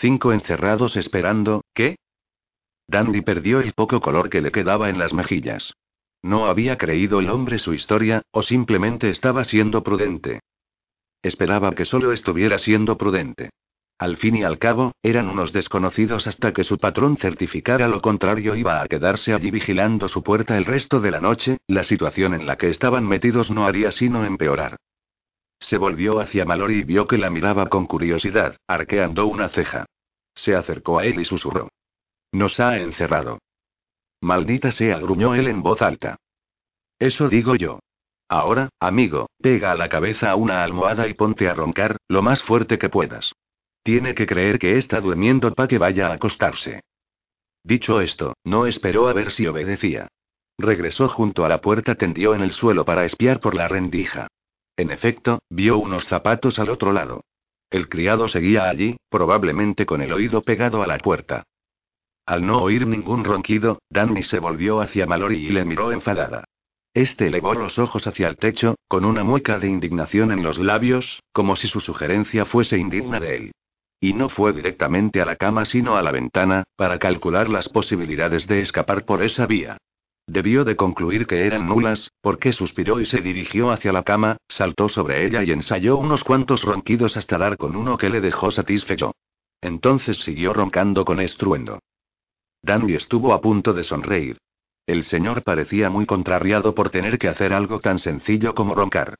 Cinco 0.00 0.32
encerrados 0.32 0.96
esperando, 0.96 1.64
¿qué? 1.74 1.96
Dandy 2.86 3.20
perdió 3.20 3.58
el 3.58 3.72
poco 3.72 4.00
color 4.00 4.30
que 4.30 4.40
le 4.40 4.52
quedaba 4.52 4.90
en 4.90 4.98
las 5.00 5.12
mejillas. 5.12 5.74
No 6.22 6.46
había 6.46 6.78
creído 6.78 7.18
el 7.18 7.28
hombre 7.30 7.58
su 7.58 7.74
historia, 7.74 8.22
o 8.30 8.42
simplemente 8.42 9.10
estaba 9.10 9.42
siendo 9.42 9.82
prudente. 9.82 10.38
Esperaba 11.20 11.72
que 11.72 11.84
solo 11.84 12.12
estuviera 12.12 12.58
siendo 12.58 12.96
prudente. 12.96 13.50
Al 13.98 14.16
fin 14.16 14.36
y 14.36 14.44
al 14.44 14.60
cabo, 14.60 14.92
eran 15.02 15.28
unos 15.28 15.52
desconocidos 15.52 16.28
hasta 16.28 16.52
que 16.52 16.62
su 16.62 16.78
patrón 16.78 17.16
certificara 17.16 17.88
lo 17.88 18.00
contrario 18.00 18.54
iba 18.54 18.80
a 18.80 18.86
quedarse 18.86 19.34
allí 19.34 19.50
vigilando 19.50 20.06
su 20.06 20.22
puerta 20.22 20.56
el 20.56 20.64
resto 20.64 21.00
de 21.00 21.10
la 21.10 21.20
noche, 21.20 21.58
la 21.66 21.82
situación 21.82 22.34
en 22.34 22.46
la 22.46 22.56
que 22.56 22.68
estaban 22.68 23.04
metidos 23.04 23.50
no 23.50 23.66
haría 23.66 23.90
sino 23.90 24.24
empeorar. 24.24 24.76
Se 25.60 25.76
volvió 25.76 26.20
hacia 26.20 26.44
Mallory 26.44 26.80
y 26.80 26.84
vio 26.84 27.06
que 27.06 27.18
la 27.18 27.30
miraba 27.30 27.66
con 27.66 27.86
curiosidad, 27.86 28.56
arqueando 28.66 29.26
una 29.26 29.48
ceja. 29.48 29.86
Se 30.34 30.54
acercó 30.54 30.98
a 30.98 31.04
él 31.04 31.20
y 31.20 31.24
susurró. 31.24 31.68
Nos 32.32 32.60
ha 32.60 32.78
encerrado. 32.78 33.38
Maldita 34.20 34.70
sea, 34.70 34.98
gruñó 34.98 35.34
él 35.34 35.48
en 35.48 35.62
voz 35.62 35.82
alta. 35.82 36.16
Eso 36.98 37.28
digo 37.28 37.54
yo. 37.54 37.80
Ahora, 38.28 38.68
amigo, 38.78 39.30
pega 39.40 39.72
a 39.72 39.74
la 39.74 39.88
cabeza 39.88 40.30
a 40.30 40.36
una 40.36 40.62
almohada 40.62 41.08
y 41.08 41.14
ponte 41.14 41.48
a 41.48 41.54
roncar, 41.54 41.96
lo 42.08 42.22
más 42.22 42.42
fuerte 42.42 42.78
que 42.78 42.90
puedas. 42.90 43.32
Tiene 43.82 44.14
que 44.14 44.26
creer 44.26 44.58
que 44.58 44.76
está 44.76 45.00
durmiendo 45.00 45.54
para 45.54 45.68
que 45.68 45.78
vaya 45.78 46.08
a 46.08 46.14
acostarse. 46.14 46.82
Dicho 47.64 48.00
esto, 48.00 48.34
no 48.44 48.66
esperó 48.66 49.08
a 49.08 49.12
ver 49.12 49.30
si 49.32 49.46
obedecía. 49.46 50.08
Regresó 50.58 51.08
junto 51.08 51.44
a 51.44 51.48
la 51.48 51.60
puerta, 51.60 51.94
tendió 51.94 52.34
en 52.34 52.42
el 52.42 52.52
suelo 52.52 52.84
para 52.84 53.04
espiar 53.04 53.40
por 53.40 53.54
la 53.54 53.68
rendija. 53.68 54.28
En 54.78 54.92
efecto, 54.92 55.40
vio 55.50 55.76
unos 55.76 56.04
zapatos 56.04 56.60
al 56.60 56.70
otro 56.70 56.92
lado. 56.92 57.24
El 57.68 57.88
criado 57.88 58.28
seguía 58.28 58.68
allí, 58.68 58.96
probablemente 59.10 59.84
con 59.84 60.00
el 60.02 60.12
oído 60.12 60.40
pegado 60.40 60.84
a 60.84 60.86
la 60.86 60.98
puerta. 60.98 61.42
Al 62.24 62.46
no 62.46 62.62
oír 62.62 62.86
ningún 62.86 63.24
ronquido, 63.24 63.80
Danny 63.90 64.22
se 64.22 64.38
volvió 64.38 64.80
hacia 64.80 65.04
Mallory 65.04 65.46
y 65.46 65.48
le 65.50 65.64
miró 65.64 65.90
enfadada. 65.90 66.44
Este 66.94 67.26
elevó 67.26 67.54
los 67.54 67.76
ojos 67.80 68.06
hacia 68.06 68.28
el 68.28 68.36
techo, 68.36 68.76
con 68.86 69.04
una 69.04 69.24
mueca 69.24 69.58
de 69.58 69.66
indignación 69.66 70.30
en 70.30 70.44
los 70.44 70.58
labios, 70.58 71.24
como 71.32 71.56
si 71.56 71.66
su 71.66 71.80
sugerencia 71.80 72.44
fuese 72.44 72.78
indigna 72.78 73.18
de 73.18 73.36
él. 73.36 73.52
Y 74.00 74.12
no 74.12 74.28
fue 74.28 74.52
directamente 74.52 75.20
a 75.20 75.26
la 75.26 75.34
cama 75.34 75.64
sino 75.64 75.96
a 75.96 76.02
la 76.02 76.12
ventana, 76.12 76.62
para 76.76 77.00
calcular 77.00 77.48
las 77.48 77.68
posibilidades 77.68 78.46
de 78.46 78.60
escapar 78.60 79.04
por 79.04 79.24
esa 79.24 79.44
vía. 79.46 79.76
Debió 80.28 80.66
de 80.66 80.76
concluir 80.76 81.26
que 81.26 81.46
eran 81.46 81.66
nulas, 81.66 82.12
porque 82.20 82.52
suspiró 82.52 83.00
y 83.00 83.06
se 83.06 83.22
dirigió 83.22 83.70
hacia 83.70 83.92
la 83.92 84.02
cama, 84.02 84.36
saltó 84.46 84.90
sobre 84.90 85.24
ella 85.24 85.42
y 85.42 85.52
ensayó 85.52 85.96
unos 85.96 86.22
cuantos 86.22 86.64
ronquidos 86.64 87.16
hasta 87.16 87.38
dar 87.38 87.56
con 87.56 87.74
uno 87.74 87.96
que 87.96 88.10
le 88.10 88.20
dejó 88.20 88.50
satisfecho. 88.50 89.14
Entonces 89.62 90.18
siguió 90.18 90.52
roncando 90.52 91.06
con 91.06 91.18
estruendo. 91.20 91.78
Danny 92.60 92.92
estuvo 92.92 93.32
a 93.32 93.40
punto 93.40 93.72
de 93.72 93.82
sonreír. 93.84 94.36
El 94.86 95.04
señor 95.04 95.42
parecía 95.44 95.88
muy 95.88 96.04
contrariado 96.04 96.74
por 96.74 96.90
tener 96.90 97.18
que 97.18 97.28
hacer 97.28 97.54
algo 97.54 97.80
tan 97.80 97.98
sencillo 97.98 98.54
como 98.54 98.74
roncar. 98.74 99.14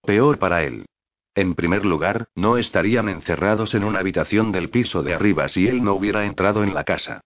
Peor 0.00 0.38
para 0.38 0.62
él. 0.62 0.86
En 1.34 1.54
primer 1.54 1.84
lugar, 1.84 2.28
no 2.34 2.56
estarían 2.56 3.10
encerrados 3.10 3.74
en 3.74 3.84
una 3.84 3.98
habitación 3.98 4.50
del 4.50 4.70
piso 4.70 5.02
de 5.02 5.12
arriba 5.12 5.46
si 5.48 5.68
él 5.68 5.84
no 5.84 5.92
hubiera 5.92 6.24
entrado 6.24 6.64
en 6.64 6.72
la 6.72 6.84
casa. 6.84 7.20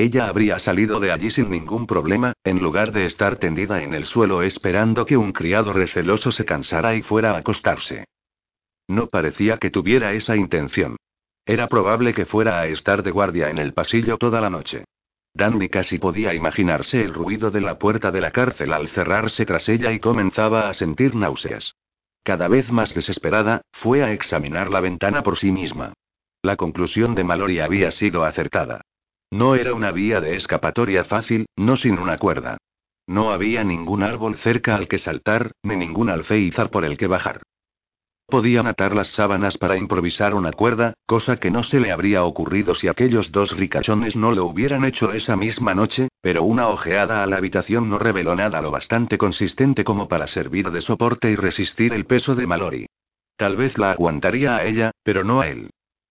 Ella 0.00 0.28
habría 0.28 0.58
salido 0.58 0.98
de 0.98 1.12
allí 1.12 1.30
sin 1.30 1.50
ningún 1.50 1.86
problema, 1.86 2.32
en 2.42 2.58
lugar 2.58 2.90
de 2.90 3.04
estar 3.04 3.36
tendida 3.36 3.82
en 3.82 3.92
el 3.92 4.06
suelo 4.06 4.40
esperando 4.42 5.04
que 5.04 5.18
un 5.18 5.30
criado 5.30 5.74
receloso 5.74 6.32
se 6.32 6.46
cansara 6.46 6.94
y 6.94 7.02
fuera 7.02 7.32
a 7.32 7.36
acostarse. 7.36 8.06
No 8.88 9.08
parecía 9.08 9.58
que 9.58 9.68
tuviera 9.68 10.14
esa 10.14 10.36
intención. 10.36 10.96
Era 11.44 11.68
probable 11.68 12.14
que 12.14 12.24
fuera 12.24 12.60
a 12.60 12.66
estar 12.66 13.02
de 13.02 13.10
guardia 13.10 13.50
en 13.50 13.58
el 13.58 13.74
pasillo 13.74 14.16
toda 14.16 14.40
la 14.40 14.48
noche. 14.48 14.86
Danny 15.34 15.68
casi 15.68 15.98
podía 15.98 16.32
imaginarse 16.32 17.02
el 17.02 17.12
ruido 17.12 17.50
de 17.50 17.60
la 17.60 17.78
puerta 17.78 18.10
de 18.10 18.22
la 18.22 18.30
cárcel 18.30 18.72
al 18.72 18.88
cerrarse 18.88 19.44
tras 19.44 19.68
ella 19.68 19.92
y 19.92 20.00
comenzaba 20.00 20.70
a 20.70 20.72
sentir 20.72 21.14
náuseas. 21.14 21.74
Cada 22.22 22.48
vez 22.48 22.72
más 22.72 22.94
desesperada, 22.94 23.60
fue 23.70 24.02
a 24.02 24.12
examinar 24.12 24.70
la 24.70 24.80
ventana 24.80 25.22
por 25.22 25.36
sí 25.36 25.52
misma. 25.52 25.92
La 26.40 26.56
conclusión 26.56 27.14
de 27.14 27.22
Mallory 27.22 27.60
había 27.60 27.90
sido 27.90 28.24
acertada. 28.24 28.80
No 29.30 29.54
era 29.54 29.74
una 29.74 29.92
vía 29.92 30.20
de 30.20 30.34
escapatoria 30.34 31.04
fácil, 31.04 31.46
no 31.56 31.76
sin 31.76 31.98
una 31.98 32.18
cuerda. 32.18 32.58
No 33.06 33.30
había 33.30 33.62
ningún 33.62 34.02
árbol 34.02 34.36
cerca 34.36 34.74
al 34.74 34.88
que 34.88 34.98
saltar, 34.98 35.52
ni 35.62 35.76
ningún 35.76 36.10
alféizar 36.10 36.70
por 36.70 36.84
el 36.84 36.98
que 36.98 37.06
bajar. 37.06 37.42
Podían 38.26 38.68
atar 38.68 38.94
las 38.94 39.08
sábanas 39.08 39.58
para 39.58 39.76
improvisar 39.76 40.34
una 40.34 40.52
cuerda, 40.52 40.94
cosa 41.06 41.36
que 41.36 41.50
no 41.50 41.64
se 41.64 41.80
le 41.80 41.90
habría 41.90 42.24
ocurrido 42.24 42.74
si 42.76 42.86
aquellos 42.86 43.32
dos 43.32 43.56
ricachones 43.56 44.14
no 44.14 44.30
lo 44.32 44.46
hubieran 44.46 44.84
hecho 44.84 45.12
esa 45.12 45.36
misma 45.36 45.74
noche, 45.74 46.08
pero 46.20 46.44
una 46.44 46.68
ojeada 46.68 47.24
a 47.24 47.26
la 47.26 47.36
habitación 47.36 47.90
no 47.90 47.98
reveló 47.98 48.36
nada 48.36 48.62
lo 48.62 48.70
bastante 48.70 49.18
consistente 49.18 49.82
como 49.82 50.06
para 50.06 50.28
servir 50.28 50.70
de 50.70 50.80
soporte 50.80 51.30
y 51.30 51.36
resistir 51.36 51.92
el 51.92 52.04
peso 52.04 52.36
de 52.36 52.46
Mallory. 52.46 52.86
Tal 53.36 53.56
vez 53.56 53.78
la 53.78 53.92
aguantaría 53.92 54.56
a 54.56 54.64
ella, 54.64 54.92
pero 55.02 55.24
no 55.24 55.40
a 55.40 55.48
él. 55.48 55.70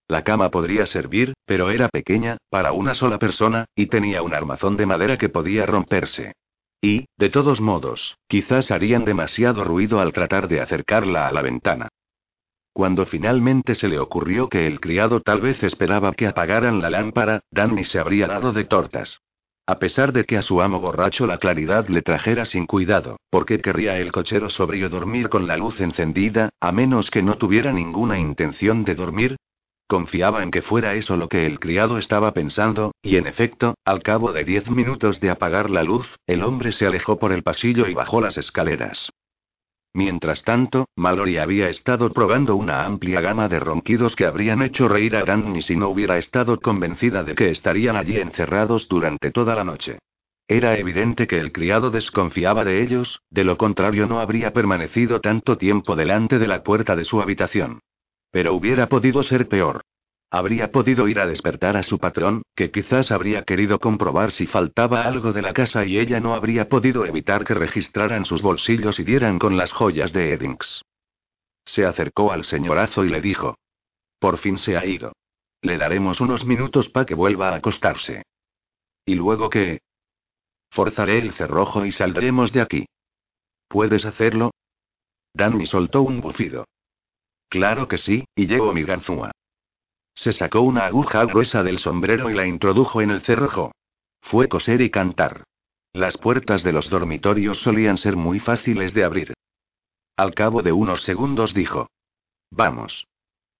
La 0.10 0.24
cama 0.24 0.50
podría 0.50 0.88
servir, 0.88 1.34
pero 1.46 1.70
era 1.70 1.88
pequeña, 1.88 2.38
para 2.50 2.72
una 2.72 2.96
sola 2.96 3.20
persona, 3.20 3.66
y 3.76 3.86
tenía 3.86 4.24
un 4.24 4.34
armazón 4.34 4.76
de 4.76 4.88
madera 4.88 5.20
que 5.20 5.30
podía 5.30 5.68
romperse. 5.68 6.34
Y, 6.82 7.06
de 7.16 7.30
todos 7.30 7.62
modos, 7.62 8.18
quizás 8.28 8.72
harían 8.72 9.06
demasiado 9.06 9.64
ruido 9.64 10.02
al 10.02 10.12
tratar 10.12 10.48
de 10.48 10.62
acercarla 10.62 11.28
a 11.28 11.32
la 11.32 11.44
ventana. 11.44 11.90
Cuando 12.74 13.06
finalmente 13.06 13.76
se 13.76 13.88
le 13.88 14.00
ocurrió 14.00 14.50
que 14.50 14.66
el 14.66 14.80
criado 14.80 15.22
tal 15.22 15.42
vez 15.42 15.62
esperaba 15.62 16.12
que 16.14 16.26
apagaran 16.26 16.82
la 16.82 16.90
lámpara, 16.90 17.42
Danny 17.52 17.84
se 17.84 18.00
habría 18.00 18.26
dado 18.26 18.52
de 18.52 18.64
tortas. 18.64 19.22
A 19.68 19.78
pesar 19.78 20.12
de 20.12 20.26
que 20.26 20.38
a 20.38 20.42
su 20.42 20.60
amo 20.64 20.80
borracho 20.80 21.28
la 21.28 21.38
claridad 21.38 21.88
le 21.88 22.02
trajera 22.02 22.46
sin 22.46 22.66
cuidado, 22.66 23.18
¿por 23.30 23.46
qué 23.46 23.60
querría 23.60 23.98
el 23.98 24.12
cochero 24.12 24.50
sobrio 24.50 24.90
dormir 24.90 25.30
con 25.30 25.46
la 25.46 25.56
luz 25.56 25.80
encendida, 25.80 26.50
a 26.60 26.72
menos 26.72 27.12
que 27.12 27.22
no 27.22 27.38
tuviera 27.38 27.72
ninguna 27.72 28.18
intención 28.18 28.84
de 28.84 28.96
dormir? 28.96 29.38
Confiaba 29.90 30.44
en 30.44 30.52
que 30.52 30.62
fuera 30.62 30.94
eso 30.94 31.18
lo 31.18 31.30
que 31.30 31.48
el 31.48 31.60
criado 31.60 31.98
estaba 31.98 32.32
pensando, 32.32 32.92
y 33.02 33.16
en 33.16 33.26
efecto, 33.26 33.74
al 33.84 34.04
cabo 34.04 34.32
de 34.34 34.44
diez 34.44 34.70
minutos 34.70 35.20
de 35.20 35.32
apagar 35.32 35.72
la 35.72 35.82
luz, 35.82 36.16
el 36.28 36.44
hombre 36.44 36.74
se 36.74 36.86
alejó 36.86 37.18
por 37.18 37.32
el 37.32 37.42
pasillo 37.42 37.88
y 37.88 37.96
bajó 37.96 38.22
las 38.22 38.38
escaleras. 38.38 39.12
Mientras 39.92 40.44
tanto, 40.44 40.86
Mallory 40.96 41.40
había 41.40 41.70
estado 41.70 42.12
probando 42.12 42.56
una 42.56 42.86
amplia 42.86 43.20
gama 43.20 43.48
de 43.48 43.60
ronquidos 43.60 44.16
que 44.16 44.28
habrían 44.28 44.62
hecho 44.62 44.88
reír 44.88 45.16
a 45.16 45.24
Danny 45.24 45.64
si 45.64 45.76
no 45.76 45.90
hubiera 45.90 46.20
estado 46.20 46.60
convencida 46.60 47.24
de 47.24 47.34
que 47.34 47.50
estarían 47.50 47.96
allí 47.96 48.18
encerrados 48.18 48.88
durante 48.90 49.32
toda 49.32 49.56
la 49.56 49.64
noche. 49.64 49.98
Era 50.48 50.78
evidente 50.78 51.26
que 51.26 51.40
el 51.40 51.52
criado 51.52 51.90
desconfiaba 51.90 52.64
de 52.64 52.84
ellos, 52.84 53.22
de 53.32 53.44
lo 53.44 53.58
contrario 53.58 54.06
no 54.06 54.20
habría 54.20 54.54
permanecido 54.54 55.20
tanto 55.20 55.58
tiempo 55.58 55.96
delante 55.96 56.38
de 56.38 56.46
la 56.46 56.62
puerta 56.62 56.96
de 56.96 57.06
su 57.06 57.24
habitación. 57.24 57.80
Pero 58.32 58.54
hubiera 58.54 58.88
podido 58.88 59.24
ser 59.24 59.48
peor. 59.48 59.82
Habría 60.32 60.72
podido 60.72 61.08
ir 61.08 61.20
a 61.20 61.26
despertar 61.26 61.76
a 61.76 61.82
su 61.82 61.98
patrón, 61.98 62.44
que 62.56 62.70
quizás 62.70 63.12
habría 63.12 63.44
querido 63.44 63.80
comprobar 63.80 64.32
si 64.32 64.46
faltaba 64.46 65.04
algo 65.04 65.34
de 65.34 65.42
la 65.42 65.54
casa 65.54 65.86
y 65.86 65.98
ella 65.98 66.20
no 66.20 66.36
habría 66.36 66.70
podido 66.70 67.06
evitar 67.06 67.44
que 67.44 67.56
registraran 67.56 68.26
sus 68.26 68.44
bolsillos 68.44 69.00
y 69.00 69.04
dieran 69.04 69.40
con 69.40 69.58
las 69.58 69.72
joyas 69.72 70.14
de 70.14 70.34
Eddings. 70.34 70.84
Se 71.66 71.86
acercó 71.86 72.32
al 72.32 72.44
señorazo 72.44 73.04
y 73.06 73.10
le 73.10 73.22
dijo. 73.22 73.58
Por 74.20 74.38
fin 74.38 74.58
se 74.58 74.78
ha 74.78 74.86
ido. 74.86 75.14
Le 75.62 75.78
daremos 75.78 76.22
unos 76.22 76.46
minutos 76.46 76.90
para 76.90 77.06
que 77.06 77.16
vuelva 77.16 77.50
a 77.50 77.56
acostarse. 77.56 78.24
¿Y 79.06 79.16
luego 79.16 79.50
qué? 79.50 79.80
Forzaré 80.70 81.18
el 81.18 81.34
cerrojo 81.34 81.86
y 81.86 81.92
saldremos 81.92 82.54
de 82.54 82.62
aquí. 82.62 82.86
¿Puedes 83.68 84.06
hacerlo? 84.06 84.52
Danny 85.34 85.66
soltó 85.66 86.04
un 86.04 86.22
bufido. 86.22 86.66
Claro 87.50 87.88
que 87.88 87.98
sí, 87.98 88.26
y 88.36 88.48
llevo 88.48 88.74
mi 88.74 88.84
ganzúa. 88.84 89.32
Se 90.14 90.34
sacó 90.34 90.62
una 90.62 90.86
aguja 90.86 91.24
gruesa 91.26 91.64
del 91.64 91.80
sombrero 91.80 92.30
y 92.30 92.34
la 92.34 92.46
introdujo 92.46 93.02
en 93.02 93.10
el 93.10 93.22
cerrojo. 93.22 93.72
Fue 94.22 94.48
coser 94.48 94.82
y 94.82 94.90
cantar. 94.90 95.44
Las 95.94 96.18
puertas 96.18 96.62
de 96.64 96.72
los 96.72 96.90
dormitorios 96.90 97.60
solían 97.60 97.98
ser 97.98 98.16
muy 98.16 98.40
fáciles 98.40 98.94
de 98.94 99.04
abrir. 99.04 99.34
Al 100.16 100.36
cabo 100.36 100.62
de 100.62 100.72
unos 100.72 101.02
segundos 101.04 101.54
dijo. 101.54 101.88
Vamos. 102.52 103.08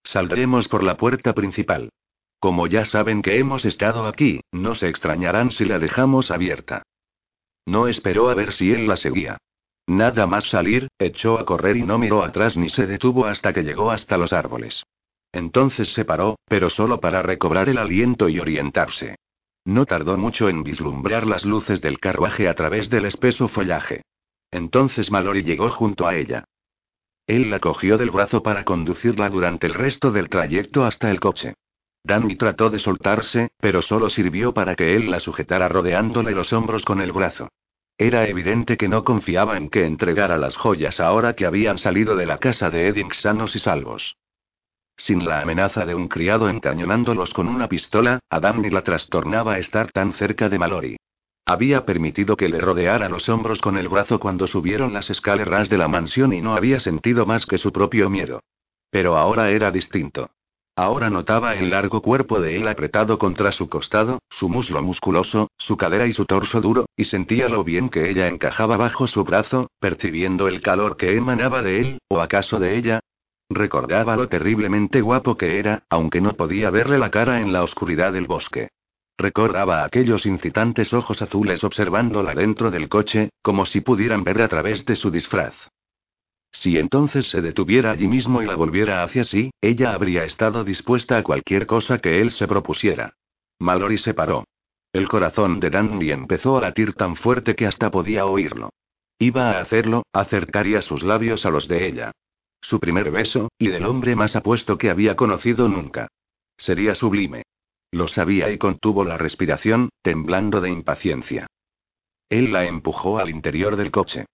Saldremos 0.04 0.68
por 0.68 0.82
la 0.82 0.96
puerta 0.96 1.34
principal. 1.34 1.90
Como 2.38 2.66
ya 2.66 2.84
saben 2.84 3.22
que 3.22 3.38
hemos 3.38 3.64
estado 3.64 4.06
aquí, 4.06 4.40
no 4.52 4.74
se 4.74 4.88
extrañarán 4.88 5.50
si 5.50 5.64
la 5.64 5.78
dejamos 5.78 6.30
abierta. 6.30 6.82
No 7.66 7.88
esperó 7.88 8.30
a 8.30 8.34
ver 8.34 8.52
si 8.52 8.72
él 8.72 8.86
la 8.86 8.96
seguía. 8.96 9.38
Nada 9.90 10.24
más 10.28 10.44
salir, 10.48 10.86
echó 11.00 11.36
a 11.36 11.44
correr 11.44 11.76
y 11.76 11.82
no 11.82 11.98
miró 11.98 12.22
atrás 12.22 12.56
ni 12.56 12.70
se 12.70 12.86
detuvo 12.86 13.26
hasta 13.26 13.52
que 13.52 13.64
llegó 13.64 13.90
hasta 13.90 14.16
los 14.16 14.32
árboles. 14.32 14.84
Entonces 15.32 15.92
se 15.92 16.04
paró, 16.04 16.38
pero 16.46 16.70
solo 16.70 17.00
para 17.00 17.22
recobrar 17.22 17.68
el 17.68 17.76
aliento 17.76 18.28
y 18.28 18.38
orientarse. 18.38 19.16
No 19.64 19.86
tardó 19.86 20.16
mucho 20.16 20.48
en 20.48 20.62
vislumbrar 20.62 21.26
las 21.26 21.44
luces 21.44 21.80
del 21.80 21.98
carruaje 21.98 22.46
a 22.46 22.54
través 22.54 22.88
del 22.88 23.04
espeso 23.04 23.48
follaje. 23.48 24.02
Entonces 24.52 25.10
Mallory 25.10 25.42
llegó 25.42 25.68
junto 25.70 26.06
a 26.06 26.14
ella. 26.14 26.44
Él 27.26 27.50
la 27.50 27.58
cogió 27.58 27.98
del 27.98 28.12
brazo 28.12 28.44
para 28.44 28.62
conducirla 28.62 29.28
durante 29.28 29.66
el 29.66 29.74
resto 29.74 30.12
del 30.12 30.28
trayecto 30.28 30.84
hasta 30.84 31.10
el 31.10 31.18
coche. 31.18 31.54
Danny 32.04 32.36
trató 32.36 32.70
de 32.70 32.78
soltarse, 32.78 33.50
pero 33.58 33.82
solo 33.82 34.08
sirvió 34.08 34.54
para 34.54 34.76
que 34.76 34.94
él 34.94 35.10
la 35.10 35.18
sujetara 35.18 35.68
rodeándole 35.68 36.30
los 36.30 36.52
hombros 36.52 36.84
con 36.84 37.00
el 37.00 37.10
brazo. 37.10 37.48
Era 38.00 38.26
evidente 38.26 38.78
que 38.78 38.88
no 38.88 39.04
confiaba 39.04 39.58
en 39.58 39.68
que 39.68 39.84
entregara 39.84 40.38
las 40.38 40.56
joyas 40.56 41.00
ahora 41.00 41.34
que 41.34 41.44
habían 41.44 41.76
salido 41.76 42.16
de 42.16 42.24
la 42.24 42.38
casa 42.38 42.70
de 42.70 42.88
Eddings 42.88 43.20
sanos 43.20 43.54
y 43.54 43.58
salvos. 43.58 44.16
Sin 44.96 45.26
la 45.26 45.42
amenaza 45.42 45.84
de 45.84 45.94
un 45.94 46.08
criado 46.08 46.48
encañonándolos 46.48 47.34
con 47.34 47.46
una 47.46 47.68
pistola, 47.68 48.20
a 48.30 48.40
Danny 48.40 48.70
la 48.70 48.80
trastornaba 48.80 49.58
estar 49.58 49.92
tan 49.92 50.14
cerca 50.14 50.48
de 50.48 50.58
Mallory. 50.58 50.96
Había 51.44 51.84
permitido 51.84 52.38
que 52.38 52.48
le 52.48 52.58
rodeara 52.58 53.10
los 53.10 53.28
hombros 53.28 53.60
con 53.60 53.76
el 53.76 53.90
brazo 53.90 54.18
cuando 54.18 54.46
subieron 54.46 54.94
las 54.94 55.10
escaleras 55.10 55.68
de 55.68 55.76
la 55.76 55.88
mansión 55.88 56.32
y 56.32 56.40
no 56.40 56.54
había 56.54 56.80
sentido 56.80 57.26
más 57.26 57.44
que 57.44 57.58
su 57.58 57.70
propio 57.70 58.08
miedo. 58.08 58.42
Pero 58.90 59.18
ahora 59.18 59.50
era 59.50 59.70
distinto. 59.70 60.30
Ahora 60.76 61.10
notaba 61.10 61.54
el 61.54 61.70
largo 61.70 62.00
cuerpo 62.00 62.40
de 62.40 62.56
él 62.56 62.66
apretado 62.66 63.18
contra 63.18 63.52
su 63.52 63.68
costado, 63.68 64.20
su 64.30 64.48
muslo 64.48 64.82
musculoso, 64.82 65.48
su 65.58 65.76
cadera 65.76 66.06
y 66.06 66.12
su 66.12 66.24
torso 66.24 66.60
duro, 66.60 66.86
y 66.96 67.04
sentía 67.04 67.48
lo 67.48 67.64
bien 67.64 67.88
que 67.88 68.08
ella 68.10 68.28
encajaba 68.28 68.76
bajo 68.76 69.06
su 69.06 69.24
brazo, 69.24 69.70
percibiendo 69.78 70.48
el 70.48 70.62
calor 70.62 70.96
que 70.96 71.16
emanaba 71.16 71.62
de 71.62 71.80
él, 71.80 71.98
o 72.08 72.20
acaso 72.20 72.58
de 72.58 72.78
ella. 72.78 73.00
Recordaba 73.50 74.16
lo 74.16 74.28
terriblemente 74.28 75.00
guapo 75.00 75.36
que 75.36 75.58
era, 75.58 75.82
aunque 75.90 76.20
no 76.20 76.34
podía 76.34 76.70
verle 76.70 76.98
la 76.98 77.10
cara 77.10 77.40
en 77.40 77.52
la 77.52 77.62
oscuridad 77.62 78.12
del 78.12 78.26
bosque. 78.26 78.68
Recordaba 79.18 79.84
aquellos 79.84 80.24
incitantes 80.24 80.94
ojos 80.94 81.20
azules 81.20 81.62
observándola 81.62 82.34
dentro 82.34 82.70
del 82.70 82.88
coche, 82.88 83.28
como 83.42 83.66
si 83.66 83.82
pudieran 83.82 84.24
ver 84.24 84.40
a 84.40 84.48
través 84.48 84.86
de 84.86 84.96
su 84.96 85.10
disfraz. 85.10 85.54
Si 86.52 86.78
entonces 86.78 87.28
se 87.30 87.40
detuviera 87.40 87.92
allí 87.92 88.08
mismo 88.08 88.42
y 88.42 88.46
la 88.46 88.56
volviera 88.56 89.02
hacia 89.02 89.24
sí, 89.24 89.50
ella 89.60 89.92
habría 89.92 90.24
estado 90.24 90.64
dispuesta 90.64 91.16
a 91.16 91.22
cualquier 91.22 91.66
cosa 91.66 91.98
que 91.98 92.20
él 92.20 92.32
se 92.32 92.48
propusiera. 92.48 93.14
Mallory 93.58 93.98
se 93.98 94.14
paró. 94.14 94.44
El 94.92 95.08
corazón 95.08 95.60
de 95.60 95.70
Danny 95.70 96.10
empezó 96.10 96.58
a 96.58 96.62
latir 96.62 96.94
tan 96.94 97.14
fuerte 97.14 97.54
que 97.54 97.66
hasta 97.66 97.90
podía 97.90 98.26
oírlo. 98.26 98.70
Iba 99.18 99.52
a 99.52 99.60
hacerlo, 99.60 100.04
acercaría 100.12 100.82
sus 100.82 101.02
labios 101.02 101.46
a 101.46 101.50
los 101.50 101.68
de 101.68 101.86
ella. 101.86 102.12
Su 102.60 102.80
primer 102.80 103.10
beso, 103.10 103.50
y 103.58 103.68
del 103.68 103.86
hombre 103.86 104.16
más 104.16 104.34
apuesto 104.34 104.76
que 104.78 104.90
había 104.90 105.14
conocido 105.14 105.68
nunca. 105.68 106.08
Sería 106.56 106.94
sublime. 106.94 107.44
Lo 107.92 108.08
sabía 108.08 108.50
y 108.50 108.58
contuvo 108.58 109.04
la 109.04 109.18
respiración, 109.18 109.90
temblando 110.02 110.60
de 110.60 110.70
impaciencia. 110.70 111.46
Él 112.28 112.52
la 112.52 112.64
empujó 112.64 113.18
al 113.18 113.30
interior 113.30 113.76
del 113.76 113.90
coche. 113.90 114.26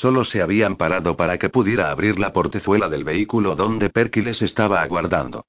Solo 0.00 0.24
se 0.24 0.42
habían 0.42 0.74
parado 0.74 1.16
para 1.16 1.38
que 1.38 1.50
pudiera 1.50 1.92
abrir 1.92 2.18
la 2.18 2.32
portezuela 2.32 2.88
del 2.88 3.04
vehículo 3.04 3.54
donde 3.54 3.90
Perkiles 3.90 4.42
estaba 4.42 4.82
aguardando. 4.82 5.46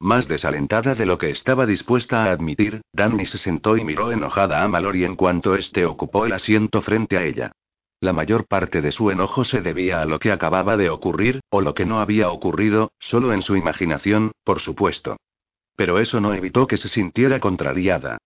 Más 0.00 0.26
desalentada 0.26 0.94
de 0.94 1.04
lo 1.04 1.18
que 1.18 1.28
estaba 1.28 1.66
dispuesta 1.66 2.24
a 2.24 2.32
admitir, 2.32 2.80
Danny 2.94 3.26
se 3.26 3.36
sentó 3.36 3.76
y 3.76 3.84
miró 3.84 4.10
enojada 4.10 4.62
a 4.62 4.68
Mallory 4.68 5.04
en 5.04 5.16
cuanto 5.16 5.54
éste 5.54 5.84
ocupó 5.84 6.24
el 6.24 6.32
asiento 6.32 6.80
frente 6.80 7.18
a 7.18 7.24
ella. 7.24 7.52
La 8.00 8.14
mayor 8.14 8.46
parte 8.46 8.80
de 8.80 8.90
su 8.90 9.10
enojo 9.10 9.44
se 9.44 9.60
debía 9.60 10.00
a 10.00 10.06
lo 10.06 10.18
que 10.18 10.32
acababa 10.32 10.78
de 10.78 10.88
ocurrir, 10.88 11.40
o 11.50 11.60
lo 11.60 11.74
que 11.74 11.84
no 11.84 12.00
había 12.00 12.30
ocurrido, 12.30 12.92
solo 12.98 13.34
en 13.34 13.42
su 13.42 13.54
imaginación, 13.54 14.32
por 14.44 14.60
supuesto. 14.60 15.18
Pero 15.76 15.98
eso 15.98 16.22
no 16.22 16.32
evitó 16.32 16.66
que 16.66 16.78
se 16.78 16.88
sintiera 16.88 17.38
contrariada. 17.38 18.16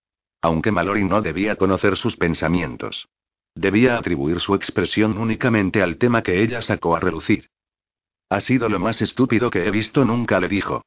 Aunque 0.41 0.71
Mallory 0.71 1.03
no 1.03 1.21
debía 1.21 1.57
conocer 1.57 1.97
sus 1.97 2.15
pensamientos. 2.15 3.07
Debía 3.55 3.97
atribuir 3.97 4.39
su 4.39 4.55
expresión 4.55 5.17
únicamente 5.17 5.81
al 5.81 5.97
tema 5.97 6.23
que 6.23 6.41
ella 6.41 6.61
sacó 6.61 6.95
a 6.95 6.99
relucir. 6.99 7.49
Ha 8.29 8.39
sido 8.39 8.67
lo 8.67 8.79
más 8.79 9.01
estúpido 9.01 9.51
que 9.51 9.67
he 9.67 9.71
visto 9.71 10.05
nunca, 10.05 10.39
le 10.39 10.47
dijo. 10.47 10.83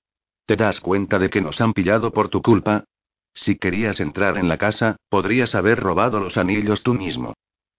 ¿Te 0.46 0.56
das 0.56 0.80
cuenta 0.80 1.18
de 1.18 1.30
que 1.30 1.40
nos 1.40 1.60
han 1.60 1.72
pillado 1.72 2.12
por 2.12 2.28
tu 2.28 2.42
culpa? 2.42 2.84
Si 3.34 3.56
querías 3.56 4.00
entrar 4.00 4.38
en 4.38 4.48
la 4.48 4.58
casa, 4.58 4.96
podrías 5.08 5.54
haber 5.54 5.78
robado 5.78 6.20
los 6.20 6.36
anillos 6.36 6.82
tú 6.82 6.94
mismo. 6.94 7.34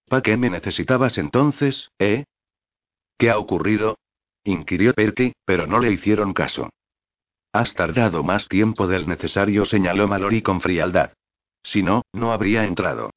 ¿Para 0.08 0.22
qué 0.22 0.38
me 0.38 0.50
necesitabas 0.50 1.18
entonces, 1.18 1.90
eh? 2.00 2.26
¿Qué 3.18 3.30
ha 3.30 3.38
ocurrido? 3.38 3.98
inquirió 4.44 4.94
Perky, 4.94 5.34
pero 5.44 5.68
no 5.68 5.80
le 5.80 5.92
hicieron 5.92 6.34
caso. 6.34 6.70
Has 7.52 7.74
tardado 7.74 8.24
más 8.24 8.48
tiempo 8.48 8.88
del 8.88 9.08
necesario, 9.08 9.66
señaló 9.66 10.08
Mallory 10.08 10.42
con 10.42 10.62
frialdad. 10.62 11.14
Si 11.64 11.84
no, 11.84 12.04
no 12.14 12.32
habría 12.32 12.66
entrado. 12.66 13.10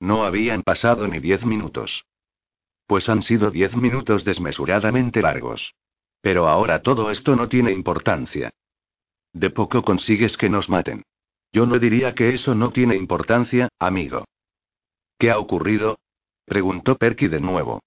No 0.00 0.24
habían 0.24 0.62
pasado 0.62 1.08
ni 1.08 1.18
diez 1.18 1.44
minutos. 1.44 2.04
Pues 2.86 3.08
han 3.08 3.22
sido 3.22 3.50
diez 3.50 3.76
minutos 3.76 4.24
desmesuradamente 4.24 5.22
largos. 5.22 5.74
Pero 6.20 6.48
ahora 6.48 6.82
todo 6.82 7.10
esto 7.10 7.36
no 7.36 7.48
tiene 7.48 7.72
importancia. 7.72 8.50
De 9.32 9.50
poco 9.50 9.82
consigues 9.82 10.36
que 10.36 10.48
nos 10.48 10.68
maten. 10.68 11.02
Yo 11.52 11.66
no 11.66 11.78
diría 11.78 12.14
que 12.14 12.34
eso 12.34 12.54
no 12.54 12.70
tiene 12.70 12.96
importancia, 12.96 13.68
amigo. 13.78 14.24
¿Qué 15.18 15.30
ha 15.30 15.38
ocurrido? 15.38 15.98
preguntó 16.44 16.96
Perky 16.96 17.28
de 17.28 17.40
nuevo. 17.40 17.80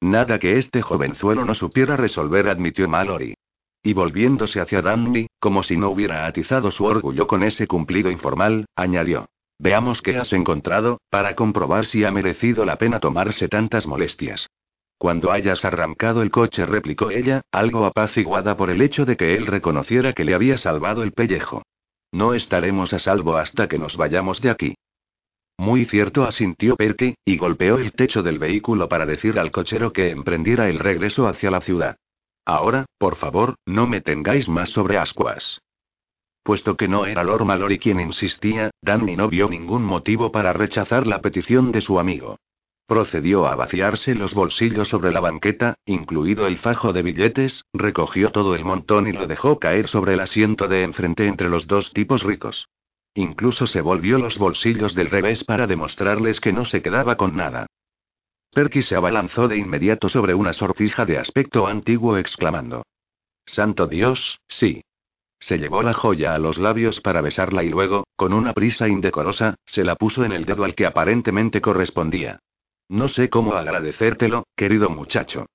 Nada 0.00 0.38
que 0.38 0.58
este 0.58 0.82
jovenzuelo 0.82 1.44
no 1.44 1.54
supiera 1.54 1.96
resolver, 1.96 2.48
admitió 2.48 2.88
Mallory. 2.88 3.34
Y 3.82 3.94
volviéndose 3.94 4.60
hacia 4.60 4.82
Danny, 4.82 5.26
como 5.40 5.62
si 5.62 5.76
no 5.76 5.90
hubiera 5.90 6.26
atizado 6.26 6.70
su 6.70 6.84
orgullo 6.84 7.26
con 7.26 7.42
ese 7.42 7.66
cumplido 7.66 8.10
informal, 8.10 8.66
añadió. 8.76 9.28
Veamos 9.62 10.02
qué 10.02 10.16
has 10.16 10.32
encontrado, 10.32 11.00
para 11.08 11.36
comprobar 11.36 11.86
si 11.86 12.02
ha 12.02 12.10
merecido 12.10 12.64
la 12.64 12.78
pena 12.78 12.98
tomarse 12.98 13.46
tantas 13.46 13.86
molestias. 13.86 14.48
Cuando 14.98 15.30
hayas 15.30 15.64
arrancado 15.64 16.22
el 16.22 16.32
coche, 16.32 16.66
replicó 16.66 17.12
ella, 17.12 17.42
algo 17.52 17.84
apaciguada 17.84 18.56
por 18.56 18.70
el 18.70 18.82
hecho 18.82 19.04
de 19.04 19.16
que 19.16 19.36
él 19.36 19.46
reconociera 19.46 20.14
que 20.14 20.24
le 20.24 20.34
había 20.34 20.58
salvado 20.58 21.04
el 21.04 21.12
pellejo. 21.12 21.62
No 22.10 22.34
estaremos 22.34 22.92
a 22.92 22.98
salvo 22.98 23.36
hasta 23.36 23.68
que 23.68 23.78
nos 23.78 23.96
vayamos 23.96 24.42
de 24.42 24.50
aquí. 24.50 24.74
Muy 25.56 25.84
cierto, 25.84 26.24
asintió 26.24 26.74
Perky, 26.74 27.14
y 27.24 27.36
golpeó 27.36 27.78
el 27.78 27.92
techo 27.92 28.24
del 28.24 28.40
vehículo 28.40 28.88
para 28.88 29.06
decir 29.06 29.38
al 29.38 29.52
cochero 29.52 29.92
que 29.92 30.10
emprendiera 30.10 30.68
el 30.70 30.80
regreso 30.80 31.28
hacia 31.28 31.52
la 31.52 31.60
ciudad. 31.60 31.98
Ahora, 32.44 32.86
por 32.98 33.14
favor, 33.14 33.54
no 33.64 33.86
me 33.86 34.00
tengáis 34.00 34.48
más 34.48 34.70
sobre 34.70 34.98
ascuas. 34.98 35.60
Puesto 36.42 36.76
que 36.76 36.88
no 36.88 37.06
era 37.06 37.22
Lord 37.22 37.44
Mallory 37.44 37.78
quien 37.78 38.00
insistía, 38.00 38.70
Danny 38.82 39.16
no 39.16 39.28
vio 39.28 39.48
ningún 39.48 39.84
motivo 39.84 40.32
para 40.32 40.52
rechazar 40.52 41.06
la 41.06 41.20
petición 41.20 41.70
de 41.70 41.80
su 41.80 42.00
amigo. 42.00 42.38
Procedió 42.86 43.46
a 43.46 43.54
vaciarse 43.54 44.14
los 44.14 44.34
bolsillos 44.34 44.88
sobre 44.88 45.12
la 45.12 45.20
banqueta, 45.20 45.76
incluido 45.86 46.46
el 46.46 46.58
fajo 46.58 46.92
de 46.92 47.02
billetes, 47.02 47.64
recogió 47.72 48.32
todo 48.32 48.56
el 48.56 48.64
montón 48.64 49.06
y 49.06 49.12
lo 49.12 49.26
dejó 49.26 49.58
caer 49.58 49.88
sobre 49.88 50.14
el 50.14 50.20
asiento 50.20 50.66
de 50.66 50.82
enfrente 50.82 51.26
entre 51.26 51.48
los 51.48 51.68
dos 51.68 51.92
tipos 51.92 52.24
ricos. 52.24 52.68
Incluso 53.14 53.66
se 53.66 53.80
volvió 53.80 54.18
los 54.18 54.36
bolsillos 54.36 54.94
del 54.94 55.10
revés 55.10 55.44
para 55.44 55.66
demostrarles 55.66 56.40
que 56.40 56.52
no 56.52 56.64
se 56.64 56.82
quedaba 56.82 57.16
con 57.16 57.36
nada. 57.36 57.66
Perky 58.52 58.82
se 58.82 58.96
abalanzó 58.96 59.48
de 59.48 59.58
inmediato 59.58 60.08
sobre 60.08 60.34
una 60.34 60.52
sortija 60.52 61.04
de 61.06 61.18
aspecto 61.18 61.66
antiguo 61.66 62.18
exclamando. 62.18 62.82
Santo 63.46 63.86
Dios, 63.86 64.40
sí. 64.48 64.82
Se 65.42 65.58
llevó 65.58 65.82
la 65.82 65.92
joya 65.92 66.36
a 66.36 66.38
los 66.38 66.58
labios 66.58 67.00
para 67.00 67.20
besarla 67.20 67.64
y 67.64 67.68
luego, 67.68 68.06
con 68.14 68.32
una 68.32 68.52
prisa 68.52 68.86
indecorosa, 68.86 69.56
se 69.66 69.82
la 69.82 69.96
puso 69.96 70.24
en 70.24 70.30
el 70.30 70.44
dedo 70.44 70.62
al 70.62 70.76
que 70.76 70.86
aparentemente 70.86 71.60
correspondía. 71.60 72.38
No 72.88 73.08
sé 73.08 73.28
cómo 73.28 73.54
agradecértelo, 73.54 74.44
querido 74.54 74.88
muchacho. 74.88 75.46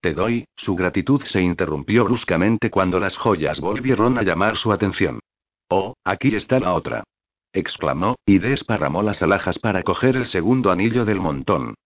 Te 0.00 0.14
doy, 0.14 0.46
su 0.56 0.74
gratitud 0.74 1.22
se 1.22 1.42
interrumpió 1.42 2.04
bruscamente 2.04 2.70
cuando 2.70 2.98
las 2.98 3.16
joyas 3.16 3.60
volvieron 3.60 4.18
a 4.18 4.22
llamar 4.22 4.56
su 4.56 4.72
atención. 4.72 5.20
Oh, 5.68 5.94
aquí 6.02 6.34
está 6.34 6.58
la 6.58 6.74
otra. 6.74 7.04
exclamó, 7.52 8.16
y 8.26 8.40
desparramó 8.40 9.04
las 9.04 9.22
alhajas 9.22 9.60
para 9.60 9.84
coger 9.84 10.16
el 10.16 10.26
segundo 10.26 10.72
anillo 10.72 11.04
del 11.04 11.20
montón. 11.20 11.76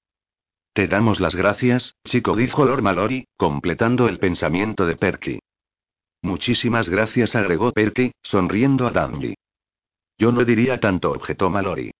Te 0.72 0.88
damos 0.88 1.20
las 1.20 1.34
gracias, 1.34 1.94
chico, 2.06 2.36
dijo 2.36 2.64
Lord 2.64 2.80
Mallory, 2.80 3.26
completando 3.36 4.08
el 4.08 4.18
pensamiento 4.18 4.86
de 4.86 4.96
Perky. 4.96 5.40
Muchísimas 6.22 6.88
gracias, 6.88 7.34
agregó 7.34 7.72
Perky, 7.72 8.12
sonriendo 8.22 8.86
a 8.86 8.90
Dandy. 8.90 9.34
Yo 10.18 10.32
no 10.32 10.44
diría 10.44 10.78
tanto, 10.78 11.12
objetó 11.12 11.48
Mallory. 11.48 11.92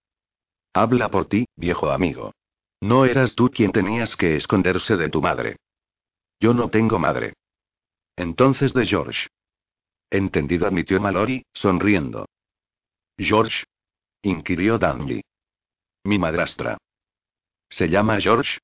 Habla 0.75 1.11
por 1.11 1.27
ti, 1.27 1.47
viejo 1.57 1.91
amigo. 1.91 2.33
No 2.81 3.05
eras 3.05 3.35
tú 3.35 3.51
quien 3.51 3.73
tenías 3.73 4.17
que 4.17 4.37
esconderse 4.37 4.97
de 4.97 5.09
tu 5.09 5.21
madre. 5.21 5.57
Yo 6.39 6.55
no 6.55 6.69
tengo 6.69 6.99
madre. 6.99 7.35
Entonces 8.17 8.73
de 8.73 8.87
George. 8.87 9.29
Entendido, 10.11 10.67
admitió 10.67 11.01
Mallory, 11.01 11.45
sonriendo. 11.53 12.27
George. 13.19 13.65
inquirió 14.23 14.79
Dandy. 14.79 15.23
Mi 16.05 16.19
madrastra. 16.19 16.79
¿Se 17.69 17.89
llama 17.89 18.21
George? 18.21 18.59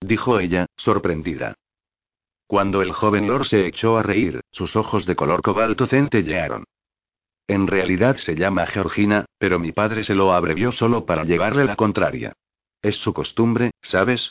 dijo 0.00 0.38
ella, 0.38 0.66
sorprendida. 0.76 1.54
Cuando 2.46 2.82
el 2.82 2.92
joven 2.92 3.26
Lord 3.26 3.46
se 3.46 3.66
echó 3.66 3.96
a 3.96 4.02
reír, 4.02 4.40
sus 4.50 4.76
ojos 4.76 5.06
de 5.06 5.16
color 5.16 5.42
cobalto 5.42 5.86
centellearon. 5.86 6.64
En 7.46 7.66
realidad 7.66 8.16
se 8.16 8.36
llama 8.36 8.66
Georgina, 8.66 9.26
pero 9.38 9.58
mi 9.58 9.72
padre 9.72 10.04
se 10.04 10.14
lo 10.14 10.32
abrevió 10.32 10.72
solo 10.72 11.04
para 11.04 11.24
llevarle 11.24 11.64
la 11.64 11.76
contraria. 11.76 12.32
Es 12.82 12.96
su 12.96 13.12
costumbre, 13.12 13.70
¿sabes? 13.82 14.30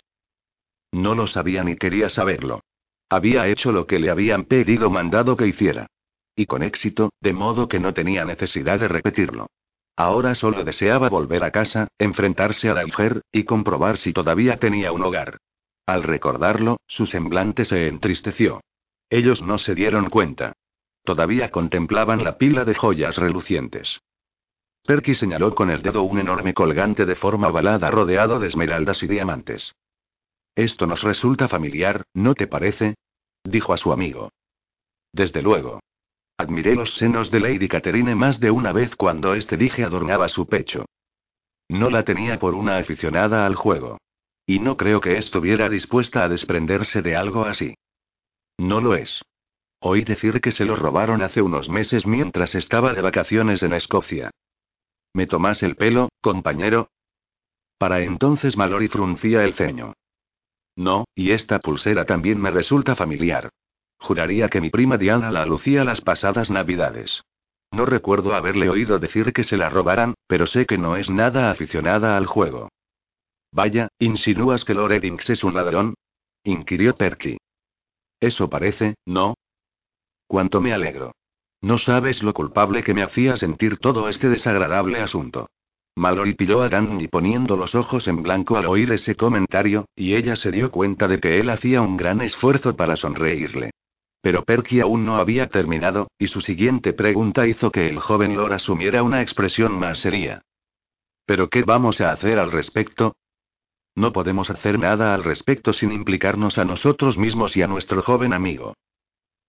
No 0.92 1.16
lo 1.16 1.28
sabía 1.28 1.64
ni 1.64 1.76
quería 1.76 2.10
saberlo. 2.10 2.62
Había 3.10 3.48
hecho 3.48 3.72
lo 3.72 3.88
que 3.88 4.00
le 4.00 4.10
habían 4.10 4.46
pedido 4.46 4.90
mandado 4.90 5.38
que 5.38 5.48
hiciera. 5.48 5.88
Y 6.36 6.46
con 6.48 6.64
éxito, 6.64 7.12
de 7.20 7.34
modo 7.34 7.68
que 7.68 7.80
no 7.80 7.94
tenía 7.94 8.26
necesidad 8.26 8.80
de 8.80 8.88
repetirlo. 8.88 9.48
Ahora 9.96 10.34
solo 10.34 10.64
deseaba 10.64 11.10
volver 11.10 11.44
a 11.44 11.52
casa, 11.52 11.88
enfrentarse 12.00 12.70
a 12.70 12.74
Dalger, 12.74 13.22
y 13.32 13.44
comprobar 13.44 13.98
si 13.98 14.14
todavía 14.14 14.58
tenía 14.58 14.92
un 14.92 15.04
hogar. 15.04 15.38
Al 15.86 16.04
recordarlo, 16.04 16.78
su 16.88 17.06
semblante 17.06 17.66
se 17.66 17.88
entristeció. 17.88 18.62
Ellos 19.10 19.42
no 19.42 19.58
se 19.58 19.76
dieron 19.76 20.10
cuenta. 20.10 20.54
Todavía 21.04 21.50
contemplaban 21.50 22.24
la 22.24 22.38
pila 22.38 22.64
de 22.64 22.74
joyas 22.74 23.18
relucientes. 23.18 24.02
Perky 24.86 25.16
señaló 25.16 25.56
con 25.56 25.70
el 25.70 25.82
dedo 25.82 26.04
un 26.04 26.20
enorme 26.20 26.54
colgante 26.54 27.06
de 27.06 27.16
forma 27.16 27.50
ovalada 27.50 27.92
rodeado 27.92 28.40
de 28.40 28.48
esmeraldas 28.48 29.04
y 29.04 29.08
diamantes. 29.08 29.74
Esto 30.56 30.88
nos 30.88 31.04
resulta 31.04 31.48
familiar, 31.48 32.04
¿no 32.14 32.36
te 32.36 32.48
parece? 32.48 32.96
dijo 33.44 33.74
a 33.74 33.78
su 33.78 33.92
amigo. 33.92 34.30
Desde 35.12 35.42
luego. 35.42 35.80
Admiré 36.38 36.76
los 36.76 36.96
senos 36.96 37.30
de 37.32 37.40
Lady 37.40 37.68
Catherine 37.68 38.16
más 38.16 38.40
de 38.40 38.52
una 38.52 38.72
vez 38.72 38.96
cuando 38.96 39.36
este 39.36 39.58
dije 39.58 39.84
adornaba 39.84 40.28
su 40.28 40.48
pecho. 40.48 40.86
No 41.70 41.90
la 41.90 42.04
tenía 42.04 42.40
por 42.40 42.54
una 42.54 42.78
aficionada 42.78 43.46
al 43.46 43.56
juego. 43.56 44.00
Y 44.46 44.60
no 44.60 44.78
creo 44.78 45.00
que 45.00 45.18
estuviera 45.18 45.70
dispuesta 45.70 46.24
a 46.24 46.30
desprenderse 46.30 47.02
de 47.02 47.16
algo 47.16 47.46
así. 47.46 47.76
No 48.58 48.82
lo 48.82 48.96
es. 48.96 49.22
Oí 49.80 50.04
decir 50.04 50.42
que 50.42 50.52
se 50.52 50.66
lo 50.66 50.76
robaron 50.76 51.22
hace 51.24 51.42
unos 51.42 51.70
meses 51.70 52.08
mientras 52.08 52.56
estaba 52.56 52.94
de 52.94 53.02
vacaciones 53.02 53.64
en 53.64 53.74
Escocia. 53.74 54.32
¿Me 55.14 55.28
tomas 55.28 55.62
el 55.64 55.76
pelo, 55.76 56.10
compañero? 56.22 56.90
Para 57.78 58.02
entonces 58.02 58.58
Mallory 58.58 58.88
fruncía 58.88 59.44
el 59.44 59.54
ceño. 59.54 59.94
No, 60.76 61.06
y 61.14 61.32
esta 61.32 61.60
pulsera 61.60 62.06
también 62.06 62.42
me 62.42 62.50
resulta 62.50 62.96
familiar. 62.96 63.50
Juraría 64.00 64.50
que 64.50 64.62
mi 64.62 64.70
prima 64.70 64.98
Diana 64.98 65.32
la 65.32 65.46
lucía 65.46 65.84
las 65.84 66.02
pasadas 66.02 66.50
navidades. 66.50 67.22
No 67.72 67.86
recuerdo 67.86 68.36
haberle 68.36 68.70
oído 68.70 69.00
decir 69.00 69.34
que 69.34 69.44
se 69.44 69.58
la 69.58 69.70
robaran, 69.70 70.14
pero 70.28 70.48
sé 70.48 70.66
que 70.66 70.78
no 70.78 70.96
es 70.96 71.10
nada 71.10 71.52
aficionada 71.52 72.18
al 72.18 72.26
juego. 72.26 72.70
Vaya, 73.54 73.90
¿insinúas 74.00 74.66
que 74.66 74.74
Lord 74.74 74.94
Eddings 74.94 75.30
es 75.30 75.44
un 75.44 75.54
ladrón? 75.54 75.94
inquirió 76.44 76.96
Perky. 76.96 77.38
Eso 78.20 78.50
parece, 78.50 78.96
¿no? 79.06 79.36
Cuánto 80.26 80.60
me 80.60 80.74
alegro. 80.74 81.14
No 81.62 81.78
sabes 81.78 82.24
lo 82.24 82.34
culpable 82.34 82.84
que 82.84 82.96
me 82.96 83.04
hacía 83.04 83.38
sentir 83.38 83.78
todo 83.78 84.10
este 84.10 84.28
desagradable 84.28 85.02
asunto. 85.02 85.50
Mallory 85.96 86.34
pilló 86.34 86.64
a 86.64 86.70
Danny 86.70 87.08
poniendo 87.08 87.56
los 87.56 87.76
ojos 87.76 88.08
en 88.08 88.24
blanco 88.24 88.58
al 88.58 88.66
oír 88.66 88.92
ese 88.92 89.16
comentario, 89.16 89.86
y 89.96 90.16
ella 90.16 90.36
se 90.36 90.52
dio 90.52 90.72
cuenta 90.72 91.08
de 91.08 91.20
que 91.20 91.40
él 91.40 91.52
hacía 91.52 91.82
un 91.82 91.96
gran 91.96 92.22
esfuerzo 92.22 92.76
para 92.76 92.98
sonreírle. 92.98 93.70
Pero 94.22 94.44
Perky 94.44 94.80
aún 94.80 95.06
no 95.06 95.18
había 95.18 95.48
terminado, 95.48 96.08
y 96.18 96.26
su 96.28 96.42
siguiente 96.42 96.94
pregunta 96.94 97.46
hizo 97.46 97.70
que 97.70 97.88
el 97.88 98.00
joven 98.00 98.36
Lord 98.36 98.54
asumiera 98.54 99.04
una 99.04 99.22
expresión 99.22 99.78
más 99.78 100.00
seria. 100.00 100.42
¿Pero 101.26 101.50
qué 101.50 101.62
vamos 101.64 102.02
a 102.02 102.12
hacer 102.12 102.40
al 102.40 102.52
respecto? 102.52 103.14
No 103.96 104.12
podemos 104.12 104.50
hacer 104.50 104.80
nada 104.80 105.14
al 105.14 105.24
respecto 105.24 105.74
sin 105.74 105.92
implicarnos 105.92 106.58
a 106.58 106.66
nosotros 106.66 107.18
mismos 107.18 107.56
y 107.56 107.62
a 107.62 107.68
nuestro 107.68 108.02
joven 108.02 108.34
amigo. 108.34 108.76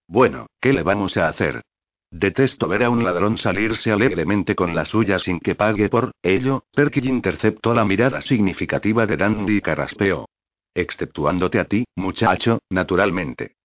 Bueno, 0.07 0.47
¿qué 0.61 0.73
le 0.73 0.83
vamos 0.83 1.17
a 1.17 1.29
hacer? 1.29 1.63
Detesto 2.11 2.69
ver 2.69 2.85
a 2.85 2.91
un 2.91 3.03
ladrón 3.03 3.39
salirse 3.39 3.91
alegremente 3.91 4.55
con 4.55 4.75
la 4.75 4.85
suya 4.85 5.19
sin 5.19 5.41
que 5.41 5.55
pague 5.55 5.89
por 5.89 6.13
ello. 6.23 6.65
Perky 6.73 7.01
interceptó 7.09 7.75
la 7.75 7.85
mirada 7.85 8.21
significativa 8.21 9.07
de 9.07 9.17
Dandy 9.17 9.57
y 9.57 9.61
carraspeó. 9.61 10.29
Exceptuándote 10.75 11.59
a 11.59 11.65
ti, 11.65 11.85
muchacho, 11.97 12.61
naturalmente. 12.71 13.57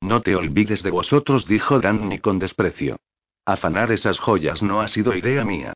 No 0.00 0.22
te 0.22 0.36
olvides 0.36 0.82
de 0.82 0.90
vosotros, 0.90 1.46
dijo 1.46 1.80
Danny 1.80 2.20
con 2.20 2.38
desprecio. 2.38 2.96
Afanar 3.44 3.92
esas 3.92 4.18
joyas 4.18 4.62
no 4.62 4.80
ha 4.80 4.88
sido 4.88 5.14
idea 5.14 5.44
mía. 5.44 5.74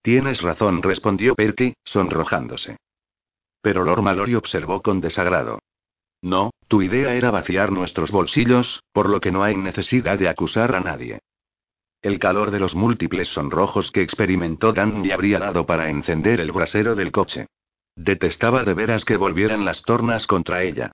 Tienes 0.00 0.40
razón, 0.40 0.82
respondió 0.82 1.34
Perky, 1.34 1.74
sonrojándose. 1.84 2.78
Pero 3.60 3.84
Lord 3.84 4.02
Mallory 4.02 4.34
observó 4.34 4.82
con 4.82 5.00
desagrado. 5.00 5.58
No, 6.22 6.50
tu 6.66 6.82
idea 6.82 7.14
era 7.14 7.30
vaciar 7.30 7.70
nuestros 7.70 8.10
bolsillos, 8.10 8.82
por 8.92 9.08
lo 9.08 9.20
que 9.20 9.30
no 9.30 9.42
hay 9.42 9.56
necesidad 9.56 10.18
de 10.18 10.28
acusar 10.28 10.74
a 10.74 10.80
nadie. 10.80 11.20
El 12.00 12.18
calor 12.18 12.50
de 12.50 12.60
los 12.60 12.74
múltiples 12.74 13.28
sonrojos 13.28 13.90
que 13.90 14.02
experimentó 14.02 14.72
Danny 14.72 15.10
habría 15.10 15.40
dado 15.40 15.66
para 15.66 15.90
encender 15.90 16.40
el 16.40 16.52
brasero 16.52 16.94
del 16.94 17.10
coche. 17.10 17.46
Detestaba 17.96 18.62
de 18.62 18.74
veras 18.74 19.04
que 19.04 19.16
volvieran 19.16 19.64
las 19.64 19.82
tornas 19.82 20.26
contra 20.28 20.62
ella. 20.62 20.92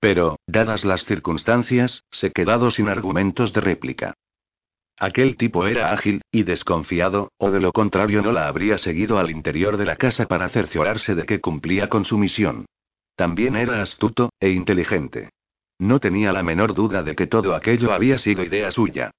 Pero, 0.00 0.38
dadas 0.46 0.84
las 0.84 1.04
circunstancias, 1.04 2.04
se 2.10 2.30
quedado 2.30 2.70
sin 2.70 2.88
argumentos 2.88 3.52
de 3.52 3.60
réplica. 3.60 4.14
Aquel 4.98 5.36
tipo 5.36 5.66
era 5.66 5.92
ágil, 5.92 6.22
y 6.30 6.44
desconfiado, 6.44 7.32
o 7.36 7.50
de 7.50 7.60
lo 7.60 7.72
contrario 7.72 8.22
no 8.22 8.32
la 8.32 8.48
habría 8.48 8.78
seguido 8.78 9.18
al 9.18 9.30
interior 9.30 9.76
de 9.76 9.84
la 9.84 9.96
casa 9.96 10.26
para 10.26 10.48
cerciorarse 10.48 11.14
de 11.14 11.26
que 11.26 11.40
cumplía 11.40 11.88
con 11.88 12.04
su 12.06 12.16
misión. 12.16 12.64
También 13.14 13.56
era 13.56 13.82
astuto, 13.82 14.30
e 14.40 14.50
inteligente. 14.50 15.30
No 15.78 16.00
tenía 16.00 16.32
la 16.32 16.42
menor 16.42 16.72
duda 16.72 17.02
de 17.02 17.14
que 17.14 17.26
todo 17.26 17.54
aquello 17.54 17.92
había 17.92 18.16
sido 18.16 18.42
idea 18.42 18.70
suya. 18.72 19.10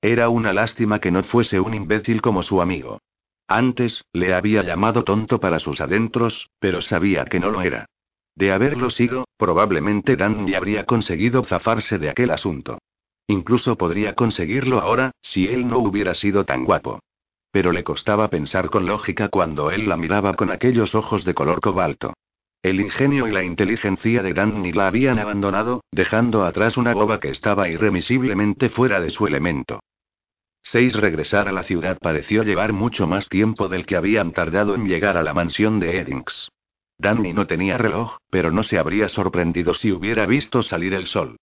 Era 0.00 0.30
una 0.30 0.52
lástima 0.52 0.98
que 1.00 1.10
no 1.10 1.22
fuese 1.22 1.60
un 1.60 1.74
imbécil 1.74 2.22
como 2.22 2.42
su 2.42 2.62
amigo. 2.62 3.00
Antes, 3.46 4.04
le 4.12 4.32
había 4.32 4.62
llamado 4.62 5.04
tonto 5.04 5.38
para 5.38 5.58
sus 5.58 5.82
adentros, 5.82 6.48
pero 6.58 6.80
sabía 6.80 7.26
que 7.26 7.40
no 7.40 7.50
lo 7.50 7.60
era. 7.60 7.86
De 8.34 8.52
haberlo 8.52 8.88
sido, 8.88 9.26
probablemente 9.36 10.16
Danny 10.16 10.54
habría 10.54 10.84
conseguido 10.84 11.44
zafarse 11.44 11.98
de 11.98 12.08
aquel 12.08 12.30
asunto. 12.30 12.78
Incluso 13.26 13.76
podría 13.76 14.14
conseguirlo 14.14 14.80
ahora, 14.80 15.12
si 15.22 15.46
él 15.46 15.66
no 15.66 15.78
hubiera 15.78 16.14
sido 16.14 16.44
tan 16.44 16.64
guapo. 16.64 17.00
Pero 17.50 17.72
le 17.72 17.84
costaba 17.84 18.28
pensar 18.28 18.68
con 18.68 18.86
lógica 18.86 19.28
cuando 19.28 19.70
él 19.70 19.88
la 19.88 19.96
miraba 19.96 20.34
con 20.34 20.50
aquellos 20.50 20.94
ojos 20.94 21.24
de 21.24 21.34
color 21.34 21.60
cobalto. 21.60 22.12
El 22.62 22.80
ingenio 22.80 23.28
y 23.28 23.32
la 23.32 23.44
inteligencia 23.44 24.22
de 24.22 24.32
Danny 24.32 24.72
la 24.72 24.88
habían 24.88 25.18
abandonado, 25.18 25.82
dejando 25.92 26.44
atrás 26.44 26.76
una 26.76 26.94
boba 26.94 27.20
que 27.20 27.28
estaba 27.28 27.68
irremisiblemente 27.68 28.70
fuera 28.70 29.00
de 29.00 29.10
su 29.10 29.26
elemento. 29.26 29.80
Seis 30.62 30.94
regresar 30.94 31.46
a 31.46 31.52
la 31.52 31.62
ciudad 31.62 31.98
pareció 32.00 32.42
llevar 32.42 32.72
mucho 32.72 33.06
más 33.06 33.28
tiempo 33.28 33.68
del 33.68 33.84
que 33.84 33.96
habían 33.96 34.32
tardado 34.32 34.74
en 34.74 34.86
llegar 34.86 35.18
a 35.18 35.22
la 35.22 35.34
mansión 35.34 35.78
de 35.78 35.98
Eddings. 35.98 36.48
Danny 36.96 37.34
no 37.34 37.46
tenía 37.46 37.76
reloj, 37.76 38.16
pero 38.30 38.50
no 38.50 38.62
se 38.62 38.78
habría 38.78 39.08
sorprendido 39.08 39.74
si 39.74 39.92
hubiera 39.92 40.24
visto 40.24 40.62
salir 40.62 40.94
el 40.94 41.06
sol. 41.06 41.36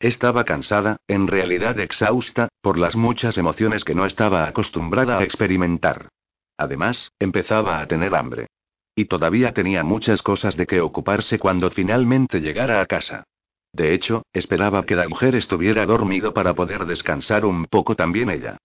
Estaba 0.00 0.44
cansada, 0.44 0.98
en 1.08 1.26
realidad 1.26 1.78
exhausta, 1.80 2.48
por 2.60 2.78
las 2.78 2.94
muchas 2.94 3.36
emociones 3.36 3.84
que 3.84 3.96
no 3.96 4.06
estaba 4.06 4.46
acostumbrada 4.46 5.18
a 5.18 5.24
experimentar. 5.24 6.08
Además, 6.56 7.10
empezaba 7.18 7.80
a 7.80 7.86
tener 7.86 8.14
hambre. 8.14 8.46
Y 8.94 9.06
todavía 9.06 9.52
tenía 9.52 9.82
muchas 9.82 10.22
cosas 10.22 10.56
de 10.56 10.66
que 10.66 10.80
ocuparse 10.80 11.38
cuando 11.38 11.70
finalmente 11.70 12.40
llegara 12.40 12.80
a 12.80 12.86
casa. 12.86 13.24
De 13.72 13.92
hecho, 13.92 14.22
esperaba 14.32 14.84
que 14.84 14.96
la 14.96 15.08
mujer 15.08 15.34
estuviera 15.34 15.84
dormido 15.84 16.32
para 16.32 16.54
poder 16.54 16.86
descansar 16.86 17.44
un 17.44 17.66
poco 17.66 17.96
también 17.96 18.30
ella. 18.30 18.56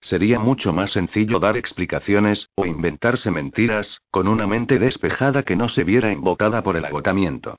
Sería 0.00 0.38
mucho 0.38 0.72
más 0.72 0.90
sencillo 0.90 1.38
dar 1.38 1.56
explicaciones, 1.56 2.48
o 2.54 2.66
inventarse 2.66 3.30
mentiras, 3.30 4.00
con 4.10 4.28
una 4.28 4.46
mente 4.46 4.78
despejada 4.78 5.42
que 5.42 5.56
no 5.56 5.68
se 5.68 5.84
viera 5.84 6.12
invocada 6.12 6.62
por 6.62 6.76
el 6.76 6.84
agotamiento. 6.84 7.56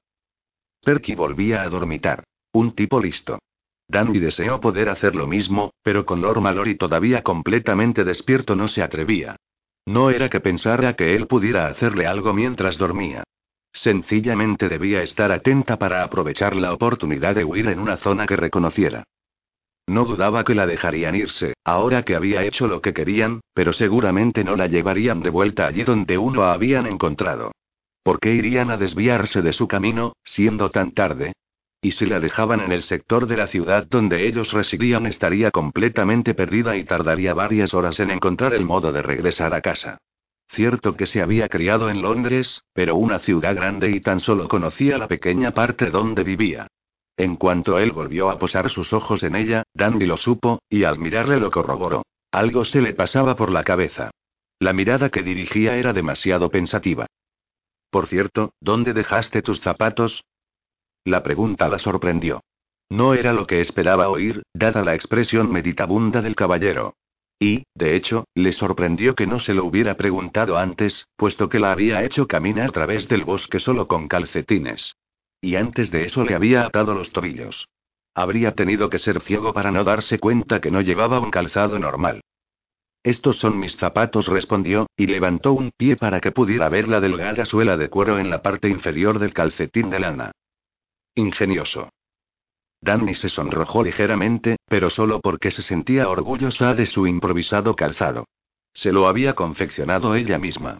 Perky 0.81 1.15
volvía 1.15 1.61
a 1.61 1.69
dormitar. 1.69 2.23
Un 2.53 2.74
tipo 2.74 3.01
listo. 3.01 3.39
Danny 3.88 4.19
deseó 4.19 4.62
poder 4.62 4.89
hacer 4.89 5.15
lo 5.15 5.27
mismo, 5.27 5.72
pero 5.81 6.05
con 6.05 6.22
Lord 6.22 6.39
Mallory 6.39 6.75
todavía 6.75 7.22
completamente 7.22 8.03
despierto 8.03 8.55
no 8.55 8.67
se 8.67 8.81
atrevía. 8.81 9.36
No 9.86 10.12
era 10.12 10.29
que 10.29 10.39
pensara 10.39 10.95
que 10.95 11.15
él 11.15 11.27
pudiera 11.27 11.67
hacerle 11.67 12.05
algo 12.05 12.31
mientras 12.33 12.77
dormía. 12.77 13.24
Sencillamente 13.74 14.69
debía 14.69 15.01
estar 15.01 15.31
atenta 15.31 15.77
para 15.77 16.03
aprovechar 16.03 16.55
la 16.55 16.74
oportunidad 16.74 17.36
de 17.36 17.43
huir 17.43 17.67
en 17.67 17.79
una 17.79 17.98
zona 17.98 18.27
que 18.27 18.36
reconociera. 18.36 19.03
No 19.88 20.05
dudaba 20.05 20.43
que 20.43 20.55
la 20.55 20.65
dejarían 20.65 21.15
irse, 21.15 21.55
ahora 21.65 22.03
que 22.03 22.15
había 22.15 22.43
hecho 22.43 22.67
lo 22.67 22.81
que 22.81 22.93
querían, 22.93 23.41
pero 23.53 23.74
seguramente 23.74 24.43
no 24.43 24.55
la 24.55 24.67
llevarían 24.67 25.22
de 25.22 25.29
vuelta 25.29 25.67
allí 25.67 25.83
donde 25.83 26.17
uno 26.17 26.43
habían 26.43 26.86
encontrado. 26.86 27.51
¿Por 28.03 28.19
qué 28.19 28.33
irían 28.33 28.69
a 28.69 28.77
desviarse 28.77 29.41
de 29.41 29.53
su 29.53 29.67
camino, 29.67 30.13
siendo 30.24 30.69
tan 30.69 30.91
tarde? 30.91 31.33
Y 31.83 31.91
si 31.91 32.05
la 32.05 32.21
dejaban 32.21 32.61
en 32.61 32.71
el 32.71 32.81
sector 32.81 33.27
de 33.27 33.35
la 33.35 33.47
ciudad 33.47 33.85
donde 33.87 34.25
ellos 34.25 34.53
residían 34.53 35.05
estaría 35.05 35.51
completamente 35.51 36.33
perdida 36.33 36.77
y 36.77 36.85
tardaría 36.85 37.33
varias 37.33 37.73
horas 37.73 37.99
en 37.99 38.09
encontrar 38.09 38.53
el 38.53 38.63
modo 38.63 38.93
de 38.93 39.01
regresar 39.01 39.53
a 39.53 39.59
casa. 39.61 39.97
Cierto 40.47 40.95
que 40.95 41.05
se 41.05 41.21
había 41.21 41.49
criado 41.49 41.89
en 41.89 42.01
Londres, 42.01 42.63
pero 42.73 42.95
una 42.95 43.19
ciudad 43.19 43.53
grande 43.53 43.91
y 43.91 43.99
tan 43.99 44.21
solo 44.21 44.47
conocía 44.47 44.97
la 44.97 45.09
pequeña 45.09 45.51
parte 45.51 45.91
donde 45.91 46.23
vivía. 46.23 46.67
En 47.17 47.35
cuanto 47.35 47.77
él 47.77 47.91
volvió 47.91 48.29
a 48.29 48.39
posar 48.39 48.69
sus 48.69 48.93
ojos 48.93 49.21
en 49.23 49.35
ella, 49.35 49.63
Dandy 49.73 50.05
lo 50.05 50.15
supo, 50.15 50.61
y 50.69 50.85
al 50.85 50.99
mirarle 50.99 51.37
lo 51.37 51.51
corroboró. 51.51 52.03
Algo 52.31 52.63
se 52.63 52.81
le 52.81 52.93
pasaba 52.93 53.35
por 53.35 53.51
la 53.51 53.65
cabeza. 53.65 54.11
La 54.57 54.71
mirada 54.71 55.09
que 55.09 55.21
dirigía 55.21 55.75
era 55.75 55.91
demasiado 55.91 56.49
pensativa. 56.49 57.07
Por 57.89 58.07
cierto, 58.07 58.53
¿dónde 58.61 58.93
dejaste 58.93 59.41
tus 59.41 59.59
zapatos? 59.59 60.23
La 61.05 61.22
pregunta 61.22 61.67
la 61.67 61.79
sorprendió. 61.79 62.41
No 62.89 63.13
era 63.13 63.33
lo 63.33 63.45
que 63.45 63.60
esperaba 63.60 64.10
oír, 64.10 64.43
dada 64.53 64.83
la 64.83 64.95
expresión 64.95 65.51
meditabunda 65.51 66.22
del 66.22 66.36
caballero. 66.36 66.95
Y, 67.39 67.63
de 67.75 67.95
hecho, 67.95 68.25
le 68.36 68.53
sorprendió 68.53 69.15
que 69.15 69.27
no 69.27 69.39
se 69.39 69.53
lo 69.53 69.65
hubiera 69.65 69.98
preguntado 69.98 70.57
antes, 70.57 71.07
puesto 71.17 71.50
que 71.50 71.60
la 71.60 71.72
había 71.72 72.03
hecho 72.03 72.27
caminar 72.27 72.69
a 72.69 72.72
través 72.72 73.10
del 73.10 73.25
bosque 73.25 73.60
solo 73.60 73.88
con 73.88 74.07
calcetines. 74.07 74.95
Y 75.41 75.55
antes 75.55 75.91
de 75.91 76.05
eso 76.05 76.24
le 76.24 76.36
había 76.36 76.65
atado 76.65 76.93
los 76.93 77.12
tobillos. 77.12 77.67
Habría 78.15 78.53
tenido 78.53 78.89
que 78.89 79.00
ser 79.00 79.22
ciego 79.22 79.53
para 79.53 79.72
no 79.72 79.83
darse 79.83 80.19
cuenta 80.19 80.62
que 80.62 80.72
no 80.72 80.81
llevaba 80.81 81.19
un 81.19 81.31
calzado 81.31 81.79
normal. 81.79 82.22
Estos 83.03 83.38
son 83.38 83.60
mis 83.60 83.75
zapatos, 83.75 84.27
respondió, 84.27 84.88
y 84.95 85.07
levantó 85.07 85.51
un 85.51 85.72
pie 85.75 85.98
para 85.98 86.22
que 86.22 86.31
pudiera 86.31 86.69
ver 86.69 86.88
la 86.88 87.01
delgada 87.01 87.43
suela 87.43 87.75
de 87.75 87.89
cuero 87.89 88.19
en 88.19 88.29
la 88.29 88.41
parte 88.41 88.69
inferior 88.69 89.19
del 89.19 89.33
calcetín 89.33 89.89
de 89.89 90.00
lana. 90.00 90.31
Ingenioso. 91.15 91.89
Danny 92.82 93.13
se 93.13 93.29
sonrojó 93.29 93.84
ligeramente, 93.84 94.58
pero 94.67 94.89
solo 94.89 95.22
porque 95.22 95.51
se 95.51 95.62
sentía 95.62 96.10
orgullosa 96.10 96.74
de 96.74 96.86
su 96.86 97.08
improvisado 97.08 97.75
calzado. 97.75 98.25
Se 98.74 98.91
lo 98.91 99.08
había 99.08 99.36
confeccionado 99.36 100.15
ella 100.15 100.39
misma. 100.39 100.79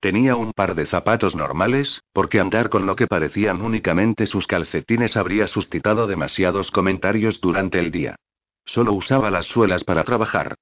Tenía 0.00 0.36
un 0.36 0.52
par 0.52 0.74
de 0.74 0.86
zapatos 0.86 1.36
normales, 1.36 2.02
porque 2.12 2.40
andar 2.40 2.70
con 2.70 2.86
lo 2.86 2.96
que 2.96 3.06
parecían 3.06 3.62
únicamente 3.62 4.26
sus 4.26 4.46
calcetines 4.46 5.16
habría 5.16 5.46
suscitado 5.46 6.06
demasiados 6.06 6.70
comentarios 6.70 7.40
durante 7.40 7.78
el 7.78 7.90
día. 7.90 8.16
Solo 8.64 8.92
usaba 8.92 9.30
las 9.30 9.46
suelas 9.46 9.84
para 9.84 10.04
trabajar. 10.04 10.56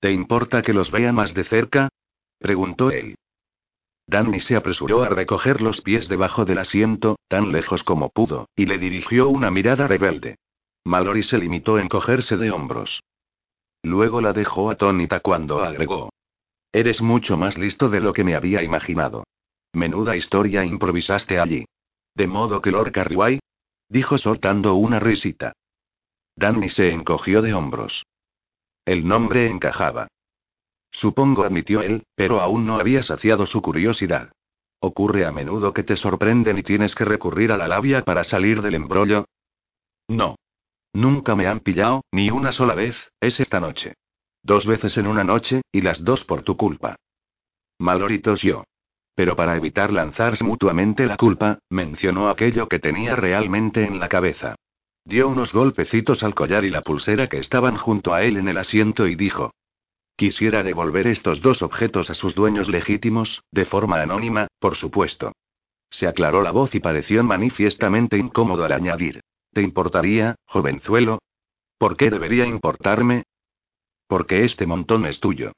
¿Te 0.00 0.12
importa 0.12 0.62
que 0.62 0.72
los 0.72 0.90
vea 0.90 1.12
más 1.12 1.34
de 1.34 1.44
cerca? 1.44 1.88
preguntó 2.38 2.90
él. 2.90 3.16
Danny 4.08 4.40
se 4.40 4.56
apresuró 4.56 5.02
a 5.02 5.10
recoger 5.10 5.60
los 5.60 5.82
pies 5.82 6.08
debajo 6.08 6.46
del 6.46 6.58
asiento, 6.58 7.18
tan 7.28 7.52
lejos 7.52 7.84
como 7.84 8.08
pudo, 8.08 8.48
y 8.56 8.64
le 8.64 8.78
dirigió 8.78 9.28
una 9.28 9.50
mirada 9.50 9.86
rebelde. 9.86 10.36
Mallory 10.84 11.22
se 11.22 11.36
limitó 11.36 11.76
a 11.76 11.82
encogerse 11.82 12.38
de 12.38 12.50
hombros. 12.50 13.02
Luego 13.82 14.22
la 14.22 14.32
dejó 14.32 14.70
atónita 14.70 15.20
cuando 15.20 15.60
agregó. 15.60 16.08
Eres 16.72 17.02
mucho 17.02 17.36
más 17.36 17.58
listo 17.58 17.90
de 17.90 18.00
lo 18.00 18.14
que 18.14 18.24
me 18.24 18.34
había 18.34 18.62
imaginado. 18.62 19.24
Menuda 19.74 20.16
historia 20.16 20.64
improvisaste 20.64 21.38
allí. 21.38 21.66
¿De 22.14 22.26
modo 22.26 22.62
que 22.62 22.70
Lord 22.70 22.92
Carryway? 22.92 23.40
dijo 23.90 24.16
soltando 24.16 24.74
una 24.74 24.98
risita. 24.98 25.52
Danny 26.34 26.70
se 26.70 26.92
encogió 26.92 27.42
de 27.42 27.52
hombros. 27.52 28.06
El 28.86 29.06
nombre 29.06 29.48
encajaba. 29.48 30.08
Supongo, 30.90 31.44
admitió 31.44 31.82
él, 31.82 32.04
pero 32.14 32.40
aún 32.40 32.66
no 32.66 32.76
había 32.78 33.02
saciado 33.02 33.46
su 33.46 33.62
curiosidad. 33.62 34.32
¿Ocurre 34.80 35.26
a 35.26 35.32
menudo 35.32 35.72
que 35.72 35.82
te 35.82 35.96
sorprenden 35.96 36.58
y 36.58 36.62
tienes 36.62 36.94
que 36.94 37.04
recurrir 37.04 37.52
a 37.52 37.56
la 37.56 37.68
labia 37.68 38.04
para 38.04 38.24
salir 38.24 38.62
del 38.62 38.74
embrollo? 38.74 39.26
No. 40.08 40.36
Nunca 40.92 41.34
me 41.34 41.46
han 41.46 41.60
pillado, 41.60 42.02
ni 42.12 42.30
una 42.30 42.52
sola 42.52 42.74
vez, 42.74 43.10
es 43.20 43.40
esta 43.40 43.60
noche. 43.60 43.94
Dos 44.42 44.66
veces 44.66 44.96
en 44.96 45.06
una 45.06 45.24
noche, 45.24 45.62
y 45.72 45.80
las 45.80 46.04
dos 46.04 46.24
por 46.24 46.42
tu 46.42 46.56
culpa. 46.56 46.96
Mallory 47.78 48.22
yo. 48.40 48.64
Pero 49.14 49.34
para 49.34 49.56
evitar 49.56 49.92
lanzarse 49.92 50.44
mutuamente 50.44 51.06
la 51.06 51.16
culpa, 51.16 51.58
mencionó 51.70 52.28
aquello 52.28 52.68
que 52.68 52.78
tenía 52.78 53.16
realmente 53.16 53.84
en 53.84 53.98
la 53.98 54.08
cabeza. 54.08 54.54
Dio 55.04 55.28
unos 55.28 55.52
golpecitos 55.52 56.22
al 56.22 56.34
collar 56.34 56.64
y 56.64 56.70
la 56.70 56.82
pulsera 56.82 57.28
que 57.28 57.38
estaban 57.38 57.76
junto 57.76 58.14
a 58.14 58.22
él 58.22 58.36
en 58.36 58.46
el 58.46 58.58
asiento 58.58 59.06
y 59.06 59.16
dijo, 59.16 59.52
Quisiera 60.18 60.64
devolver 60.64 61.06
estos 61.06 61.40
dos 61.42 61.62
objetos 61.62 62.10
a 62.10 62.14
sus 62.14 62.34
dueños 62.34 62.68
legítimos, 62.68 63.44
de 63.52 63.64
forma 63.64 64.02
anónima, 64.02 64.48
por 64.58 64.74
supuesto. 64.74 65.30
Se 65.90 66.08
aclaró 66.08 66.42
la 66.42 66.50
voz 66.50 66.74
y 66.74 66.80
pareció 66.80 67.22
manifiestamente 67.22 68.18
incómodo 68.18 68.64
al 68.64 68.72
añadir. 68.72 69.20
¿Te 69.52 69.62
importaría, 69.62 70.34
jovenzuelo? 70.44 71.20
¿Por 71.78 71.96
qué 71.96 72.10
debería 72.10 72.46
importarme? 72.46 73.22
Porque 74.08 74.44
este 74.44 74.66
montón 74.66 75.06
es 75.06 75.20
tuyo. 75.20 75.52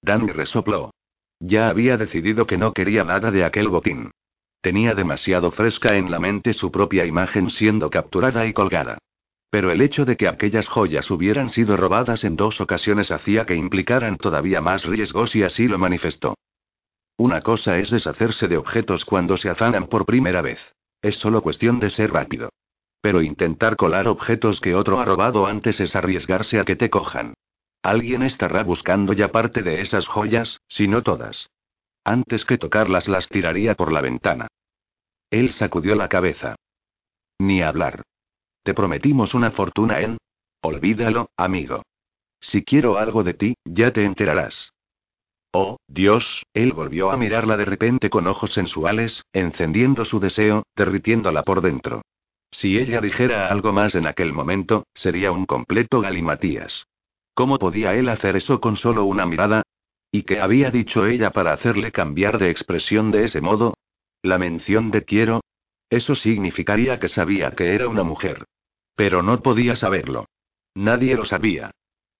Danny 0.00 0.32
resopló. 0.32 0.90
Ya 1.38 1.68
había 1.68 1.98
decidido 1.98 2.46
que 2.46 2.56
no 2.56 2.72
quería 2.72 3.04
nada 3.04 3.30
de 3.30 3.44
aquel 3.44 3.68
botín. 3.68 4.12
Tenía 4.62 4.94
demasiado 4.94 5.50
fresca 5.50 5.96
en 5.96 6.10
la 6.10 6.18
mente 6.18 6.54
su 6.54 6.72
propia 6.72 7.04
imagen 7.04 7.50
siendo 7.50 7.90
capturada 7.90 8.46
y 8.46 8.54
colgada. 8.54 8.96
Pero 9.50 9.70
el 9.70 9.80
hecho 9.80 10.04
de 10.04 10.16
que 10.16 10.28
aquellas 10.28 10.68
joyas 10.68 11.10
hubieran 11.10 11.48
sido 11.48 11.76
robadas 11.76 12.24
en 12.24 12.36
dos 12.36 12.60
ocasiones 12.60 13.10
hacía 13.10 13.46
que 13.46 13.54
implicaran 13.54 14.16
todavía 14.16 14.60
más 14.60 14.84
riesgos 14.84 15.36
y 15.36 15.42
así 15.42 15.68
lo 15.68 15.78
manifestó. 15.78 16.34
Una 17.16 17.42
cosa 17.42 17.78
es 17.78 17.90
deshacerse 17.90 18.48
de 18.48 18.56
objetos 18.56 19.04
cuando 19.04 19.36
se 19.36 19.48
afanan 19.48 19.86
por 19.86 20.04
primera 20.04 20.42
vez. 20.42 20.74
Es 21.00 21.16
solo 21.16 21.42
cuestión 21.42 21.78
de 21.78 21.90
ser 21.90 22.12
rápido. 22.12 22.50
Pero 23.00 23.22
intentar 23.22 23.76
colar 23.76 24.08
objetos 24.08 24.60
que 24.60 24.74
otro 24.74 24.98
ha 24.98 25.04
robado 25.04 25.46
antes 25.46 25.78
es 25.78 25.94
arriesgarse 25.94 26.58
a 26.58 26.64
que 26.64 26.74
te 26.74 26.90
cojan. 26.90 27.34
Alguien 27.82 28.22
estará 28.22 28.62
buscando 28.62 29.12
ya 29.12 29.28
parte 29.28 29.62
de 29.62 29.82
esas 29.82 30.08
joyas, 30.08 30.58
si 30.66 30.88
no 30.88 31.02
todas. 31.02 31.50
Antes 32.02 32.44
que 32.44 32.58
tocarlas 32.58 33.08
las 33.08 33.28
tiraría 33.28 33.74
por 33.74 33.92
la 33.92 34.00
ventana. 34.00 34.48
Él 35.30 35.52
sacudió 35.52 35.94
la 35.94 36.08
cabeza. 36.08 36.56
Ni 37.38 37.60
hablar. 37.60 38.02
Te 38.64 38.72
prometimos 38.72 39.34
una 39.34 39.50
fortuna 39.50 40.00
en... 40.00 40.16
Olvídalo, 40.62 41.28
amigo. 41.36 41.82
Si 42.40 42.64
quiero 42.64 42.96
algo 42.96 43.22
de 43.22 43.34
ti, 43.34 43.54
ya 43.64 43.92
te 43.92 44.04
enterarás. 44.04 44.72
Oh, 45.52 45.76
Dios, 45.86 46.44
él 46.54 46.72
volvió 46.72 47.10
a 47.10 47.18
mirarla 47.18 47.58
de 47.58 47.66
repente 47.66 48.08
con 48.08 48.26
ojos 48.26 48.54
sensuales, 48.54 49.22
encendiendo 49.34 50.06
su 50.06 50.18
deseo, 50.18 50.64
derritiéndola 50.74 51.42
por 51.42 51.60
dentro. 51.60 52.02
Si 52.50 52.78
ella 52.78 53.00
dijera 53.02 53.48
algo 53.48 53.72
más 53.72 53.94
en 53.94 54.06
aquel 54.06 54.32
momento, 54.32 54.86
sería 54.94 55.30
un 55.30 55.44
completo 55.44 56.00
galimatías. 56.00 56.86
¿Cómo 57.34 57.58
podía 57.58 57.94
él 57.94 58.08
hacer 58.08 58.34
eso 58.36 58.60
con 58.60 58.76
solo 58.76 59.04
una 59.04 59.26
mirada? 59.26 59.62
¿Y 60.10 60.22
qué 60.22 60.40
había 60.40 60.70
dicho 60.70 61.06
ella 61.06 61.30
para 61.30 61.52
hacerle 61.52 61.92
cambiar 61.92 62.38
de 62.38 62.48
expresión 62.48 63.10
de 63.10 63.24
ese 63.24 63.42
modo? 63.42 63.74
La 64.22 64.38
mención 64.38 64.90
de 64.90 65.04
quiero. 65.04 65.40
Eso 65.90 66.14
significaría 66.14 66.98
que 66.98 67.08
sabía 67.08 67.50
que 67.50 67.74
era 67.74 67.88
una 67.88 68.04
mujer. 68.04 68.46
Pero 68.94 69.22
no 69.22 69.40
podía 69.40 69.76
saberlo. 69.76 70.26
Nadie 70.74 71.16
lo 71.16 71.24
sabía. 71.24 71.70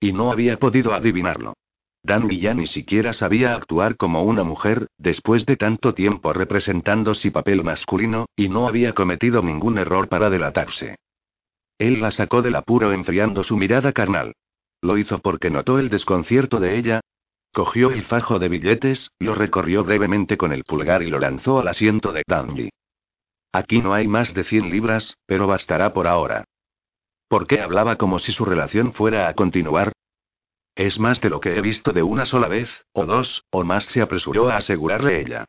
Y 0.00 0.12
no 0.12 0.30
había 0.30 0.58
podido 0.58 0.92
adivinarlo. 0.94 1.54
Dan 2.02 2.28
ya 2.28 2.52
ni 2.52 2.66
siquiera 2.66 3.14
sabía 3.14 3.54
actuar 3.54 3.96
como 3.96 4.24
una 4.24 4.44
mujer, 4.44 4.88
después 4.98 5.46
de 5.46 5.56
tanto 5.56 5.94
tiempo 5.94 6.34
representando 6.34 7.14
su 7.14 7.32
papel 7.32 7.64
masculino, 7.64 8.26
y 8.36 8.50
no 8.50 8.68
había 8.68 8.92
cometido 8.92 9.42
ningún 9.42 9.78
error 9.78 10.08
para 10.08 10.28
delatarse. 10.28 10.96
Él 11.78 12.02
la 12.02 12.10
sacó 12.10 12.42
del 12.42 12.56
apuro 12.56 12.92
enfriando 12.92 13.42
su 13.42 13.56
mirada 13.56 13.92
carnal. 13.92 14.34
Lo 14.82 14.98
hizo 14.98 15.18
porque 15.20 15.48
notó 15.48 15.78
el 15.78 15.88
desconcierto 15.88 16.60
de 16.60 16.76
ella. 16.76 17.00
Cogió 17.54 17.90
el 17.90 18.04
fajo 18.04 18.38
de 18.38 18.50
billetes, 18.50 19.10
lo 19.18 19.34
recorrió 19.34 19.82
brevemente 19.82 20.36
con 20.36 20.52
el 20.52 20.64
pulgar 20.64 21.02
y 21.02 21.08
lo 21.08 21.18
lanzó 21.18 21.60
al 21.60 21.68
asiento 21.68 22.12
de 22.12 22.22
Dandy. 22.26 22.68
Aquí 23.50 23.80
no 23.80 23.94
hay 23.94 24.08
más 24.08 24.34
de 24.34 24.44
100 24.44 24.68
libras, 24.68 25.16
pero 25.26 25.46
bastará 25.46 25.94
por 25.94 26.06
ahora. 26.06 26.44
¿Por 27.34 27.48
qué 27.48 27.60
hablaba 27.60 27.96
como 27.96 28.20
si 28.20 28.30
su 28.30 28.44
relación 28.44 28.92
fuera 28.92 29.26
a 29.26 29.34
continuar? 29.34 29.90
Es 30.76 31.00
más 31.00 31.20
de 31.20 31.30
lo 31.30 31.40
que 31.40 31.56
he 31.56 31.60
visto 31.60 31.92
de 31.92 32.00
una 32.00 32.26
sola 32.26 32.46
vez, 32.46 32.86
o 32.92 33.06
dos, 33.06 33.44
o 33.50 33.64
más, 33.64 33.86
se 33.86 34.02
apresuró 34.02 34.50
a 34.50 34.58
asegurarle 34.58 35.20
ella. 35.20 35.44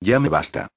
Ya 0.00 0.20
me 0.20 0.28
basta. 0.28 0.68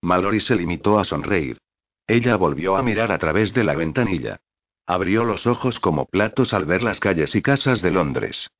Mallory 0.00 0.38
se 0.38 0.54
limitó 0.54 1.00
a 1.00 1.04
sonreír. 1.04 1.58
Ella 2.06 2.36
volvió 2.36 2.76
a 2.76 2.82
mirar 2.84 3.10
a 3.10 3.18
través 3.18 3.54
de 3.54 3.64
la 3.64 3.74
ventanilla. 3.74 4.38
Abrió 4.86 5.24
los 5.24 5.48
ojos 5.48 5.80
como 5.80 6.06
platos 6.06 6.54
al 6.54 6.64
ver 6.64 6.84
las 6.84 7.00
calles 7.00 7.34
y 7.34 7.42
casas 7.42 7.82
de 7.82 7.90
Londres. 7.90 8.52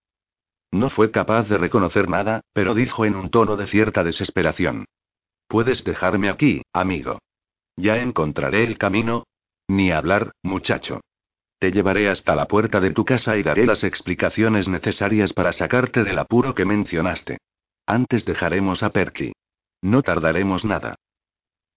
No 0.73 0.91
fue 0.91 1.13
capaz 1.13 1.45
de 1.45 1.57
reconocer 1.57 2.09
nada, 2.09 2.41
pero 2.53 2.75
dijo 2.75 3.05
en 3.05 3.15
un 3.15 3.31
tono 3.31 3.57
de 3.57 3.69
cierta 3.69 4.03
desesperación. 4.03 4.87
Puedes 5.47 5.85
dejarme 5.85 6.31
aquí, 6.31 6.63
amigo. 6.73 7.21
Ya 7.77 7.99
encontraré 7.99 8.65
el 8.65 8.77
camino, 8.77 9.23
ni 9.69 9.93
hablar, 9.93 10.33
muchacho. 10.43 11.01
Te 11.63 11.71
llevaré 11.71 12.09
hasta 12.09 12.35
la 12.35 12.49
puerta 12.49 12.81
de 12.81 12.91
tu 12.91 13.05
casa 13.05 13.37
y 13.37 13.45
daré 13.45 13.67
las 13.67 13.85
explicaciones 13.85 14.67
necesarias 14.67 15.33
para 15.33 15.53
sacarte 15.53 16.03
del 16.03 16.19
apuro 16.19 16.57
que 16.57 16.65
mencionaste. 16.65 17.39
Antes 17.87 18.25
dejaremos 18.25 18.83
a 18.83 18.91
Perky. 18.91 19.33
No 19.81 20.03
tardaremos 20.03 20.65
nada. 20.65 20.97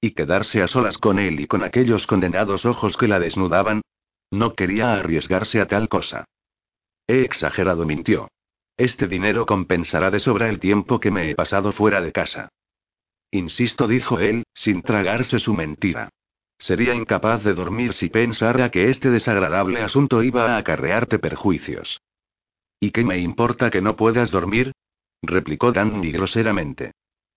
¿Y 0.02 0.16
quedarse 0.16 0.64
a 0.64 0.68
solas 0.68 0.98
con 0.98 1.20
él 1.20 1.40
y 1.40 1.46
con 1.46 1.64
aquellos 1.64 2.08
condenados 2.08 2.66
ojos 2.66 2.98
que 2.98 3.08
la 3.08 3.20
desnudaban? 3.20 3.84
No 4.32 4.56
quería 4.56 4.96
arriesgarse 4.96 5.62
a 5.62 5.68
tal 5.68 5.88
cosa. 5.88 6.26
He 7.06 7.22
exagerado, 7.22 7.86
mintió. 7.86 8.30
Este 8.78 9.08
dinero 9.08 9.46
compensará 9.46 10.10
de 10.10 10.20
sobra 10.20 10.50
el 10.50 10.60
tiempo 10.60 11.00
que 11.00 11.12
me 11.12 11.30
he 11.30 11.36
pasado 11.36 11.72
fuera 11.72 12.02
de 12.02 12.12
casa. 12.12 12.50
Insisto, 13.30 13.88
dijo 13.88 14.20
él, 14.20 14.46
sin 14.52 14.82
tragarse 14.82 15.38
su 15.38 15.54
mentira. 15.54 16.10
Sería 16.58 16.96
incapaz 16.96 17.44
de 17.44 17.54
dormir 17.54 17.94
si 17.94 18.10
pensara 18.10 18.72
que 18.72 18.90
este 18.90 19.10
desagradable 19.10 19.82
asunto 19.82 20.24
iba 20.24 20.54
a 20.54 20.58
acarrearte 20.58 21.20
perjuicios. 21.20 22.02
¿Y 22.80 22.92
qué 22.92 23.04
me 23.04 23.20
importa 23.20 23.70
que 23.70 23.82
no 23.82 23.96
puedas 23.96 24.32
dormir? 24.32 24.72
replicó 25.22 25.72
Danny 25.72 26.12
groseramente. 26.12 26.92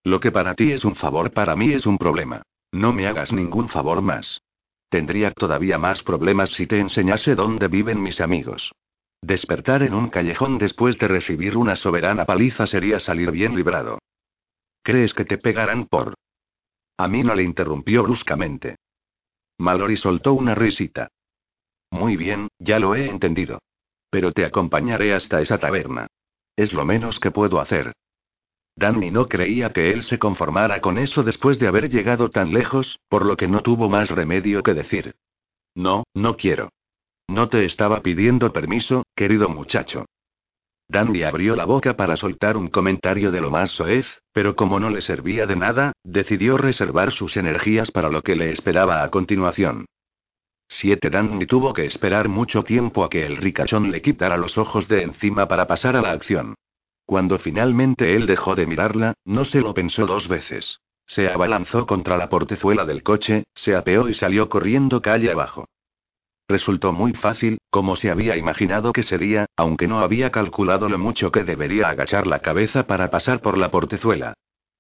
Lo 0.05 0.21
que 0.21 0.31
para 0.31 0.55
ti 0.55 0.73
es 0.73 0.85
un 0.85 0.95
favor 0.95 1.33
para 1.33 1.57
mí 1.57 1.73
es 1.73 1.87
un 1.87 1.99
problema. 1.99 2.43
No 2.73 2.93
me 2.93 3.07
hagas 3.07 3.33
ningún 3.33 3.69
favor 3.69 4.03
más. 4.03 4.41
Tendría 4.89 5.33
todavía 5.33 5.79
más 5.79 6.03
problemas 6.03 6.51
si 6.51 6.67
te 6.67 6.79
enseñase 6.79 7.35
dónde 7.35 7.69
viven 7.69 8.03
mis 8.03 8.21
amigos. 8.21 8.73
Despertar 9.21 9.83
en 9.83 9.95
un 9.95 10.09
callejón 10.09 10.59
después 10.59 10.99
de 10.99 11.09
recibir 11.09 11.57
una 11.57 11.77
soberana 11.77 12.25
paliza 12.25 12.67
sería 12.67 13.01
salir 13.01 13.31
bien 13.31 13.57
librado. 13.57 13.99
¿Crees 14.83 15.13
que 15.13 15.25
te 15.25 15.39
pegarán 15.39 15.87
por...? 15.87 16.15
A 16.97 17.09
mí 17.09 17.23
no 17.23 17.35
le 17.35 17.43
interrumpió 17.43 18.03
bruscamente. 18.03 18.77
Mallory 19.59 19.97
soltó 19.97 20.35
una 20.35 20.55
risita. 20.55 21.09
Muy 21.90 22.16
bien, 22.16 22.49
ya 22.59 22.79
lo 22.79 22.94
he 22.94 23.07
entendido. 23.07 23.61
Pero 24.11 24.33
te 24.33 24.44
acompañaré 24.44 25.14
hasta 25.14 25.40
esa 25.40 25.59
taberna. 25.59 26.07
Es 26.57 26.73
lo 26.73 26.85
menos 26.85 27.21
que 27.21 27.31
puedo 27.31 27.61
hacer. 27.61 27.92
Danny 28.77 29.11
no 29.11 29.27
creía 29.27 29.73
que 29.73 29.90
él 29.90 30.05
se 30.05 30.18
conformara 30.18 30.81
con 30.81 30.99
eso 30.99 31.25
después 31.25 31.59
de 31.59 31.66
haber 31.66 31.90
llegado 31.90 32.31
tan 32.31 32.53
lejos, 32.53 33.01
por 33.09 33.27
lo 33.27 33.37
que 33.37 33.49
no 33.49 33.61
tuvo 33.62 33.88
más 33.88 34.11
remedio 34.11 34.62
que 34.62 34.75
decir. 34.75 35.16
No, 35.75 36.05
no 36.14 36.37
quiero. 36.37 36.71
No 37.27 37.49
te 37.49 37.64
estaba 37.64 38.01
pidiendo 38.03 38.53
permiso, 38.53 39.03
querido 39.14 39.49
muchacho. 39.49 40.07
Dandy 40.90 41.22
abrió 41.22 41.55
la 41.55 41.66
boca 41.66 41.96
para 41.96 42.16
soltar 42.16 42.57
un 42.57 42.68
comentario 42.68 43.31
de 43.31 43.42
lo 43.42 43.51
más 43.51 43.70
soez, 43.70 44.22
pero 44.33 44.57
como 44.57 44.81
no 44.81 44.88
le 44.88 45.03
servía 45.03 45.46
de 45.46 45.55
nada, 45.55 45.92
decidió 46.03 46.57
reservar 46.57 47.12
sus 47.12 47.37
energías 47.37 47.90
para 47.90 48.09
lo 48.09 48.22
que 48.22 48.35
le 48.35 48.51
esperaba 48.51 49.03
a 49.03 49.11
continuación. 49.11 49.85
Siete 50.66 51.11
Dandy 51.11 51.46
tuvo 51.46 51.74
que 51.74 51.85
esperar 51.85 52.29
mucho 52.29 52.62
tiempo 52.62 53.05
a 53.05 53.11
que 53.11 53.27
el 53.27 53.37
ricachón 53.37 53.90
le 53.90 54.01
quitara 54.01 54.38
los 54.38 54.57
ojos 54.57 54.88
de 54.88 55.03
encima 55.03 55.46
para 55.46 55.66
pasar 55.66 55.94
a 55.94 56.03
la 56.03 56.12
acción. 56.12 56.55
Cuando 57.05 57.38
finalmente 57.38 58.16
él 58.16 58.27
dejó 58.27 58.55
de 58.55 58.66
mirarla, 58.66 59.14
no 59.24 59.44
se 59.44 59.61
lo 59.61 59.74
pensó 59.74 60.07
dos 60.07 60.29
veces. 60.29 60.81
Se 61.07 61.29
abalanzó 61.29 61.87
contra 61.87 62.16
la 62.18 62.29
portezuela 62.29 62.85
del 62.85 63.03
coche, 63.03 63.44
se 63.55 63.74
apeó 63.74 64.09
y 64.09 64.14
salió 64.14 64.48
corriendo 64.48 65.01
calle 65.01 65.31
abajo. 65.31 65.66
Resultó 66.49 66.93
muy 66.93 67.13
fácil, 67.13 67.59
como 67.69 67.95
se 67.95 68.11
había 68.11 68.37
imaginado 68.37 68.95
que 68.95 69.03
sería, 69.03 69.47
aunque 69.55 69.87
no 69.87 69.99
había 69.99 70.31
calculado 70.31 70.89
lo 70.89 70.99
mucho 70.99 71.31
que 71.31 71.45
debería 71.45 71.91
agachar 71.91 72.27
la 72.27 72.39
cabeza 72.39 72.87
para 72.87 73.11
pasar 73.11 73.43
por 73.43 73.59
la 73.59 73.71
portezuela. 73.71 74.33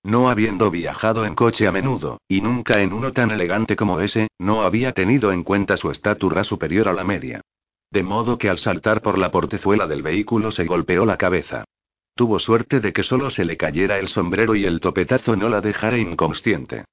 No 0.02 0.30
habiendo 0.30 0.70
viajado 0.70 1.26
en 1.26 1.34
coche 1.34 1.66
a 1.66 1.72
menudo, 1.72 2.22
y 2.26 2.40
nunca 2.40 2.80
en 2.80 2.94
uno 2.94 3.12
tan 3.12 3.30
elegante 3.30 3.76
como 3.76 4.00
ese, 4.00 4.28
no 4.38 4.62
había 4.62 4.92
tenido 4.92 5.30
en 5.30 5.44
cuenta 5.44 5.76
su 5.76 5.90
estatura 5.90 6.42
superior 6.42 6.88
a 6.88 6.94
la 6.94 7.04
media. 7.04 7.42
De 7.90 8.02
modo 8.02 8.38
que 8.38 8.48
al 8.48 8.58
saltar 8.58 9.02
por 9.02 9.18
la 9.18 9.30
portezuela 9.30 9.86
del 9.86 10.02
vehículo 10.02 10.50
se 10.50 10.64
golpeó 10.64 11.04
la 11.04 11.18
cabeza. 11.18 11.64
Tuvo 12.14 12.38
suerte 12.38 12.80
de 12.80 12.94
que 12.94 13.02
solo 13.02 13.28
se 13.28 13.44
le 13.44 13.58
cayera 13.58 13.98
el 13.98 14.08
sombrero 14.08 14.54
y 14.54 14.64
el 14.64 14.80
topetazo 14.80 15.36
no 15.36 15.50
la 15.50 15.60
dejara 15.60 15.98
inconsciente. 15.98 16.84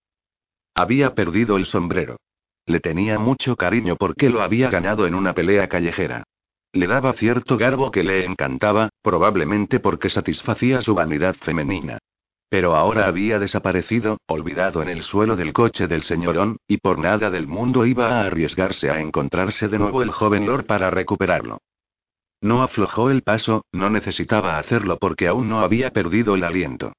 Había 0.74 1.16
perdido 1.16 1.56
el 1.56 1.66
sombrero. 1.66 2.18
Le 2.66 2.80
tenía 2.80 3.20
mucho 3.20 3.56
cariño 3.56 3.96
porque 3.96 4.30
lo 4.30 4.42
había 4.42 4.70
ganado 4.70 5.06
en 5.06 5.16
una 5.16 5.34
pelea 5.34 5.68
callejera. 5.70 6.24
Le 6.74 6.88
daba 6.88 7.14
cierto 7.14 7.58
garbo 7.58 7.92
que 7.92 8.04
le 8.04 8.26
encantaba, 8.26 8.90
probablemente 9.02 9.80
porque 9.80 10.10
satisfacía 10.10 10.82
su 10.82 10.96
vanidad 10.96 11.36
femenina. 11.36 12.00
Pero 12.50 12.76
ahora 12.76 13.08
había 13.08 13.40
desaparecido, 13.40 14.18
olvidado 14.28 14.82
en 14.82 14.90
el 14.90 15.04
suelo 15.04 15.36
del 15.36 15.54
coche 15.54 15.88
del 15.88 16.04
señorón, 16.04 16.58
y 16.68 16.78
por 16.78 17.00
nada 17.00 17.30
del 17.30 17.48
mundo 17.48 17.86
iba 17.86 18.08
a 18.08 18.26
arriesgarse 18.26 18.90
a 18.90 19.00
encontrarse 19.00 19.68
de 19.68 19.80
nuevo 19.80 20.02
el 20.02 20.12
joven 20.12 20.46
Lord 20.46 20.66
para 20.66 20.90
recuperarlo. 20.90 21.60
No 22.42 22.62
aflojó 22.62 23.10
el 23.10 23.22
paso, 23.22 23.64
no 23.72 23.90
necesitaba 23.90 24.58
hacerlo 24.58 24.98
porque 25.00 25.28
aún 25.28 25.50
no 25.50 25.60
había 25.60 25.92
perdido 25.92 26.36
el 26.36 26.44
aliento. 26.44 26.94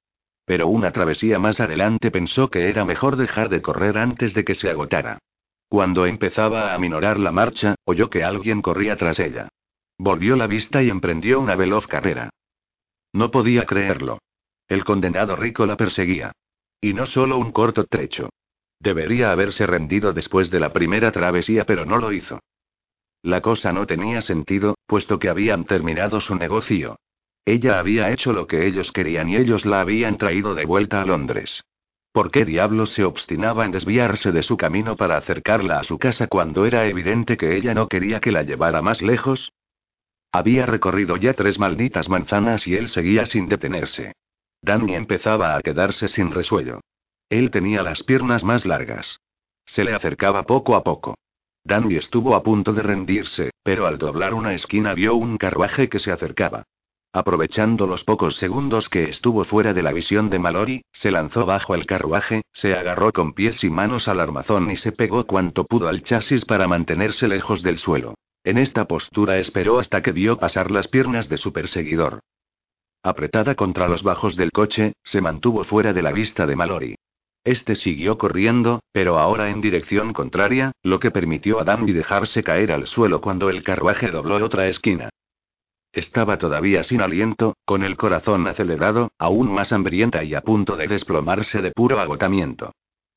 Pero 0.44 0.68
una 0.68 0.90
travesía 0.92 1.38
más 1.38 1.60
adelante 1.60 2.10
pensó 2.10 2.50
que 2.50 2.68
era 2.68 2.84
mejor 2.84 3.16
dejar 3.16 3.48
de 3.48 3.62
correr 3.62 3.98
antes 3.98 4.32
de 4.32 4.44
que 4.44 4.54
se 4.54 4.70
agotara. 4.70 5.18
Cuando 5.68 6.06
empezaba 6.06 6.70
a 6.70 6.74
aminorar 6.74 7.18
la 7.18 7.32
marcha, 7.32 7.74
oyó 7.84 8.08
que 8.08 8.22
alguien 8.22 8.62
corría 8.62 8.96
tras 8.96 9.18
ella. 9.18 9.48
Volvió 9.98 10.36
la 10.36 10.46
vista 10.46 10.82
y 10.82 10.90
emprendió 10.90 11.40
una 11.40 11.56
veloz 11.56 11.86
carrera. 11.86 12.30
No 13.12 13.30
podía 13.30 13.64
creerlo. 13.64 14.18
El 14.68 14.84
condenado 14.84 15.36
rico 15.36 15.66
la 15.66 15.76
perseguía. 15.76 16.32
Y 16.80 16.92
no 16.92 17.06
solo 17.06 17.38
un 17.38 17.52
corto 17.52 17.84
trecho. 17.84 18.30
Debería 18.78 19.32
haberse 19.32 19.66
rendido 19.66 20.12
después 20.12 20.50
de 20.50 20.60
la 20.60 20.72
primera 20.72 21.10
travesía, 21.12 21.64
pero 21.64 21.86
no 21.86 21.96
lo 21.96 22.12
hizo. 22.12 22.40
La 23.22 23.40
cosa 23.40 23.72
no 23.72 23.86
tenía 23.86 24.20
sentido, 24.20 24.76
puesto 24.86 25.18
que 25.18 25.28
habían 25.28 25.64
terminado 25.64 26.20
su 26.20 26.36
negocio. 26.36 26.96
Ella 27.44 27.78
había 27.78 28.10
hecho 28.10 28.32
lo 28.32 28.46
que 28.46 28.66
ellos 28.66 28.92
querían 28.92 29.28
y 29.28 29.36
ellos 29.36 29.66
la 29.66 29.80
habían 29.80 30.18
traído 30.18 30.54
de 30.54 30.64
vuelta 30.64 31.00
a 31.00 31.06
Londres. 31.06 31.62
¿Por 32.16 32.30
qué 32.30 32.46
diablos 32.46 32.94
se 32.94 33.04
obstinaba 33.04 33.66
en 33.66 33.72
desviarse 33.72 34.32
de 34.32 34.42
su 34.42 34.56
camino 34.56 34.96
para 34.96 35.18
acercarla 35.18 35.80
a 35.80 35.84
su 35.84 35.98
casa 35.98 36.28
cuando 36.28 36.64
era 36.64 36.86
evidente 36.86 37.36
que 37.36 37.58
ella 37.58 37.74
no 37.74 37.88
quería 37.88 38.20
que 38.20 38.32
la 38.32 38.42
llevara 38.42 38.80
más 38.80 39.02
lejos? 39.02 39.52
Había 40.32 40.64
recorrido 40.64 41.18
ya 41.18 41.34
tres 41.34 41.58
malditas 41.58 42.08
manzanas 42.08 42.66
y 42.66 42.74
él 42.74 42.88
seguía 42.88 43.26
sin 43.26 43.50
detenerse. 43.50 44.14
Danny 44.62 44.94
empezaba 44.94 45.56
a 45.56 45.60
quedarse 45.60 46.08
sin 46.08 46.30
resuello. 46.30 46.80
Él 47.28 47.50
tenía 47.50 47.82
las 47.82 48.02
piernas 48.02 48.44
más 48.44 48.64
largas. 48.64 49.20
Se 49.66 49.84
le 49.84 49.92
acercaba 49.92 50.44
poco 50.44 50.74
a 50.74 50.82
poco. 50.82 51.16
Danny 51.64 51.96
estuvo 51.96 52.34
a 52.34 52.42
punto 52.42 52.72
de 52.72 52.80
rendirse, 52.80 53.50
pero 53.62 53.86
al 53.86 53.98
doblar 53.98 54.32
una 54.32 54.54
esquina 54.54 54.94
vio 54.94 55.16
un 55.16 55.36
carruaje 55.36 55.90
que 55.90 55.98
se 55.98 56.12
acercaba. 56.12 56.64
Aprovechando 57.16 57.86
los 57.86 58.04
pocos 58.04 58.36
segundos 58.36 58.90
que 58.90 59.04
estuvo 59.04 59.42
fuera 59.44 59.72
de 59.72 59.82
la 59.82 59.94
visión 59.94 60.28
de 60.28 60.38
Mallory, 60.38 60.84
se 60.92 61.10
lanzó 61.10 61.46
bajo 61.46 61.74
el 61.74 61.86
carruaje, 61.86 62.42
se 62.52 62.74
agarró 62.74 63.10
con 63.10 63.32
pies 63.32 63.64
y 63.64 63.70
manos 63.70 64.06
al 64.06 64.20
armazón 64.20 64.70
y 64.70 64.76
se 64.76 64.92
pegó 64.92 65.24
cuanto 65.24 65.64
pudo 65.64 65.88
al 65.88 66.02
chasis 66.02 66.44
para 66.44 66.68
mantenerse 66.68 67.26
lejos 67.26 67.62
del 67.62 67.78
suelo. 67.78 68.16
En 68.44 68.58
esta 68.58 68.84
postura 68.84 69.38
esperó 69.38 69.78
hasta 69.78 70.02
que 70.02 70.12
vio 70.12 70.36
pasar 70.36 70.70
las 70.70 70.88
piernas 70.88 71.30
de 71.30 71.38
su 71.38 71.54
perseguidor. 71.54 72.20
Apretada 73.02 73.54
contra 73.54 73.88
los 73.88 74.02
bajos 74.02 74.36
del 74.36 74.52
coche, 74.52 74.92
se 75.02 75.22
mantuvo 75.22 75.64
fuera 75.64 75.94
de 75.94 76.02
la 76.02 76.12
vista 76.12 76.46
de 76.46 76.54
Mallory. 76.54 76.96
Este 77.44 77.76
siguió 77.76 78.18
corriendo, 78.18 78.80
pero 78.92 79.18
ahora 79.18 79.48
en 79.48 79.62
dirección 79.62 80.12
contraria, 80.12 80.72
lo 80.82 81.00
que 81.00 81.10
permitió 81.10 81.60
a 81.60 81.64
Dandy 81.64 81.94
dejarse 81.94 82.42
caer 82.42 82.72
al 82.72 82.86
suelo 82.86 83.22
cuando 83.22 83.48
el 83.48 83.62
carruaje 83.62 84.10
dobló 84.10 84.36
otra 84.44 84.68
esquina. 84.68 85.08
Estaba 85.96 86.36
todavía 86.36 86.84
sin 86.84 87.00
aliento, 87.00 87.56
con 87.64 87.82
el 87.82 87.96
corazón 87.96 88.46
acelerado, 88.46 89.12
aún 89.18 89.50
más 89.50 89.72
hambrienta 89.72 90.22
y 90.24 90.34
a 90.34 90.42
punto 90.42 90.76
de 90.76 90.88
desplomarse 90.88 91.62
de 91.62 91.70
puro 91.70 91.98
agotamiento. 92.00 92.72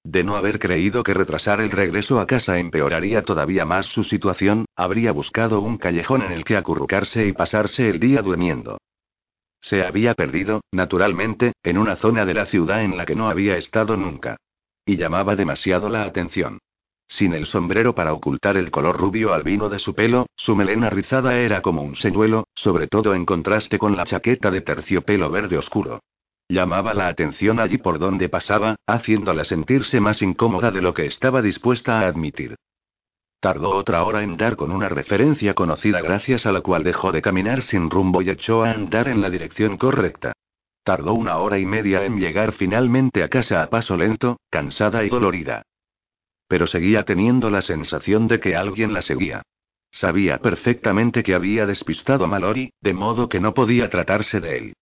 De 0.05 0.23
no 0.23 0.37
haber 0.37 0.59
creído 0.59 1.03
que 1.03 1.13
retrasar 1.13 1.59
el 1.59 1.71
regreso 1.71 2.21
a 2.21 2.25
casa 2.25 2.57
empeoraría 2.57 3.21
todavía 3.23 3.65
más 3.65 3.87
su 3.87 4.05
situación, 4.05 4.63
habría 4.77 5.11
buscado 5.11 5.59
un 5.59 5.77
callejón 5.77 6.21
en 6.21 6.31
el 6.31 6.45
que 6.45 6.55
acurrucarse 6.55 7.27
y 7.27 7.33
pasarse 7.33 7.89
el 7.89 7.99
día 7.99 8.21
durmiendo. 8.21 8.77
Se 9.59 9.83
había 9.83 10.13
perdido, 10.13 10.61
naturalmente, 10.71 11.51
en 11.63 11.77
una 11.77 11.97
zona 11.97 12.25
de 12.25 12.33
la 12.33 12.45
ciudad 12.45 12.81
en 12.81 12.95
la 12.95 13.05
que 13.05 13.15
no 13.15 13.27
había 13.27 13.57
estado 13.57 13.97
nunca. 13.97 14.37
Y 14.85 14.95
llamaba 14.95 15.35
demasiado 15.35 15.89
la 15.89 16.03
atención. 16.03 16.59
Sin 17.09 17.33
el 17.33 17.47
sombrero 17.47 17.95
para 17.95 18.13
ocultar 18.13 18.55
el 18.55 18.69
color 18.69 18.95
rubio 18.95 19.33
albino 19.33 19.67
de 19.67 19.79
su 19.79 19.95
pelo, 19.95 20.27
su 20.35 20.55
melena 20.55 20.91
rizada 20.91 21.39
era 21.39 21.63
como 21.63 21.81
un 21.81 21.95
señuelo, 21.95 22.47
sobre 22.53 22.87
todo 22.87 23.15
en 23.15 23.25
contraste 23.25 23.79
con 23.79 23.97
la 23.97 24.05
chaqueta 24.05 24.51
de 24.51 24.61
terciopelo 24.61 25.31
verde 25.31 25.57
oscuro. 25.57 26.01
Llamaba 26.47 26.93
la 26.93 27.07
atención 27.07 27.59
allí 27.59 27.79
por 27.79 27.97
donde 27.97 28.29
pasaba, 28.29 28.75
haciéndola 28.85 29.43
sentirse 29.43 29.99
más 29.99 30.21
incómoda 30.21 30.69
de 30.69 30.81
lo 30.81 30.93
que 30.93 31.07
estaba 31.07 31.41
dispuesta 31.41 31.99
a 31.99 32.07
admitir. 32.07 32.55
Tardó 33.39 33.71
otra 33.71 34.03
hora 34.03 34.21
en 34.21 34.37
dar 34.37 34.55
con 34.55 34.71
una 34.71 34.87
referencia 34.87 35.55
conocida 35.55 36.01
gracias 36.01 36.45
a 36.45 36.51
la 36.51 36.61
cual 36.61 36.83
dejó 36.83 37.11
de 37.11 37.23
caminar 37.23 37.63
sin 37.63 37.89
rumbo 37.89 38.21
y 38.21 38.29
echó 38.29 38.63
a 38.63 38.71
andar 38.71 39.07
en 39.07 39.21
la 39.21 39.31
dirección 39.31 39.77
correcta. 39.77 40.33
Tardó 40.83 41.13
una 41.13 41.37
hora 41.37 41.57
y 41.57 41.65
media 41.65 42.05
en 42.05 42.19
llegar 42.19 42.51
finalmente 42.51 43.23
a 43.23 43.29
casa 43.29 43.63
a 43.63 43.69
paso 43.69 43.97
lento, 43.97 44.37
cansada 44.51 45.03
y 45.03 45.09
dolorida 45.09 45.63
pero 46.49 46.67
seguía 46.67 47.05
teniendo 47.05 47.49
la 47.49 47.61
sensación 47.61 48.27
de 48.27 48.41
que 48.41 48.57
alguien 48.57 48.91
la 48.91 49.01
seguía. 49.01 49.43
Sabía 49.91 50.39
perfectamente 50.39 51.23
que 51.23 51.35
había 51.35 51.65
despistado 51.65 52.25
a 52.25 52.27
Mallory, 52.27 52.71
de 52.81 52.93
modo 52.93 53.29
que 53.29 53.39
no 53.39 53.53
podía 53.53 53.89
tratarse 53.89 54.41
de 54.41 54.57
él. 54.57 54.73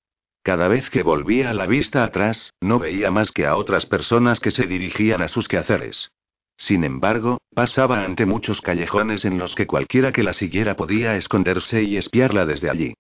Cada 0.43 0.69
vez 0.69 0.89
que 0.89 1.03
volvía 1.03 1.53
la 1.53 1.67
vista 1.67 2.05
atrás, 2.05 2.53
no 2.61 2.79
veía 2.79 3.11
más 3.11 3.31
que 3.31 3.45
a 3.45 3.57
otras 3.57 3.85
personas 3.85 4.39
que 4.39 4.51
se 4.51 4.65
dirigían 4.65 5.21
a 5.21 5.27
sus 5.27 5.47
quehaceres. 5.47 6.09
Sin 6.55 6.85
embargo, 6.85 7.39
pasaba 7.53 8.03
ante 8.03 8.25
muchos 8.25 8.61
callejones 8.61 9.25
en 9.25 9.37
los 9.37 9.53
que 9.55 9.67
cualquiera 9.67 10.13
que 10.13 10.23
la 10.23 10.33
siguiera 10.33 10.75
podía 10.75 11.17
esconderse 11.17 11.83
y 11.83 11.97
espiarla 11.97 12.45
desde 12.45 12.69
allí. 12.69 12.93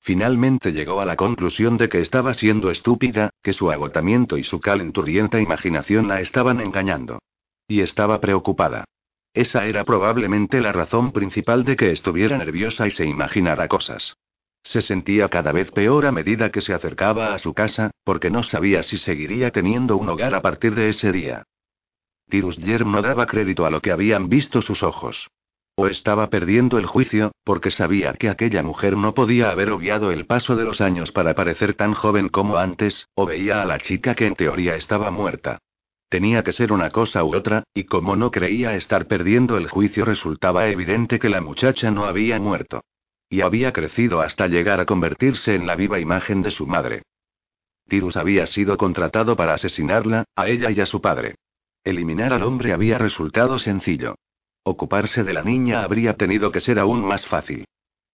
Finalmente 0.00 0.72
llegó 0.72 1.00
a 1.00 1.06
la 1.06 1.16
conclusión 1.16 1.76
de 1.76 1.88
que 1.88 2.00
estaba 2.00 2.34
siendo 2.34 2.70
estúpida, 2.70 3.30
que 3.42 3.52
su 3.52 3.70
agotamiento 3.70 4.36
y 4.36 4.44
su 4.44 4.60
calenturienta 4.60 5.40
imaginación 5.40 6.08
la 6.08 6.20
estaban 6.20 6.60
engañando. 6.60 7.20
Y 7.66 7.80
estaba 7.80 8.20
preocupada. 8.20 8.84
Esa 9.32 9.66
era 9.66 9.84
probablemente 9.84 10.60
la 10.60 10.72
razón 10.72 11.12
principal 11.12 11.64
de 11.64 11.76
que 11.76 11.90
estuviera 11.90 12.38
nerviosa 12.38 12.86
y 12.86 12.90
se 12.90 13.04
imaginara 13.04 13.68
cosas. 13.68 14.16
Se 14.62 14.80
sentía 14.80 15.28
cada 15.28 15.52
vez 15.52 15.70
peor 15.72 16.06
a 16.06 16.12
medida 16.12 16.50
que 16.50 16.60
se 16.60 16.72
acercaba 16.72 17.34
a 17.34 17.38
su 17.38 17.52
casa, 17.52 17.90
porque 18.04 18.30
no 18.30 18.42
sabía 18.42 18.82
si 18.82 18.96
seguiría 18.96 19.50
teniendo 19.50 19.96
un 19.96 20.08
hogar 20.08 20.34
a 20.34 20.40
partir 20.40 20.74
de 20.74 20.88
ese 20.88 21.12
día. 21.12 21.44
Tirus 22.28 22.56
Yerm 22.56 22.92
no 22.92 23.02
daba 23.02 23.26
crédito 23.26 23.66
a 23.66 23.70
lo 23.70 23.80
que 23.80 23.92
habían 23.92 24.28
visto 24.28 24.62
sus 24.62 24.82
ojos. 24.82 25.28
O 25.76 25.88
estaba 25.88 26.30
perdiendo 26.30 26.78
el 26.78 26.86
juicio, 26.86 27.32
porque 27.42 27.70
sabía 27.70 28.12
que 28.14 28.30
aquella 28.30 28.62
mujer 28.62 28.96
no 28.96 29.12
podía 29.12 29.50
haber 29.50 29.70
obviado 29.70 30.12
el 30.12 30.24
paso 30.24 30.54
de 30.54 30.64
los 30.64 30.80
años 30.80 31.12
para 31.12 31.34
parecer 31.34 31.74
tan 31.74 31.92
joven 31.94 32.28
como 32.28 32.56
antes, 32.56 33.08
o 33.14 33.26
veía 33.26 33.60
a 33.60 33.64
la 33.64 33.78
chica 33.78 34.14
que 34.14 34.26
en 34.26 34.36
teoría 34.36 34.76
estaba 34.76 35.10
muerta. 35.10 35.58
Tenía 36.14 36.44
que 36.44 36.52
ser 36.52 36.72
una 36.72 36.90
cosa 36.90 37.24
u 37.24 37.34
otra, 37.34 37.64
y 37.74 37.86
como 37.86 38.14
no 38.14 38.30
creía 38.30 38.76
estar 38.76 39.08
perdiendo 39.08 39.56
el 39.56 39.66
juicio 39.66 40.04
resultaba 40.04 40.68
evidente 40.68 41.18
que 41.18 41.28
la 41.28 41.40
muchacha 41.40 41.90
no 41.90 42.04
había 42.04 42.38
muerto. 42.38 42.84
Y 43.28 43.40
había 43.40 43.72
crecido 43.72 44.20
hasta 44.20 44.46
llegar 44.46 44.78
a 44.78 44.86
convertirse 44.86 45.56
en 45.56 45.66
la 45.66 45.74
viva 45.74 45.98
imagen 45.98 46.40
de 46.40 46.52
su 46.52 46.68
madre. 46.68 47.02
Tirus 47.88 48.16
había 48.16 48.46
sido 48.46 48.76
contratado 48.76 49.34
para 49.34 49.54
asesinarla, 49.54 50.22
a 50.36 50.46
ella 50.46 50.70
y 50.70 50.80
a 50.80 50.86
su 50.86 51.00
padre. 51.00 51.34
Eliminar 51.82 52.32
al 52.32 52.44
hombre 52.44 52.72
había 52.72 52.96
resultado 52.96 53.58
sencillo. 53.58 54.14
Ocuparse 54.62 55.24
de 55.24 55.32
la 55.32 55.42
niña 55.42 55.82
habría 55.82 56.14
tenido 56.14 56.52
que 56.52 56.60
ser 56.60 56.78
aún 56.78 57.04
más 57.04 57.26
fácil. 57.26 57.64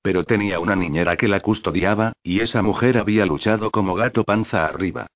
Pero 0.00 0.24
tenía 0.24 0.58
una 0.58 0.74
niñera 0.74 1.18
que 1.18 1.28
la 1.28 1.40
custodiaba, 1.40 2.14
y 2.22 2.40
esa 2.40 2.62
mujer 2.62 2.96
había 2.96 3.26
luchado 3.26 3.70
como 3.70 3.92
gato 3.92 4.24
panza 4.24 4.64
arriba. 4.64 5.06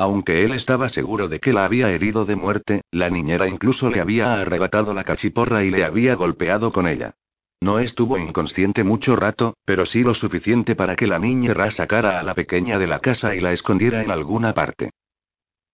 Aunque 0.00 0.44
él 0.44 0.52
estaba 0.52 0.88
seguro 0.88 1.26
de 1.26 1.40
que 1.40 1.52
la 1.52 1.64
había 1.64 1.90
herido 1.90 2.24
de 2.24 2.36
muerte, 2.36 2.82
la 2.92 3.10
niñera 3.10 3.48
incluso 3.48 3.90
le 3.90 4.00
había 4.00 4.34
arrebatado 4.40 4.94
la 4.94 5.02
cachiporra 5.02 5.64
y 5.64 5.70
le 5.70 5.84
había 5.84 6.14
golpeado 6.14 6.70
con 6.70 6.86
ella. 6.86 7.16
No 7.60 7.80
estuvo 7.80 8.16
inconsciente 8.16 8.84
mucho 8.84 9.16
rato, 9.16 9.56
pero 9.64 9.86
sí 9.86 10.04
lo 10.04 10.14
suficiente 10.14 10.76
para 10.76 10.94
que 10.94 11.08
la 11.08 11.18
niñera 11.18 11.72
sacara 11.72 12.20
a 12.20 12.22
la 12.22 12.36
pequeña 12.36 12.78
de 12.78 12.86
la 12.86 13.00
casa 13.00 13.34
y 13.34 13.40
la 13.40 13.50
escondiera 13.50 14.00
en 14.00 14.12
alguna 14.12 14.54
parte. 14.54 14.90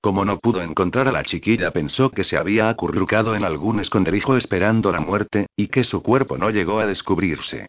Como 0.01 0.25
no 0.25 0.39
pudo 0.39 0.63
encontrar 0.63 1.07
a 1.07 1.13
la 1.13 1.23
chiquilla, 1.23 1.71
pensó 1.71 2.09
que 2.09 2.25
se 2.25 2.39
había 2.39 2.71
acurrucado 2.71 3.37
en 3.37 3.45
algún 3.45 3.79
esconderijo 3.79 4.39
esperando 4.39 4.91
la 4.91 5.01
muerte, 5.01 5.49
y 5.55 5.67
que 5.67 5.85
su 5.85 6.03
cuerpo 6.03 6.39
no 6.39 6.49
llegó 6.49 6.81
a 6.81 6.87
descubrirse. 6.87 7.67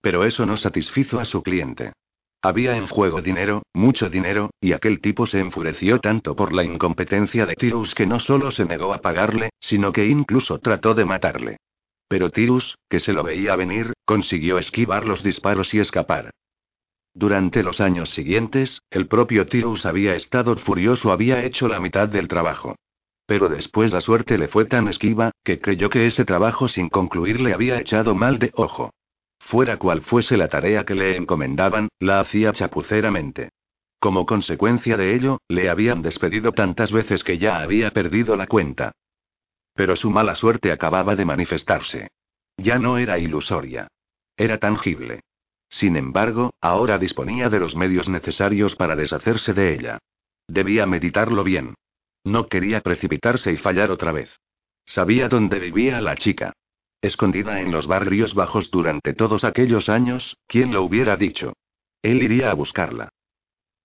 Pero 0.00 0.24
eso 0.24 0.46
no 0.46 0.56
satisfizo 0.56 1.20
a 1.20 1.26
su 1.26 1.42
cliente. 1.42 1.92
Había 2.40 2.76
en 2.76 2.86
juego 2.86 3.20
dinero, 3.20 3.62
mucho 3.74 4.08
dinero, 4.08 4.50
y 4.60 4.72
aquel 4.72 5.00
tipo 5.00 5.26
se 5.26 5.40
enfureció 5.40 5.98
tanto 5.98 6.36
por 6.36 6.52
la 6.52 6.62
incompetencia 6.62 7.46
de 7.46 7.56
Tirus 7.56 7.96
que 7.96 8.06
no 8.06 8.20
solo 8.20 8.52
se 8.52 8.64
negó 8.64 8.94
a 8.94 9.00
pagarle, 9.00 9.50
sino 9.58 9.90
que 9.92 10.06
incluso 10.06 10.58
trató 10.60 10.94
de 10.94 11.04
matarle. 11.04 11.56
Pero 12.06 12.30
Tirus, 12.30 12.78
que 12.88 13.00
se 13.00 13.12
lo 13.12 13.24
veía 13.24 13.56
venir, 13.56 13.92
consiguió 14.04 14.58
esquivar 14.58 15.04
los 15.04 15.24
disparos 15.24 15.74
y 15.74 15.80
escapar. 15.80 16.30
Durante 17.12 17.64
los 17.64 17.80
años 17.80 18.10
siguientes, 18.10 18.82
el 18.90 19.08
propio 19.08 19.46
Tirus 19.46 19.84
había 19.84 20.14
estado 20.14 20.56
furioso, 20.56 21.10
había 21.10 21.44
hecho 21.44 21.66
la 21.66 21.80
mitad 21.80 22.08
del 22.08 22.28
trabajo. 22.28 22.76
Pero 23.26 23.48
después 23.48 23.92
la 23.92 24.00
suerte 24.00 24.38
le 24.38 24.46
fue 24.46 24.64
tan 24.64 24.86
esquiva, 24.86 25.32
que 25.42 25.58
creyó 25.58 25.90
que 25.90 26.06
ese 26.06 26.24
trabajo 26.24 26.68
sin 26.68 26.88
concluir 26.88 27.40
le 27.40 27.52
había 27.52 27.80
echado 27.80 28.14
mal 28.14 28.38
de 28.38 28.52
ojo. 28.54 28.92
Fuera 29.48 29.78
cual 29.78 30.02
fuese 30.02 30.36
la 30.36 30.48
tarea 30.48 30.84
que 30.84 30.94
le 30.94 31.16
encomendaban, 31.16 31.88
la 32.00 32.20
hacía 32.20 32.52
chapuceramente. 32.52 33.48
Como 33.98 34.26
consecuencia 34.26 34.98
de 34.98 35.14
ello, 35.14 35.40
le 35.48 35.70
habían 35.70 36.02
despedido 36.02 36.52
tantas 36.52 36.92
veces 36.92 37.24
que 37.24 37.38
ya 37.38 37.62
había 37.62 37.90
perdido 37.92 38.36
la 38.36 38.46
cuenta. 38.46 38.92
Pero 39.72 39.96
su 39.96 40.10
mala 40.10 40.34
suerte 40.34 40.70
acababa 40.70 41.16
de 41.16 41.24
manifestarse. 41.24 42.08
Ya 42.58 42.78
no 42.78 42.98
era 42.98 43.18
ilusoria. 43.18 43.88
Era 44.36 44.58
tangible. 44.58 45.20
Sin 45.70 45.96
embargo, 45.96 46.52
ahora 46.60 46.98
disponía 46.98 47.48
de 47.48 47.60
los 47.60 47.74
medios 47.74 48.06
necesarios 48.06 48.76
para 48.76 48.96
deshacerse 48.96 49.54
de 49.54 49.72
ella. 49.72 49.98
Debía 50.46 50.84
meditarlo 50.84 51.42
bien. 51.42 51.72
No 52.22 52.48
quería 52.48 52.82
precipitarse 52.82 53.50
y 53.50 53.56
fallar 53.56 53.90
otra 53.92 54.12
vez. 54.12 54.28
Sabía 54.84 55.30
dónde 55.30 55.58
vivía 55.58 56.02
la 56.02 56.16
chica. 56.16 56.52
Escondida 57.00 57.60
en 57.60 57.70
los 57.70 57.86
barrios 57.86 58.34
bajos 58.34 58.70
durante 58.72 59.14
todos 59.14 59.44
aquellos 59.44 59.88
años, 59.88 60.36
¿quién 60.48 60.72
lo 60.72 60.82
hubiera 60.82 61.16
dicho? 61.16 61.52
Él 62.02 62.22
iría 62.22 62.50
a 62.50 62.54
buscarla. 62.54 63.10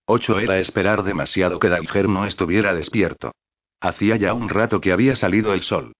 Ocho 0.05 0.39
era 0.39 0.59
esperar 0.59 1.03
demasiado 1.03 1.59
que 1.59 1.69
Dalger 1.69 2.09
no 2.09 2.25
estuviera 2.25 2.73
despierto. 2.73 3.31
Hacía 3.79 4.15
ya 4.17 4.33
un 4.33 4.49
rato 4.49 4.81
que 4.81 4.91
había 4.91 5.15
salido 5.15 5.53
el 5.53 5.61
sol. 5.61 5.93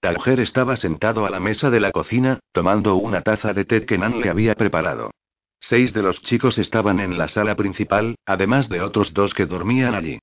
Dalger 0.00 0.40
estaba 0.40 0.76
sentado 0.76 1.26
a 1.26 1.30
la 1.30 1.40
mesa 1.40 1.70
de 1.70 1.80
la 1.80 1.90
cocina, 1.90 2.38
tomando 2.52 2.94
una 2.94 3.22
taza 3.22 3.52
de 3.52 3.64
té 3.64 3.84
que 3.84 3.98
Nan 3.98 4.20
le 4.20 4.30
había 4.30 4.54
preparado. 4.54 5.10
Seis 5.58 5.92
de 5.92 6.02
los 6.02 6.22
chicos 6.22 6.56
estaban 6.56 7.00
en 7.00 7.18
la 7.18 7.28
sala 7.28 7.54
principal, 7.56 8.14
además 8.24 8.68
de 8.68 8.80
otros 8.80 9.12
dos 9.12 9.34
que 9.34 9.46
dormían 9.46 9.94
allí. 9.94 10.18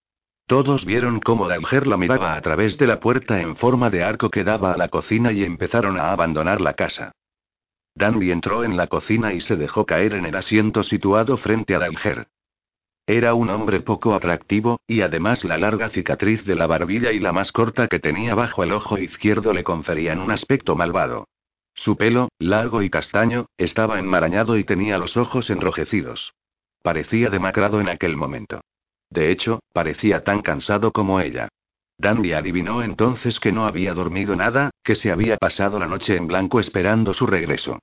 Todos 0.47 0.85
vieron 0.85 1.19
cómo 1.19 1.49
Dalger 1.49 1.87
la 1.87 1.97
miraba 1.97 2.35
a 2.35 2.41
través 2.41 2.77
de 2.77 2.87
la 2.87 3.01
puerta 3.01 3.41
en 3.41 3.57
forma 3.57 3.89
de 3.89 4.01
arco 4.01 4.29
que 4.29 4.45
daba 4.45 4.71
a 4.71 4.77
la 4.77 4.87
cocina 4.87 5.33
y 5.33 5.43
empezaron 5.43 5.99
a 5.99 6.13
abandonar 6.13 6.61
la 6.61 6.73
casa. 6.73 7.11
Danby 7.95 8.31
entró 8.31 8.63
en 8.63 8.77
la 8.77 8.87
cocina 8.87 9.33
y 9.33 9.41
se 9.41 9.57
dejó 9.57 9.85
caer 9.85 10.13
en 10.13 10.25
el 10.25 10.35
asiento 10.37 10.83
situado 10.83 11.35
frente 11.35 11.75
a 11.75 11.79
Dalger. 11.79 12.27
Era 13.05 13.33
un 13.33 13.49
hombre 13.49 13.81
poco 13.81 14.15
atractivo, 14.15 14.79
y 14.87 15.01
además 15.01 15.43
la 15.43 15.57
larga 15.57 15.89
cicatriz 15.89 16.45
de 16.45 16.55
la 16.55 16.67
barbilla 16.67 17.11
y 17.11 17.19
la 17.19 17.33
más 17.33 17.51
corta 17.51 17.89
que 17.89 17.99
tenía 17.99 18.33
bajo 18.33 18.63
el 18.63 18.71
ojo 18.71 18.97
izquierdo 18.97 19.51
le 19.51 19.65
conferían 19.65 20.19
un 20.19 20.31
aspecto 20.31 20.77
malvado. 20.77 21.27
Su 21.73 21.97
pelo, 21.97 22.29
largo 22.39 22.81
y 22.83 22.89
castaño, 22.89 23.47
estaba 23.57 23.99
enmarañado 23.99 24.57
y 24.57 24.63
tenía 24.63 24.97
los 24.97 25.17
ojos 25.17 25.49
enrojecidos. 25.49 26.33
Parecía 26.81 27.29
demacrado 27.29 27.81
en 27.81 27.89
aquel 27.89 28.15
momento. 28.15 28.61
De 29.09 29.31
hecho, 29.31 29.61
parecía 29.73 30.23
tan 30.23 30.41
cansado 30.41 30.91
como 30.91 31.19
ella. 31.19 31.49
Dandy 31.97 32.33
adivinó 32.33 32.83
entonces 32.83 33.39
que 33.39 33.51
no 33.51 33.65
había 33.65 33.93
dormido 33.93 34.35
nada, 34.35 34.71
que 34.83 34.95
se 34.95 35.11
había 35.11 35.37
pasado 35.37 35.79
la 35.79 35.87
noche 35.87 36.15
en 36.15 36.27
blanco 36.27 36.59
esperando 36.59 37.13
su 37.13 37.25
regreso. 37.25 37.79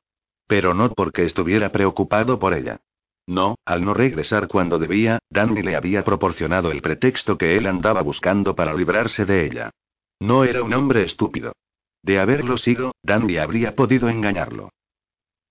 Pero 0.47 0.75
no 0.75 0.91
porque 0.91 1.25
estuviera 1.25 1.73
preocupado 1.73 2.39
por 2.39 2.55
ella. 2.55 2.81
No, 3.27 3.57
al 3.65 3.85
no 3.85 3.95
regresar 3.95 4.49
cuando 4.49 4.79
debía, 4.79 5.19
Dandy 5.31 5.63
le 5.63 5.77
había 5.77 6.05
proporcionado 6.05 6.71
el 6.71 6.83
pretexto 6.83 7.39
que 7.39 7.57
él 7.57 7.67
andaba 7.67 8.03
buscando 8.03 8.55
para 8.55 8.75
librarse 8.75 9.25
de 9.25 9.47
ella. 9.47 9.71
No 10.21 10.45
era 10.45 10.63
un 10.63 10.75
hombre 10.75 11.03
estúpido. 11.03 11.53
De 12.03 12.21
haberlo 12.21 12.59
sido, 12.59 12.93
Dandy 13.03 13.39
habría 13.39 13.75
podido 13.75 14.09
engañarlo. 14.09 14.71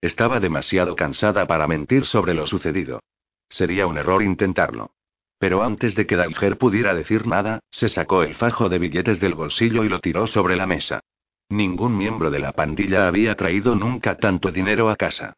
Estaba 0.01 0.39
demasiado 0.39 0.95
cansada 0.95 1.47
para 1.47 1.67
mentir 1.67 2.05
sobre 2.05 2.33
lo 2.33 2.45
sucedido. 2.45 2.99
Sería 3.49 3.87
un 3.87 3.97
error 3.97 4.21
intentarlo. 4.21 4.91
Pero 5.43 5.61
antes 5.61 5.93
de 5.93 6.07
que 6.07 6.15
Dalger 6.15 6.57
pudiera 6.57 6.95
decir 6.95 7.27
nada, 7.27 7.59
se 7.69 7.89
sacó 7.89 8.23
el 8.23 8.33
fajo 8.33 8.69
de 8.69 8.79
billetes 8.79 9.19
del 9.19 9.33
bolsillo 9.33 9.83
y 9.83 9.89
lo 9.89 9.99
tiró 9.99 10.25
sobre 10.25 10.55
la 10.55 10.65
mesa. 10.65 11.01
Ningún 11.49 11.97
miembro 11.97 12.31
de 12.31 12.39
la 12.39 12.53
pandilla 12.53 13.07
había 13.09 13.35
traído 13.35 13.75
nunca 13.75 14.15
tanto 14.15 14.53
dinero 14.53 14.89
a 14.89 14.95
casa. 14.95 15.33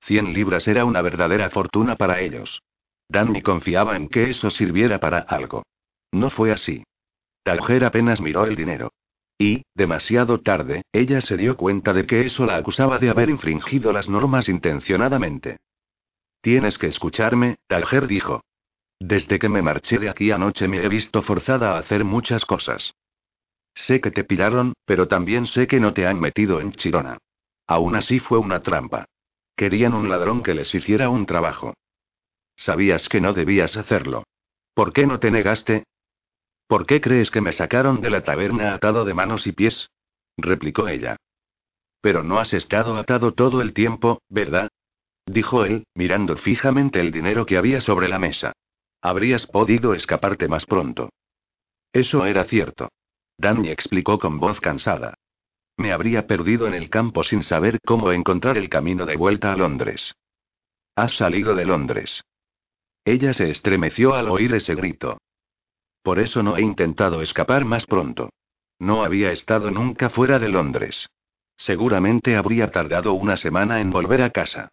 Cien 0.00 0.32
libras 0.32 0.66
era 0.66 0.86
una 0.86 1.02
verdadera 1.02 1.50
fortuna 1.50 1.96
para 1.96 2.20
ellos. 2.20 2.62
Danny 3.06 3.42
confiaba 3.42 3.96
en 3.96 4.08
que 4.08 4.30
eso 4.30 4.48
sirviera 4.48 4.98
para 4.98 5.18
algo. 5.18 5.62
No 6.10 6.30
fue 6.30 6.52
así. 6.52 6.82
Dalger 7.44 7.84
apenas 7.84 8.22
miró 8.22 8.46
el 8.46 8.56
dinero. 8.56 8.94
Y, 9.36 9.64
demasiado 9.74 10.40
tarde, 10.40 10.84
ella 10.90 11.20
se 11.20 11.36
dio 11.36 11.58
cuenta 11.58 11.92
de 11.92 12.06
que 12.06 12.24
eso 12.24 12.46
la 12.46 12.56
acusaba 12.56 12.98
de 12.98 13.10
haber 13.10 13.28
infringido 13.28 13.92
las 13.92 14.08
normas 14.08 14.48
intencionadamente. 14.48 15.58
Tienes 16.40 16.78
que 16.78 16.86
escucharme, 16.86 17.58
Talger 17.66 18.06
dijo. 18.06 18.40
Desde 19.00 19.38
que 19.38 19.48
me 19.48 19.62
marché 19.62 19.98
de 19.98 20.10
aquí 20.10 20.30
anoche 20.30 20.68
me 20.68 20.84
he 20.84 20.88
visto 20.88 21.22
forzada 21.22 21.74
a 21.74 21.78
hacer 21.78 22.04
muchas 22.04 22.44
cosas. 22.44 22.94
Sé 23.74 24.00
que 24.00 24.10
te 24.10 24.24
pillaron, 24.24 24.74
pero 24.84 25.08
también 25.08 25.46
sé 25.46 25.66
que 25.66 25.80
no 25.80 25.94
te 25.94 26.06
han 26.06 26.20
metido 26.20 26.60
en 26.60 26.72
Chirona. 26.72 27.18
Aún 27.66 27.96
así 27.96 28.18
fue 28.18 28.38
una 28.38 28.62
trampa. 28.62 29.06
Querían 29.56 29.94
un 29.94 30.08
ladrón 30.08 30.42
que 30.42 30.54
les 30.54 30.74
hiciera 30.74 31.08
un 31.08 31.24
trabajo. 31.24 31.74
Sabías 32.56 33.08
que 33.08 33.22
no 33.22 33.32
debías 33.32 33.76
hacerlo. 33.78 34.24
¿Por 34.74 34.92
qué 34.92 35.06
no 35.06 35.18
te 35.18 35.30
negaste? 35.30 35.84
¿Por 36.66 36.86
qué 36.86 37.00
crees 37.00 37.30
que 37.30 37.40
me 37.40 37.52
sacaron 37.52 38.02
de 38.02 38.10
la 38.10 38.22
taberna 38.22 38.74
atado 38.74 39.04
de 39.06 39.14
manos 39.14 39.46
y 39.46 39.52
pies? 39.52 39.88
replicó 40.36 40.88
ella. 40.88 41.16
Pero 42.02 42.22
no 42.22 42.38
has 42.38 42.52
estado 42.52 42.96
atado 42.96 43.32
todo 43.32 43.62
el 43.62 43.72
tiempo, 43.72 44.20
¿verdad? 44.28 44.68
dijo 45.26 45.64
él, 45.64 45.84
mirando 45.94 46.36
fijamente 46.36 47.00
el 47.00 47.12
dinero 47.12 47.46
que 47.46 47.56
había 47.56 47.80
sobre 47.80 48.08
la 48.08 48.18
mesa. 48.18 48.52
Habrías 49.02 49.46
podido 49.46 49.94
escaparte 49.94 50.48
más 50.48 50.66
pronto. 50.66 51.10
Eso 51.92 52.24
era 52.26 52.44
cierto. 52.44 52.90
Danny 53.38 53.70
explicó 53.70 54.18
con 54.18 54.38
voz 54.38 54.60
cansada. 54.60 55.14
Me 55.76 55.92
habría 55.92 56.26
perdido 56.26 56.66
en 56.66 56.74
el 56.74 56.90
campo 56.90 57.24
sin 57.24 57.42
saber 57.42 57.78
cómo 57.86 58.12
encontrar 58.12 58.58
el 58.58 58.68
camino 58.68 59.06
de 59.06 59.16
vuelta 59.16 59.52
a 59.52 59.56
Londres. 59.56 60.14
Has 60.94 61.16
salido 61.16 61.54
de 61.54 61.64
Londres. 61.64 62.22
Ella 63.04 63.32
se 63.32 63.50
estremeció 63.50 64.14
al 64.14 64.28
oír 64.28 64.54
ese 64.54 64.74
grito. 64.74 65.18
Por 66.02 66.18
eso 66.18 66.42
no 66.42 66.58
he 66.58 66.62
intentado 66.62 67.22
escapar 67.22 67.64
más 67.64 67.86
pronto. 67.86 68.30
No 68.78 69.04
había 69.04 69.32
estado 69.32 69.70
nunca 69.70 70.10
fuera 70.10 70.38
de 70.38 70.48
Londres. 70.48 71.08
Seguramente 71.56 72.36
habría 72.36 72.70
tardado 72.70 73.14
una 73.14 73.38
semana 73.38 73.80
en 73.80 73.90
volver 73.90 74.20
a 74.22 74.30
casa. 74.30 74.68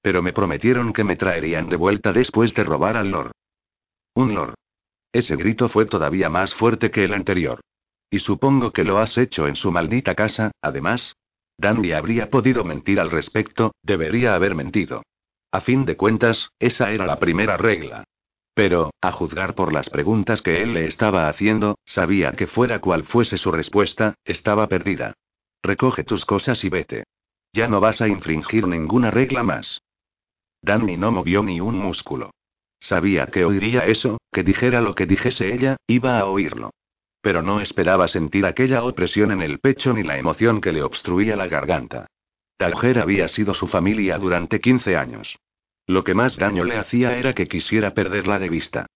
Pero 0.00 0.22
me 0.22 0.32
prometieron 0.32 0.92
que 0.92 1.04
me 1.04 1.16
traerían 1.16 1.68
de 1.68 1.76
vuelta 1.76 2.12
después 2.12 2.54
de 2.54 2.64
robar 2.64 2.96
al 2.96 3.10
Lord. 3.10 3.32
Un 4.14 4.34
Lord. 4.34 4.54
Ese 5.12 5.36
grito 5.36 5.68
fue 5.68 5.86
todavía 5.86 6.28
más 6.28 6.54
fuerte 6.54 6.90
que 6.90 7.04
el 7.04 7.14
anterior. 7.14 7.60
Y 8.10 8.18
supongo 8.18 8.72
que 8.72 8.84
lo 8.84 8.98
has 8.98 9.16
hecho 9.16 9.46
en 9.46 9.56
su 9.56 9.70
maldita 9.70 10.14
casa, 10.14 10.52
además. 10.60 11.14
Dandy 11.58 11.92
habría 11.92 12.28
podido 12.28 12.64
mentir 12.64 13.00
al 13.00 13.10
respecto, 13.10 13.72
debería 13.82 14.34
haber 14.34 14.54
mentido. 14.54 15.02
A 15.50 15.60
fin 15.60 15.84
de 15.84 15.96
cuentas, 15.96 16.50
esa 16.58 16.90
era 16.92 17.06
la 17.06 17.18
primera 17.18 17.56
regla. 17.56 18.04
Pero, 18.54 18.90
a 19.00 19.12
juzgar 19.12 19.54
por 19.54 19.72
las 19.72 19.88
preguntas 19.88 20.42
que 20.42 20.62
él 20.62 20.74
le 20.74 20.86
estaba 20.86 21.28
haciendo, 21.28 21.78
sabía 21.84 22.32
que 22.32 22.46
fuera 22.46 22.80
cual 22.80 23.04
fuese 23.04 23.38
su 23.38 23.50
respuesta, 23.50 24.14
estaba 24.24 24.66
perdida. 24.68 25.14
Recoge 25.62 26.04
tus 26.04 26.24
cosas 26.26 26.62
y 26.64 26.68
vete. 26.68 27.04
Ya 27.52 27.68
no 27.68 27.80
vas 27.80 28.00
a 28.00 28.08
infringir 28.08 28.66
ninguna 28.66 29.10
regla 29.10 29.42
más. 29.42 29.80
Danny 30.62 30.96
no 30.96 31.12
movió 31.12 31.42
ni 31.42 31.60
un 31.60 31.78
músculo. 31.78 32.30
Sabía 32.82 33.26
que 33.28 33.44
oiría 33.44 33.86
eso, 33.86 34.20
que 34.32 34.42
dijera 34.42 34.80
lo 34.80 34.96
que 34.96 35.06
dijese 35.06 35.54
ella, 35.54 35.76
iba 35.86 36.18
a 36.18 36.24
oírlo. 36.24 36.72
Pero 37.20 37.40
no 37.40 37.60
esperaba 37.60 38.08
sentir 38.08 38.44
aquella 38.44 38.82
opresión 38.82 39.30
en 39.30 39.40
el 39.40 39.60
pecho 39.60 39.92
ni 39.92 40.02
la 40.02 40.18
emoción 40.18 40.60
que 40.60 40.72
le 40.72 40.82
obstruía 40.82 41.36
la 41.36 41.46
garganta. 41.46 42.08
Talger 42.56 42.98
había 42.98 43.28
sido 43.28 43.54
su 43.54 43.68
familia 43.68 44.18
durante 44.18 44.60
15 44.60 44.96
años. 44.96 45.38
Lo 45.86 46.02
que 46.02 46.14
más 46.14 46.36
daño 46.36 46.64
le 46.64 46.76
hacía 46.76 47.16
era 47.16 47.34
que 47.34 47.46
quisiera 47.46 47.94
perderla 47.94 48.40
de 48.40 48.48
vista. 48.48 48.86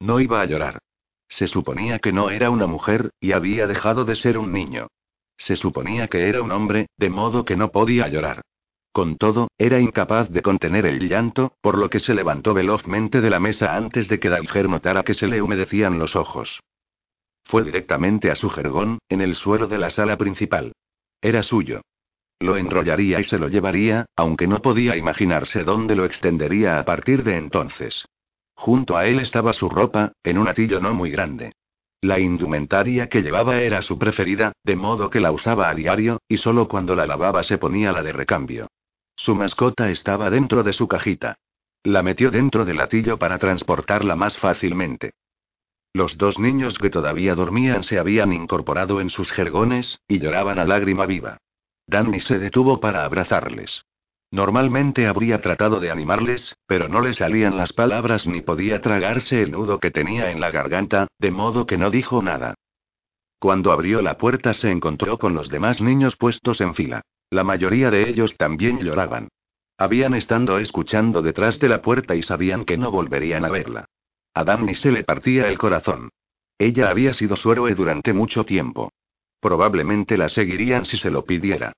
No 0.00 0.18
iba 0.18 0.40
a 0.40 0.46
llorar. 0.46 0.78
Se 1.28 1.48
suponía 1.48 1.98
que 1.98 2.12
no 2.12 2.30
era 2.30 2.48
una 2.48 2.66
mujer, 2.66 3.10
y 3.20 3.32
había 3.32 3.66
dejado 3.66 4.06
de 4.06 4.16
ser 4.16 4.38
un 4.38 4.52
niño. 4.52 4.88
Se 5.36 5.56
suponía 5.56 6.08
que 6.08 6.30
era 6.30 6.40
un 6.40 6.50
hombre, 6.50 6.86
de 6.96 7.10
modo 7.10 7.44
que 7.44 7.56
no 7.56 7.72
podía 7.72 8.08
llorar. 8.08 8.40
Con 8.92 9.16
todo, 9.16 9.48
era 9.56 9.80
incapaz 9.80 10.28
de 10.28 10.42
contener 10.42 10.84
el 10.84 11.08
llanto, 11.08 11.54
por 11.62 11.78
lo 11.78 11.88
que 11.88 11.98
se 11.98 12.14
levantó 12.14 12.52
velozmente 12.52 13.22
de 13.22 13.30
la 13.30 13.40
mesa 13.40 13.74
antes 13.74 14.06
de 14.06 14.20
que 14.20 14.28
Dalger 14.28 14.68
notara 14.68 15.02
que 15.02 15.14
se 15.14 15.26
le 15.26 15.40
humedecían 15.40 15.98
los 15.98 16.14
ojos. 16.14 16.60
Fue 17.44 17.64
directamente 17.64 18.30
a 18.30 18.36
su 18.36 18.50
jergón, 18.50 18.98
en 19.08 19.22
el 19.22 19.34
suelo 19.34 19.66
de 19.66 19.78
la 19.78 19.88
sala 19.88 20.18
principal. 20.18 20.72
Era 21.22 21.42
suyo. 21.42 21.80
Lo 22.38 22.56
enrollaría 22.56 23.18
y 23.18 23.24
se 23.24 23.38
lo 23.38 23.48
llevaría, 23.48 24.04
aunque 24.14 24.46
no 24.46 24.60
podía 24.60 24.94
imaginarse 24.96 25.64
dónde 25.64 25.96
lo 25.96 26.04
extendería 26.04 26.78
a 26.78 26.84
partir 26.84 27.24
de 27.24 27.36
entonces. 27.36 28.04
Junto 28.54 28.96
a 28.96 29.06
él 29.06 29.20
estaba 29.20 29.54
su 29.54 29.70
ropa, 29.70 30.12
en 30.22 30.36
un 30.36 30.48
atillo 30.48 30.80
no 30.80 30.92
muy 30.92 31.10
grande. 31.10 31.52
La 32.02 32.18
indumentaria 32.18 33.08
que 33.08 33.22
llevaba 33.22 33.60
era 33.60 33.80
su 33.80 33.98
preferida, 33.98 34.52
de 34.64 34.76
modo 34.76 35.08
que 35.08 35.20
la 35.20 35.32
usaba 35.32 35.70
a 35.70 35.74
diario, 35.74 36.20
y 36.28 36.36
solo 36.36 36.68
cuando 36.68 36.94
la 36.94 37.06
lavaba 37.06 37.42
se 37.42 37.58
ponía 37.58 37.92
la 37.92 38.02
de 38.02 38.12
recambio. 38.12 38.66
Su 39.16 39.34
mascota 39.34 39.90
estaba 39.90 40.30
dentro 40.30 40.62
de 40.62 40.72
su 40.72 40.88
cajita. 40.88 41.36
La 41.84 42.02
metió 42.02 42.30
dentro 42.30 42.64
del 42.64 42.80
atillo 42.80 43.18
para 43.18 43.38
transportarla 43.38 44.16
más 44.16 44.36
fácilmente. 44.38 45.12
Los 45.94 46.16
dos 46.16 46.38
niños 46.38 46.78
que 46.78 46.90
todavía 46.90 47.34
dormían 47.34 47.82
se 47.82 47.98
habían 47.98 48.32
incorporado 48.32 49.00
en 49.00 49.10
sus 49.10 49.30
jergones, 49.30 50.00
y 50.08 50.20
lloraban 50.20 50.58
a 50.58 50.64
lágrima 50.64 51.06
viva. 51.06 51.38
Danny 51.86 52.20
se 52.20 52.38
detuvo 52.38 52.80
para 52.80 53.04
abrazarles. 53.04 53.84
Normalmente 54.30 55.06
habría 55.06 55.42
tratado 55.42 55.78
de 55.78 55.90
animarles, 55.90 56.56
pero 56.66 56.88
no 56.88 57.02
le 57.02 57.12
salían 57.12 57.58
las 57.58 57.74
palabras 57.74 58.26
ni 58.26 58.40
podía 58.40 58.80
tragarse 58.80 59.42
el 59.42 59.50
nudo 59.50 59.78
que 59.78 59.90
tenía 59.90 60.30
en 60.30 60.40
la 60.40 60.50
garganta, 60.50 61.08
de 61.18 61.30
modo 61.30 61.66
que 61.66 61.76
no 61.76 61.90
dijo 61.90 62.22
nada. 62.22 62.54
Cuando 63.38 63.72
abrió 63.72 64.00
la 64.00 64.16
puerta 64.16 64.54
se 64.54 64.70
encontró 64.70 65.18
con 65.18 65.34
los 65.34 65.50
demás 65.50 65.82
niños 65.82 66.16
puestos 66.16 66.62
en 66.62 66.74
fila. 66.74 67.02
La 67.32 67.44
mayoría 67.44 67.90
de 67.90 68.10
ellos 68.10 68.36
también 68.36 68.80
lloraban. 68.80 69.28
Habían 69.78 70.12
estado 70.12 70.58
escuchando 70.58 71.22
detrás 71.22 71.58
de 71.58 71.66
la 71.66 71.80
puerta 71.80 72.14
y 72.14 72.20
sabían 72.20 72.66
que 72.66 72.76
no 72.76 72.90
volverían 72.90 73.46
a 73.46 73.48
verla. 73.48 73.86
A 74.34 74.44
Danny 74.44 74.74
se 74.74 74.92
le 74.92 75.02
partía 75.02 75.48
el 75.48 75.56
corazón. 75.56 76.10
Ella 76.58 76.90
había 76.90 77.14
sido 77.14 77.36
su 77.36 77.50
héroe 77.50 77.74
durante 77.74 78.12
mucho 78.12 78.44
tiempo. 78.44 78.92
Probablemente 79.40 80.18
la 80.18 80.28
seguirían 80.28 80.84
si 80.84 80.98
se 80.98 81.10
lo 81.10 81.24
pidiera. 81.24 81.72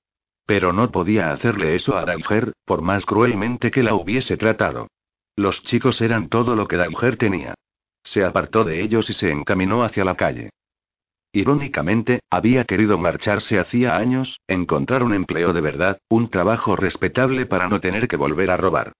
Pero 0.45 0.73
no 0.73 0.91
podía 0.91 1.31
hacerle 1.31 1.77
eso 1.77 1.97
a 1.97 2.05
Danger, 2.05 2.53
por 2.65 2.83
más 2.83 3.07
cruelmente 3.07 3.71
que 3.71 3.85
la 3.85 3.95
hubiese 3.95 4.37
tratado. 4.37 4.89
Los 5.37 5.63
chicos 5.63 6.01
eran 6.01 6.31
todo 6.31 6.57
lo 6.57 6.67
que 6.67 6.79
Danger 6.79 7.17
tenía. 7.17 7.55
Se 8.03 8.25
apartó 8.25 8.65
de 8.65 8.83
ellos 8.83 9.09
y 9.09 9.13
se 9.13 9.31
encaminó 9.31 9.85
hacia 9.85 10.05
la 10.05 10.17
calle. 10.17 10.51
Irónicamente, 11.37 12.21
había 12.31 12.65
querido 12.65 12.97
marcharse 12.97 13.59
hacía 13.59 13.97
años, 13.97 14.39
encontrar 14.47 15.03
un 15.03 15.13
empleo 15.13 15.53
de 15.53 15.61
verdad, 15.61 15.99
un 16.09 16.31
trabajo 16.31 16.77
respetable 16.77 17.45
para 17.45 17.69
no 17.69 17.81
tener 17.81 18.07
que 18.07 18.17
volver 18.17 18.53
a 18.53 18.57
robar. 18.57 18.93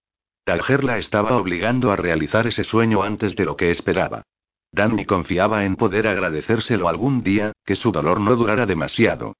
Talger 0.43 0.83
la 0.83 0.97
estaba 0.97 1.37
obligando 1.37 1.93
a 1.93 1.95
realizar 1.95 2.45
ese 2.45 2.65
sueño 2.65 3.03
antes 3.03 3.37
de 3.37 3.45
lo 3.45 3.55
que 3.55 3.71
esperaba. 3.71 4.23
Danny 4.73 5.05
confiaba 5.05 5.63
en 5.63 5.77
poder 5.77 6.09
agradecérselo 6.09 6.89
algún 6.89 7.23
día, 7.23 7.53
que 7.63 7.77
su 7.77 7.93
dolor 7.93 8.19
no 8.19 8.35
durara 8.35 8.65
demasiado. 8.65 9.37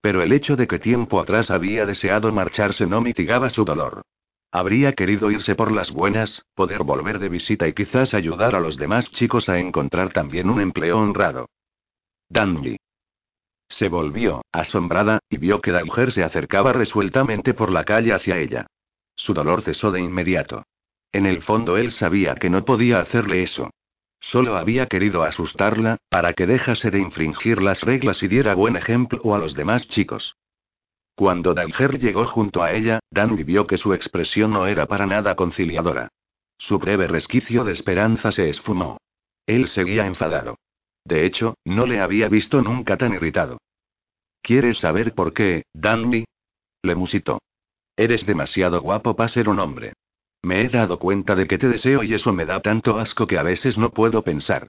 Pero 0.00 0.20
el 0.20 0.32
hecho 0.32 0.56
de 0.56 0.66
que 0.66 0.80
tiempo 0.80 1.20
atrás 1.20 1.52
había 1.52 1.86
deseado 1.86 2.32
marcharse 2.32 2.84
no 2.88 3.00
mitigaba 3.00 3.48
su 3.48 3.64
dolor. 3.64 4.02
Habría 4.50 4.92
querido 4.94 5.30
irse 5.30 5.54
por 5.54 5.70
las 5.70 5.92
buenas, 5.92 6.44
poder 6.56 6.82
volver 6.82 7.20
de 7.20 7.28
visita 7.28 7.68
y 7.68 7.74
quizás 7.74 8.12
ayudar 8.12 8.56
a 8.56 8.60
los 8.60 8.76
demás 8.76 9.08
chicos 9.12 9.48
a 9.48 9.60
encontrar 9.60 10.12
también 10.12 10.50
un 10.50 10.60
empleo 10.60 10.98
honrado. 10.98 11.46
Danny. 12.30 12.76
Se 13.68 13.88
volvió, 13.88 14.42
asombrada, 14.52 15.20
y 15.28 15.36
vio 15.36 15.60
que 15.60 15.72
la 15.72 15.84
mujer 15.84 16.12
se 16.12 16.22
acercaba 16.22 16.72
resueltamente 16.72 17.54
por 17.54 17.70
la 17.70 17.84
calle 17.84 18.12
hacia 18.12 18.38
ella. 18.38 18.66
Su 19.14 19.34
dolor 19.34 19.62
cesó 19.62 19.90
de 19.90 20.00
inmediato. 20.00 20.64
En 21.12 21.26
el 21.26 21.42
fondo 21.42 21.76
él 21.76 21.92
sabía 21.92 22.34
que 22.34 22.50
no 22.50 22.64
podía 22.64 23.00
hacerle 23.00 23.42
eso. 23.42 23.70
Solo 24.20 24.56
había 24.56 24.86
querido 24.86 25.22
asustarla, 25.22 25.98
para 26.08 26.32
que 26.34 26.46
dejase 26.46 26.90
de 26.90 26.98
infringir 26.98 27.62
las 27.62 27.82
reglas 27.82 28.22
y 28.22 28.28
diera 28.28 28.54
buen 28.54 28.76
ejemplo 28.76 29.34
a 29.34 29.38
los 29.38 29.54
demás 29.54 29.86
chicos. 29.88 30.36
Cuando 31.14 31.54
Danger 31.54 31.98
llegó 31.98 32.26
junto 32.26 32.62
a 32.62 32.72
ella, 32.72 33.00
Dan 33.10 33.36
vio 33.36 33.66
que 33.66 33.78
su 33.78 33.92
expresión 33.94 34.52
no 34.52 34.66
era 34.66 34.86
para 34.86 35.06
nada 35.06 35.34
conciliadora. 35.34 36.08
Su 36.58 36.78
breve 36.78 37.06
resquicio 37.06 37.64
de 37.64 37.72
esperanza 37.72 38.32
se 38.32 38.48
esfumó. 38.48 38.98
Él 39.46 39.66
seguía 39.66 40.06
enfadado. 40.06 40.56
De 41.08 41.24
hecho, 41.24 41.54
no 41.64 41.86
le 41.86 42.00
había 42.00 42.28
visto 42.28 42.60
nunca 42.60 42.98
tan 42.98 43.14
irritado. 43.14 43.56
¿Quieres 44.42 44.78
saber 44.78 45.14
por 45.14 45.32
qué, 45.32 45.62
Danby? 45.72 46.26
Le 46.82 46.94
musitó. 46.94 47.40
Eres 47.96 48.26
demasiado 48.26 48.82
guapo 48.82 49.16
para 49.16 49.30
ser 49.30 49.48
un 49.48 49.58
hombre. 49.58 49.94
Me 50.42 50.60
he 50.60 50.68
dado 50.68 50.98
cuenta 50.98 51.34
de 51.34 51.46
que 51.46 51.56
te 51.56 51.66
deseo 51.66 52.02
y 52.02 52.12
eso 52.12 52.34
me 52.34 52.44
da 52.44 52.60
tanto 52.60 52.98
asco 52.98 53.26
que 53.26 53.38
a 53.38 53.42
veces 53.42 53.78
no 53.78 53.88
puedo 53.90 54.22
pensar. 54.22 54.68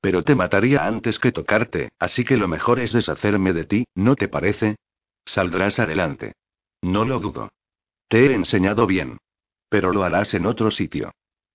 Pero 0.00 0.22
te 0.22 0.36
mataría 0.36 0.86
antes 0.86 1.18
que 1.18 1.32
tocarte, 1.32 1.88
así 1.98 2.24
que 2.24 2.36
lo 2.36 2.46
mejor 2.46 2.78
es 2.78 2.92
deshacerme 2.92 3.52
de 3.52 3.64
ti, 3.64 3.84
¿no 3.96 4.14
te 4.14 4.28
parece? 4.28 4.76
Saldrás 5.24 5.80
adelante. 5.80 6.34
No 6.82 7.04
lo 7.04 7.18
dudo. 7.18 7.50
Te 8.06 8.26
he 8.26 8.32
enseñado 8.32 8.86
bien. 8.86 9.18
Pero 9.68 9.92
lo 9.92 10.04
harás 10.04 10.34
en 10.34 10.46
otro 10.46 10.70
sitio. 10.70 11.10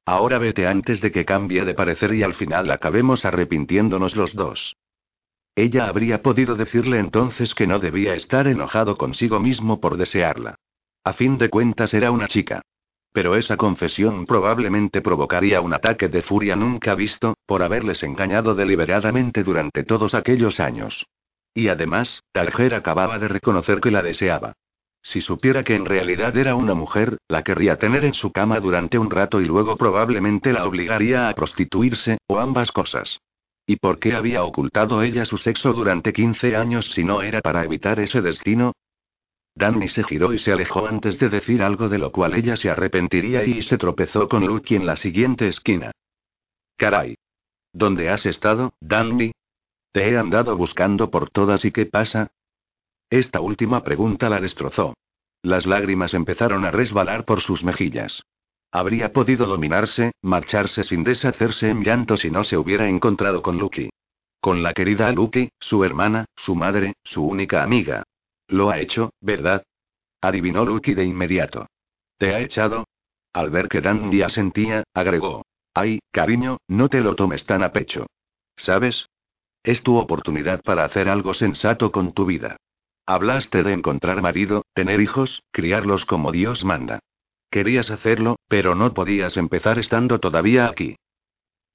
Ahora 0.06 0.38
vete 0.38 0.68
antes 0.68 1.02
de 1.02 1.12
que 1.12 1.26
cambie 1.26 1.66
de 1.66 1.74
parecer 1.74 2.14
y 2.14 2.22
al 2.22 2.36
final 2.36 2.70
acabemos 2.70 3.26
arrepintiéndonos 3.26 4.16
los 4.16 4.36
dos. 4.36 4.76
Ella 5.56 5.88
habría 5.88 6.22
podido 6.22 6.56
decirle 6.56 7.00
entonces 7.00 7.56
que 7.56 7.66
no 7.66 7.80
debía 7.80 8.14
estar 8.14 8.48
enojado 8.48 8.98
consigo 8.98 9.40
mismo 9.40 9.80
por 9.80 9.98
desearla. 9.98 10.56
A 11.04 11.14
fin 11.14 11.38
de 11.38 11.50
cuentas 11.50 11.94
era 11.94 12.12
una 12.12 12.28
chica. 12.28 12.62
Pero 13.14 13.36
esa 13.36 13.56
confesión 13.56 14.26
probablemente 14.26 15.02
provocaría 15.02 15.62
un 15.62 15.74
ataque 15.74 16.10
de 16.10 16.22
furia 16.22 16.56
nunca 16.58 16.94
visto, 16.96 17.36
por 17.46 17.64
haberles 17.64 18.04
engañado 18.04 18.54
deliberadamente 18.54 19.44
durante 19.44 19.84
todos 19.84 20.14
aquellos 20.14 20.60
años. 20.60 21.08
Y 21.54 21.70
además, 21.70 22.22
Talger 22.34 22.76
acababa 22.76 23.18
de 23.18 23.30
reconocer 23.30 23.80
que 23.80 23.92
la 23.92 24.02
deseaba. 24.02 24.54
Si 25.06 25.22
supiera 25.22 25.64
que 25.64 25.76
en 25.76 25.86
realidad 25.86 26.36
era 26.36 26.56
una 26.56 26.74
mujer, 26.74 27.20
la 27.28 27.44
querría 27.44 27.78
tener 27.78 28.06
en 28.06 28.16
su 28.16 28.32
cama 28.32 28.60
durante 28.60 28.98
un 28.98 29.12
rato 29.12 29.40
y 29.40 29.46
luego 29.46 29.78
probablemente 29.78 30.52
la 30.52 30.66
obligaría 30.66 31.30
a 31.30 31.36
prostituirse, 31.36 32.18
o 32.26 32.40
ambas 32.40 32.72
cosas. 32.72 33.20
¿Y 33.68 33.76
por 33.76 34.00
qué 34.00 34.16
había 34.16 34.44
ocultado 34.44 35.04
ella 35.04 35.26
su 35.26 35.38
sexo 35.38 35.74
durante 35.74 36.12
15 36.12 36.56
años 36.56 36.90
si 36.92 37.04
no 37.04 37.22
era 37.22 37.42
para 37.42 37.64
evitar 37.64 38.00
ese 38.00 38.24
destino? 38.24 38.74
Danny 39.54 39.90
se 39.90 40.04
giró 40.04 40.34
y 40.34 40.40
se 40.40 40.52
alejó 40.52 40.88
antes 40.88 41.20
de 41.20 41.30
decir 41.30 41.62
algo 41.62 41.88
de 41.88 42.00
lo 42.00 42.12
cual 42.12 42.34
ella 42.34 42.58
se 42.58 42.72
arrepentiría 42.72 43.44
y 43.44 43.62
se 43.62 43.78
tropezó 43.78 44.28
con 44.28 44.44
Lucky 44.44 44.76
en 44.76 44.88
la 44.88 44.98
siguiente 44.98 45.48
esquina. 45.48 45.92
Caray. 46.78 47.16
¿Dónde 47.72 48.10
has 48.10 48.26
estado, 48.26 48.74
Danny? 48.82 49.34
Te 49.92 50.10
he 50.10 50.18
andado 50.18 50.58
buscando 50.58 51.12
por 51.12 51.30
todas 51.30 51.64
y 51.64 51.72
qué 51.72 51.86
pasa? 51.86 52.32
Esta 53.10 53.40
última 53.40 53.84
pregunta 53.84 54.30
la 54.30 54.40
destrozó. 54.40 54.96
Las 55.42 55.66
lágrimas 55.66 56.14
empezaron 56.14 56.66
a 56.66 56.72
resbalar 56.72 57.26
por 57.26 57.42
sus 57.42 57.64
mejillas. 57.64 58.24
Habría 58.72 59.14
podido 59.14 59.46
dominarse, 59.46 60.12
marcharse 60.22 60.84
sin 60.84 61.04
deshacerse 61.04 61.70
en 61.70 61.84
llanto 61.84 62.18
si 62.18 62.30
no 62.30 62.44
se 62.44 62.58
hubiera 62.58 62.90
encontrado 62.90 63.42
con 63.42 63.58
Lucky. 63.58 63.90
Con 64.42 64.64
la 64.64 64.74
querida 64.74 65.12
Lucky, 65.12 65.50
su 65.60 65.84
hermana, 65.84 66.26
su 66.36 66.56
madre, 66.56 66.94
su 67.04 67.24
única 67.24 67.64
amiga. 67.64 68.04
Lo 68.48 68.70
ha 68.70 68.80
hecho, 68.80 69.12
¿verdad? 69.22 69.64
Adivinó 70.22 70.66
Lucky 70.66 70.94
de 70.94 71.06
inmediato. 71.06 71.68
¿Te 72.18 72.34
ha 72.34 72.40
echado? 72.40 72.86
Al 73.34 73.50
ver 73.50 73.70
que 73.70 73.82
Dandy 73.82 74.22
asentía, 74.24 74.84
agregó. 74.94 75.46
Ay, 75.74 76.00
cariño, 76.12 76.58
no 76.68 76.90
te 76.90 77.02
lo 77.02 77.16
tomes 77.16 77.46
tan 77.46 77.64
a 77.64 77.72
pecho. 77.72 78.08
¿Sabes? 78.56 79.08
Es 79.64 79.84
tu 79.84 79.98
oportunidad 79.98 80.62
para 80.62 80.86
hacer 80.86 81.10
algo 81.10 81.34
sensato 81.34 81.92
con 81.92 82.14
tu 82.14 82.26
vida. 82.26 82.58
Hablaste 83.08 83.62
de 83.64 83.74
encontrar 83.74 84.22
marido, 84.22 84.66
tener 84.74 85.00
hijos, 85.00 85.44
criarlos 85.52 86.06
como 86.06 86.32
Dios 86.32 86.66
manda. 86.66 87.00
Querías 87.52 87.92
hacerlo, 87.92 88.38
pero 88.48 88.74
no 88.76 88.94
podías 88.94 89.38
empezar 89.38 89.78
estando 89.78 90.20
todavía 90.20 90.68
aquí. 90.68 90.96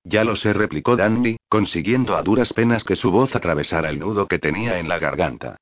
Ya 0.05 0.25
lo 0.25 0.35
sé, 0.35 0.53
replicó 0.53 0.97
Dandy, 0.97 1.37
consiguiendo 1.49 2.17
a 2.17 2.23
duras 2.23 2.53
penas 2.53 2.85
que 2.85 2.97
su 2.97 3.11
voz 3.11 3.37
atravesara 3.37 3.91
el 3.91 3.99
nudo 3.99 4.27
que 4.27 4.39
tenía 4.39 4.79
en 4.79 4.89
la 4.89 4.99
garganta. 4.99 5.57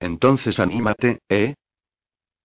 Entonces 0.00 0.58
anímate, 0.58 1.20
¿eh? 1.28 1.54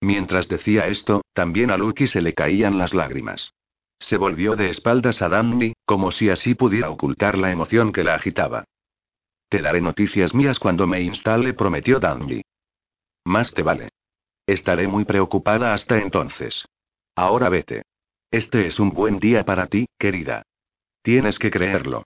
Mientras 0.01 0.47
decía 0.47 0.87
esto, 0.87 1.21
también 1.33 1.71
a 1.71 1.77
Lucky 1.77 2.07
se 2.07 2.21
le 2.21 2.33
caían 2.33 2.77
las 2.77 2.93
lágrimas. 2.93 3.53
Se 3.97 4.17
volvió 4.17 4.55
de 4.55 4.69
espaldas 4.69 5.21
a 5.21 5.29
Dandy, 5.29 5.73
como 5.85 6.11
si 6.11 6.29
así 6.29 6.53
pudiera 6.53 6.89
ocultar 6.89 7.37
la 7.37 7.51
emoción 7.51 7.91
que 7.91 8.03
la 8.03 8.15
agitaba. 8.15 8.65
Te 9.49 9.61
daré 9.61 9.81
noticias 9.81 10.33
mías 10.33 10.59
cuando 10.59 10.87
me 10.87 11.01
instale, 11.01 11.53
prometió 11.53 11.99
Dandy. 11.99 12.41
Más 13.25 13.53
te 13.53 13.63
vale. 13.63 13.89
Estaré 14.45 14.87
muy 14.87 15.05
preocupada 15.05 15.73
hasta 15.73 15.97
entonces. 15.97 16.65
Ahora 17.15 17.49
vete. 17.49 17.83
Este 18.31 18.65
es 18.65 18.79
un 18.79 18.91
buen 18.91 19.19
día 19.19 19.45
para 19.45 19.67
ti, 19.67 19.87
querida. 19.97 20.43
Tienes 21.01 21.39
que 21.39 21.49
creerlo. 21.51 22.03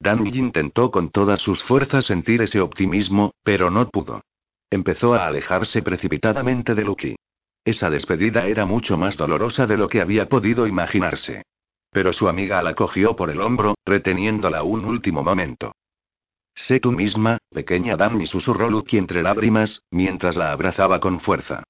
Dandy 0.00 0.38
intentó 0.38 0.90
con 0.90 1.10
todas 1.10 1.40
sus 1.40 1.62
fuerzas 1.62 2.04
sentir 2.04 2.42
ese 2.42 2.60
optimismo, 2.60 3.32
pero 3.42 3.70
no 3.70 3.88
pudo. 3.88 4.22
Empezó 4.70 5.14
a 5.14 5.26
alejarse 5.26 5.82
precipitadamente 5.82 6.74
de 6.74 6.84
Lucky. 6.84 7.16
Esa 7.64 7.90
despedida 7.90 8.46
era 8.46 8.66
mucho 8.66 8.96
más 8.96 9.16
dolorosa 9.16 9.66
de 9.66 9.76
lo 9.76 9.88
que 9.88 10.00
había 10.00 10.28
podido 10.28 10.66
imaginarse. 10.66 11.42
Pero 11.90 12.12
su 12.12 12.28
amiga 12.28 12.62
la 12.62 12.74
cogió 12.74 13.16
por 13.16 13.30
el 13.30 13.40
hombro, 13.40 13.74
reteniéndola 13.84 14.62
un 14.62 14.84
último 14.84 15.22
momento. 15.22 15.72
Sé 16.58 16.80
tú 16.80 16.90
misma, 16.90 17.38
pequeña 17.50 17.96
Danny 17.96 18.26
susurró 18.26 18.68
Lucky 18.68 18.98
entre 18.98 19.22
lágrimas, 19.22 19.84
mientras 19.92 20.36
la 20.36 20.50
abrazaba 20.50 20.98
con 20.98 21.20
fuerza. 21.20 21.62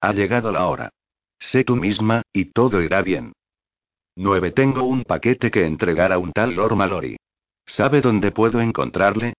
Ha 0.00 0.12
llegado 0.12 0.52
la 0.52 0.68
hora. 0.68 0.90
Sé 1.38 1.64
tú 1.64 1.74
misma, 1.74 2.22
y 2.32 2.52
todo 2.52 2.80
irá 2.80 3.02
bien. 3.02 3.32
9. 4.14 4.52
Tengo 4.52 4.84
un 4.84 5.02
paquete 5.02 5.50
que 5.50 5.66
entregar 5.66 6.12
a 6.12 6.18
un 6.18 6.30
tal 6.32 6.54
Lord 6.54 6.76
Mallory. 6.76 7.16
¿Sabe 7.66 8.00
dónde 8.00 8.30
puedo 8.30 8.60
encontrarle? 8.60 9.34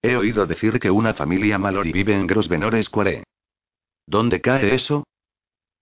He 0.00 0.16
oído 0.16 0.46
decir 0.46 0.80
que 0.80 0.90
una 0.90 1.12
familia 1.12 1.58
Mallory 1.58 1.92
vive 1.92 2.14
en 2.16 2.26
Grosvenor 2.26 2.82
Square. 2.82 3.24
¿Dónde 4.06 4.40
cae 4.40 4.74
eso? 4.74 5.04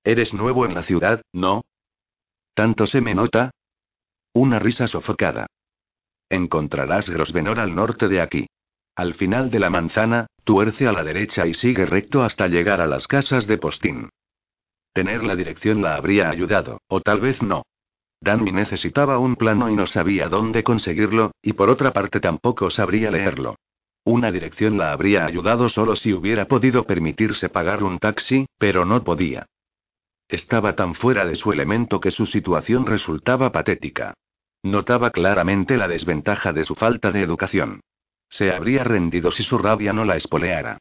Eres 0.03 0.35
nuevo 0.35 0.67
en 0.67 0.75
la 0.75 0.83
ciudad, 0.83 1.23
¿no? 1.33 1.63
¿Tanto 2.55 2.89
se 2.89 3.01
me 3.01 3.15
nota? 3.15 3.53
Una 4.35 4.59
risa 4.59 4.89
sofocada. 4.89 5.47
Encontrarás 6.31 7.11
Grosvenor 7.11 7.59
al 7.59 7.74
norte 7.74 8.09
de 8.09 8.20
aquí. 8.20 8.47
Al 8.95 9.14
final 9.14 9.51
de 9.51 9.59
la 9.59 9.68
manzana, 9.68 10.28
tuerce 10.45 10.87
a 10.87 10.93
la 10.93 11.03
derecha 11.03 11.47
y 11.47 11.55
sigue 11.55 11.85
recto 11.87 12.22
hasta 12.22 12.47
llegar 12.47 12.81
a 12.81 12.87
las 12.87 13.09
casas 13.09 13.49
de 13.49 13.59
Postín. 13.59 14.09
Tener 14.93 15.24
la 15.24 15.35
dirección 15.35 15.83
la 15.83 15.97
habría 15.97 16.31
ayudado, 16.31 16.81
o 16.87 17.01
tal 17.01 17.20
vez 17.20 17.43
no. 17.43 17.64
Danny 18.20 18.53
necesitaba 18.53 19.18
un 19.18 19.35
plano 19.35 19.70
y 19.70 19.74
no 19.74 19.87
sabía 19.87 20.28
dónde 20.28 20.62
conseguirlo, 20.62 21.33
y 21.43 21.55
por 21.55 21.68
otra 21.68 21.93
parte 21.93 22.20
tampoco 22.20 22.70
sabría 22.70 23.11
leerlo. 23.11 23.57
Una 24.05 24.31
dirección 24.31 24.78
la 24.78 24.93
habría 24.93 25.26
ayudado 25.26 25.68
solo 25.68 25.97
si 25.97 26.12
hubiera 26.12 26.47
podido 26.47 26.85
permitirse 26.85 27.49
pagar 27.49 27.83
un 27.83 27.99
taxi, 27.99 28.47
pero 28.57 28.85
no 28.85 29.03
podía. 29.03 29.47
Estaba 30.28 30.76
tan 30.76 30.95
fuera 30.95 31.26
de 31.26 31.35
su 31.35 31.53
elemento 31.53 32.01
que 32.01 32.12
su 32.12 32.24
situación 32.26 32.87
resultaba 32.87 33.51
patética. 33.51 34.14
Notaba 34.63 35.11
claramente 35.11 35.77
la 35.77 35.89
desventaja 35.89 36.53
de 36.53 36.65
su 36.65 36.75
falta 36.75 37.11
de 37.11 37.23
educación. 37.23 37.81
Se 38.29 38.53
habría 38.53 38.85
rendido 38.85 39.31
si 39.31 39.43
su 39.43 39.59
rabia 39.59 39.93
no 39.93 40.05
la 40.05 40.17
espoleara. 40.17 40.79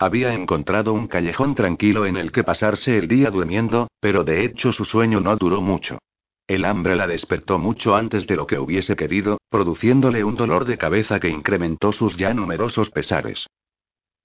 Había 0.00 0.32
encontrado 0.32 0.92
un 0.92 1.08
callejón 1.08 1.54
tranquilo 1.54 2.06
en 2.06 2.16
el 2.16 2.30
que 2.30 2.44
pasarse 2.44 2.98
el 2.98 3.08
día 3.08 3.30
durmiendo, 3.30 3.88
pero 4.00 4.22
de 4.24 4.44
hecho 4.44 4.72
su 4.72 4.84
sueño 4.84 5.20
no 5.20 5.36
duró 5.36 5.60
mucho. 5.60 5.98
El 6.46 6.64
hambre 6.64 6.96
la 6.96 7.06
despertó 7.06 7.58
mucho 7.58 7.94
antes 7.94 8.26
de 8.26 8.36
lo 8.36 8.46
que 8.46 8.58
hubiese 8.58 8.96
querido, 8.96 9.38
produciéndole 9.50 10.24
un 10.24 10.34
dolor 10.34 10.64
de 10.64 10.78
cabeza 10.78 11.20
que 11.20 11.28
incrementó 11.28 11.92
sus 11.92 12.16
ya 12.16 12.32
numerosos 12.32 12.90
pesares. 12.90 13.46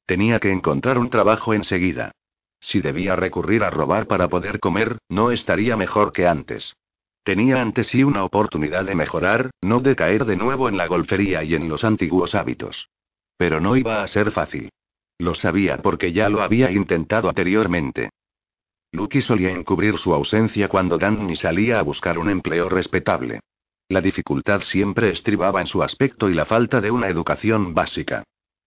Tenía 0.06 0.40
que 0.40 0.52
encontrar 0.52 1.00
un 1.00 1.10
trabajo 1.10 1.54
enseguida. 1.54 2.12
Si 2.60 2.82
debía 2.82 3.16
recurrir 3.16 3.64
a 3.64 3.70
robar 3.70 4.08
para 4.08 4.30
poder 4.30 4.60
comer, 4.60 5.00
no 5.10 5.32
estaría 5.32 5.76
mejor 5.76 6.14
que 6.14 6.28
antes. 6.28 6.76
Tenía 7.24 7.62
ante 7.62 7.86
sí 7.86 8.04
una 8.04 8.26
oportunidad 8.26 8.84
de 8.84 8.96
mejorar, 8.96 9.52
no 9.62 9.80
de 9.80 9.96
caer 9.96 10.26
de 10.26 10.36
nuevo 10.36 10.68
en 10.68 10.78
la 10.78 10.88
golfería 10.88 11.44
y 11.44 11.56
en 11.56 11.70
los 11.70 11.86
antiguos 11.86 12.36
hábitos. 12.36 12.90
Pero 13.38 13.62
no 13.62 13.78
iba 13.78 14.04
a 14.04 14.08
ser 14.08 14.32
fácil. 14.32 14.70
Lo 15.18 15.34
sabía 15.34 15.78
porque 15.78 16.12
ya 16.12 16.28
lo 16.28 16.42
había 16.42 16.70
intentado 16.70 17.30
anteriormente. 17.30 18.10
Lucky 18.92 19.22
solía 19.22 19.52
encubrir 19.52 19.98
su 19.98 20.14
ausencia 20.14 20.68
cuando 20.68 20.98
Danny 20.98 21.36
salía 21.36 21.80
a 21.80 21.84
buscar 21.84 22.20
un 22.20 22.30
empleo 22.30 22.68
respetable. 22.68 23.40
La 23.88 24.02
dificultad 24.02 24.62
siempre 24.62 25.10
estribaba 25.10 25.62
en 25.62 25.68
su 25.68 25.82
aspecto 25.82 26.30
y 26.30 26.34
la 26.34 26.46
falta 26.46 26.82
de 26.82 26.92
una 26.92 27.08
educación 27.08 27.74
básica. 27.74 28.24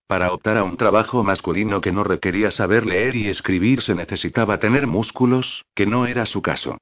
Para 0.06 0.32
optar 0.32 0.56
a 0.56 0.64
un 0.64 0.76
trabajo 0.76 1.22
masculino 1.22 1.80
que 1.80 1.92
no 1.92 2.04
requería 2.04 2.50
saber 2.50 2.86
leer 2.86 3.16
y 3.16 3.28
escribir 3.28 3.82
se 3.82 3.94
necesitaba 3.94 4.58
tener 4.58 4.86
músculos, 4.86 5.64
que 5.74 5.84
no 5.86 6.06
era 6.06 6.26
su 6.26 6.42
caso. 6.42 6.78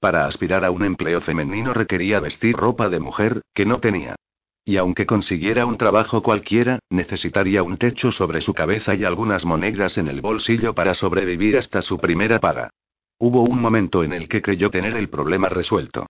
Para 0.00 0.26
aspirar 0.26 0.64
a 0.64 0.70
un 0.70 0.84
empleo 0.84 1.20
femenino 1.20 1.72
requería 1.72 2.20
vestir 2.20 2.54
ropa 2.56 2.88
de 2.88 3.00
mujer, 3.00 3.42
que 3.54 3.66
no 3.66 3.78
tenía. 3.78 4.16
Y 4.64 4.76
aunque 4.76 5.06
consiguiera 5.06 5.64
un 5.64 5.78
trabajo 5.78 6.22
cualquiera, 6.22 6.80
necesitaría 6.90 7.62
un 7.62 7.76
techo 7.76 8.10
sobre 8.10 8.40
su 8.40 8.52
cabeza 8.52 8.94
y 8.94 9.04
algunas 9.04 9.44
monedas 9.44 9.96
en 9.96 10.08
el 10.08 10.20
bolsillo 10.20 10.74
para 10.74 10.94
sobrevivir 10.94 11.56
hasta 11.56 11.82
su 11.82 11.98
primera 11.98 12.40
paga. 12.40 12.70
Hubo 13.18 13.42
un 13.42 13.60
momento 13.60 14.04
en 14.04 14.12
el 14.12 14.28
que 14.28 14.42
creyó 14.42 14.70
tener 14.70 14.96
el 14.96 15.08
problema 15.08 15.48
resuelto. 15.48 16.06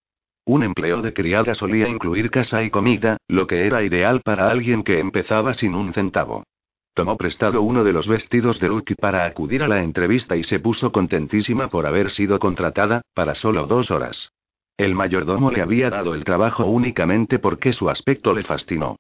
Un 0.47 0.63
empleo 0.63 1.03
de 1.03 1.13
criada 1.13 1.55
solía 1.55 1.89
incluir 1.89 2.31
casa 2.31 2.63
y 2.63 2.71
comida, 2.71 3.19
lo 3.29 3.47
que 3.47 3.67
era 3.67 3.83
ideal 3.83 4.23
para 4.23 4.49
alguien 4.51 4.83
que 4.83 5.01
empezaba 5.01 5.55
sin 5.55 5.75
un 5.75 5.93
centavo. 5.93 6.45
Tomó 6.97 7.19
prestado 7.19 7.61
uno 7.61 7.85
de 7.85 7.93
los 7.93 8.09
vestidos 8.09 8.59
de 8.59 8.69
Lucky 8.69 8.95
para 8.95 9.27
acudir 9.27 9.63
a 9.63 9.69
la 9.69 9.83
entrevista 9.83 10.35
y 10.35 10.43
se 10.43 10.61
puso 10.61 10.93
contentísima 10.93 11.69
por 11.69 11.85
haber 11.85 12.11
sido 12.11 12.39
contratada, 12.39 13.03
para 13.13 13.35
solo 13.35 13.67
dos 13.67 13.91
horas. 13.91 14.31
El 14.79 14.95
mayordomo 14.95 15.51
le 15.51 15.61
había 15.61 15.91
dado 15.91 16.15
el 16.15 16.25
trabajo 16.25 16.65
únicamente 16.65 17.39
porque 17.39 17.75
su 17.75 17.91
aspecto 17.91 18.33
le 18.33 18.45
fascinó. 18.45 18.97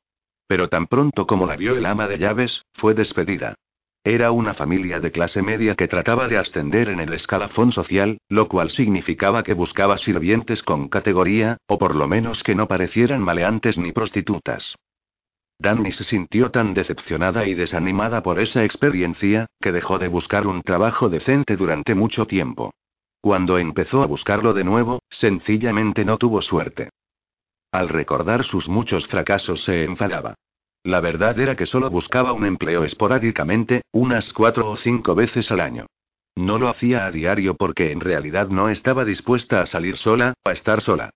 Pero 0.46 0.68
tan 0.68 0.88
pronto 0.88 1.26
como 1.26 1.46
la 1.46 1.56
vio 1.56 1.74
el 1.74 1.86
ama 1.86 2.06
de 2.06 2.18
llaves, 2.18 2.66
fue 2.74 2.92
despedida. 2.92 3.54
Era 4.04 4.30
una 4.30 4.52
familia 4.52 5.00
de 5.00 5.10
clase 5.10 5.40
media 5.40 5.74
que 5.74 5.88
trataba 5.88 6.28
de 6.28 6.36
ascender 6.36 6.90
en 6.90 7.00
el 7.00 7.14
escalafón 7.14 7.72
social, 7.72 8.18
lo 8.28 8.46
cual 8.46 8.68
significaba 8.68 9.42
que 9.42 9.54
buscaba 9.54 9.96
sirvientes 9.96 10.62
con 10.62 10.90
categoría, 10.90 11.56
o 11.66 11.78
por 11.78 11.96
lo 11.96 12.08
menos 12.08 12.42
que 12.42 12.54
no 12.54 12.68
parecieran 12.68 13.22
maleantes 13.22 13.78
ni 13.78 13.92
prostitutas. 13.92 14.76
Danny 15.58 15.90
se 15.92 16.04
sintió 16.04 16.50
tan 16.50 16.74
decepcionada 16.74 17.46
y 17.46 17.54
desanimada 17.54 18.22
por 18.22 18.38
esa 18.38 18.64
experiencia, 18.64 19.46
que 19.60 19.72
dejó 19.72 19.98
de 19.98 20.08
buscar 20.08 20.46
un 20.46 20.62
trabajo 20.62 21.08
decente 21.08 21.56
durante 21.56 21.94
mucho 21.94 22.26
tiempo. 22.26 22.72
Cuando 23.20 23.58
empezó 23.58 24.02
a 24.02 24.06
buscarlo 24.06 24.52
de 24.52 24.64
nuevo, 24.64 25.00
sencillamente 25.08 26.04
no 26.04 26.18
tuvo 26.18 26.42
suerte. 26.42 26.90
Al 27.72 27.88
recordar 27.88 28.44
sus 28.44 28.68
muchos 28.68 29.06
fracasos 29.06 29.64
se 29.64 29.84
enfadaba. 29.84 30.34
La 30.84 31.00
verdad 31.00 31.38
era 31.40 31.56
que 31.56 31.66
solo 31.66 31.90
buscaba 31.90 32.32
un 32.32 32.46
empleo 32.46 32.84
esporádicamente, 32.84 33.82
unas 33.90 34.32
cuatro 34.32 34.70
o 34.70 34.76
cinco 34.76 35.14
veces 35.16 35.50
al 35.50 35.60
año. 35.60 35.86
No 36.36 36.58
lo 36.58 36.68
hacía 36.68 37.06
a 37.06 37.10
diario 37.10 37.56
porque 37.56 37.90
en 37.90 38.00
realidad 38.00 38.48
no 38.48 38.68
estaba 38.68 39.04
dispuesta 39.04 39.62
a 39.62 39.66
salir 39.66 39.96
sola, 39.96 40.34
a 40.44 40.52
estar 40.52 40.80
sola. 40.80 41.10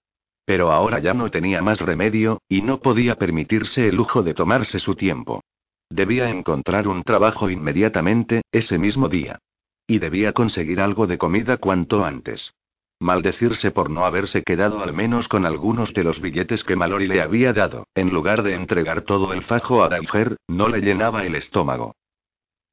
Pero 0.45 0.73
ahora 0.73 0.99
ya 0.99 1.15
no 1.15 1.31
tenía 1.31 1.63
más 1.63 1.81
remedio, 1.81 2.41
y 2.49 2.63
no 2.63 2.81
podía 2.81 3.17
permitirse 3.17 3.89
el 3.89 3.97
lujo 3.97 4.23
de 4.23 4.35
tomarse 4.35 4.79
su 4.79 4.95
tiempo. 4.95 5.43
Debía 5.89 6.31
encontrar 6.31 6.89
un 6.89 7.03
trabajo 7.03 7.51
inmediatamente, 7.51 8.43
ese 8.53 8.79
mismo 8.79 9.09
día. 9.09 9.39
Y 9.87 9.99
debía 9.99 10.33
conseguir 10.33 10.81
algo 10.81 11.07
de 11.07 11.19
comida 11.19 11.57
cuanto 11.57 12.05
antes. 12.05 12.53
Maldecirse 13.01 13.71
por 13.71 13.91
no 13.91 14.05
haberse 14.05 14.43
quedado 14.43 14.83
al 14.83 14.93
menos 14.93 15.27
con 15.27 15.47
algunos 15.47 15.95
de 15.95 16.05
los 16.05 16.21
billetes 16.21 16.65
que 16.65 16.77
Mallory 16.77 17.09
le 17.09 17.23
había 17.23 17.53
dado, 17.53 17.87
en 17.95 18.11
lugar 18.11 18.43
de 18.43 18.55
entregar 18.55 19.03
todo 19.03 19.33
el 19.33 19.43
fajo 19.43 19.83
a 19.83 19.89
Daiger, 19.89 20.37
no 20.49 20.69
le 20.69 20.81
llenaba 20.81 21.25
el 21.25 21.35
estómago. 21.35 21.95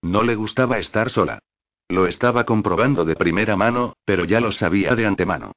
No 0.01 0.23
le 0.23 0.35
gustaba 0.35 0.77
estar 0.77 1.09
sola. 1.09 1.39
Lo 1.89 2.05
estaba 2.05 2.43
comprobando 2.43 3.05
de 3.05 3.15
primera 3.15 3.55
mano, 3.55 3.95
pero 4.03 4.25
ya 4.25 4.41
lo 4.41 4.51
sabía 4.51 4.93
de 4.95 5.05
antemano. 5.05 5.53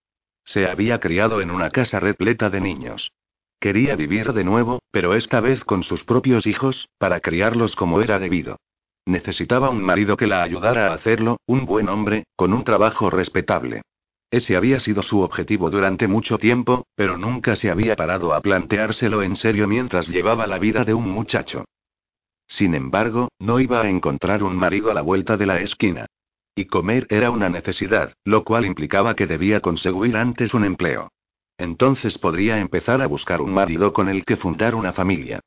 Se 0.52 0.66
había 0.66 0.98
criado 0.98 1.40
en 1.40 1.52
una 1.52 1.70
casa 1.70 2.00
repleta 2.00 2.50
de 2.50 2.60
niños. 2.60 3.12
Quería 3.60 3.94
vivir 3.94 4.32
de 4.32 4.42
nuevo, 4.42 4.80
pero 4.90 5.14
esta 5.14 5.40
vez 5.40 5.64
con 5.64 5.84
sus 5.84 6.02
propios 6.02 6.44
hijos, 6.44 6.88
para 6.98 7.20
criarlos 7.20 7.76
como 7.76 8.00
era 8.00 8.18
debido. 8.18 8.56
Necesitaba 9.06 9.70
un 9.70 9.80
marido 9.80 10.16
que 10.16 10.26
la 10.26 10.42
ayudara 10.42 10.88
a 10.88 10.94
hacerlo, 10.94 11.36
un 11.46 11.66
buen 11.66 11.88
hombre, 11.88 12.24
con 12.34 12.52
un 12.52 12.64
trabajo 12.64 13.10
respetable. 13.10 13.82
Ese 14.28 14.56
había 14.56 14.80
sido 14.80 15.02
su 15.02 15.20
objetivo 15.20 15.70
durante 15.70 16.08
mucho 16.08 16.36
tiempo, 16.36 16.84
pero 16.96 17.16
nunca 17.16 17.54
se 17.54 17.70
había 17.70 17.94
parado 17.94 18.34
a 18.34 18.40
planteárselo 18.40 19.22
en 19.22 19.36
serio 19.36 19.68
mientras 19.68 20.08
llevaba 20.08 20.48
la 20.48 20.58
vida 20.58 20.84
de 20.84 20.94
un 20.94 21.08
muchacho. 21.08 21.64
Sin 22.48 22.74
embargo, 22.74 23.28
no 23.38 23.60
iba 23.60 23.82
a 23.82 23.88
encontrar 23.88 24.42
un 24.42 24.56
marido 24.56 24.90
a 24.90 24.94
la 24.94 25.02
vuelta 25.02 25.36
de 25.36 25.46
la 25.46 25.60
esquina. 25.60 26.06
Y 26.54 26.66
comer 26.66 27.06
era 27.10 27.30
una 27.30 27.48
necesidad, 27.48 28.14
lo 28.24 28.44
cual 28.44 28.66
implicaba 28.66 29.14
que 29.14 29.26
debía 29.26 29.60
conseguir 29.60 30.16
antes 30.16 30.54
un 30.54 30.64
empleo. 30.64 31.10
Entonces 31.58 32.18
podría 32.18 32.58
empezar 32.58 33.02
a 33.02 33.06
buscar 33.06 33.40
un 33.40 33.52
marido 33.52 33.92
con 33.92 34.08
el 34.08 34.24
que 34.24 34.36
fundar 34.36 34.74
una 34.74 34.92
familia. 34.92 35.40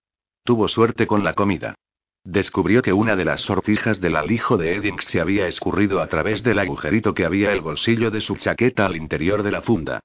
Tuvo 0.43 0.67
suerte 0.67 1.07
con 1.07 1.23
la 1.23 1.33
comida. 1.33 1.75
Descubrió 2.23 2.81
que 2.81 2.93
una 2.93 3.15
de 3.15 3.25
las 3.25 3.41
sortijas 3.41 3.99
del 3.99 4.15
alijo 4.15 4.57
de 4.57 4.75
Eddings 4.75 5.03
se 5.05 5.19
había 5.19 5.47
escurrido 5.47 6.01
a 6.01 6.07
través 6.07 6.41
del 6.41 6.59
agujerito 6.59 7.13
que 7.13 7.25
había 7.25 7.51
el 7.51 7.61
bolsillo 7.61 8.11
de 8.11 8.21
su 8.21 8.37
chaqueta 8.37 8.85
al 8.85 8.95
interior 8.95 9.43
de 9.43 9.51
la 9.51 9.61
funda. 9.61 9.99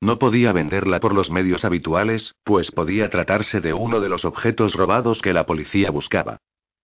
No 0.00 0.18
podía 0.18 0.52
venderla 0.52 1.00
por 1.00 1.14
los 1.14 1.30
medios 1.30 1.64
habituales, 1.64 2.34
pues 2.44 2.70
podía 2.70 3.08
tratarse 3.10 3.60
de 3.60 3.72
uno 3.72 4.00
de 4.00 4.08
los 4.08 4.24
objetos 4.24 4.74
robados 4.74 5.22
que 5.22 5.32
la 5.32 5.46
policía 5.46 5.90
buscaba. 5.90 6.38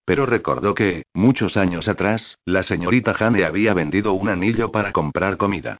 Pero 0.04 0.26
recordó 0.26 0.74
que, 0.74 1.04
muchos 1.14 1.56
años 1.56 1.88
atrás, 1.88 2.38
la 2.44 2.62
señorita 2.62 3.14
Hane 3.18 3.44
había 3.44 3.74
vendido 3.74 4.12
un 4.12 4.28
anillo 4.28 4.72
para 4.72 4.92
comprar 4.92 5.36
comida. 5.36 5.78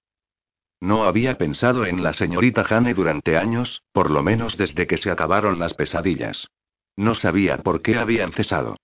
No 0.81 1.05
había 1.05 1.37
pensado 1.37 1.85
en 1.85 2.03
la 2.03 2.14
señorita 2.14 2.64
Hane 2.68 2.95
durante 2.95 3.37
años, 3.37 3.83
por 3.93 4.11
lo 4.11 4.23
menos 4.23 4.57
desde 4.57 4.87
que 4.87 4.97
se 4.97 5.11
acabaron 5.11 5.59
las 5.59 5.75
pesadillas. 5.75 6.49
No 6.97 7.14
sabía 7.14 7.59
por 7.59 7.83
qué 7.83 7.99
habían 7.99 8.33
cesado. 8.33 8.77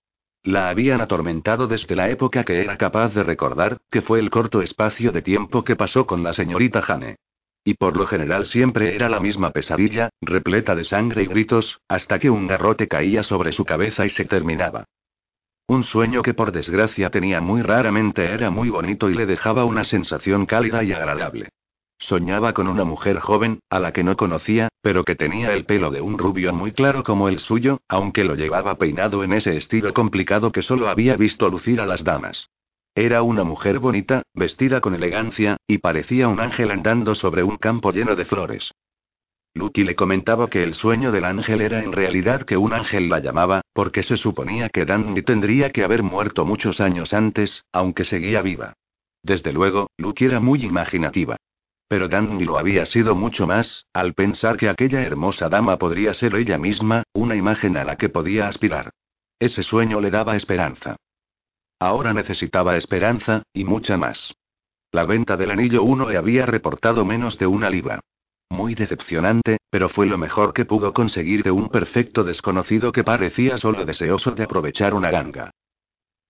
La 0.43 0.69
habían 0.69 1.01
atormentado 1.01 1.67
desde 1.67 1.95
la 1.95 2.09
época 2.09 2.43
que 2.43 2.61
era 2.61 2.77
capaz 2.77 3.13
de 3.13 3.23
recordar, 3.23 3.77
que 3.91 4.01
fue 4.01 4.19
el 4.19 4.29
corto 4.29 4.61
espacio 4.61 5.11
de 5.11 5.21
tiempo 5.21 5.63
que 5.63 5.75
pasó 5.75 6.05
con 6.05 6.23
la 6.23 6.33
señorita 6.33 6.81
Jane. 6.81 7.17
Y 7.63 7.73
por 7.73 7.97
lo 7.97 8.05
general 8.05 8.45
siempre 8.45 8.95
era 8.95 9.09
la 9.09 9.19
misma 9.19 9.51
pesadilla, 9.51 10.09
repleta 10.21 10.73
de 10.73 10.85
sangre 10.85 11.23
y 11.23 11.25
gritos, 11.25 11.81
hasta 11.89 12.17
que 12.17 12.29
un 12.29 12.47
garrote 12.47 12.87
caía 12.87 13.23
sobre 13.23 13.51
su 13.51 13.65
cabeza 13.65 14.05
y 14.05 14.09
se 14.09 14.23
terminaba. 14.23 14.85
Un 15.69 15.83
sueño 15.83 16.21
que 16.21 16.33
por 16.33 16.53
desgracia 16.53 17.09
tenía 17.09 17.41
muy 17.41 17.61
raramente 17.61 18.23
era 18.23 18.49
muy 18.49 18.69
bonito 18.69 19.09
y 19.09 19.13
le 19.15 19.25
dejaba 19.25 19.65
una 19.65 19.83
sensación 19.83 20.45
cálida 20.45 20.81
y 20.81 20.93
agradable. 20.93 21.49
Soñaba 21.99 22.53
con 22.53 22.69
una 22.69 22.85
mujer 22.85 23.19
joven, 23.19 23.59
a 23.69 23.79
la 23.79 23.91
que 23.91 24.01
no 24.01 24.15
conocía, 24.15 24.69
pero 24.81 25.03
que 25.03 25.15
tenía 25.15 25.51
el 25.51 25.65
pelo 25.65 25.91
de 25.91 25.99
un 25.99 26.17
rubio 26.17 26.53
muy 26.53 26.71
claro 26.71 27.03
como 27.03 27.27
el 27.27 27.39
suyo, 27.39 27.81
aunque 27.89 28.23
lo 28.23 28.35
llevaba 28.35 28.77
peinado 28.77 29.25
en 29.25 29.33
ese 29.33 29.57
estilo 29.57 29.93
complicado 29.93 30.53
que 30.53 30.61
solo 30.61 30.87
había 30.87 31.17
visto 31.17 31.49
lucir 31.49 31.81
a 31.81 31.85
las 31.85 32.05
damas. 32.05 32.49
Era 32.95 33.21
una 33.21 33.43
mujer 33.43 33.79
bonita, 33.79 34.23
vestida 34.33 34.79
con 34.79 34.95
elegancia, 34.95 35.57
y 35.67 35.79
parecía 35.79 36.29
un 36.29 36.39
ángel 36.39 36.71
andando 36.71 37.13
sobre 37.13 37.43
un 37.43 37.57
campo 37.57 37.91
lleno 37.91 38.15
de 38.15 38.23
flores. 38.23 38.71
Lucky 39.57 39.83
le 39.83 39.95
comentaba 39.95 40.49
que 40.49 40.63
el 40.63 40.75
sueño 40.75 41.11
del 41.11 41.25
ángel 41.25 41.61
era 41.61 41.83
en 41.83 41.91
realidad 41.91 42.43
que 42.43 42.57
un 42.57 42.73
ángel 42.73 43.09
la 43.09 43.19
llamaba, 43.19 43.61
porque 43.73 44.03
se 44.03 44.15
suponía 44.15 44.69
que 44.69 44.85
Danny 44.85 45.21
tendría 45.23 45.71
que 45.71 45.83
haber 45.83 46.03
muerto 46.03 46.45
muchos 46.45 46.79
años 46.79 47.13
antes, 47.13 47.65
aunque 47.71 48.03
seguía 48.03 48.41
viva. 48.41 48.73
Desde 49.23 49.51
luego, 49.51 49.89
Lucky 49.97 50.25
era 50.25 50.39
muy 50.39 50.63
imaginativa. 50.63 51.37
Pero 51.87 52.07
Danny 52.07 52.45
lo 52.45 52.57
había 52.57 52.85
sido 52.85 53.15
mucho 53.15 53.47
más, 53.47 53.85
al 53.93 54.13
pensar 54.13 54.57
que 54.57 54.69
aquella 54.69 55.01
hermosa 55.01 55.49
dama 55.49 55.77
podría 55.77 56.13
ser 56.13 56.35
ella 56.35 56.57
misma, 56.57 57.03
una 57.13 57.35
imagen 57.35 57.77
a 57.77 57.83
la 57.83 57.97
que 57.97 58.09
podía 58.09 58.47
aspirar. 58.47 58.91
Ese 59.39 59.63
sueño 59.63 59.99
le 60.01 60.11
daba 60.11 60.35
esperanza. 60.35 60.97
Ahora 61.79 62.13
necesitaba 62.13 62.77
esperanza, 62.77 63.43
y 63.53 63.63
mucha 63.63 63.97
más. 63.97 64.35
La 64.91 65.05
venta 65.05 65.35
del 65.35 65.51
anillo 65.51 65.83
1 65.83 66.09
le 66.09 66.17
había 66.17 66.45
reportado 66.45 67.05
menos 67.05 67.37
de 67.37 67.47
una 67.47 67.69
libra. 67.69 67.99
Muy 68.49 68.75
decepcionante, 68.75 69.57
pero 69.69 69.89
fue 69.89 70.05
lo 70.07 70.17
mejor 70.17 70.53
que 70.53 70.65
pudo 70.65 70.93
conseguir 70.93 71.43
de 71.43 71.51
un 71.51 71.69
perfecto 71.69 72.23
desconocido 72.23 72.91
que 72.91 73.03
parecía 73.03 73.57
solo 73.57 73.85
deseoso 73.85 74.31
de 74.31 74.43
aprovechar 74.43 74.93
una 74.93 75.11
ganga. 75.11 75.51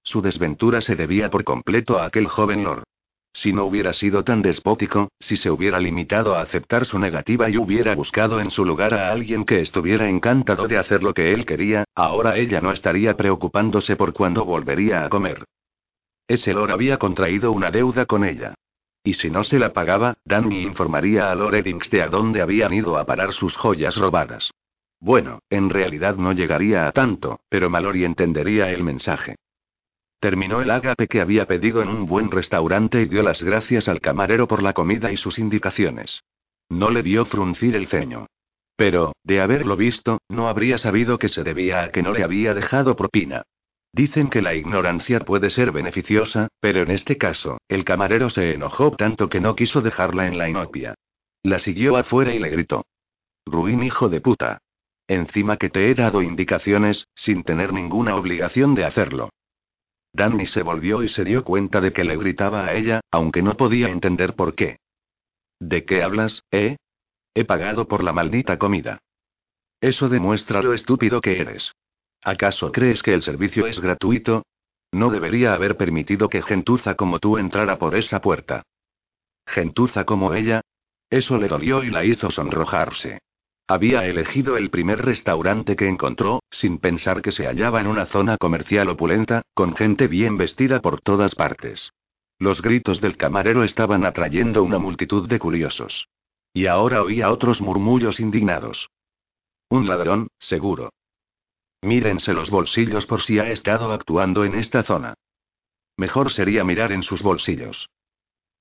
Su 0.04 0.22
desventura 0.22 0.82
se 0.82 0.96
debía 0.96 1.30
por 1.30 1.44
completo 1.44 2.00
a 2.00 2.06
aquel 2.06 2.28
joven 2.28 2.64
lord. 2.64 2.84
Si 3.34 3.54
no 3.54 3.66
hubiera 3.66 3.94
sido 3.94 4.24
tan 4.24 4.42
despótico, 4.42 5.10
si 5.20 5.38
se 5.38 5.52
hubiera 5.52 5.80
limitado 5.80 6.36
a 6.36 6.42
aceptar 6.42 6.86
su 6.86 6.98
negativa 6.98 7.50
y 7.50 7.58
hubiera 7.58 7.94
buscado 7.94 8.40
en 8.40 8.50
su 8.50 8.66
lugar 8.66 8.96
a 8.96 9.12
alguien 9.12 9.46
que 9.46 9.60
estuviera 9.60 10.10
encantado 10.10 10.68
de 10.68 10.78
hacer 10.78 11.04
lo 11.04 11.14
que 11.14 11.34
él 11.34 11.46
quería, 11.46 11.84
ahora 11.94 12.36
ella 12.36 12.62
no 12.62 12.72
estaría 12.72 13.16
preocupándose 13.16 13.96
por 13.96 14.14
cuándo 14.14 14.44
volvería 14.44 15.06
a 15.06 15.10
comer. 15.10 15.44
Ese 16.28 16.54
Lord 16.54 16.72
había 16.72 16.98
contraído 16.98 17.52
una 17.52 17.70
deuda 17.70 18.06
con 18.06 18.24
ella. 18.24 18.56
Y 19.08 19.14
si 19.14 19.30
no 19.30 19.46
se 19.46 19.58
la 19.58 19.72
pagaba, 19.72 20.18
Danny 20.26 20.64
informaría 20.64 21.32
a 21.32 21.36
Lord 21.36 21.56
Eddings 21.56 21.90
de 21.90 22.02
a 22.02 22.10
dónde 22.10 22.42
habían 22.42 22.74
ido 22.74 22.98
a 22.98 23.06
parar 23.06 23.32
sus 23.32 23.56
joyas 23.56 23.96
robadas. 23.96 24.52
Bueno, 25.00 25.40
en 25.50 25.70
realidad 25.70 26.18
no 26.18 26.34
llegaría 26.34 26.86
a 26.86 26.92
tanto, 26.92 27.40
pero 27.48 27.70
Mallory 27.70 28.04
entendería 28.04 28.70
el 28.70 28.84
mensaje. 28.84 29.38
Terminó 30.20 30.62
el 30.62 30.70
ágape 30.70 31.08
que 31.08 31.22
había 31.22 31.46
pedido 31.46 31.82
en 31.82 31.88
un 31.88 32.06
buen 32.06 32.30
restaurante 32.32 33.02
y 33.02 33.06
dio 33.06 33.24
las 33.24 33.42
gracias 33.42 33.88
al 33.88 34.02
camarero 34.02 34.46
por 34.46 34.62
la 34.62 34.74
comida 34.74 35.10
y 35.10 35.16
sus 35.16 35.40
indicaciones. 35.40 36.26
No 36.68 36.90
le 36.90 37.02
vio 37.02 37.24
fruncir 37.24 37.78
el 37.78 37.88
ceño. 37.88 38.28
Pero, 38.76 39.16
de 39.24 39.40
haberlo 39.40 39.78
visto, 39.78 40.20
no 40.28 40.50
habría 40.50 40.78
sabido 40.78 41.18
que 41.18 41.30
se 41.30 41.46
debía 41.46 41.84
a 41.84 41.92
que 41.92 42.04
no 42.04 42.12
le 42.12 42.26
había 42.26 42.54
dejado 42.54 42.98
propina. 42.98 43.44
Dicen 43.98 44.30
que 44.30 44.44
la 44.44 44.54
ignorancia 44.54 45.22
puede 45.22 45.50
ser 45.50 45.72
beneficiosa, 45.72 46.50
pero 46.60 46.84
en 46.84 46.92
este 46.92 47.18
caso, 47.18 47.58
el 47.68 47.84
camarero 47.84 48.30
se 48.30 48.54
enojó 48.54 48.92
tanto 48.92 49.28
que 49.28 49.42
no 49.42 49.56
quiso 49.56 49.82
dejarla 49.82 50.28
en 50.28 50.38
la 50.38 50.48
inopia. 50.48 50.94
La 51.42 51.58
siguió 51.58 51.98
afuera 51.98 52.32
y 52.32 52.38
le 52.38 52.50
gritó. 52.50 52.86
Ruin 53.48 53.82
hijo 53.82 54.08
de 54.08 54.22
puta. 54.22 54.60
Encima 55.08 55.58
que 55.58 55.72
te 55.72 55.90
he 55.90 55.96
dado 55.96 56.22
indicaciones, 56.22 57.08
sin 57.16 57.42
tener 57.42 57.74
ninguna 57.74 58.16
obligación 58.16 58.76
de 58.76 58.86
hacerlo. 58.86 59.32
Danny 60.14 60.46
se 60.46 60.62
volvió 60.62 61.02
y 61.02 61.10
se 61.10 61.24
dio 61.24 61.44
cuenta 61.44 61.82
de 61.82 61.92
que 61.92 62.04
le 62.04 62.18
gritaba 62.18 62.66
a 62.66 62.76
ella, 62.76 63.02
aunque 63.10 63.42
no 63.42 63.58
podía 63.58 63.90
entender 63.90 64.36
por 64.36 64.54
qué. 64.54 64.78
¿De 65.60 65.86
qué 65.86 66.04
hablas, 66.04 66.44
eh? 66.52 66.78
He 67.34 67.46
pagado 67.46 67.88
por 67.88 68.04
la 68.04 68.14
maldita 68.14 68.60
comida. 68.60 69.00
Eso 69.82 70.08
demuestra 70.08 70.62
lo 70.62 70.76
estúpido 70.76 71.20
que 71.20 71.42
eres. 71.42 71.72
¿Acaso 72.28 72.74
crees 72.74 73.04
que 73.04 73.14
el 73.14 73.22
servicio 73.22 73.68
es 73.68 73.80
gratuito? 73.80 74.44
No 74.92 75.12
debería 75.12 75.54
haber 75.54 75.78
permitido 75.78 76.28
que 76.28 76.42
gentuza 76.42 76.96
como 76.96 77.20
tú 77.20 77.38
entrara 77.38 77.80
por 77.80 77.96
esa 77.96 78.20
puerta. 78.20 78.64
¿Gentuza 79.46 80.04
como 80.04 80.34
ella? 80.34 80.60
Eso 81.10 81.38
le 81.38 81.48
dolió 81.48 81.86
y 81.86 81.90
la 81.90 82.04
hizo 82.04 82.30
sonrojarse. 82.30 83.20
Había 83.66 84.06
elegido 84.06 84.58
el 84.58 84.70
primer 84.70 85.06
restaurante 85.06 85.78
que 85.78 85.88
encontró, 85.88 86.42
sin 86.52 86.80
pensar 86.80 87.22
que 87.22 87.32
se 87.32 87.46
hallaba 87.46 87.80
en 87.80 87.88
una 87.88 88.08
zona 88.08 88.36
comercial 88.36 88.90
opulenta, 88.90 89.44
con 89.54 89.74
gente 89.74 90.08
bien 90.08 90.36
vestida 90.36 90.82
por 90.82 91.00
todas 91.00 91.34
partes. 91.34 91.94
Los 92.40 92.62
gritos 92.62 93.00
del 93.00 93.16
camarero 93.16 93.64
estaban 93.64 94.06
atrayendo 94.06 94.64
una 94.64 94.80
multitud 94.80 95.30
de 95.30 95.40
curiosos. 95.40 96.10
Y 96.52 96.66
ahora 96.66 97.04
oía 97.04 97.32
otros 97.32 97.62
murmullos 97.62 98.20
indignados. 98.20 98.90
Un 99.70 99.88
ladrón, 99.88 100.28
seguro. 100.40 100.90
Mírense 101.82 102.34
los 102.34 102.50
bolsillos 102.50 103.06
por 103.06 103.22
si 103.22 103.40
ha 103.40 103.50
estado 103.50 103.92
actuando 103.92 104.44
en 104.46 104.56
esta 104.56 104.84
zona. 104.84 105.14
Mejor 105.96 106.32
sería 106.32 106.64
mirar 106.64 106.92
en 106.92 107.04
sus 107.04 107.22
bolsillos. 107.22 107.90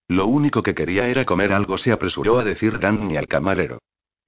Lo 0.08 0.26
único 0.26 0.62
que 0.62 0.74
quería 0.74 1.08
era 1.08 1.24
comer 1.24 1.52
algo, 1.52 1.78
se 1.78 1.92
apresuró 1.92 2.38
a 2.38 2.44
decir 2.44 2.78
Danny 2.78 3.16
al 3.16 3.26
camarero. 3.26 3.78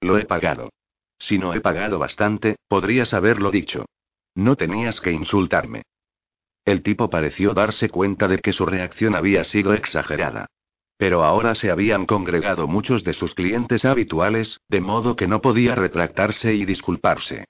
Lo 0.01 0.17
he 0.17 0.25
pagado. 0.25 0.69
Si 1.17 1.37
no 1.37 1.53
he 1.53 1.61
pagado 1.61 1.99
bastante, 1.99 2.57
podrías 2.67 3.13
haberlo 3.13 3.51
dicho. 3.51 3.85
No 4.35 4.55
tenías 4.55 5.01
que 5.01 5.11
insultarme. 5.11 5.83
El 6.65 6.83
tipo 6.83 7.09
pareció 7.09 7.53
darse 7.53 7.89
cuenta 7.89 8.27
de 8.27 8.39
que 8.39 8.53
su 8.53 8.65
reacción 8.65 9.15
había 9.15 9.43
sido 9.43 9.73
exagerada. 9.73 10.47
Pero 10.97 11.23
ahora 11.23 11.55
se 11.55 11.71
habían 11.71 12.05
congregado 12.05 12.67
muchos 12.67 13.03
de 13.03 13.13
sus 13.13 13.33
clientes 13.33 13.85
habituales, 13.85 14.59
de 14.67 14.81
modo 14.81 15.15
que 15.15 15.27
no 15.27 15.41
podía 15.41 15.75
retractarse 15.75 16.53
y 16.53 16.65
disculparse. 16.65 17.45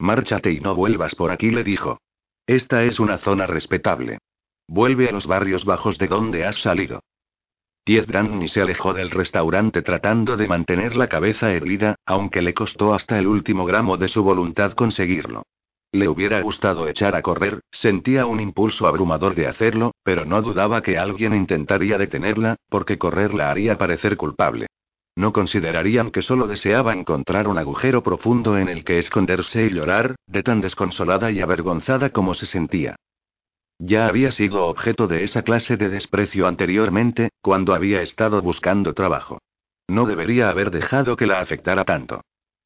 Márchate 0.00 0.50
y 0.50 0.60
no 0.60 0.74
vuelvas 0.74 1.14
por 1.14 1.30
aquí, 1.30 1.50
le 1.50 1.62
dijo. 1.62 2.00
Esta 2.46 2.84
es 2.84 2.98
una 2.98 3.18
zona 3.18 3.46
respetable. 3.46 4.18
Vuelve 4.66 5.08
a 5.08 5.12
los 5.12 5.26
barrios 5.26 5.66
bajos 5.66 5.98
de 5.98 6.08
donde 6.08 6.46
has 6.46 6.56
salido. 6.56 7.00
Diez 7.84 8.06
Danny 8.06 8.48
se 8.48 8.62
alejó 8.62 8.94
del 8.94 9.10
restaurante 9.10 9.82
tratando 9.82 10.38
de 10.38 10.48
mantener 10.48 10.96
la 10.96 11.08
cabeza 11.08 11.52
erguida, 11.52 11.96
aunque 12.06 12.40
le 12.40 12.54
costó 12.54 12.94
hasta 12.94 13.18
el 13.18 13.26
último 13.26 13.66
gramo 13.66 13.98
de 13.98 14.08
su 14.08 14.22
voluntad 14.22 14.72
conseguirlo. 14.72 15.42
Le 15.92 16.08
hubiera 16.08 16.40
gustado 16.40 16.88
echar 16.88 17.14
a 17.14 17.22
correr, 17.22 17.60
sentía 17.70 18.24
un 18.24 18.40
impulso 18.40 18.86
abrumador 18.86 19.34
de 19.34 19.48
hacerlo, 19.48 19.92
pero 20.02 20.24
no 20.24 20.40
dudaba 20.40 20.82
que 20.82 20.98
alguien 20.98 21.34
intentaría 21.34 21.98
detenerla, 21.98 22.56
porque 22.68 22.96
correr 22.96 23.34
la 23.34 23.50
haría 23.50 23.76
parecer 23.76 24.16
culpable. 24.16 24.66
No 25.16 25.32
considerarían 25.32 26.10
que 26.10 26.22
solo 26.22 26.46
deseaba 26.46 26.92
encontrar 26.92 27.48
un 27.48 27.58
agujero 27.58 28.02
profundo 28.02 28.56
en 28.58 28.68
el 28.68 28.84
que 28.84 28.98
esconderse 28.98 29.66
y 29.66 29.70
llorar, 29.70 30.16
de 30.26 30.42
tan 30.42 30.60
desconsolada 30.60 31.30
y 31.30 31.40
avergonzada 31.40 32.10
como 32.10 32.34
se 32.34 32.46
sentía. 32.46 32.96
Ya 33.78 34.06
había 34.06 34.30
sido 34.30 34.66
objeto 34.66 35.06
de 35.06 35.24
esa 35.24 35.42
clase 35.42 35.76
de 35.76 35.88
desprecio 35.88 36.46
anteriormente, 36.46 37.30
cuando 37.40 37.74
había 37.74 38.02
estado 38.02 38.42
buscando 38.42 38.92
trabajo. 38.92 39.38
No 39.88 40.06
debería 40.06 40.50
haber 40.50 40.70
dejado 40.70 41.16
que 41.16 41.26
la 41.26 41.40
afectara 41.40 41.84
tanto. 41.84 42.20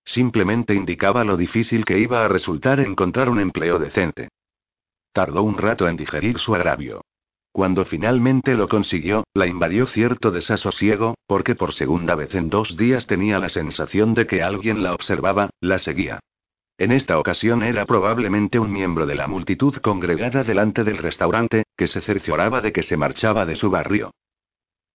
Simplemente 0.05 0.74
indicaba 0.74 1.24
lo 1.24 1.36
difícil 1.36 1.84
que 1.84 1.99
iba 1.99 2.24
a 2.24 2.28
resultar 2.28 2.80
encontrar 2.80 3.30
un 3.30 3.40
empleo 3.40 3.78
decente. 3.78 4.28
Tardó 5.12 5.42
un 5.45 5.57
rato 5.57 5.88
en 5.88 5.97
digerir 5.97 6.38
su 6.38 6.55
agravio. 6.55 7.03
Cuando 7.55 7.85
finalmente 7.85 8.55
lo 8.55 8.67
consiguió, 8.67 9.23
la 9.33 9.47
invadió 9.47 9.87
cierto 9.87 10.33
desasosiego, 10.33 11.15
porque 11.29 11.55
por 11.55 11.73
segunda 11.73 12.17
vez 12.17 12.35
en 12.35 12.51
dos 12.51 12.77
días 12.77 13.07
tenía 13.07 13.39
la 13.39 13.49
sensación 13.49 14.13
de 14.13 14.27
que 14.27 14.43
alguien 14.43 14.83
la 14.83 14.93
observaba, 14.93 15.51
la 15.61 15.79
seguía. 15.79 16.19
En 16.79 16.91
esta 16.91 17.17
ocasión 17.17 17.63
era 17.63 17.87
probablemente 17.87 18.59
un 18.59 18.73
miembro 18.73 19.07
de 19.07 19.15
la 19.15 19.29
multitud 19.29 19.77
congregada 19.77 20.43
delante 20.43 20.83
del 20.83 20.99
restaurante, 20.99 21.63
que 21.77 21.87
se 21.87 22.01
cercioraba 22.01 22.61
de 22.61 22.73
que 22.73 22.83
se 22.83 22.97
marchaba 22.97 23.47
de 23.47 23.55
su 23.55 23.71
barrio. 23.71 24.11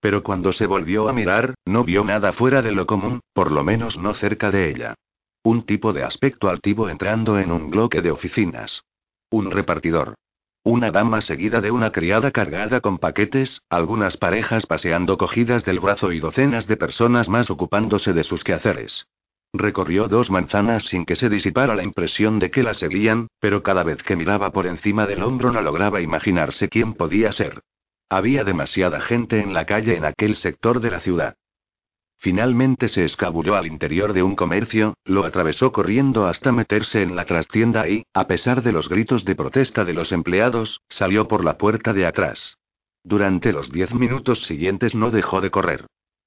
Pero 0.01 0.21
cuando 0.21 0.51
se 0.51 0.65
volvió 0.65 1.07
a 1.07 1.13
mirar, 1.13 1.53
no 1.63 1.85
vio 1.85 2.03
nada 2.03 2.33
fuera 2.33 2.61
de 2.61 2.73
lo 2.73 2.85
común, 2.85 3.21
por 3.31 3.53
lo 3.53 3.63
menos 3.63 3.97
no 3.97 4.13
cerca 4.13 4.51
de 4.51 4.69
ella. 4.69 4.95
Un 5.43 5.63
tipo 5.63 5.93
de 5.93 6.03
aspecto 6.03 6.49
altivo 6.49 6.89
entrando 6.89 7.39
en 7.39 7.53
un 7.53 7.69
bloque 7.69 8.01
de 8.01 8.11
oficinas. 8.11 8.83
Un 9.29 9.49
repartidor. 9.49 10.15
Una 10.63 10.91
dama 10.91 11.21
seguida 11.21 11.61
de 11.61 11.71
una 11.71 11.91
criada 11.91 12.31
cargada 12.31 12.81
con 12.81 12.97
paquetes, 12.97 13.61
algunas 13.69 14.17
parejas 14.17 14.65
paseando 14.65 15.17
cogidas 15.17 15.63
del 15.63 15.79
brazo 15.79 16.11
y 16.11 16.19
docenas 16.19 16.67
de 16.67 16.75
personas 16.75 17.29
más 17.29 17.49
ocupándose 17.49 18.11
de 18.13 18.23
sus 18.25 18.43
quehaceres. 18.43 19.07
Recorrió 19.53 20.07
dos 20.07 20.29
manzanas 20.29 20.83
sin 20.83 21.05
que 21.05 21.15
se 21.15 21.29
disipara 21.29 21.75
la 21.75 21.83
impresión 21.83 22.37
de 22.39 22.51
que 22.51 22.61
la 22.61 22.73
seguían, 22.73 23.29
pero 23.39 23.63
cada 23.63 23.83
vez 23.83 24.03
que 24.03 24.15
miraba 24.15 24.51
por 24.51 24.67
encima 24.67 25.07
del 25.07 25.23
hombro 25.23 25.51
no 25.51 25.61
lograba 25.61 26.01
imaginarse 26.01 26.69
quién 26.69 26.93
podía 26.93 27.31
ser. 27.31 27.61
Había 28.09 28.43
demasiada 28.43 28.99
gente 28.99 29.39
en 29.39 29.53
la 29.53 29.65
calle 29.65 29.95
en 29.95 30.05
aquel 30.05 30.35
sector 30.35 30.81
de 30.81 30.91
la 30.91 30.99
ciudad. 30.99 31.35
Finalmente 32.21 32.89
se 32.89 33.05
escabulló 33.05 33.55
al 33.55 33.65
interior 33.65 34.11
de 34.11 34.23
un 34.23 34.35
comercio, 34.35 34.95
lo 35.05 35.23
atravesó 35.23 35.71
corriendo 35.71 36.27
hasta 36.27 36.51
meterse 36.51 37.01
en 37.01 37.15
la 37.15 37.23
trastienda 37.23 37.87
y, 37.87 38.03
a 38.13 38.27
pesar 38.27 38.61
de 38.61 38.73
los 38.73 38.89
gritos 38.89 39.23
de 39.23 39.35
protesta 39.35 39.85
de 39.85 39.93
los 39.93 40.11
empleados, 40.11 40.81
salió 40.89 41.29
por 41.29 41.45
la 41.45 41.57
puerta 41.57 41.93
de 41.93 42.05
atrás. 42.05 42.57
Durante 43.05 43.53
los 43.53 43.71
diez 43.71 43.93
minutos 43.93 44.43
siguientes 44.43 44.95
no 44.95 45.11
dejó 45.11 45.39
de 45.39 45.49
correr. 45.49 45.85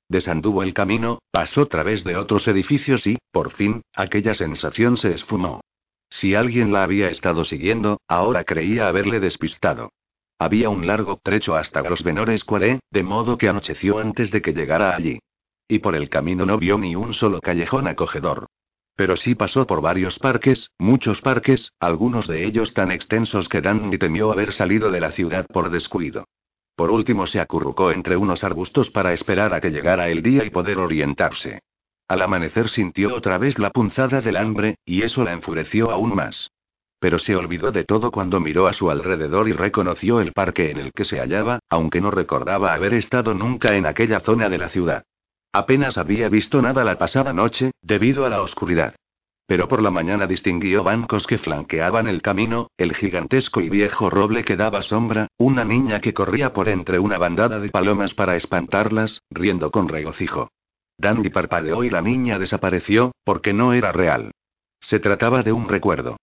Desanduvo 0.08 0.62
el 0.62 0.72
camino, 0.72 1.18
pasó 1.30 1.66
través 1.66 2.04
de 2.04 2.16
otros 2.16 2.48
edificios 2.48 3.06
y, 3.06 3.18
por 3.30 3.52
fin, 3.52 3.82
aquella 3.94 4.34
sensación 4.34 4.96
se 4.96 5.12
esfumó. 5.12 5.60
Si 6.08 6.34
alguien 6.34 6.72
la 6.72 6.84
había 6.84 7.10
estado 7.10 7.44
siguiendo, 7.44 8.00
ahora 8.08 8.44
creía 8.44 8.88
haberle 8.88 9.20
despistado. 9.20 9.90
Había 10.38 10.70
un 10.70 10.86
largo 10.86 11.20
trecho 11.22 11.54
hasta 11.54 11.82
Grosvenor 11.82 12.36
Square, 12.38 12.80
de 12.90 13.02
modo 13.02 13.36
que 13.36 13.50
anocheció 13.50 13.98
antes 13.98 14.30
de 14.30 14.40
que 14.40 14.54
llegara 14.54 14.96
allí. 14.96 15.20
Y 15.72 15.78
por 15.78 15.96
el 15.96 16.10
camino 16.10 16.44
no 16.44 16.58
vio 16.58 16.76
ni 16.76 16.94
un 16.96 17.14
solo 17.14 17.40
callejón 17.40 17.86
acogedor. 17.86 18.44
Pero 18.94 19.16
sí 19.16 19.34
pasó 19.34 19.66
por 19.66 19.80
varios 19.80 20.18
parques, 20.18 20.70
muchos 20.78 21.22
parques, 21.22 21.72
algunos 21.80 22.26
de 22.26 22.44
ellos 22.44 22.74
tan 22.74 22.92
extensos 22.92 23.48
que 23.48 23.62
Danny 23.62 23.96
temió 23.96 24.30
haber 24.30 24.52
salido 24.52 24.90
de 24.90 25.00
la 25.00 25.12
ciudad 25.12 25.46
por 25.46 25.70
descuido. 25.70 26.26
Por 26.76 26.90
último 26.90 27.26
se 27.26 27.40
acurrucó 27.40 27.90
entre 27.90 28.18
unos 28.18 28.44
arbustos 28.44 28.90
para 28.90 29.14
esperar 29.14 29.54
a 29.54 29.62
que 29.62 29.70
llegara 29.70 30.10
el 30.10 30.22
día 30.22 30.44
y 30.44 30.50
poder 30.50 30.76
orientarse. 30.76 31.60
Al 32.06 32.20
amanecer 32.20 32.68
sintió 32.68 33.16
otra 33.16 33.38
vez 33.38 33.58
la 33.58 33.70
punzada 33.70 34.20
del 34.20 34.36
hambre, 34.36 34.74
y 34.84 35.00
eso 35.00 35.24
la 35.24 35.32
enfureció 35.32 35.90
aún 35.90 36.14
más. 36.14 36.50
Pero 36.98 37.18
se 37.18 37.34
olvidó 37.34 37.72
de 37.72 37.84
todo 37.84 38.10
cuando 38.10 38.40
miró 38.40 38.66
a 38.66 38.74
su 38.74 38.90
alrededor 38.90 39.48
y 39.48 39.52
reconoció 39.52 40.20
el 40.20 40.34
parque 40.34 40.70
en 40.70 40.76
el 40.76 40.92
que 40.92 41.06
se 41.06 41.18
hallaba, 41.18 41.60
aunque 41.70 42.02
no 42.02 42.10
recordaba 42.10 42.74
haber 42.74 42.92
estado 42.92 43.32
nunca 43.32 43.74
en 43.74 43.86
aquella 43.86 44.20
zona 44.20 44.50
de 44.50 44.58
la 44.58 44.68
ciudad. 44.68 45.04
Apenas 45.52 45.98
había 45.98 46.28
visto 46.30 46.62
nada 46.62 46.82
la 46.82 46.96
pasada 46.96 47.32
noche, 47.32 47.72
debido 47.82 48.24
a 48.24 48.30
la 48.30 48.40
oscuridad. 48.40 48.94
Pero 49.46 49.68
por 49.68 49.82
la 49.82 49.90
mañana 49.90 50.26
distinguió 50.26 50.82
bancos 50.82 51.26
que 51.26 51.36
flanqueaban 51.36 52.06
el 52.06 52.22
camino, 52.22 52.70
el 52.78 52.94
gigantesco 52.94 53.60
y 53.60 53.68
viejo 53.68 54.08
roble 54.08 54.44
que 54.44 54.56
daba 54.56 54.80
sombra, 54.80 55.28
una 55.36 55.64
niña 55.64 56.00
que 56.00 56.14
corría 56.14 56.54
por 56.54 56.70
entre 56.70 56.98
una 56.98 57.18
bandada 57.18 57.58
de 57.60 57.68
palomas 57.68 58.14
para 58.14 58.36
espantarlas, 58.36 59.20
riendo 59.30 59.70
con 59.70 59.88
regocijo. 59.88 60.50
Dandy 60.96 61.28
parpadeó 61.28 61.84
y 61.84 61.90
la 61.90 62.00
niña 62.00 62.38
desapareció, 62.38 63.12
porque 63.24 63.52
no 63.52 63.74
era 63.74 63.92
real. 63.92 64.30
Se 64.80 65.00
trataba 65.00 65.42
de 65.42 65.52
un 65.52 65.68
recuerdo. 65.68 66.16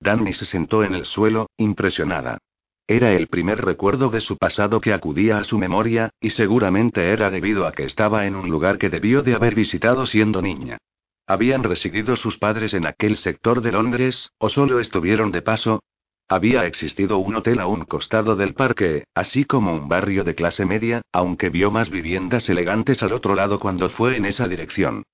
Danny 0.00 0.32
se 0.32 0.44
sentó 0.44 0.84
en 0.84 0.94
el 0.94 1.06
suelo, 1.06 1.46
impresionada. 1.56 2.38
Era 2.86 3.12
el 3.12 3.28
primer 3.28 3.64
recuerdo 3.64 4.10
de 4.10 4.20
su 4.20 4.36
pasado 4.36 4.80
que 4.80 4.92
acudía 4.92 5.38
a 5.38 5.44
su 5.44 5.58
memoria, 5.58 6.10
y 6.20 6.30
seguramente 6.30 7.10
era 7.10 7.30
debido 7.30 7.66
a 7.66 7.72
que 7.72 7.84
estaba 7.84 8.26
en 8.26 8.34
un 8.34 8.50
lugar 8.50 8.78
que 8.78 8.90
debió 8.90 9.22
de 9.22 9.34
haber 9.34 9.54
visitado 9.54 10.04
siendo 10.06 10.42
niña. 10.42 10.78
¿Habían 11.26 11.62
residido 11.62 12.16
sus 12.16 12.38
padres 12.38 12.74
en 12.74 12.86
aquel 12.86 13.16
sector 13.16 13.60
de 13.60 13.72
Londres, 13.72 14.32
o 14.38 14.48
solo 14.48 14.80
estuvieron 14.80 15.30
de 15.30 15.42
paso? 15.42 15.82
Había 16.28 16.66
existido 16.66 17.18
un 17.18 17.36
hotel 17.36 17.60
a 17.60 17.66
un 17.66 17.84
costado 17.84 18.36
del 18.36 18.54
parque, 18.54 19.04
así 19.14 19.44
como 19.44 19.74
un 19.74 19.88
barrio 19.88 20.24
de 20.24 20.34
clase 20.34 20.64
media, 20.64 21.02
aunque 21.12 21.50
vio 21.50 21.70
más 21.70 21.90
viviendas 21.90 22.48
elegantes 22.48 23.02
al 23.02 23.12
otro 23.12 23.34
lado 23.34 23.60
cuando 23.60 23.88
fue 23.88 24.16
en 24.16 24.24
esa 24.24 24.48
dirección. 24.48 25.04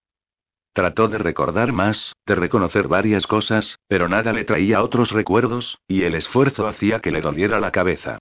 Trató 0.73 1.09
de 1.09 1.19
recordar 1.19 1.73
más, 1.73 2.15
de 2.27 2.35
reconocer 2.35 2.89
varias 2.89 3.27
cosas, 3.27 3.79
pero 3.89 4.09
nada 4.09 4.33
le 4.33 4.45
traía 4.45 4.83
otros 4.83 5.11
recuerdos, 5.11 5.79
y 5.89 6.03
el 6.03 6.15
esfuerzo 6.15 6.67
hacía 6.67 7.01
que 7.01 7.11
le 7.11 7.21
doliera 7.21 7.61
la 7.61 7.73
cabeza. 7.73 8.19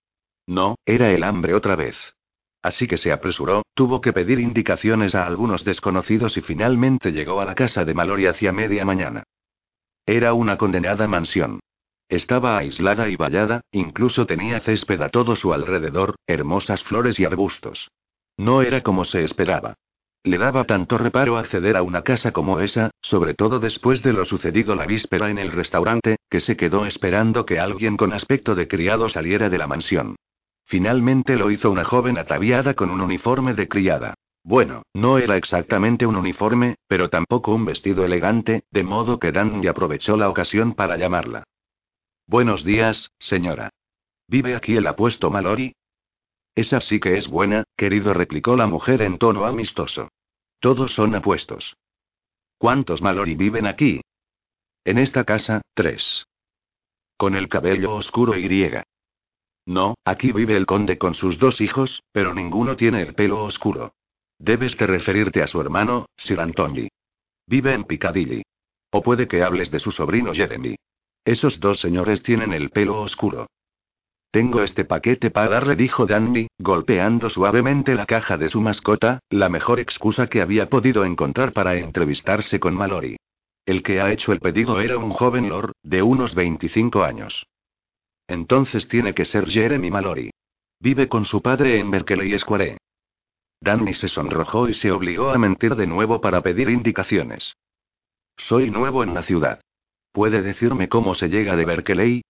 No, 0.47 0.75
era 0.85 1.11
el 1.11 1.23
hambre 1.23 1.53
otra 1.53 1.75
vez. 1.75 1.97
Así 2.63 2.87
que 2.87 2.97
se 2.97 3.11
apresuró, 3.11 3.63
tuvo 3.73 4.01
que 4.01 4.13
pedir 4.13 4.39
indicaciones 4.39 5.13
a 5.15 5.25
algunos 5.25 5.63
desconocidos 5.63 6.37
y 6.37 6.41
finalmente 6.41 7.11
llegó 7.11 7.39
a 7.39 7.45
la 7.45 7.55
casa 7.55 7.85
de 7.85 7.93
Mallory 7.93 8.27
hacia 8.27 8.51
media 8.51 8.83
mañana. 8.83 9.23
Era 10.05 10.33
una 10.33 10.57
condenada 10.57 11.07
mansión. 11.07 11.59
Estaba 12.09 12.57
aislada 12.57 13.09
y 13.09 13.17
vallada, 13.17 13.61
incluso 13.71 14.25
tenía 14.25 14.61
césped 14.61 15.01
a 15.01 15.09
todo 15.09 15.35
su 15.35 15.53
alrededor, 15.53 16.15
hermosas 16.25 16.83
flores 16.83 17.19
y 17.19 17.25
arbustos. 17.25 17.89
No 18.37 18.61
era 18.61 18.81
como 18.81 19.03
se 19.03 19.23
esperaba. 19.23 19.75
Le 20.27 20.37
daba 20.37 20.65
tanto 20.65 20.97
reparo 20.97 21.37
acceder 21.37 21.77
a 21.77 21.83
una 21.83 22.01
casa 22.01 22.33
como 22.33 22.59
esa, 22.59 22.91
sobre 23.01 23.33
todo 23.33 23.61
después 23.61 24.03
de 24.03 24.11
lo 24.11 24.25
sucedido 24.25 24.75
la 24.75 24.85
víspera 24.85 25.29
en 25.29 25.37
el 25.37 25.53
restaurante, 25.53 26.17
que 26.29 26.41
se 26.41 26.57
quedó 26.57 26.85
esperando 26.85 27.45
que 27.45 27.59
alguien 27.59 27.95
con 27.95 28.11
aspecto 28.11 28.53
de 28.53 28.67
criado 28.67 29.07
saliera 29.07 29.49
de 29.49 29.57
la 29.57 29.67
mansión. 29.67 30.17
Finalmente 30.65 31.37
lo 31.37 31.49
hizo 31.49 31.71
una 31.71 31.85
joven 31.85 32.17
ataviada 32.17 32.73
con 32.73 32.89
un 32.89 32.99
uniforme 32.99 33.53
de 33.53 33.69
criada. 33.69 34.15
Bueno, 34.43 34.83
no 34.93 35.17
era 35.17 35.37
exactamente 35.37 36.05
un 36.05 36.17
uniforme, 36.17 36.75
pero 36.89 37.09
tampoco 37.09 37.55
un 37.55 37.63
vestido 37.63 38.03
elegante, 38.03 38.65
de 38.69 38.83
modo 38.83 39.19
que 39.19 39.31
Danny 39.31 39.65
aprovechó 39.67 40.17
la 40.17 40.27
ocasión 40.27 40.73
para 40.73 40.97
llamarla. 40.97 41.45
Buenos 42.25 42.65
días, 42.65 43.13
señora. 43.17 43.69
¿Vive 44.27 44.57
aquí 44.57 44.75
el 44.75 44.87
apuesto 44.87 45.31
Mallory? 45.31 45.73
Esa 46.53 46.81
sí 46.81 46.99
que 46.99 47.15
es 47.15 47.29
buena, 47.29 47.63
querido, 47.77 48.13
replicó 48.13 48.57
la 48.57 48.67
mujer 48.67 49.01
en 49.03 49.19
tono 49.19 49.45
amistoso. 49.45 50.09
Todos 50.59 50.93
son 50.93 51.15
apuestos. 51.15 51.75
¿Cuántos 52.57 53.01
Mallory 53.01 53.35
viven 53.35 53.67
aquí? 53.67 54.01
En 54.83 54.97
esta 54.97 55.23
casa, 55.23 55.61
tres. 55.73 56.25
Con 57.17 57.35
el 57.35 57.47
cabello 57.47 57.93
oscuro 57.93 58.35
y 58.35 58.43
griega. 58.43 58.83
No, 59.65 59.95
aquí 60.05 60.31
vive 60.31 60.55
el 60.55 60.65
conde 60.65 60.97
con 60.97 61.13
sus 61.13 61.37
dos 61.37 61.61
hijos, 61.61 62.01
pero 62.11 62.33
ninguno 62.33 62.75
tiene 62.75 63.01
el 63.01 63.13
pelo 63.13 63.43
oscuro. 63.43 63.93
Debes 64.39 64.77
de 64.77 64.87
referirte 64.87 65.43
a 65.43 65.47
su 65.47 65.59
hermano, 65.59 66.05
Sir 66.15 66.39
Anthony. 66.39 66.87
Vive 67.47 67.73
en 67.73 67.83
Piccadilly. 67.83 68.43
O 68.91 69.03
puede 69.03 69.27
que 69.27 69.43
hables 69.43 69.69
de 69.69 69.79
su 69.79 69.91
sobrino 69.91 70.33
Jeremy. 70.33 70.75
Esos 71.25 71.59
dos 71.59 71.79
señores 71.79 72.23
tienen 72.23 72.53
el 72.53 72.69
pelo 72.69 73.01
oscuro. 73.01 73.47
Tengo 74.31 74.61
este 74.61 74.85
paquete 74.85 75.31
para 75.31 75.49
darle, 75.49 75.75
dijo 75.75 76.05
Danny, 76.05 76.47
golpeando 76.59 77.29
suavemente 77.29 77.95
la 77.95 78.05
caja 78.05 78.37
de 78.37 78.49
su 78.49 78.61
mascota, 78.61 79.19
la 79.29 79.49
mejor 79.49 79.79
excusa 79.79 80.27
que 80.27 80.41
había 80.41 80.69
podido 80.69 81.05
encontrar 81.05 81.53
para 81.53 81.75
entrevistarse 81.75 82.59
con 82.59 82.75
Mallory. 82.75 83.17
El 83.65 83.83
que 83.83 83.99
ha 83.99 84.11
hecho 84.11 84.31
el 84.31 84.39
pedido 84.39 84.79
era 84.79 84.97
un 84.97 85.11
joven 85.11 85.49
lord, 85.49 85.73
de 85.83 86.01
unos 86.01 86.35
25 86.35 87.03
años. 87.03 87.45
Entonces 88.27 88.87
tiene 88.87 89.13
que 89.13 89.25
ser 89.25 89.47
Jeremy 89.49 89.89
Mallory. 89.89 90.31
Vive 90.79 91.07
con 91.07 91.25
su 91.25 91.41
padre 91.41 91.79
en 91.79 91.89
Berkeley 91.89 92.37
Square. 92.37 92.77
Danny 93.59 93.93
se 93.93 94.07
sonrojó 94.07 94.69
y 94.69 94.73
se 94.73 94.91
obligó 94.91 95.31
a 95.31 95.37
mentir 95.37 95.75
de 95.75 95.87
nuevo 95.87 96.21
para 96.21 96.41
pedir 96.41 96.69
indicaciones. 96.69 97.55
Soy 98.35 98.69
nuevo 98.69 99.03
en 99.03 99.13
la 99.13 99.23
ciudad. 99.23 99.61
¿Puede 100.11 100.41
decirme 100.41 100.89
cómo 100.89 101.15
se 101.15 101.29
llega 101.29 101.55
de 101.55 101.65
Berkeley? 101.65 102.21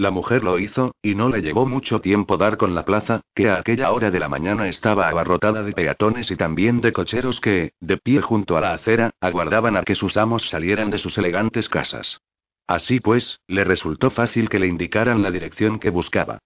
La 0.00 0.10
mujer 0.10 0.44
lo 0.44 0.58
hizo, 0.58 0.94
y 1.02 1.14
no 1.14 1.28
le 1.28 1.42
llevó 1.42 1.66
mucho 1.66 2.00
tiempo 2.00 2.38
dar 2.38 2.56
con 2.56 2.74
la 2.74 2.86
plaza, 2.86 3.20
que 3.34 3.50
a 3.50 3.58
aquella 3.58 3.90
hora 3.90 4.10
de 4.10 4.18
la 4.18 4.30
mañana 4.30 4.66
estaba 4.66 5.10
abarrotada 5.10 5.62
de 5.62 5.74
peatones 5.74 6.30
y 6.30 6.36
también 6.36 6.80
de 6.80 6.90
cocheros 6.90 7.38
que, 7.38 7.74
de 7.80 7.98
pie 7.98 8.22
junto 8.22 8.56
a 8.56 8.62
la 8.62 8.72
acera, 8.72 9.10
aguardaban 9.20 9.76
a 9.76 9.82
que 9.82 9.94
sus 9.94 10.16
amos 10.16 10.48
salieran 10.48 10.88
de 10.88 10.96
sus 10.96 11.18
elegantes 11.18 11.68
casas. 11.68 12.22
Así 12.66 12.98
pues, 12.98 13.40
le 13.46 13.62
resultó 13.62 14.08
fácil 14.10 14.48
que 14.48 14.58
le 14.58 14.68
indicaran 14.68 15.20
la 15.20 15.30
dirección 15.30 15.78
que 15.78 15.90
buscaba. 15.90 16.38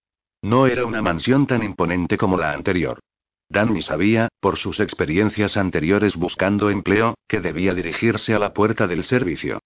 No 0.42 0.66
era 0.66 0.84
una 0.84 1.00
mansión 1.00 1.46
tan 1.46 1.62
imponente 1.62 2.16
como 2.16 2.36
la 2.36 2.54
anterior. 2.54 2.98
Danny 3.48 3.82
sabía, 3.82 4.30
por 4.40 4.56
sus 4.56 4.80
experiencias 4.80 5.56
anteriores 5.56 6.16
buscando 6.16 6.70
empleo, 6.70 7.14
que 7.28 7.38
debía 7.38 7.72
dirigirse 7.72 8.34
a 8.34 8.40
la 8.40 8.52
puerta 8.52 8.88
del 8.88 9.04
servicio. 9.04 9.60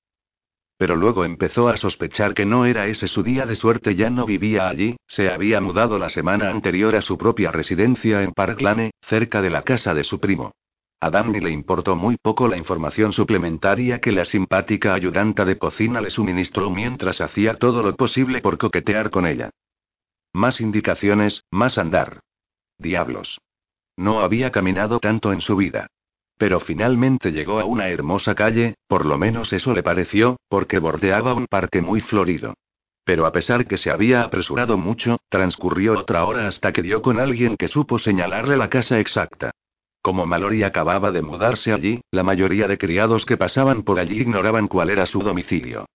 Pero 0.78 0.94
luego 0.94 1.24
empezó 1.24 1.68
a 1.68 1.76
sospechar 1.76 2.34
que 2.34 2.46
no 2.46 2.64
era 2.64 2.86
ese 2.86 3.08
su 3.08 3.24
día 3.24 3.44
de 3.46 3.56
suerte, 3.56 3.96
ya 3.96 4.10
no 4.10 4.24
vivía 4.24 4.68
allí, 4.68 4.96
se 5.08 5.28
había 5.28 5.60
mudado 5.60 5.98
la 5.98 6.08
semana 6.08 6.50
anterior 6.50 6.94
a 6.94 7.02
su 7.02 7.18
propia 7.18 7.50
residencia 7.50 8.22
en 8.22 8.32
Park 8.32 8.60
Lane, 8.60 8.92
cerca 9.02 9.42
de 9.42 9.50
la 9.50 9.62
casa 9.62 9.92
de 9.92 10.04
su 10.04 10.20
primo. 10.20 10.52
A 11.00 11.10
Danny 11.10 11.40
le 11.40 11.50
importó 11.50 11.96
muy 11.96 12.16
poco 12.16 12.46
la 12.46 12.56
información 12.56 13.12
suplementaria 13.12 14.00
que 14.00 14.12
la 14.12 14.24
simpática 14.24 14.94
ayudanta 14.94 15.44
de 15.44 15.58
cocina 15.58 16.00
le 16.00 16.10
suministró 16.10 16.70
mientras 16.70 17.20
hacía 17.20 17.54
todo 17.54 17.82
lo 17.82 17.96
posible 17.96 18.40
por 18.40 18.56
coquetear 18.56 19.10
con 19.10 19.26
ella. 19.26 19.50
Más 20.32 20.60
indicaciones, 20.60 21.44
más 21.50 21.78
andar. 21.78 22.20
Diablos. 22.78 23.40
No 23.96 24.20
había 24.20 24.52
caminado 24.52 25.00
tanto 25.00 25.32
en 25.32 25.40
su 25.40 25.56
vida. 25.56 25.88
Pero 26.38 26.60
finalmente 26.60 27.32
llegó 27.32 27.58
a 27.58 27.64
una 27.64 27.88
hermosa 27.88 28.34
calle, 28.34 28.76
por 28.86 29.04
lo 29.04 29.18
menos 29.18 29.52
eso 29.52 29.74
le 29.74 29.82
pareció, 29.82 30.36
porque 30.48 30.78
bordeaba 30.78 31.34
un 31.34 31.46
parque 31.46 31.82
muy 31.82 32.00
florido. 32.00 32.54
Pero 33.04 33.26
a 33.26 33.32
pesar 33.32 33.66
que 33.66 33.76
se 33.76 33.90
había 33.90 34.22
apresurado 34.22 34.78
mucho, 34.78 35.18
transcurrió 35.28 35.98
otra 35.98 36.24
hora 36.24 36.46
hasta 36.46 36.72
que 36.72 36.82
dio 36.82 37.02
con 37.02 37.18
alguien 37.18 37.56
que 37.56 37.66
supo 37.66 37.98
señalarle 37.98 38.56
la 38.56 38.70
casa 38.70 39.00
exacta. 39.00 39.50
Como 40.00 40.26
Mallory 40.26 40.62
acababa 40.62 41.10
de 41.10 41.22
mudarse 41.22 41.72
allí, 41.72 42.00
la 42.12 42.22
mayoría 42.22 42.68
de 42.68 42.78
criados 42.78 43.26
que 43.26 43.36
pasaban 43.36 43.82
por 43.82 43.98
allí 43.98 44.20
ignoraban 44.20 44.68
cuál 44.68 44.90
era 44.90 45.06
su 45.06 45.22
domicilio. 45.22 45.86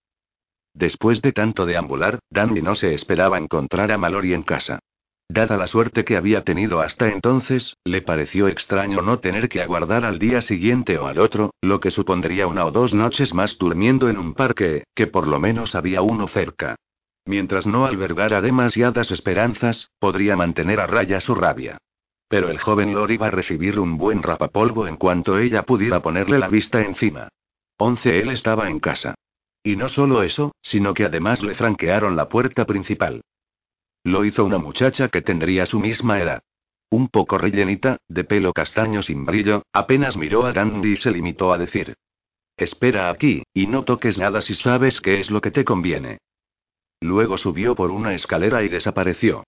Después 0.74 1.22
de 1.22 1.32
tanto 1.32 1.66
deambular, 1.66 2.20
Danny 2.30 2.62
no 2.62 2.76
se 2.76 2.94
esperaba 2.94 3.38
encontrar 3.38 3.92
a 3.92 3.98
Mallory 3.98 4.34
en 4.34 4.44
casa. 4.44 4.80
Dada 5.30 5.58
la 5.58 5.68
suerte 5.68 6.04
que 6.04 6.18
había 6.18 6.44
tenido 6.44 6.82
hasta 6.82 7.08
entonces, 7.08 7.76
le 7.86 8.02
pareció 8.02 8.48
extraño 8.48 9.02
no 9.02 9.20
tener 9.20 9.50
que 9.50 9.62
aguardar 9.62 10.06
al 10.06 10.20
día 10.20 10.42
siguiente 10.42 10.98
o 10.98 11.08
al 11.08 11.20
otro, 11.20 11.54
lo 11.62 11.80
que 11.80 11.92
supondría 11.92 12.48
una 12.48 12.66
o 12.66 12.72
dos 12.72 12.94
noches 12.94 13.34
más 13.34 13.58
durmiendo 13.58 14.10
en 14.10 14.18
un 14.18 14.34
parque, 14.34 14.84
que 14.94 15.08
por 15.08 15.28
lo 15.28 15.40
menos 15.40 15.76
había 15.76 16.02
uno 16.02 16.28
cerca. 16.28 16.76
Mientras 17.26 17.66
no 17.66 17.86
albergara 17.86 18.42
demasiadas 18.42 19.10
esperanzas, 19.12 19.90
podría 19.98 20.36
mantener 20.36 20.80
a 20.80 20.88
raya 20.88 21.22
su 21.22 21.36
rabia. 21.36 21.78
Pero 22.28 22.50
el 22.50 22.60
joven 22.60 22.94
Lord 22.94 23.12
iba 23.12 23.28
a 23.28 23.32
recibir 23.32 23.80
un 23.80 23.98
buen 23.98 24.24
rapapolvo 24.24 24.88
en 24.88 24.98
cuanto 24.98 25.40
ella 25.40 25.64
pudiera 25.64 26.02
ponerle 26.02 26.38
la 26.38 26.50
vista 26.50 26.82
encima. 26.82 27.30
Once 27.78 28.20
él 28.20 28.30
estaba 28.30 28.70
en 28.70 28.80
casa. 28.80 29.16
Y 29.64 29.78
no 29.78 29.88
solo 29.88 30.24
eso, 30.24 30.52
sino 30.62 30.94
que 30.94 31.06
además 31.06 31.42
le 31.44 31.56
franquearon 31.56 32.16
la 32.16 32.28
puerta 32.28 32.66
principal. 32.66 33.22
Lo 34.04 34.26
hizo 34.26 34.44
una 34.44 34.58
muchacha 34.58 35.08
que 35.08 35.22
tendría 35.22 35.66
su 35.66 35.80
misma 35.80 36.20
edad. 36.20 36.44
Un 36.90 37.08
poco 37.08 37.38
rellenita, 37.38 37.98
de 38.08 38.24
pelo 38.24 38.54
castaño 38.54 39.02
sin 39.02 39.26
brillo, 39.26 39.64
apenas 39.72 40.18
miró 40.18 40.46
a 40.46 40.54
Dandy 40.54 40.92
y 40.92 40.96
se 40.98 41.12
limitó 41.12 41.54
a 41.54 41.58
decir. 41.58 41.96
Espera 42.58 43.10
aquí, 43.10 43.44
y 43.54 43.66
no 43.68 43.84
toques 43.84 44.18
nada 44.18 44.42
si 44.42 44.56
sabes 44.56 45.02
qué 45.02 45.20
es 45.20 45.32
lo 45.32 45.42
que 45.42 45.52
te 45.52 45.64
conviene. 45.64 46.20
Luego 47.02 47.38
subió 47.38 47.76
por 47.76 47.92
una 47.92 48.14
escalera 48.14 48.62
y 48.64 48.70
desapareció. 48.70 49.44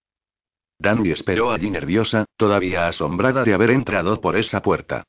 Dandy 0.80 1.12
esperó 1.12 1.51
allí 1.51 1.70
nerviosa, 1.70 2.26
todavía 2.36 2.88
asombrada 2.88 3.43
de 3.43 3.53
haber 3.53 3.72
entrado 3.72 4.20
por 4.22 4.36
esa 4.38 4.62
puerta. 4.62 5.03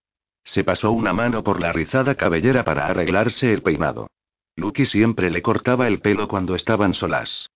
Se 0.44 0.62
pasó 0.62 0.92
una 0.92 1.12
mano 1.12 1.42
por 1.42 1.60
la 1.60 1.72
rizada 1.72 2.14
cabellera 2.14 2.64
para 2.64 2.86
arreglarse 2.86 3.52
el 3.52 3.62
peinado. 3.62 4.08
Lucky 4.56 4.86
siempre 4.86 5.30
le 5.30 5.42
cortaba 5.42 5.88
el 5.88 6.00
pelo 6.00 6.28
cuando 6.28 6.54
estaban 6.54 6.94
solas. 6.94 7.48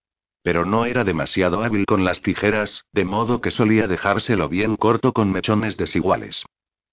Pero 0.43 0.65
no 0.65 0.87
era 0.87 1.05
demasiado 1.05 1.63
hábil 1.63 1.85
con 1.87 2.05
las 2.05 2.23
tijeras, 2.23 2.85
de 2.93 3.05
modo 3.05 3.41
que 3.41 3.51
solía 3.51 3.87
dejárselo 3.87 4.49
bien 4.49 4.77
corto 4.77 5.13
con 5.13 5.31
mechones 5.31 5.77
desiguales. 5.77 6.45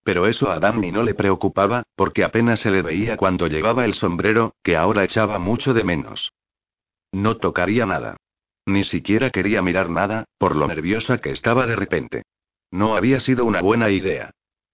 Pero 0.04 0.28
eso 0.28 0.50
a 0.50 0.60
Danny 0.60 0.92
no 0.92 1.04
le 1.04 1.14
preocupaba, 1.14 1.84
porque 1.96 2.24
apenas 2.24 2.62
se 2.62 2.72
le 2.72 2.82
veía 2.82 3.18
cuando 3.18 3.48
llevaba 3.48 3.86
el 3.86 3.94
sombrero, 3.94 4.54
que 4.64 4.78
ahora 4.78 5.04
echaba 5.04 5.40
mucho 5.40 5.74
de 5.74 5.84
menos. 5.84 6.32
No 7.12 7.38
tocaría 7.38 7.86
nada. 7.86 8.18
Ni 8.66 8.84
siquiera 8.84 9.30
quería 9.30 9.62
mirar 9.62 9.90
nada, 9.90 10.26
por 10.38 10.56
lo 10.56 10.68
nerviosa 10.68 11.20
que 11.20 11.32
estaba 11.32 11.66
de 11.68 11.76
repente. 11.76 12.24
No 12.72 12.96
había 12.96 13.20
sido 13.20 13.46
una 13.46 13.62
buena 13.62 13.90
idea. 13.90 14.32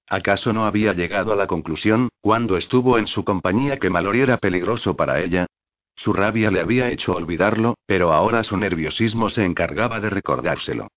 ¿Acaso 0.08 0.52
no 0.52 0.66
había 0.66 0.94
llegado 0.94 1.32
a 1.32 1.36
la 1.36 1.48
conclusión, 1.48 2.10
cuando 2.22 2.58
estuvo 2.58 2.98
en 2.98 3.08
su 3.08 3.24
compañía, 3.24 3.78
que 3.78 3.90
Mallory 3.90 4.22
era 4.22 4.38
peligroso 4.38 4.96
para 4.96 5.20
ella? 5.20 5.48
Su 5.96 6.14
rabia 6.14 6.52
le 6.52 6.60
había 6.60 6.90
hecho 6.90 7.14
olvidarlo, 7.14 7.76
pero 7.86 8.14
ahora 8.14 8.44
su 8.44 8.58
nerviosismo 8.58 9.30
se 9.30 9.46
encargaba 9.46 10.00
de 10.00 10.10
recordárselo. 10.10 10.88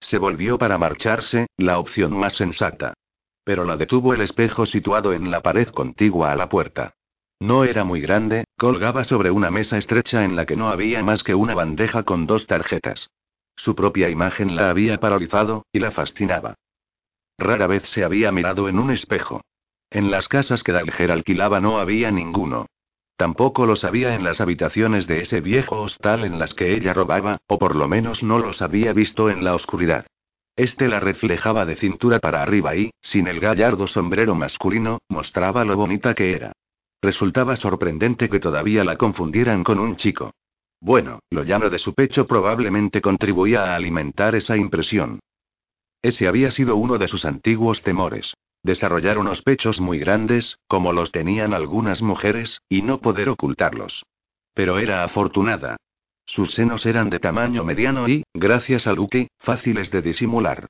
Se 0.00 0.18
volvió 0.18 0.58
para 0.58 0.78
marcharse, 0.78 1.46
la 1.56 1.78
opción 1.78 2.16
más 2.16 2.34
sensata. 2.34 2.94
Pero 3.44 3.64
la 3.64 3.76
detuvo 3.76 4.14
el 4.14 4.20
espejo 4.22 4.66
situado 4.66 5.12
en 5.12 5.30
la 5.30 5.40
pared 5.40 5.68
contigua 5.68 6.32
a 6.32 6.36
la 6.36 6.48
puerta. 6.48 6.94
No 7.38 7.64
era 7.64 7.84
muy 7.84 8.00
grande, 8.00 8.44
colgaba 8.56 9.04
sobre 9.04 9.30
una 9.30 9.50
mesa 9.50 9.76
estrecha 9.76 10.24
en 10.24 10.36
la 10.36 10.46
que 10.46 10.56
no 10.56 10.68
había 10.68 11.02
más 11.02 11.22
que 11.22 11.34
una 11.34 11.54
bandeja 11.54 12.02
con 12.02 12.26
dos 12.26 12.46
tarjetas. 12.46 13.10
Su 13.56 13.74
propia 13.74 14.08
imagen 14.08 14.56
la 14.56 14.70
había 14.70 14.98
paralizado, 14.98 15.64
y 15.72 15.78
la 15.78 15.90
fascinaba. 15.90 16.54
Rara 17.38 17.66
vez 17.66 17.84
se 17.90 18.04
había 18.04 18.32
mirado 18.32 18.68
en 18.68 18.78
un 18.78 18.90
espejo. 18.90 19.42
En 19.90 20.10
las 20.10 20.28
casas 20.28 20.62
que 20.62 20.72
Dalger 20.72 21.10
alquilaba 21.12 21.60
no 21.60 21.78
había 21.78 22.10
ninguno. 22.10 22.66
Tampoco 23.16 23.64
los 23.64 23.84
había 23.84 24.14
en 24.14 24.24
las 24.24 24.42
habitaciones 24.42 25.06
de 25.06 25.22
ese 25.22 25.40
viejo 25.40 25.80
hostal 25.80 26.24
en 26.24 26.38
las 26.38 26.52
que 26.52 26.74
ella 26.74 26.92
robaba, 26.92 27.38
o 27.46 27.58
por 27.58 27.74
lo 27.74 27.88
menos 27.88 28.22
no 28.22 28.38
los 28.38 28.60
había 28.60 28.92
visto 28.92 29.30
en 29.30 29.42
la 29.42 29.54
oscuridad. 29.54 30.06
Este 30.54 30.86
la 30.88 31.00
reflejaba 31.00 31.64
de 31.64 31.76
cintura 31.76 32.18
para 32.18 32.42
arriba 32.42 32.76
y, 32.76 32.90
sin 33.00 33.26
el 33.26 33.40
gallardo 33.40 33.86
sombrero 33.86 34.34
masculino, 34.34 34.98
mostraba 35.08 35.64
lo 35.64 35.76
bonita 35.76 36.14
que 36.14 36.32
era. 36.32 36.52
Resultaba 37.00 37.56
sorprendente 37.56 38.28
que 38.28 38.40
todavía 38.40 38.84
la 38.84 38.96
confundieran 38.96 39.64
con 39.64 39.78
un 39.78 39.96
chico. 39.96 40.32
Bueno, 40.80 41.20
lo 41.30 41.42
llano 41.42 41.70
de 41.70 41.78
su 41.78 41.94
pecho 41.94 42.26
probablemente 42.26 43.00
contribuía 43.00 43.64
a 43.64 43.76
alimentar 43.76 44.34
esa 44.34 44.56
impresión. 44.56 45.20
Ese 46.02 46.28
había 46.28 46.50
sido 46.50 46.76
uno 46.76 46.98
de 46.98 47.08
sus 47.08 47.24
antiguos 47.24 47.82
temores 47.82 48.34
desarrollar 48.66 49.16
unos 49.16 49.40
pechos 49.40 49.80
muy 49.80 49.98
grandes, 49.98 50.58
como 50.68 50.92
los 50.92 51.10
tenían 51.10 51.54
algunas 51.54 52.02
mujeres, 52.02 52.60
y 52.68 52.82
no 52.82 53.00
poder 53.00 53.30
ocultarlos. 53.30 54.04
Pero 54.52 54.78
era 54.78 55.02
afortunada. 55.02 55.76
Sus 56.26 56.52
senos 56.52 56.84
eran 56.84 57.08
de 57.08 57.20
tamaño 57.20 57.64
mediano 57.64 58.08
y, 58.08 58.24
gracias 58.34 58.86
a 58.86 58.92
Lucky, 58.92 59.28
fáciles 59.38 59.90
de 59.90 60.02
disimular. 60.02 60.66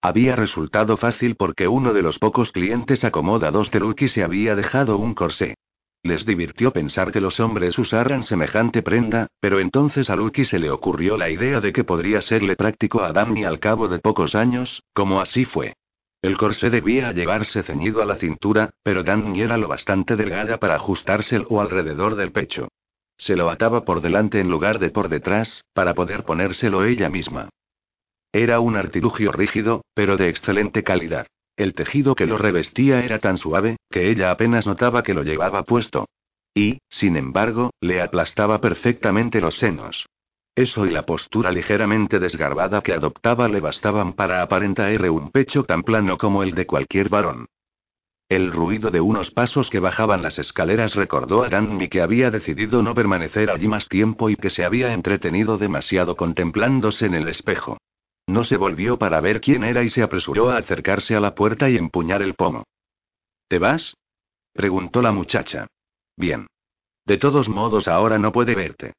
Había 0.00 0.36
resultado 0.36 0.96
fácil 0.96 1.34
porque 1.34 1.66
uno 1.66 1.92
de 1.92 2.02
los 2.02 2.18
pocos 2.18 2.52
clientes 2.52 3.02
acomodados 3.04 3.70
de 3.72 3.80
Lucky 3.80 4.08
se 4.08 4.22
había 4.22 4.54
dejado 4.54 4.96
un 4.96 5.14
corsé. 5.14 5.56
Les 6.04 6.24
divirtió 6.24 6.72
pensar 6.72 7.10
que 7.10 7.20
los 7.20 7.40
hombres 7.40 7.76
usaran 7.76 8.22
semejante 8.22 8.82
prenda, 8.82 9.26
pero 9.40 9.58
entonces 9.58 10.08
a 10.10 10.16
Lucky 10.16 10.44
se 10.44 10.60
le 10.60 10.70
ocurrió 10.70 11.16
la 11.16 11.28
idea 11.28 11.60
de 11.60 11.72
que 11.72 11.82
podría 11.82 12.20
serle 12.20 12.54
práctico 12.54 13.02
a 13.02 13.12
Danny 13.12 13.44
al 13.44 13.58
cabo 13.58 13.88
de 13.88 13.98
pocos 13.98 14.36
años, 14.36 14.84
como 14.92 15.20
así 15.20 15.44
fue. 15.44 15.74
El 16.20 16.36
corsé 16.36 16.68
debía 16.68 17.12
llevarse 17.12 17.62
ceñido 17.62 18.02
a 18.02 18.06
la 18.06 18.16
cintura, 18.16 18.70
pero 18.82 19.04
Danny 19.04 19.40
era 19.42 19.56
lo 19.56 19.68
bastante 19.68 20.16
delgada 20.16 20.58
para 20.58 20.74
ajustárselo 20.74 21.60
alrededor 21.60 22.16
del 22.16 22.32
pecho. 22.32 22.68
Se 23.16 23.36
lo 23.36 23.50
ataba 23.50 23.84
por 23.84 24.00
delante 24.00 24.40
en 24.40 24.48
lugar 24.48 24.78
de 24.78 24.90
por 24.90 25.08
detrás, 25.08 25.64
para 25.72 25.94
poder 25.94 26.24
ponérselo 26.24 26.84
ella 26.84 27.08
misma. 27.08 27.50
Era 28.32 28.60
un 28.60 28.76
artilugio 28.76 29.32
rígido, 29.32 29.82
pero 29.94 30.16
de 30.16 30.28
excelente 30.28 30.82
calidad. 30.82 31.26
El 31.56 31.74
tejido 31.74 32.14
que 32.14 32.26
lo 32.26 32.38
revestía 32.38 33.04
era 33.04 33.18
tan 33.18 33.38
suave, 33.38 33.76
que 33.90 34.10
ella 34.10 34.30
apenas 34.30 34.66
notaba 34.66 35.02
que 35.02 35.14
lo 35.14 35.22
llevaba 35.22 35.64
puesto. 35.64 36.06
Y, 36.54 36.78
sin 36.88 37.16
embargo, 37.16 37.70
le 37.80 38.02
aplastaba 38.02 38.60
perfectamente 38.60 39.40
los 39.40 39.56
senos. 39.56 40.06
Eso 40.58 40.84
y 40.86 40.90
la 40.90 41.06
postura 41.06 41.52
ligeramente 41.52 42.18
desgarbada 42.18 42.80
que 42.80 42.92
adoptaba 42.92 43.46
le 43.46 43.60
bastaban 43.60 44.14
para 44.14 44.42
aparentar 44.42 45.08
un 45.08 45.30
pecho 45.30 45.62
tan 45.62 45.84
plano 45.84 46.18
como 46.18 46.42
el 46.42 46.52
de 46.52 46.66
cualquier 46.66 47.08
varón. 47.08 47.46
El 48.28 48.50
ruido 48.50 48.90
de 48.90 49.00
unos 49.00 49.30
pasos 49.30 49.70
que 49.70 49.78
bajaban 49.78 50.20
las 50.20 50.36
escaleras 50.40 50.96
recordó 50.96 51.44
a 51.44 51.48
Danny 51.48 51.86
que 51.86 52.02
había 52.02 52.32
decidido 52.32 52.82
no 52.82 52.92
permanecer 52.92 53.50
allí 53.50 53.68
más 53.68 53.86
tiempo 53.86 54.30
y 54.30 54.34
que 54.34 54.50
se 54.50 54.64
había 54.64 54.92
entretenido 54.94 55.58
demasiado 55.58 56.16
contemplándose 56.16 57.06
en 57.06 57.14
el 57.14 57.28
espejo. 57.28 57.78
No 58.26 58.42
se 58.42 58.56
volvió 58.56 58.98
para 58.98 59.20
ver 59.20 59.40
quién 59.40 59.62
era 59.62 59.84
y 59.84 59.90
se 59.90 60.02
apresuró 60.02 60.50
a 60.50 60.56
acercarse 60.56 61.14
a 61.14 61.20
la 61.20 61.36
puerta 61.36 61.70
y 61.70 61.76
empuñar 61.76 62.20
el 62.20 62.34
pomo. 62.34 62.64
¿Te 63.46 63.60
vas? 63.60 63.94
preguntó 64.54 65.02
la 65.02 65.12
muchacha. 65.12 65.68
Bien. 66.16 66.48
De 67.06 67.16
todos 67.16 67.48
modos 67.48 67.86
ahora 67.86 68.18
no 68.18 68.32
puede 68.32 68.56
verte. 68.56 68.94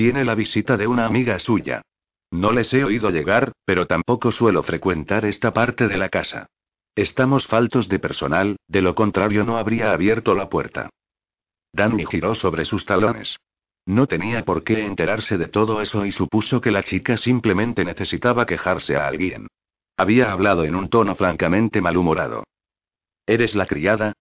Tiene 0.00 0.24
la 0.24 0.34
visita 0.34 0.78
de 0.78 0.86
una 0.86 1.04
amiga 1.04 1.38
suya. 1.38 1.82
No 2.30 2.52
les 2.52 2.72
he 2.72 2.84
oído 2.84 3.10
llegar, 3.10 3.52
pero 3.66 3.86
tampoco 3.86 4.32
suelo 4.32 4.62
frecuentar 4.62 5.26
esta 5.26 5.52
parte 5.52 5.88
de 5.88 5.98
la 5.98 6.08
casa. 6.08 6.46
Estamos 6.94 7.46
faltos 7.46 7.86
de 7.86 7.98
personal, 7.98 8.56
de 8.66 8.80
lo 8.80 8.94
contrario 8.94 9.44
no 9.44 9.58
habría 9.58 9.92
abierto 9.92 10.34
la 10.34 10.48
puerta. 10.48 10.88
Danny 11.74 12.06
giró 12.06 12.34
sobre 12.34 12.64
sus 12.64 12.86
talones. 12.86 13.36
No 13.84 14.06
tenía 14.06 14.42
por 14.42 14.64
qué 14.64 14.86
enterarse 14.86 15.36
de 15.36 15.48
todo 15.48 15.82
eso 15.82 16.06
y 16.06 16.12
supuso 16.12 16.62
que 16.62 16.70
la 16.70 16.82
chica 16.82 17.18
simplemente 17.18 17.84
necesitaba 17.84 18.46
quejarse 18.46 18.96
a 18.96 19.06
alguien. 19.06 19.48
Había 19.98 20.32
hablado 20.32 20.64
en 20.64 20.76
un 20.76 20.88
tono 20.88 21.14
francamente 21.14 21.82
malhumorado. 21.82 22.44
¿Eres 23.26 23.54
la 23.54 23.66
criada? 23.66 24.14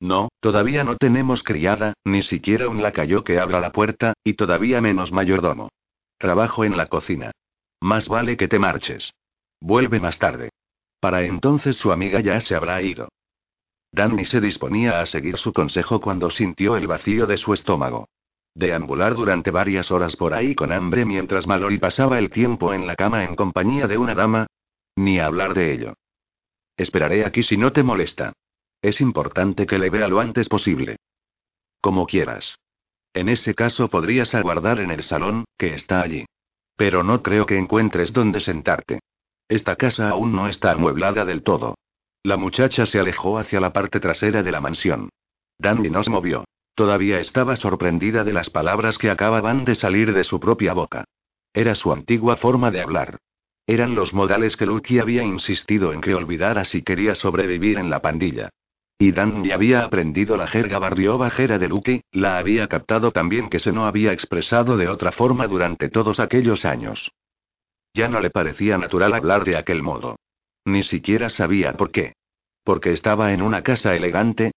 No, 0.00 0.28
todavía 0.40 0.84
no 0.84 0.96
tenemos 0.96 1.42
criada, 1.42 1.94
ni 2.04 2.22
siquiera 2.22 2.68
un 2.68 2.82
lacayo 2.82 3.24
que 3.24 3.38
abra 3.38 3.60
la 3.60 3.72
puerta, 3.72 4.14
y 4.24 4.34
todavía 4.34 4.80
menos 4.80 5.12
mayordomo. 5.12 5.70
Trabajo 6.18 6.64
en 6.64 6.76
la 6.76 6.86
cocina. 6.86 7.32
Más 7.80 8.08
vale 8.08 8.36
que 8.36 8.48
te 8.48 8.58
marches. 8.58 9.12
Vuelve 9.60 10.00
más 10.00 10.18
tarde. 10.18 10.50
Para 11.00 11.22
entonces 11.22 11.76
su 11.76 11.92
amiga 11.92 12.20
ya 12.20 12.40
se 12.40 12.54
habrá 12.54 12.80
ido. 12.82 13.08
Danny 13.92 14.24
se 14.24 14.40
disponía 14.40 15.00
a 15.00 15.06
seguir 15.06 15.36
su 15.36 15.52
consejo 15.52 16.00
cuando 16.00 16.30
sintió 16.30 16.76
el 16.76 16.86
vacío 16.86 17.26
de 17.26 17.36
su 17.36 17.54
estómago. 17.54 18.08
Deambular 18.54 19.14
durante 19.14 19.50
varias 19.50 19.90
horas 19.90 20.16
por 20.16 20.34
ahí 20.34 20.54
con 20.54 20.72
hambre 20.72 21.04
mientras 21.04 21.46
Mallory 21.46 21.78
pasaba 21.78 22.18
el 22.18 22.30
tiempo 22.30 22.72
en 22.72 22.86
la 22.86 22.96
cama 22.96 23.24
en 23.24 23.36
compañía 23.36 23.86
de 23.86 23.98
una 23.98 24.14
dama. 24.14 24.46
Ni 24.96 25.18
hablar 25.18 25.54
de 25.54 25.72
ello. 25.72 25.94
Esperaré 26.76 27.24
aquí 27.24 27.42
si 27.42 27.56
no 27.56 27.72
te 27.72 27.82
molesta. 27.82 28.32
Es 28.84 29.00
importante 29.00 29.64
que 29.64 29.78
le 29.78 29.88
vea 29.88 30.08
lo 30.08 30.20
antes 30.20 30.46
posible. 30.50 30.96
Como 31.80 32.04
quieras. 32.04 32.58
En 33.14 33.30
ese 33.30 33.54
caso 33.54 33.88
podrías 33.88 34.34
aguardar 34.34 34.78
en 34.78 34.90
el 34.90 35.02
salón, 35.02 35.46
que 35.56 35.72
está 35.72 36.02
allí. 36.02 36.26
Pero 36.76 37.02
no 37.02 37.22
creo 37.22 37.46
que 37.46 37.56
encuentres 37.56 38.12
dónde 38.12 38.40
sentarte. 38.40 38.98
Esta 39.48 39.76
casa 39.76 40.10
aún 40.10 40.32
no 40.32 40.48
está 40.48 40.72
amueblada 40.72 41.24
del 41.24 41.42
todo. 41.42 41.76
La 42.22 42.36
muchacha 42.36 42.84
se 42.84 43.00
alejó 43.00 43.38
hacia 43.38 43.58
la 43.58 43.72
parte 43.72 44.00
trasera 44.00 44.42
de 44.42 44.52
la 44.52 44.60
mansión. 44.60 45.08
Dandy 45.58 45.88
no 45.88 46.04
se 46.04 46.10
movió. 46.10 46.44
Todavía 46.74 47.20
estaba 47.20 47.56
sorprendida 47.56 48.22
de 48.22 48.34
las 48.34 48.50
palabras 48.50 48.98
que 48.98 49.08
acababan 49.08 49.64
de 49.64 49.76
salir 49.76 50.12
de 50.12 50.24
su 50.24 50.40
propia 50.40 50.74
boca. 50.74 51.04
Era 51.54 51.74
su 51.74 51.90
antigua 51.90 52.36
forma 52.36 52.70
de 52.70 52.82
hablar. 52.82 53.16
Eran 53.66 53.94
los 53.94 54.12
modales 54.12 54.58
que 54.58 54.66
Lucky 54.66 54.98
había 54.98 55.22
insistido 55.22 55.94
en 55.94 56.02
que 56.02 56.14
olvidara 56.14 56.66
si 56.66 56.82
quería 56.82 57.14
sobrevivir 57.14 57.78
en 57.78 57.88
la 57.88 58.02
pandilla. 58.02 58.50
Y 59.04 59.12
Dan 59.12 59.44
ya 59.44 59.56
había 59.56 59.84
aprendido 59.84 60.34
la 60.38 60.46
jerga 60.46 60.78
barrio 60.78 61.18
bajera 61.18 61.58
de 61.58 61.68
Lucky, 61.68 62.00
la 62.10 62.38
había 62.38 62.68
captado 62.68 63.10
también 63.10 63.50
que 63.50 63.58
se 63.58 63.70
no 63.70 63.84
había 63.84 64.14
expresado 64.14 64.78
de 64.78 64.88
otra 64.88 65.12
forma 65.12 65.46
durante 65.46 65.90
todos 65.90 66.20
aquellos 66.20 66.64
años. 66.64 67.12
Ya 67.92 68.08
no 68.08 68.18
le 68.20 68.30
parecía 68.30 68.78
natural 68.78 69.12
hablar 69.12 69.44
de 69.44 69.58
aquel 69.58 69.82
modo. 69.82 70.16
Ni 70.64 70.82
siquiera 70.82 71.28
sabía 71.28 71.74
por 71.74 71.90
qué. 71.90 72.14
Porque 72.64 72.92
estaba 72.92 73.34
en 73.34 73.42
una 73.42 73.60
casa 73.60 73.94
elegante, 73.94 74.52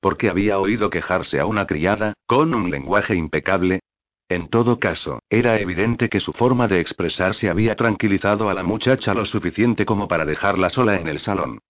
porque 0.00 0.28
había 0.28 0.58
oído 0.58 0.90
quejarse 0.90 1.38
a 1.38 1.46
una 1.46 1.68
criada, 1.68 2.14
con 2.26 2.54
un 2.54 2.72
lenguaje 2.72 3.14
impecable. 3.14 3.82
En 4.28 4.48
todo 4.48 4.80
caso, 4.80 5.20
era 5.30 5.60
evidente 5.60 6.08
que 6.08 6.18
su 6.18 6.32
forma 6.32 6.66
de 6.66 6.80
expresarse 6.80 7.48
había 7.48 7.76
tranquilizado 7.76 8.50
a 8.50 8.54
la 8.54 8.64
muchacha 8.64 9.14
lo 9.14 9.24
suficiente 9.26 9.86
como 9.86 10.08
para 10.08 10.24
dejarla 10.24 10.70
sola 10.70 10.96
en 10.96 11.06
el 11.06 11.20
salón. 11.20 11.60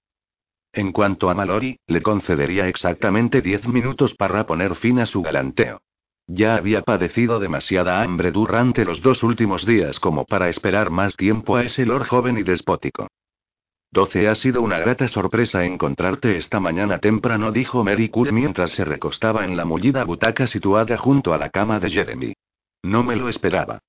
En 0.72 0.92
cuanto 0.92 1.28
a 1.28 1.34
Mallory, 1.34 1.78
le 1.86 2.00
concedería 2.00 2.66
exactamente 2.66 3.42
diez 3.42 3.66
minutos 3.68 4.14
para 4.14 4.46
poner 4.46 4.74
fin 4.74 5.00
a 5.00 5.06
su 5.06 5.20
galanteo. 5.20 5.82
Ya 6.26 6.54
había 6.54 6.82
padecido 6.82 7.40
demasiada 7.40 8.02
hambre 8.02 8.30
durante 8.30 8.84
los 8.84 9.02
dos 9.02 9.22
últimos 9.22 9.66
días 9.66 10.00
como 10.00 10.24
para 10.24 10.48
esperar 10.48 10.90
más 10.90 11.14
tiempo 11.14 11.56
a 11.56 11.62
ese 11.64 11.84
lord 11.84 12.06
joven 12.06 12.38
y 12.38 12.42
despótico. 12.42 13.08
12 13.90 14.28
ha 14.28 14.34
sido 14.34 14.62
una 14.62 14.78
grata 14.78 15.06
sorpresa 15.08 15.66
encontrarte 15.66 16.38
esta 16.38 16.58
mañana 16.58 16.98
temprano, 16.98 17.52
dijo 17.52 17.84
Mary 17.84 18.08
Cool 18.08 18.32
mientras 18.32 18.70
se 18.70 18.86
recostaba 18.86 19.44
en 19.44 19.58
la 19.58 19.66
mullida 19.66 20.04
butaca 20.04 20.46
situada 20.46 20.96
junto 20.96 21.34
a 21.34 21.38
la 21.38 21.50
cama 21.50 21.78
de 21.78 21.90
Jeremy. 21.90 22.32
No 22.82 23.02
me 23.02 23.16
lo 23.16 23.28
esperaba. 23.28 23.80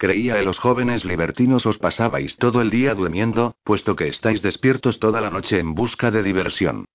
Creía 0.00 0.36
que 0.36 0.44
los 0.44 0.58
jóvenes 0.58 1.04
libertinos 1.04 1.66
os 1.66 1.76
pasabais 1.76 2.38
todo 2.38 2.62
el 2.62 2.70
día 2.70 2.94
durmiendo, 2.94 3.56
puesto 3.64 3.96
que 3.96 4.08
estáis 4.08 4.40
despiertos 4.40 4.98
toda 4.98 5.20
la 5.20 5.28
noche 5.28 5.58
en 5.58 5.74
busca 5.74 6.10
de 6.10 6.22
diversión. 6.22 6.86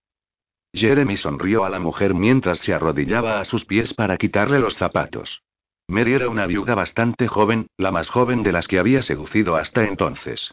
Jeremy 0.73 1.15
sonrió 1.15 1.65
a 1.65 1.69
la 1.69 1.79
mujer 1.79 2.15
mientras 2.15 2.57
se 2.61 2.73
arrodillaba 2.73 3.39
a 3.39 3.45
sus 3.45 3.63
pies 3.63 3.93
para 3.93 4.17
quitarle 4.17 4.59
los 4.59 4.75
zapatos. 4.77 5.43
Mary 5.87 6.13
era 6.13 6.29
una 6.29 6.47
viuda 6.47 6.73
bastante 6.73 7.27
joven, 7.27 7.67
la 7.77 7.91
más 7.91 8.09
joven 8.09 8.41
de 8.41 8.53
las 8.53 8.67
que 8.67 8.79
había 8.79 9.03
seducido 9.03 9.55
hasta 9.55 9.83
entonces. 9.83 10.51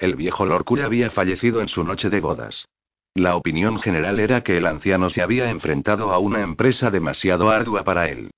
El 0.00 0.16
viejo 0.16 0.44
Lord 0.44 0.80
había 0.82 1.08
fallecido 1.12 1.60
en 1.60 1.68
su 1.68 1.84
noche 1.84 2.10
de 2.10 2.18
bodas. 2.18 2.66
La 3.14 3.36
opinión 3.36 3.78
general 3.78 4.18
era 4.18 4.42
que 4.42 4.56
el 4.56 4.66
anciano 4.66 5.08
se 5.08 5.22
había 5.22 5.50
enfrentado 5.50 6.10
a 6.10 6.18
una 6.18 6.40
empresa 6.40 6.90
demasiado 6.90 7.48
ardua 7.48 7.84
para 7.84 8.08
él. 8.08 8.32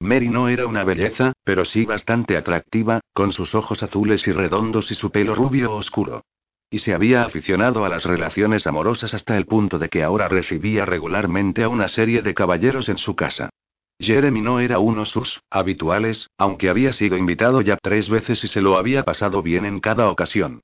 Mary 0.00 0.28
no 0.28 0.48
era 0.48 0.66
una 0.66 0.84
belleza, 0.84 1.32
pero 1.42 1.64
sí 1.64 1.84
bastante 1.84 2.36
atractiva, 2.36 3.00
con 3.12 3.32
sus 3.32 3.54
ojos 3.54 3.82
azules 3.82 4.26
y 4.28 4.32
redondos 4.32 4.90
y 4.92 4.94
su 4.94 5.10
pelo 5.10 5.34
rubio 5.34 5.74
oscuro. 5.74 6.24
Y 6.70 6.80
se 6.80 6.94
había 6.94 7.22
aficionado 7.22 7.84
a 7.84 7.88
las 7.88 8.04
relaciones 8.04 8.66
amorosas 8.66 9.14
hasta 9.14 9.36
el 9.36 9.46
punto 9.46 9.78
de 9.78 9.88
que 9.88 10.02
ahora 10.02 10.28
recibía 10.28 10.84
regularmente 10.84 11.64
a 11.64 11.68
una 11.68 11.88
serie 11.88 12.22
de 12.22 12.34
caballeros 12.34 12.88
en 12.88 12.98
su 12.98 13.16
casa. 13.16 13.50
Jeremy 13.98 14.40
no 14.40 14.60
era 14.60 14.78
uno 14.78 15.04
sus 15.04 15.40
habituales, 15.50 16.28
aunque 16.38 16.68
había 16.68 16.92
sido 16.92 17.16
invitado 17.16 17.60
ya 17.62 17.76
tres 17.82 18.08
veces 18.08 18.44
y 18.44 18.48
se 18.48 18.60
lo 18.60 18.76
había 18.76 19.02
pasado 19.02 19.42
bien 19.42 19.64
en 19.64 19.80
cada 19.80 20.08
ocasión. 20.10 20.60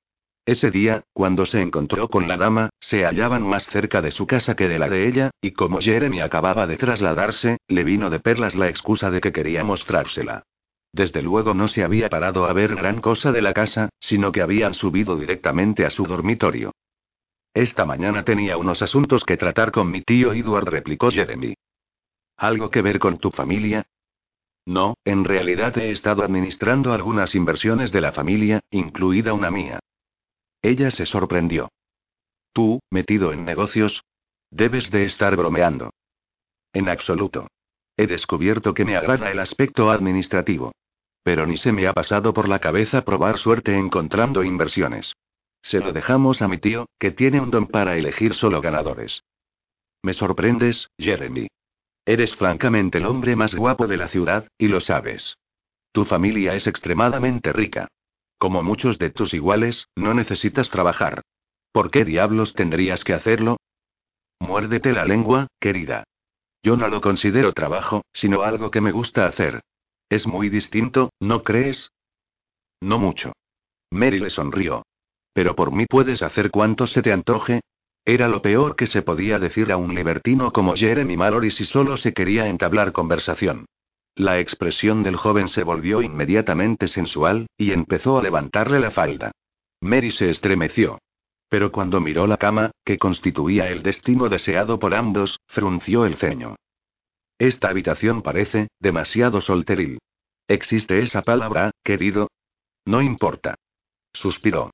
Ese 0.46 0.70
día, 0.70 1.04
cuando 1.14 1.46
se 1.46 1.62
encontró 1.62 2.08
con 2.08 2.28
la 2.28 2.36
dama, 2.36 2.68
se 2.78 3.04
hallaban 3.04 3.46
más 3.46 3.66
cerca 3.66 4.02
de 4.02 4.10
su 4.10 4.26
casa 4.26 4.54
que 4.54 4.68
de 4.68 4.78
la 4.78 4.90
de 4.90 5.08
ella, 5.08 5.30
y 5.40 5.52
como 5.52 5.80
Jeremy 5.80 6.20
acababa 6.20 6.66
de 6.66 6.76
trasladarse, 6.76 7.56
le 7.66 7.82
vino 7.82 8.10
de 8.10 8.20
perlas 8.20 8.54
la 8.54 8.68
excusa 8.68 9.10
de 9.10 9.22
que 9.22 9.32
quería 9.32 9.64
mostrársela. 9.64 10.42
Desde 10.92 11.22
luego 11.22 11.54
no 11.54 11.66
se 11.66 11.82
había 11.82 12.10
parado 12.10 12.44
a 12.44 12.52
ver 12.52 12.76
gran 12.76 13.00
cosa 13.00 13.32
de 13.32 13.40
la 13.40 13.54
casa, 13.54 13.88
sino 13.98 14.32
que 14.32 14.42
habían 14.42 14.74
subido 14.74 15.16
directamente 15.16 15.86
a 15.86 15.90
su 15.90 16.06
dormitorio. 16.06 16.72
Esta 17.54 17.86
mañana 17.86 18.22
tenía 18.24 18.58
unos 18.58 18.82
asuntos 18.82 19.24
que 19.24 19.38
tratar 19.38 19.72
con 19.72 19.90
mi 19.90 20.02
tío 20.02 20.34
Edward, 20.34 20.68
replicó 20.68 21.10
Jeremy. 21.10 21.54
¿Algo 22.36 22.70
que 22.70 22.82
ver 22.82 22.98
con 22.98 23.18
tu 23.18 23.30
familia? 23.30 23.86
No, 24.66 24.94
en 25.04 25.24
realidad 25.24 25.76
he 25.78 25.90
estado 25.90 26.22
administrando 26.22 26.92
algunas 26.92 27.34
inversiones 27.34 27.92
de 27.92 28.00
la 28.02 28.12
familia, 28.12 28.60
incluida 28.70 29.32
una 29.32 29.50
mía. 29.50 29.80
Ella 30.64 30.90
se 30.90 31.04
sorprendió. 31.04 31.68
¿Tú, 32.54 32.80
metido 32.90 33.34
en 33.34 33.44
negocios? 33.44 34.02
Debes 34.50 34.90
de 34.90 35.04
estar 35.04 35.36
bromeando. 35.36 35.90
En 36.72 36.88
absoluto. 36.88 37.48
He 37.98 38.06
descubierto 38.06 38.72
que 38.72 38.86
me 38.86 38.96
agrada 38.96 39.30
el 39.30 39.40
aspecto 39.40 39.90
administrativo. 39.90 40.72
Pero 41.22 41.44
ni 41.46 41.58
se 41.58 41.70
me 41.70 41.86
ha 41.86 41.92
pasado 41.92 42.32
por 42.32 42.48
la 42.48 42.60
cabeza 42.60 43.02
probar 43.02 43.36
suerte 43.36 43.76
encontrando 43.76 44.42
inversiones. 44.42 45.12
Se 45.60 45.80
lo 45.80 45.92
dejamos 45.92 46.40
a 46.40 46.48
mi 46.48 46.56
tío, 46.56 46.86
que 46.98 47.10
tiene 47.10 47.42
un 47.42 47.50
don 47.50 47.66
para 47.66 47.98
elegir 47.98 48.32
solo 48.32 48.62
ganadores. 48.62 49.22
Me 50.02 50.14
sorprendes, 50.14 50.88
Jeremy. 50.96 51.46
Eres 52.06 52.34
francamente 52.36 52.98
el 52.98 53.04
hombre 53.04 53.36
más 53.36 53.54
guapo 53.54 53.86
de 53.86 53.98
la 53.98 54.08
ciudad, 54.08 54.48
y 54.56 54.68
lo 54.68 54.80
sabes. 54.80 55.36
Tu 55.92 56.06
familia 56.06 56.54
es 56.54 56.66
extremadamente 56.66 57.52
rica. 57.52 57.88
Como 58.44 58.62
muchos 58.62 58.98
de 58.98 59.08
tus 59.08 59.32
iguales, 59.32 59.88
no 59.96 60.12
necesitas 60.12 60.68
trabajar. 60.68 61.22
¿Por 61.72 61.90
qué 61.90 62.04
diablos 62.04 62.52
tendrías 62.52 63.02
que 63.02 63.14
hacerlo? 63.14 63.56
Muérdete 64.38 64.92
la 64.92 65.06
lengua, 65.06 65.46
querida. 65.58 66.04
Yo 66.62 66.76
no 66.76 66.88
lo 66.88 67.00
considero 67.00 67.54
trabajo, 67.54 68.02
sino 68.12 68.42
algo 68.42 68.70
que 68.70 68.82
me 68.82 68.92
gusta 68.92 69.24
hacer. 69.26 69.62
Es 70.10 70.26
muy 70.26 70.50
distinto, 70.50 71.08
¿no 71.20 71.42
crees? 71.42 71.90
No 72.82 72.98
mucho. 72.98 73.32
Mary 73.90 74.20
le 74.20 74.28
sonrió. 74.28 74.82
Pero 75.32 75.56
por 75.56 75.72
mí 75.72 75.86
puedes 75.86 76.20
hacer 76.20 76.50
cuanto 76.50 76.86
se 76.86 77.00
te 77.00 77.14
antoje. 77.14 77.62
Era 78.04 78.28
lo 78.28 78.42
peor 78.42 78.76
que 78.76 78.86
se 78.86 79.00
podía 79.00 79.38
decir 79.38 79.72
a 79.72 79.78
un 79.78 79.94
libertino 79.94 80.52
como 80.52 80.76
Jeremy 80.76 81.16
Mallory 81.16 81.50
si 81.50 81.64
solo 81.64 81.96
se 81.96 82.12
quería 82.12 82.46
entablar 82.48 82.92
conversación. 82.92 83.64
La 84.16 84.38
expresión 84.38 85.02
del 85.02 85.16
joven 85.16 85.48
se 85.48 85.64
volvió 85.64 86.00
inmediatamente 86.00 86.86
sensual, 86.86 87.46
y 87.56 87.72
empezó 87.72 88.18
a 88.18 88.22
levantarle 88.22 88.78
la 88.78 88.92
falda. 88.92 89.32
Mary 89.80 90.12
se 90.12 90.30
estremeció. 90.30 90.98
Pero 91.48 91.72
cuando 91.72 92.00
miró 92.00 92.26
la 92.26 92.36
cama, 92.36 92.70
que 92.84 92.98
constituía 92.98 93.68
el 93.70 93.82
destino 93.82 94.28
deseado 94.28 94.78
por 94.78 94.94
ambos, 94.94 95.40
frunció 95.46 96.06
el 96.06 96.16
ceño. 96.16 96.56
Esta 97.38 97.68
habitación 97.68 98.22
parece, 98.22 98.68
demasiado 98.78 99.40
solteril. 99.40 99.98
¿Existe 100.46 101.00
esa 101.00 101.22
palabra, 101.22 101.72
querido? 101.82 102.28
No 102.84 103.02
importa. 103.02 103.56
Suspiró. 104.12 104.70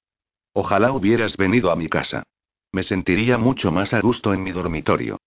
Ojalá 0.53 0.93
hubieras 0.93 1.36
venido 1.36 1.70
a 1.70 1.76
mi 1.76 1.88
casa. 1.88 2.24
Me 2.72 2.82
sentiría 2.82 3.38
mucho 3.38 3.72
más 3.72 3.95
a 3.95 4.01
gusto 4.01 4.34
en 4.34 4.43
mi 4.43 4.53
dormitorio. 4.53 5.18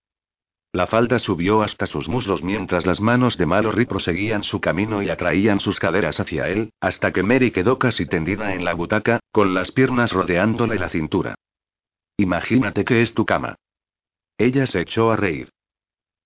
La 0.74 0.88
falda 0.88 1.20
subió 1.20 1.62
hasta 1.62 1.86
sus 1.86 2.10
muslos 2.10 2.44
mientras 2.44 2.88
las 2.88 3.00
manos 3.00 3.38
de 3.38 3.46
Mallory 3.46 3.86
proseguían 3.86 4.44
su 4.44 4.60
camino 4.60 5.04
y 5.04 5.12
atraían 5.12 5.60
sus 5.60 5.80
caderas 5.80 6.20
hacia 6.20 6.50
él, 6.50 6.72
hasta 6.82 7.12
que 7.12 7.22
Mary 7.22 7.52
quedó 7.52 7.78
casi 7.78 8.08
tendida 8.08 8.56
en 8.56 8.66
la 8.66 8.74
butaca, 8.74 9.20
con 9.32 9.54
las 9.54 9.72
piernas 9.72 10.12
rodeándole 10.12 10.80
la 10.80 10.90
cintura. 10.90 11.36
Imagínate 12.18 12.86
que 12.86 13.04
es 13.04 13.14
tu 13.14 13.24
cama. 13.24 13.56
Ella 14.40 14.66
se 14.66 14.82
echó 14.82 15.12
a 15.12 15.16
reír. 15.16 15.50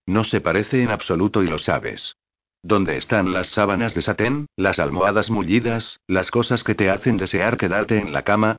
No 0.05 0.23
se 0.23 0.39
parece 0.39 0.81
en 0.81 0.91
absoluto 0.91 1.43
y 1.43 1.47
lo 1.47 1.59
sabes. 1.59 2.15
¿Dónde 2.63 2.95
están 2.95 3.33
las 3.33 3.47
sábanas 3.47 3.95
de 3.95 4.01
satén, 4.01 4.47
las 4.55 4.79
almohadas 4.79 5.29
mullidas, 5.29 5.99
las 6.07 6.31
cosas 6.31 6.63
que 6.63 6.73
te 6.73 6.89
hacen 6.89 7.17
desear 7.17 7.57
quedarte 7.57 7.99
en 7.99 8.13
la 8.13 8.23
cama? 8.23 8.55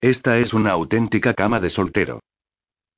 Esta 0.00 0.38
es 0.38 0.52
una 0.52 0.70
auténtica 0.70 1.34
cama 1.34 1.58
de 1.58 1.70
soltero. 1.70 2.20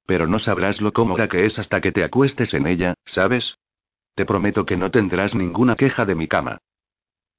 Pero 0.06 0.26
no 0.26 0.38
sabrás 0.38 0.80
lo 0.80 0.92
cómoda 0.92 1.28
que 1.28 1.46
es 1.46 1.58
hasta 1.58 1.80
que 1.80 1.92
te 1.92 2.04
acuestes 2.04 2.54
en 2.54 2.66
ella, 2.66 2.94
¿sabes? 3.04 3.56
Te 4.14 4.24
prometo 4.24 4.64
que 4.64 4.76
no 4.76 4.90
tendrás 4.90 5.34
ninguna 5.34 5.74
queja 5.76 6.04
de 6.04 6.14
mi 6.14 6.28
cama. 6.28 6.58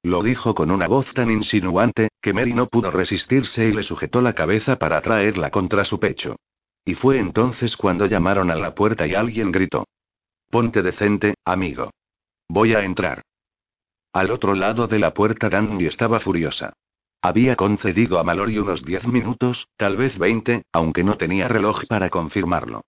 Lo 0.02 0.22
dijo 0.22 0.54
con 0.54 0.70
una 0.70 0.86
voz 0.86 1.12
tan 1.14 1.30
insinuante, 1.30 2.10
que 2.20 2.32
Mary 2.32 2.54
no 2.54 2.68
pudo 2.68 2.90
resistirse 2.90 3.66
y 3.66 3.72
le 3.72 3.82
sujetó 3.82 4.20
la 4.20 4.34
cabeza 4.34 4.76
para 4.76 5.00
traerla 5.00 5.50
contra 5.50 5.84
su 5.84 5.98
pecho. 5.98 6.36
Y 6.84 6.94
fue 6.94 7.18
entonces 7.18 7.76
cuando 7.76 8.06
llamaron 8.06 8.50
a 8.50 8.54
la 8.54 8.74
puerta 8.74 9.06
y 9.06 9.14
alguien 9.14 9.50
gritó. 9.50 9.86
Ponte 10.50 10.82
decente, 10.82 11.34
amigo. 11.44 11.90
Voy 12.48 12.74
a 12.74 12.84
entrar. 12.84 13.22
Al 14.12 14.30
otro 14.30 14.54
lado 14.54 14.86
de 14.86 14.98
la 14.98 15.12
puerta 15.12 15.50
Danny 15.50 15.86
estaba 15.86 16.20
furiosa. 16.20 16.72
Había 17.26 17.56
concedido 17.56 18.20
a 18.20 18.22
Mallory 18.22 18.56
unos 18.60 18.84
diez 18.84 19.04
minutos, 19.04 19.66
tal 19.76 19.96
vez 19.96 20.16
veinte, 20.16 20.62
aunque 20.72 21.02
no 21.02 21.16
tenía 21.16 21.48
reloj 21.48 21.82
para 21.88 22.08
confirmarlo. 22.08 22.82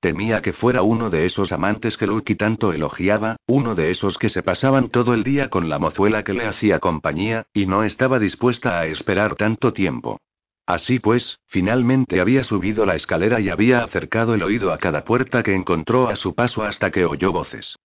Temía 0.00 0.42
que 0.42 0.52
fuera 0.52 0.82
uno 0.82 1.10
de 1.10 1.26
esos 1.26 1.52
amantes 1.52 1.96
que 1.96 2.08
Lucky 2.08 2.34
tanto 2.34 2.72
elogiaba, 2.72 3.36
uno 3.46 3.76
de 3.76 3.92
esos 3.92 4.18
que 4.18 4.30
se 4.30 4.42
pasaban 4.42 4.88
todo 4.88 5.14
el 5.14 5.22
día 5.22 5.48
con 5.48 5.68
la 5.68 5.78
mozuela 5.78 6.24
que 6.24 6.34
le 6.34 6.44
hacía 6.44 6.80
compañía, 6.80 7.46
y 7.52 7.66
no 7.66 7.84
estaba 7.84 8.18
dispuesta 8.18 8.80
a 8.80 8.86
esperar 8.86 9.36
tanto 9.36 9.72
tiempo. 9.72 10.20
Así 10.66 10.98
pues, 10.98 11.38
finalmente 11.46 12.20
había 12.20 12.42
subido 12.42 12.86
la 12.86 12.96
escalera 12.96 13.38
y 13.38 13.48
había 13.48 13.84
acercado 13.84 14.34
el 14.34 14.42
oído 14.42 14.72
a 14.72 14.78
cada 14.78 15.04
puerta 15.04 15.44
que 15.44 15.54
encontró 15.54 16.08
a 16.08 16.16
su 16.16 16.34
paso 16.34 16.64
hasta 16.64 16.90
que 16.90 17.04
oyó 17.04 17.30
voces. 17.30 17.76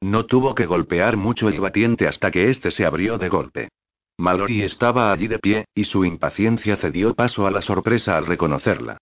No 0.00 0.24
tuvo 0.24 0.54
que 0.54 0.64
golpear 0.64 1.18
mucho 1.18 1.50
el 1.50 1.60
batiente 1.60 2.08
hasta 2.08 2.30
que 2.30 2.48
éste 2.48 2.70
se 2.70 2.86
abrió 2.86 3.18
de 3.18 3.28
golpe. 3.28 3.68
Mallory 4.18 4.62
estaba 4.62 5.12
allí 5.12 5.28
de 5.28 5.38
pie, 5.38 5.66
y 5.74 5.84
su 5.84 6.04
impaciencia 6.04 6.76
cedió 6.76 7.14
paso 7.14 7.46
a 7.46 7.50
la 7.50 7.60
sorpresa 7.60 8.16
al 8.16 8.26
reconocerla. 8.26 8.98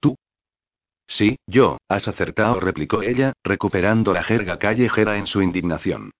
¿Tú? 0.00 0.16
Sí, 1.06 1.38
yo, 1.46 1.78
has 1.88 2.08
acertado, 2.08 2.58
replicó 2.58 3.02
ella, 3.02 3.32
recuperando 3.44 4.12
la 4.12 4.24
jerga 4.24 4.58
callejera 4.58 5.18
en 5.18 5.26
su 5.26 5.40
indignación. 5.40 6.10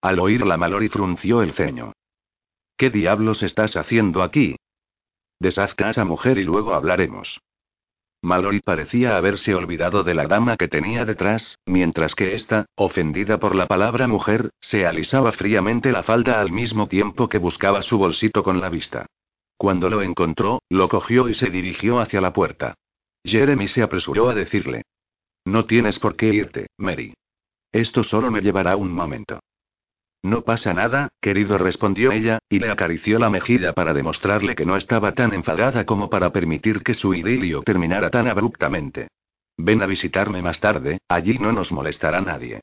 Al 0.00 0.20
oírla, 0.20 0.56
Mallory 0.56 0.88
frunció 0.88 1.42
el 1.42 1.52
ceño. 1.52 1.92
¿Qué 2.76 2.90
diablos 2.90 3.42
estás 3.42 3.76
haciendo 3.76 4.22
aquí? 4.22 4.56
Deshazca 5.40 5.88
a 5.88 5.90
esa 5.90 6.04
mujer 6.04 6.38
y 6.38 6.44
luego 6.44 6.74
hablaremos. 6.74 7.40
Mallory 8.22 8.60
parecía 8.60 9.16
haberse 9.16 9.52
olvidado 9.52 10.04
de 10.04 10.14
la 10.14 10.28
dama 10.28 10.56
que 10.56 10.68
tenía 10.68 11.04
detrás, 11.04 11.58
mientras 11.66 12.14
que 12.14 12.34
ésta, 12.34 12.66
ofendida 12.76 13.38
por 13.38 13.56
la 13.56 13.66
palabra 13.66 14.06
mujer, 14.06 14.50
se 14.60 14.86
alisaba 14.86 15.32
fríamente 15.32 15.90
la 15.90 16.04
falda 16.04 16.40
al 16.40 16.52
mismo 16.52 16.86
tiempo 16.86 17.28
que 17.28 17.38
buscaba 17.38 17.82
su 17.82 17.98
bolsito 17.98 18.44
con 18.44 18.60
la 18.60 18.68
vista. 18.68 19.06
Cuando 19.56 19.90
lo 19.90 20.02
encontró, 20.02 20.62
lo 20.68 20.88
cogió 20.88 21.28
y 21.28 21.34
se 21.34 21.50
dirigió 21.50 21.98
hacia 21.98 22.20
la 22.20 22.32
puerta. 22.32 22.74
Jeremy 23.24 23.66
se 23.66 23.82
apresuró 23.82 24.28
a 24.30 24.34
decirle. 24.34 24.82
No 25.44 25.66
tienes 25.66 25.98
por 25.98 26.14
qué 26.14 26.32
irte, 26.32 26.66
Mary. 26.78 27.14
Esto 27.72 28.04
solo 28.04 28.30
me 28.30 28.40
llevará 28.40 28.76
un 28.76 28.92
momento. 28.92 29.40
No 30.22 30.42
pasa 30.42 30.72
nada, 30.72 31.08
querido, 31.20 31.58
respondió 31.58 32.12
ella, 32.12 32.38
y 32.48 32.60
le 32.60 32.70
acarició 32.70 33.18
la 33.18 33.28
mejilla 33.28 33.72
para 33.72 33.92
demostrarle 33.92 34.54
que 34.54 34.64
no 34.64 34.76
estaba 34.76 35.12
tan 35.12 35.34
enfadada 35.34 35.84
como 35.84 36.08
para 36.08 36.30
permitir 36.30 36.84
que 36.84 36.94
su 36.94 37.12
idilio 37.12 37.62
terminara 37.62 38.08
tan 38.08 38.28
abruptamente. 38.28 39.08
Ven 39.58 39.82
a 39.82 39.86
visitarme 39.86 40.40
más 40.40 40.60
tarde, 40.60 40.98
allí 41.08 41.38
no 41.38 41.52
nos 41.52 41.72
molestará 41.72 42.20
nadie. 42.20 42.60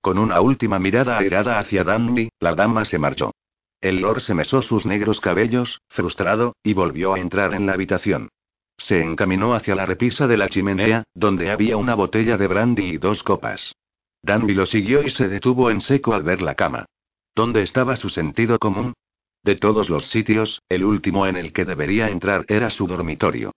Con 0.00 0.18
una 0.18 0.40
última 0.40 0.78
mirada 0.78 1.18
airada 1.18 1.58
hacia 1.58 1.82
Danny, 1.82 2.28
la 2.38 2.54
dama 2.54 2.84
se 2.84 2.98
marchó. 2.98 3.32
El 3.80 4.00
lord 4.00 4.20
se 4.20 4.34
mesó 4.34 4.62
sus 4.62 4.86
negros 4.86 5.20
cabellos, 5.20 5.80
frustrado, 5.88 6.54
y 6.62 6.74
volvió 6.74 7.14
a 7.14 7.18
entrar 7.18 7.54
en 7.54 7.66
la 7.66 7.72
habitación. 7.72 8.28
Se 8.76 9.00
encaminó 9.02 9.54
hacia 9.54 9.74
la 9.74 9.86
repisa 9.86 10.28
de 10.28 10.36
la 10.36 10.48
chimenea, 10.48 11.02
donde 11.14 11.50
había 11.50 11.76
una 11.76 11.94
botella 11.94 12.36
de 12.36 12.46
brandy 12.46 12.84
y 12.84 12.98
dos 12.98 13.24
copas. 13.24 13.74
Danby 14.22 14.54
lo 14.54 14.66
siguió 14.66 15.02
y 15.02 15.10
se 15.10 15.28
detuvo 15.28 15.70
en 15.70 15.80
seco 15.80 16.14
al 16.14 16.22
ver 16.22 16.42
la 16.42 16.54
cama. 16.54 16.86
¿Dónde 17.34 17.62
estaba 17.62 17.96
su 17.96 18.08
sentido 18.08 18.58
común? 18.58 18.94
De 19.42 19.56
todos 19.56 19.88
los 19.88 20.06
sitios, 20.06 20.60
el 20.68 20.84
último 20.84 21.26
en 21.26 21.36
el 21.36 21.52
que 21.52 21.64
debería 21.64 22.08
entrar 22.08 22.44
era 22.48 22.70
su 22.70 22.86
dormitorio. 22.86 23.52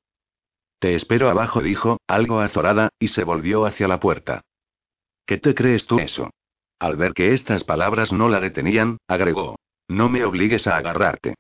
Te 0.80 0.96
espero 0.96 1.30
abajo, 1.30 1.62
dijo, 1.62 2.00
algo 2.08 2.40
azorada, 2.40 2.90
y 3.00 3.10
se 3.10 3.24
volvió 3.24 3.66
hacia 3.66 3.88
la 3.88 4.00
puerta. 4.00 4.42
¿Qué 5.26 5.38
te 5.38 5.54
crees 5.54 5.86
tú 5.86 6.00
eso? 6.00 6.30
Al 6.80 6.96
ver 6.96 7.14
que 7.14 7.34
estas 7.34 7.64
palabras 7.64 8.12
no 8.12 8.30
la 8.30 8.40
detenían, 8.40 8.98
agregó. 9.08 9.56
No 9.88 10.10
me 10.10 10.24
obligues 10.24 10.68
a 10.68 10.78
agarrarte. 10.78 11.36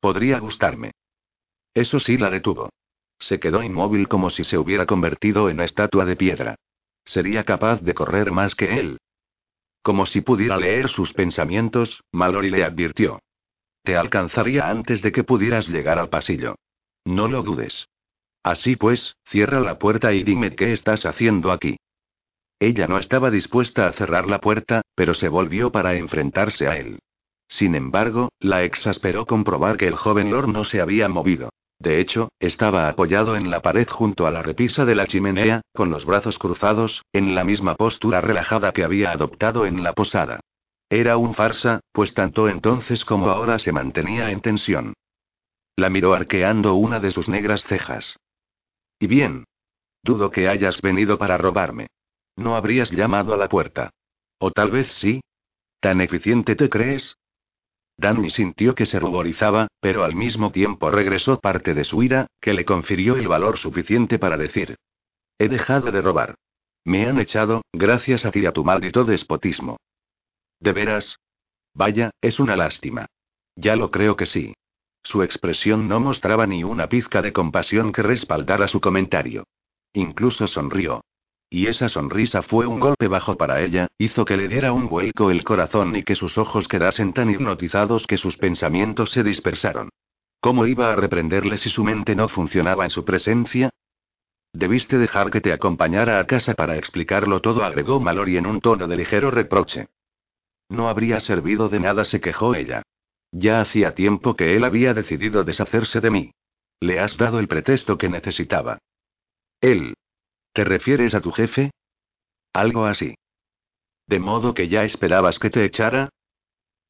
Podría 0.00 0.38
gustarme. 0.38 0.92
Eso 1.74 1.98
sí 1.98 2.16
la 2.16 2.30
detuvo. 2.30 2.70
Se 3.18 3.40
quedó 3.40 3.62
inmóvil 3.62 4.08
como 4.08 4.30
si 4.30 4.44
se 4.44 4.56
hubiera 4.56 4.86
convertido 4.86 5.50
en 5.50 5.60
estatua 5.60 6.04
de 6.04 6.16
piedra. 6.16 6.56
Sería 7.06 7.44
capaz 7.44 7.80
de 7.80 7.94
correr 7.94 8.32
más 8.32 8.54
que 8.54 8.78
él. 8.78 8.98
Como 9.82 10.04
si 10.04 10.20
pudiera 10.20 10.58
leer 10.58 10.88
sus 10.88 11.12
pensamientos, 11.12 12.02
Mallory 12.12 12.50
le 12.50 12.64
advirtió. 12.64 13.20
Te 13.82 13.96
alcanzaría 13.96 14.68
antes 14.68 15.00
de 15.00 15.12
que 15.12 15.24
pudieras 15.24 15.68
llegar 15.68 15.98
al 15.98 16.08
pasillo. 16.08 16.56
No 17.04 17.28
lo 17.28 17.42
dudes. 17.42 17.88
Así 18.42 18.74
pues, 18.76 19.16
cierra 19.24 19.60
la 19.60 19.78
puerta 19.78 20.12
y 20.12 20.24
dime 20.24 20.56
qué 20.56 20.72
estás 20.72 21.06
haciendo 21.06 21.52
aquí. 21.52 21.76
Ella 22.58 22.88
no 22.88 22.98
estaba 22.98 23.30
dispuesta 23.30 23.86
a 23.86 23.92
cerrar 23.92 24.28
la 24.28 24.40
puerta, 24.40 24.82
pero 24.94 25.14
se 25.14 25.28
volvió 25.28 25.70
para 25.70 25.94
enfrentarse 25.94 26.66
a 26.66 26.76
él. 26.76 26.98
Sin 27.48 27.74
embargo, 27.74 28.30
la 28.40 28.64
exasperó 28.64 29.26
comprobar 29.26 29.76
que 29.76 29.86
el 29.86 29.94
joven 29.94 30.30
Lord 30.30 30.48
no 30.48 30.64
se 30.64 30.80
había 30.80 31.08
movido. 31.08 31.50
De 31.78 32.00
hecho, 32.00 32.30
estaba 32.40 32.88
apoyado 32.88 33.36
en 33.36 33.50
la 33.50 33.60
pared 33.60 33.86
junto 33.88 34.26
a 34.26 34.30
la 34.30 34.42
repisa 34.42 34.84
de 34.84 34.94
la 34.94 35.06
chimenea, 35.06 35.60
con 35.74 35.90
los 35.90 36.04
brazos 36.04 36.38
cruzados, 36.38 37.02
en 37.12 37.34
la 37.34 37.44
misma 37.44 37.74
postura 37.76 38.20
relajada 38.20 38.72
que 38.72 38.84
había 38.84 39.10
adoptado 39.10 39.66
en 39.66 39.82
la 39.82 39.92
posada. 39.92 40.40
Era 40.88 41.16
un 41.16 41.34
farsa, 41.34 41.80
pues 41.92 42.14
tanto 42.14 42.48
entonces 42.48 43.04
como 43.04 43.28
ahora 43.28 43.58
se 43.58 43.72
mantenía 43.72 44.30
en 44.30 44.40
tensión. 44.40 44.94
La 45.74 45.90
miró 45.90 46.14
arqueando 46.14 46.74
una 46.74 47.00
de 47.00 47.10
sus 47.10 47.28
negras 47.28 47.64
cejas. 47.64 48.16
¿Y 48.98 49.06
bien? 49.06 49.44
Dudo 50.02 50.30
que 50.30 50.48
hayas 50.48 50.80
venido 50.80 51.18
para 51.18 51.36
robarme. 51.36 51.88
No 52.36 52.56
habrías 52.56 52.90
llamado 52.90 53.34
a 53.34 53.36
la 53.36 53.48
puerta. 53.48 53.90
O 54.38 54.50
tal 54.50 54.70
vez 54.70 54.92
sí. 54.92 55.20
¿Tan 55.80 56.00
eficiente 56.00 56.54
te 56.54 56.70
crees? 56.70 57.16
Danny 57.98 58.30
sintió 58.30 58.74
que 58.74 58.86
se 58.86 58.98
ruborizaba, 58.98 59.68
pero 59.80 60.04
al 60.04 60.14
mismo 60.14 60.52
tiempo 60.52 60.90
regresó 60.90 61.40
parte 61.40 61.74
de 61.74 61.84
su 61.84 62.02
ira, 62.02 62.26
que 62.40 62.52
le 62.52 62.64
confirió 62.64 63.16
el 63.16 63.28
valor 63.28 63.56
suficiente 63.56 64.18
para 64.18 64.36
decir. 64.36 64.76
He 65.38 65.48
dejado 65.48 65.90
de 65.90 66.02
robar. 66.02 66.34
Me 66.84 67.06
han 67.06 67.18
echado, 67.18 67.62
gracias 67.72 68.26
a 68.26 68.30
ti 68.30 68.40
y 68.40 68.46
a 68.46 68.52
tu 68.52 68.64
maldito 68.64 69.04
despotismo. 69.04 69.78
¿De 70.60 70.72
veras? 70.72 71.18
Vaya, 71.74 72.10
es 72.20 72.38
una 72.38 72.56
lástima. 72.56 73.06
Ya 73.56 73.76
lo 73.76 73.90
creo 73.90 74.16
que 74.16 74.26
sí. 74.26 74.54
Su 75.02 75.22
expresión 75.22 75.88
no 75.88 76.00
mostraba 76.00 76.46
ni 76.46 76.64
una 76.64 76.88
pizca 76.88 77.22
de 77.22 77.32
compasión 77.32 77.92
que 77.92 78.02
respaldara 78.02 78.68
su 78.68 78.80
comentario. 78.80 79.44
Incluso 79.92 80.46
sonrió. 80.46 81.02
Y 81.48 81.68
esa 81.68 81.88
sonrisa 81.88 82.42
fue 82.42 82.66
un 82.66 82.80
golpe 82.80 83.06
bajo 83.06 83.36
para 83.36 83.60
ella, 83.60 83.88
hizo 83.98 84.24
que 84.24 84.36
le 84.36 84.48
diera 84.48 84.72
un 84.72 84.88
vuelco 84.88 85.30
el 85.30 85.44
corazón 85.44 85.94
y 85.94 86.02
que 86.02 86.16
sus 86.16 86.38
ojos 86.38 86.66
quedasen 86.66 87.12
tan 87.12 87.30
hipnotizados 87.30 88.06
que 88.06 88.16
sus 88.16 88.36
pensamientos 88.36 89.10
se 89.10 89.22
dispersaron. 89.22 89.90
¿Cómo 90.40 90.66
iba 90.66 90.92
a 90.92 90.96
reprenderle 90.96 91.58
si 91.58 91.70
su 91.70 91.84
mente 91.84 92.14
no 92.14 92.28
funcionaba 92.28 92.84
en 92.84 92.90
su 92.90 93.04
presencia? 93.04 93.70
Debiste 94.52 94.98
dejar 94.98 95.30
que 95.30 95.40
te 95.40 95.52
acompañara 95.52 96.18
a 96.18 96.26
casa 96.26 96.54
para 96.54 96.76
explicarlo 96.76 97.40
todo, 97.40 97.62
agregó 97.62 98.00
Mallory 98.00 98.38
en 98.38 98.46
un 98.46 98.60
tono 98.60 98.88
de 98.88 98.96
ligero 98.96 99.30
reproche. 99.30 99.88
No 100.68 100.88
habría 100.88 101.20
servido 101.20 101.68
de 101.68 101.80
nada, 101.80 102.04
se 102.04 102.20
quejó 102.20 102.54
ella. 102.54 102.82
Ya 103.32 103.60
hacía 103.60 103.94
tiempo 103.94 104.34
que 104.34 104.56
él 104.56 104.64
había 104.64 104.94
decidido 104.94 105.44
deshacerse 105.44 106.00
de 106.00 106.10
mí. 106.10 106.30
Le 106.80 107.00
has 107.00 107.16
dado 107.16 107.38
el 107.38 107.48
pretexto 107.48 107.98
que 107.98 108.08
necesitaba. 108.08 108.78
Él, 109.60 109.94
¿Te 110.56 110.64
refieres 110.64 111.14
a 111.14 111.20
tu 111.20 111.32
jefe? 111.32 111.70
Algo 112.54 112.86
así. 112.86 113.14
¿De 114.06 114.18
modo 114.18 114.54
que 114.54 114.68
ya 114.68 114.84
esperabas 114.84 115.38
que 115.38 115.50
te 115.50 115.62
echara? 115.66 116.08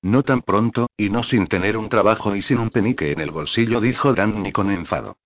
No 0.02 0.22
tan 0.22 0.42
pronto, 0.42 0.86
y 0.96 1.10
no 1.10 1.24
sin 1.24 1.48
tener 1.48 1.76
un 1.76 1.88
trabajo 1.88 2.36
y 2.36 2.42
sin 2.42 2.60
un 2.60 2.70
penique 2.70 3.10
en 3.10 3.18
el 3.18 3.32
bolsillo, 3.32 3.80
dijo 3.80 4.14
Danny 4.14 4.52
con 4.52 4.70
enfado. 4.70 5.16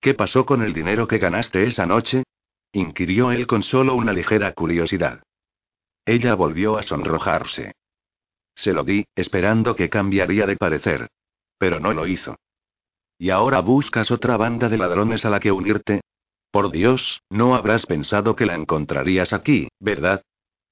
¿Qué 0.00 0.14
pasó 0.14 0.44
con 0.44 0.62
el 0.62 0.72
dinero 0.72 1.06
que 1.06 1.18
ganaste 1.18 1.64
esa 1.64 1.86
noche? 1.86 2.24
inquirió 2.72 3.30
él 3.30 3.46
con 3.46 3.62
solo 3.62 3.94
una 3.94 4.12
ligera 4.12 4.52
curiosidad. 4.52 5.22
Ella 6.04 6.34
volvió 6.34 6.76
a 6.76 6.82
sonrojarse. 6.82 7.76
Se 8.52 8.72
lo 8.72 8.82
di, 8.82 9.04
esperando 9.14 9.76
que 9.76 9.88
cambiaría 9.88 10.44
de 10.44 10.56
parecer. 10.56 11.06
Pero 11.56 11.78
no 11.78 11.94
lo 11.94 12.08
hizo. 12.08 12.34
¿Y 13.16 13.30
ahora 13.30 13.60
buscas 13.60 14.10
otra 14.10 14.36
banda 14.36 14.68
de 14.68 14.76
ladrones 14.76 15.24
a 15.24 15.30
la 15.30 15.38
que 15.38 15.52
unirte? 15.52 16.00
Por 16.50 16.72
Dios, 16.72 17.22
no 17.30 17.54
habrás 17.54 17.86
pensado 17.86 18.34
que 18.34 18.46
la 18.46 18.54
encontrarías 18.54 19.32
aquí, 19.32 19.68
¿verdad? 19.78 20.22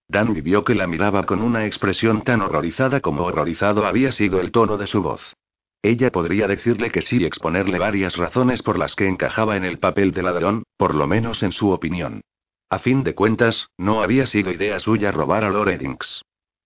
Dan 0.08 0.32
vio 0.42 0.64
que 0.64 0.74
la 0.74 0.86
miraba 0.86 1.24
con 1.24 1.42
una 1.42 1.66
expresión 1.66 2.22
tan 2.22 2.40
horrorizada 2.40 3.00
como 3.00 3.24
horrorizado 3.24 3.86
había 3.86 4.10
sido 4.10 4.40
el 4.40 4.50
tono 4.50 4.78
de 4.78 4.86
su 4.86 5.02
voz. 5.02 5.34
Ella 5.82 6.10
podría 6.10 6.48
decirle 6.48 6.90
que 6.90 7.02
sí 7.02 7.18
y 7.20 7.24
exponerle 7.24 7.78
varias 7.78 8.16
razones 8.16 8.62
por 8.62 8.78
las 8.78 8.96
que 8.96 9.06
encajaba 9.06 9.56
en 9.56 9.64
el 9.64 9.78
papel 9.78 10.12
de 10.12 10.22
ladrón, 10.22 10.64
por 10.76 10.94
lo 10.94 11.06
menos 11.06 11.42
en 11.42 11.52
su 11.52 11.70
opinión. 11.70 12.22
A 12.70 12.80
fin 12.80 13.04
de 13.04 13.14
cuentas, 13.14 13.68
no 13.78 14.02
había 14.02 14.26
sido 14.26 14.50
idea 14.50 14.80
suya 14.80 15.12
robar 15.12 15.44
a 15.44 15.50
Lord 15.50 15.70
Eddings. 15.70 16.22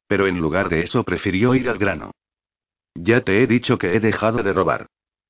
Pero 0.07 0.27
en 0.27 0.39
lugar 0.39 0.69
de 0.69 0.83
eso 0.83 1.05
prefirió 1.05 1.55
ir 1.55 1.69
al 1.69 1.79
grano. 1.79 2.13
Ya 2.95 3.21
te 3.21 3.43
he 3.43 3.47
dicho 3.47 3.79
que 3.79 3.95
he 3.95 4.01
dejado 4.01 4.43
de 4.43 4.53
robar. 4.53 4.87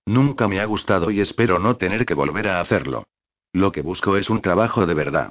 Nunca 0.06 0.48
me 0.48 0.60
ha 0.60 0.64
gustado 0.64 1.10
y 1.10 1.20
espero 1.20 1.58
no 1.58 1.76
tener 1.76 2.06
que 2.06 2.14
volver 2.14 2.48
a 2.48 2.60
hacerlo. 2.60 3.04
Lo 3.52 3.72
que 3.72 3.82
busco 3.82 4.16
es 4.16 4.30
un 4.30 4.40
trabajo 4.40 4.86
de 4.86 4.94
verdad. 4.94 5.30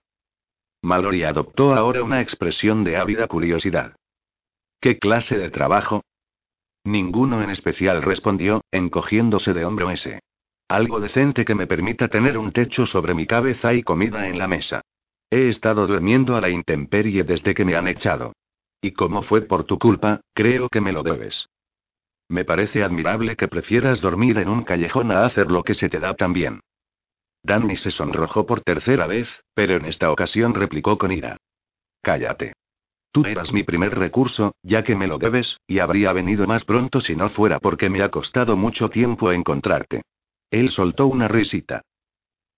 Mallory 0.84 1.24
adoptó 1.24 1.74
ahora 1.74 2.04
una 2.04 2.22
expresión 2.22 2.84
de 2.84 2.98
ávida 2.98 3.28
curiosidad. 3.28 3.96
¿Qué 4.80 5.00
clase 5.00 5.38
de 5.38 5.50
trabajo? 5.50 6.04
Ninguno 6.84 7.44
en 7.44 7.52
especial 7.52 8.02
respondió, 8.02 8.62
encogiéndose 8.72 9.54
de 9.54 9.66
hombro 9.66 9.92
ese. 9.92 10.22
Algo 10.68 11.00
decente 11.00 11.46
que 11.46 11.54
me 11.54 11.68
permita 11.68 12.08
tener 12.08 12.38
un 12.38 12.52
techo 12.52 12.86
sobre 12.86 13.14
mi 13.14 13.28
cabeza 13.28 13.74
y 13.74 13.84
comida 13.84 14.28
en 14.28 14.40
la 14.40 14.48
mesa. 14.48 14.82
He 15.30 15.50
estado 15.50 15.86
durmiendo 15.86 16.36
a 16.36 16.42
la 16.42 16.50
intemperie 16.50 17.24
desde 17.24 17.54
que 17.54 17.66
me 17.66 17.76
han 17.76 17.88
echado. 17.88 18.34
Y 18.82 18.92
como 18.92 19.22
fue 19.22 19.42
por 19.42 19.66
tu 19.66 19.78
culpa, 19.78 20.22
creo 20.34 20.70
que 20.70 20.82
me 20.82 20.92
lo 20.92 21.04
debes. 21.04 21.48
Me 22.28 22.46
parece 22.46 22.84
admirable 22.84 23.36
que 23.36 23.48
prefieras 23.48 24.02
dormir 24.02 24.38
en 24.38 24.50
un 24.50 24.64
callejón 24.64 25.12
a 25.12 25.26
hacer 25.26 25.52
lo 25.52 25.64
que 25.64 25.74
se 25.76 25.90
te 25.90 26.00
da 26.00 26.16
tan 26.16 26.34
bien. 26.34 26.62
Danny 27.44 27.76
se 27.76 27.92
sonrojó 27.92 28.46
por 28.46 28.62
tercera 28.62 29.08
vez, 29.08 29.44
pero 29.54 29.76
en 29.76 29.86
esta 29.86 30.12
ocasión 30.12 30.54
replicó 30.54 30.98
con 30.98 31.12
ira. 31.12 31.38
Cállate. 32.02 32.54
Tú 33.12 33.26
eras 33.26 33.52
mi 33.52 33.64
primer 33.64 33.98
recurso, 33.98 34.56
ya 34.64 34.84
que 34.84 34.96
me 34.96 35.08
lo 35.08 35.18
debes, 35.18 35.58
y 35.68 35.80
habría 35.80 36.14
venido 36.14 36.48
más 36.48 36.64
pronto 36.64 37.02
si 37.02 37.16
no 37.16 37.30
fuera 37.30 37.60
porque 37.60 37.90
me 37.90 38.02
ha 38.02 38.10
costado 38.10 38.56
mucho 38.56 38.90
tiempo 38.90 39.32
encontrarte. 39.32 40.04
Él 40.50 40.70
soltó 40.70 41.08
una 41.08 41.28
risita. 41.28 41.82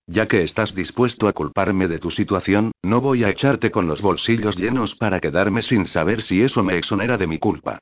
Ya 0.05 0.27
que 0.27 0.43
estás 0.43 0.75
dispuesto 0.75 1.27
a 1.27 1.33
culparme 1.33 1.87
de 1.87 1.97
tu 1.97 2.11
situación, 2.11 2.71
no 2.83 3.01
voy 3.01 3.23
a 3.23 3.29
echarte 3.29 3.71
con 3.71 3.87
los 3.87 4.01
bolsillos 4.01 4.57
llenos 4.57 4.95
para 4.95 5.19
quedarme 5.19 5.63
sin 5.63 5.87
saber 5.87 6.21
si 6.21 6.41
eso 6.41 6.63
me 6.63 6.77
exonera 6.77 7.17
de 7.17 7.27
mi 7.27 7.39
culpa. 7.39 7.79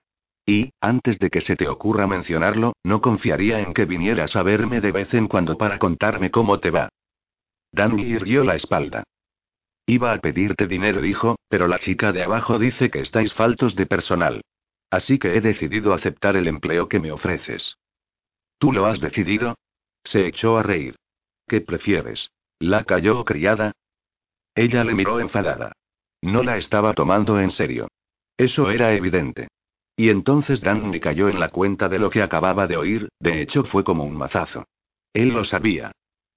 Y, 0.51 0.73
antes 0.81 1.17
de 1.17 1.29
que 1.29 1.39
se 1.39 1.55
te 1.55 1.69
ocurra 1.69 2.07
mencionarlo, 2.07 2.73
no 2.83 2.99
confiaría 2.99 3.61
en 3.61 3.73
que 3.73 3.85
vinieras 3.85 4.35
a 4.35 4.43
verme 4.43 4.81
de 4.81 4.91
vez 4.91 5.13
en 5.13 5.29
cuando 5.29 5.57
para 5.57 5.79
contarme 5.79 6.29
cómo 6.29 6.59
te 6.59 6.71
va. 6.71 6.89
Danny 7.71 8.01
irguió 8.03 8.43
la 8.43 8.55
espalda. 8.55 9.05
Iba 9.85 10.11
a 10.11 10.17
pedirte 10.17 10.67
dinero, 10.67 10.99
dijo, 10.99 11.37
pero 11.47 11.69
la 11.69 11.79
chica 11.79 12.11
de 12.11 12.23
abajo 12.23 12.59
dice 12.59 12.91
que 12.91 12.99
estáis 12.99 13.33
faltos 13.33 13.77
de 13.77 13.85
personal. 13.85 14.41
Así 14.89 15.19
que 15.19 15.37
he 15.37 15.39
decidido 15.39 15.93
aceptar 15.93 16.35
el 16.35 16.49
empleo 16.49 16.89
que 16.89 16.99
me 16.99 17.13
ofreces. 17.13 17.77
¿Tú 18.57 18.73
lo 18.73 18.87
has 18.87 18.99
decidido? 18.99 19.55
Se 20.03 20.27
echó 20.27 20.57
a 20.57 20.63
reír. 20.63 20.97
¿Qué 21.47 21.61
prefieres? 21.61 22.29
¿La 22.59 22.83
cayó 22.83 23.21
o 23.21 23.23
criada? 23.23 23.71
Ella 24.53 24.83
le 24.83 24.95
miró 24.95 25.21
enfadada. 25.21 25.71
No 26.21 26.43
la 26.43 26.57
estaba 26.57 26.93
tomando 26.93 27.39
en 27.39 27.51
serio. 27.51 27.87
Eso 28.35 28.69
era 28.69 28.91
evidente. 28.91 29.47
Y 30.01 30.09
entonces 30.09 30.61
Danny 30.61 30.99
cayó 30.99 31.29
en 31.29 31.39
la 31.39 31.49
cuenta 31.49 31.87
de 31.87 31.99
lo 31.99 32.09
que 32.09 32.23
acababa 32.23 32.65
de 32.65 32.75
oír, 32.75 33.09
de 33.19 33.39
hecho 33.39 33.63
fue 33.63 33.83
como 33.83 34.03
un 34.03 34.17
mazazo. 34.17 34.65
Él 35.13 35.29
lo 35.29 35.43
sabía. 35.43 35.91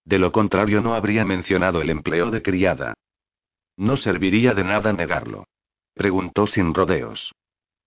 De 0.05 0.19
lo 0.19 0.33
contrario 0.33 0.83
no 0.83 0.93
habría 0.93 1.25
mencionado 1.25 1.81
el 1.81 1.89
empleo 1.89 2.31
de 2.31 2.43
criada. 2.43 2.93
No 3.79 3.97
serviría 3.97 4.53
de 4.53 4.65
nada 4.65 4.93
negarlo. 4.93 5.47
Preguntó 5.95 6.47
sin 6.47 6.75
rodeos. 6.75 7.33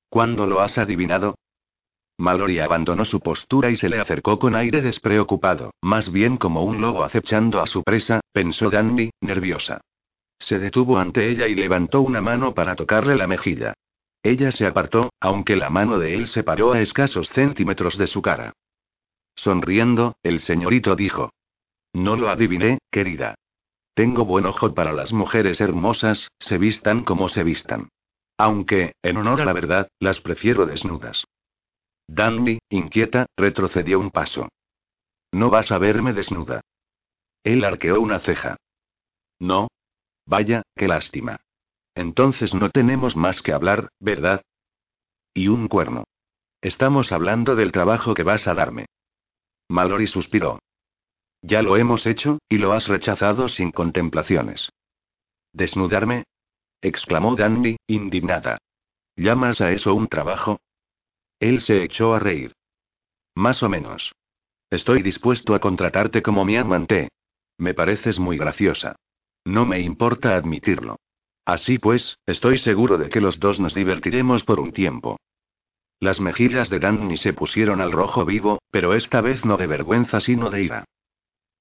¿Cuándo 0.10 0.48
lo 0.48 0.62
has 0.62 0.80
adivinado? 0.80 1.36
Mallory 2.18 2.58
abandonó 2.58 3.06
su 3.06 3.20
postura 3.20 3.70
y 3.70 3.76
se 3.76 3.88
le 3.88 4.00
acercó 4.00 4.40
con 4.40 4.56
aire 4.56 4.82
despreocupado, 4.82 5.76
más 5.84 6.12
bien 6.12 6.38
como 6.38 6.64
un 6.64 6.82
lobo 6.82 7.04
acechando 7.04 7.62
a 7.62 7.68
su 7.68 7.84
presa, 7.84 8.22
pensó 8.32 8.72
Danny, 8.72 9.12
nerviosa. 9.22 9.82
Se 10.40 10.58
detuvo 10.58 10.98
ante 10.98 11.30
ella 11.30 11.48
y 11.48 11.54
levantó 11.54 12.02
una 12.02 12.20
mano 12.20 12.56
para 12.56 12.76
tocarle 12.76 13.16
la 13.16 13.28
mejilla. 13.28 13.76
Ella 14.24 14.52
se 14.52 14.66
apartó, 14.66 15.12
aunque 15.20 15.56
la 15.56 15.70
mano 15.70 16.00
de 16.00 16.14
él 16.14 16.28
se 16.28 16.44
paró 16.44 16.74
a 16.74 16.82
escasos 16.82 17.30
centímetros 17.30 17.98
de 17.98 18.08
su 18.08 18.22
cara. 18.22 18.54
Sonriendo, 19.36 20.16
el 20.24 20.40
señorito 20.40 20.96
dijo. 20.96 21.32
No 21.94 22.16
lo 22.16 22.30
adiviné, 22.30 22.80
querida. 22.92 23.36
Tengo 23.94 24.26
buen 24.26 24.46
ojo 24.46 24.74
para 24.74 24.94
las 24.94 25.14
mujeres 25.14 25.62
hermosas, 25.62 26.28
se 26.40 26.58
vistan 26.58 27.04
como 27.04 27.30
se 27.30 27.44
vistan. 27.44 27.90
Aunque, 28.38 28.94
en 29.02 29.18
honor 29.18 29.42
a 29.42 29.46
la 29.46 29.54
verdad, 29.54 29.90
las 30.00 30.22
prefiero 30.22 30.66
desnudas. 30.66 31.26
Danny, 32.08 32.60
inquieta, 32.70 33.26
retrocedió 33.36 34.00
un 34.00 34.12
paso. 34.12 34.50
No 35.32 35.50
vas 35.50 35.72
a 35.72 35.78
verme 35.78 36.14
desnuda. 36.14 36.62
Él 37.44 37.64
arqueó 37.64 38.00
una 38.00 38.20
ceja. 38.20 38.58
No. 39.40 39.68
Vaya, 40.26 40.64
qué 40.76 40.88
lástima. 40.88 41.38
Entonces 41.98 42.54
no 42.54 42.70
tenemos 42.70 43.16
más 43.16 43.42
que 43.42 43.54
hablar, 43.54 43.90
¿verdad? 44.00 44.44
Y 45.34 45.48
un 45.48 45.68
cuerno. 45.68 46.04
Estamos 46.62 47.12
hablando 47.12 47.56
del 47.56 47.72
trabajo 47.72 48.14
que 48.14 48.22
vas 48.22 48.48
a 48.48 48.54
darme. 48.54 48.86
Mallory 49.68 50.06
suspiró. 50.06 50.60
Ya 51.42 51.64
lo 51.64 51.76
hemos 51.76 52.06
hecho, 52.06 52.38
y 52.50 52.60
lo 52.60 52.74
has 52.74 52.88
rechazado 52.88 53.50
sin 53.50 53.72
contemplaciones. 53.72 54.70
¿Desnudarme? 55.54 56.26
exclamó 56.82 57.36
Danny, 57.36 57.78
indignada. 57.88 58.60
¿Llamas 59.16 59.60
a 59.62 59.72
eso 59.72 59.96
un 59.96 60.08
trabajo? 60.08 60.60
Él 61.40 61.62
se 61.62 61.82
echó 61.84 62.14
a 62.14 62.20
reír. 62.20 62.54
Más 63.34 63.64
o 63.64 63.70
menos. 63.70 64.14
Estoy 64.70 65.02
dispuesto 65.02 65.56
a 65.56 65.60
contratarte 65.60 66.22
como 66.22 66.46
mi 66.46 66.58
amante. 66.58 67.10
Me 67.58 67.74
pareces 67.74 68.20
muy 68.20 68.38
graciosa. 68.38 68.98
No 69.46 69.66
me 69.66 69.80
importa 69.80 70.36
admitirlo. 70.36 70.98
Así 71.48 71.80
pues, 71.80 72.18
estoy 72.26 72.58
seguro 72.58 72.98
de 72.98 73.08
que 73.08 73.22
los 73.22 73.40
dos 73.40 73.58
nos 73.58 73.74
divertiremos 73.74 74.44
por 74.44 74.60
un 74.60 74.74
tiempo. 74.74 75.16
Las 75.98 76.20
mejillas 76.20 76.70
de 76.70 76.80
Danny 76.80 77.16
se 77.16 77.32
pusieron 77.32 77.80
al 77.80 77.94
rojo 77.94 78.26
vivo, 78.26 78.60
pero 78.70 78.94
esta 78.94 79.22
vez 79.22 79.46
no 79.46 79.56
de 79.56 79.66
vergüenza 79.66 80.20
sino 80.20 80.50
de 80.50 80.64
ira. 80.64 80.84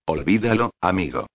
Olvídalo, 0.04 0.72
amigo. 0.80 1.28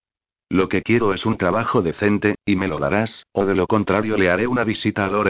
Lo 0.50 0.68
que 0.68 0.82
quiero 0.82 1.14
es 1.14 1.26
un 1.26 1.38
trabajo 1.38 1.82
decente, 1.82 2.36
y 2.44 2.58
me 2.58 2.68
lo 2.68 2.78
darás, 2.78 3.26
o 3.32 3.46
de 3.46 3.56
lo 3.56 3.68
contrario 3.68 4.18
le 4.18 4.30
haré 4.30 4.48
una 4.48 4.66
visita 4.66 5.06
a 5.06 5.08
Lord 5.08 5.30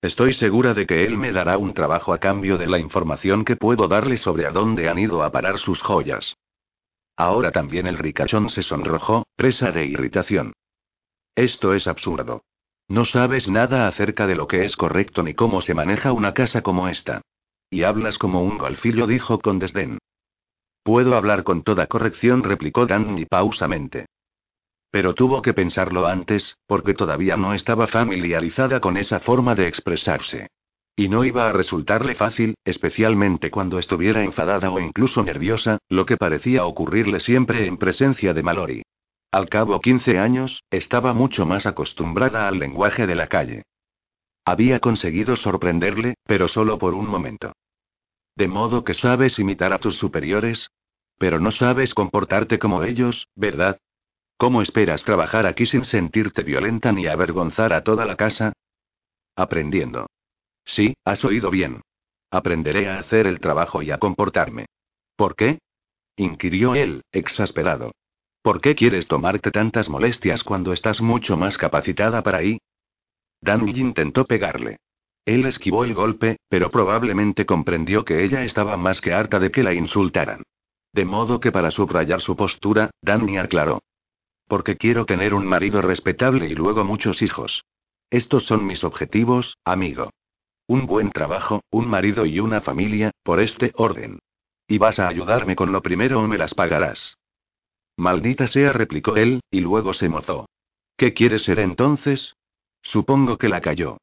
Estoy 0.00 0.32
segura 0.32 0.74
de 0.74 0.86
que 0.86 1.04
él 1.04 1.18
me 1.18 1.32
dará 1.32 1.58
un 1.58 1.74
trabajo 1.74 2.12
a 2.12 2.18
cambio 2.18 2.56
de 2.56 2.68
la 2.68 2.78
información 2.78 3.44
que 3.44 3.56
puedo 3.56 3.88
darle 3.88 4.16
sobre 4.16 4.46
a 4.46 4.52
dónde 4.52 4.88
han 4.88 5.00
ido 5.00 5.24
a 5.24 5.32
parar 5.32 5.58
sus 5.58 5.82
joyas. 5.82 6.36
Ahora 7.16 7.50
también 7.50 7.88
el 7.88 7.98
ricachón 7.98 8.48
se 8.48 8.62
sonrojó, 8.62 9.26
presa 9.34 9.72
de 9.72 9.86
irritación. 9.86 10.52
Esto 11.34 11.72
es 11.74 11.86
absurdo. 11.86 12.44
No 12.88 13.04
sabes 13.06 13.48
nada 13.48 13.88
acerca 13.88 14.26
de 14.26 14.34
lo 14.34 14.46
que 14.46 14.64
es 14.64 14.76
correcto 14.76 15.22
ni 15.22 15.32
cómo 15.32 15.62
se 15.62 15.74
maneja 15.74 16.12
una 16.12 16.34
casa 16.34 16.62
como 16.62 16.88
esta. 16.88 17.22
Y 17.70 17.84
hablas 17.84 18.18
como 18.18 18.42
un 18.42 18.58
golfillo, 18.58 19.06
dijo 19.06 19.38
con 19.38 19.58
desdén. 19.58 19.98
Puedo 20.82 21.16
hablar 21.16 21.42
con 21.42 21.62
toda 21.62 21.86
corrección, 21.86 22.42
replicó 22.42 22.86
Danny 22.86 23.24
pausamente. 23.24 24.06
Pero 24.90 25.14
tuvo 25.14 25.40
que 25.40 25.54
pensarlo 25.54 26.06
antes, 26.06 26.58
porque 26.66 26.92
todavía 26.92 27.38
no 27.38 27.54
estaba 27.54 27.86
familiarizada 27.86 28.80
con 28.80 28.98
esa 28.98 29.20
forma 29.20 29.54
de 29.54 29.68
expresarse. 29.68 30.48
Y 30.94 31.08
no 31.08 31.24
iba 31.24 31.48
a 31.48 31.52
resultarle 31.52 32.14
fácil, 32.14 32.56
especialmente 32.62 33.50
cuando 33.50 33.78
estuviera 33.78 34.22
enfadada 34.22 34.70
o 34.70 34.78
incluso 34.78 35.22
nerviosa, 35.22 35.78
lo 35.88 36.04
que 36.04 36.18
parecía 36.18 36.66
ocurrirle 36.66 37.20
siempre 37.20 37.66
en 37.66 37.78
presencia 37.78 38.34
de 38.34 38.42
Mallory. 38.42 38.82
Al 39.32 39.48
cabo 39.48 39.80
15 39.80 40.18
años, 40.18 40.62
estaba 40.70 41.14
mucho 41.14 41.46
más 41.46 41.64
acostumbrada 41.64 42.48
al 42.48 42.58
lenguaje 42.58 43.06
de 43.06 43.14
la 43.14 43.28
calle. 43.28 43.62
Había 44.44 44.78
conseguido 44.78 45.36
sorprenderle, 45.36 46.16
pero 46.24 46.48
solo 46.48 46.76
por 46.76 46.92
un 46.92 47.08
momento. 47.08 47.54
De 48.36 48.46
modo 48.46 48.84
que 48.84 48.92
sabes 48.92 49.38
imitar 49.38 49.72
a 49.72 49.78
tus 49.78 49.96
superiores. 49.96 50.70
Pero 51.16 51.40
no 51.40 51.50
sabes 51.50 51.94
comportarte 51.94 52.58
como 52.58 52.82
ellos, 52.82 53.26
¿verdad? 53.34 53.78
¿Cómo 54.36 54.60
esperas 54.60 55.02
trabajar 55.04 55.46
aquí 55.46 55.64
sin 55.64 55.84
sentirte 55.84 56.42
violenta 56.42 56.92
ni 56.92 57.06
avergonzar 57.06 57.72
a 57.72 57.84
toda 57.84 58.04
la 58.04 58.16
casa? 58.16 58.52
Aprendiendo. 59.34 60.08
Sí, 60.64 60.94
has 61.04 61.24
oído 61.24 61.50
bien. 61.50 61.80
Aprenderé 62.30 62.88
a 62.88 62.98
hacer 62.98 63.26
el 63.26 63.40
trabajo 63.40 63.80
y 63.82 63.92
a 63.92 63.98
comportarme. 63.98 64.66
¿Por 65.16 65.36
qué? 65.36 65.58
inquirió 66.16 66.74
él, 66.74 67.02
exasperado. 67.12 67.92
¿Por 68.42 68.60
qué 68.60 68.74
quieres 68.74 69.06
tomarte 69.06 69.52
tantas 69.52 69.88
molestias 69.88 70.42
cuando 70.42 70.72
estás 70.72 71.00
mucho 71.00 71.36
más 71.36 71.56
capacitada 71.56 72.24
para 72.24 72.38
ahí? 72.38 72.58
Danny 73.40 73.70
intentó 73.70 74.24
pegarle. 74.24 74.78
Él 75.24 75.46
esquivó 75.46 75.84
el 75.84 75.94
golpe, 75.94 76.38
pero 76.48 76.68
probablemente 76.68 77.46
comprendió 77.46 78.04
que 78.04 78.24
ella 78.24 78.42
estaba 78.42 78.76
más 78.76 79.00
que 79.00 79.12
harta 79.12 79.38
de 79.38 79.52
que 79.52 79.62
la 79.62 79.74
insultaran. 79.74 80.42
De 80.92 81.04
modo 81.04 81.38
que 81.38 81.52
para 81.52 81.70
subrayar 81.70 82.20
su 82.20 82.36
postura, 82.36 82.90
Danny 83.00 83.38
aclaró. 83.38 83.82
Porque 84.48 84.76
quiero 84.76 85.06
tener 85.06 85.34
un 85.34 85.46
marido 85.46 85.80
respetable 85.80 86.46
y 86.46 86.54
luego 86.56 86.84
muchos 86.84 87.22
hijos. 87.22 87.64
Estos 88.10 88.42
son 88.42 88.66
mis 88.66 88.82
objetivos, 88.82 89.56
amigo. 89.64 90.10
Un 90.66 90.86
buen 90.86 91.10
trabajo, 91.12 91.62
un 91.70 91.88
marido 91.88 92.26
y 92.26 92.40
una 92.40 92.60
familia, 92.60 93.12
por 93.22 93.40
este 93.40 93.72
orden. 93.76 94.18
Y 94.66 94.78
vas 94.78 94.98
a 94.98 95.06
ayudarme 95.06 95.54
con 95.54 95.70
lo 95.70 95.80
primero 95.80 96.20
o 96.20 96.26
me 96.26 96.38
las 96.38 96.54
pagarás. 96.54 97.16
Maldita 97.96 98.46
sea, 98.46 98.72
replicó 98.72 99.16
él, 99.16 99.40
y 99.50 99.60
luego 99.60 99.94
se 99.94 100.08
mozó. 100.08 100.46
¿Qué 100.96 101.14
quieres 101.14 101.42
ser 101.42 101.58
entonces? 101.58 102.34
Supongo 102.82 103.38
que 103.38 103.48
la 103.48 103.60
cayó. 103.60 103.98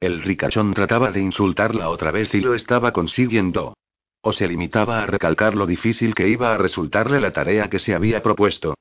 El 0.00 0.22
ricachón 0.22 0.74
trataba 0.74 1.12
de 1.12 1.20
insultarla 1.20 1.88
otra 1.88 2.10
vez 2.10 2.34
y 2.34 2.40
lo 2.40 2.54
estaba 2.54 2.92
consiguiendo. 2.92 3.74
O 4.20 4.32
se 4.32 4.48
limitaba 4.48 5.02
a 5.02 5.06
recalcar 5.06 5.54
lo 5.54 5.66
difícil 5.66 6.14
que 6.14 6.28
iba 6.28 6.52
a 6.52 6.58
resultarle 6.58 7.20
la 7.20 7.32
tarea 7.32 7.70
que 7.70 7.78
se 7.78 7.94
había 7.94 8.22
propuesto. 8.22 8.74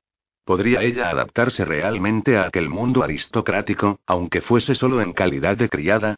¿Podría 0.43 0.81
ella 0.81 1.09
adaptarse 1.09 1.65
realmente 1.65 2.37
a 2.37 2.47
aquel 2.47 2.69
mundo 2.69 3.03
aristocrático, 3.03 3.99
aunque 4.05 4.41
fuese 4.41 4.73
solo 4.75 5.01
en 5.01 5.13
calidad 5.13 5.57
de 5.57 5.69
criada? 5.69 6.15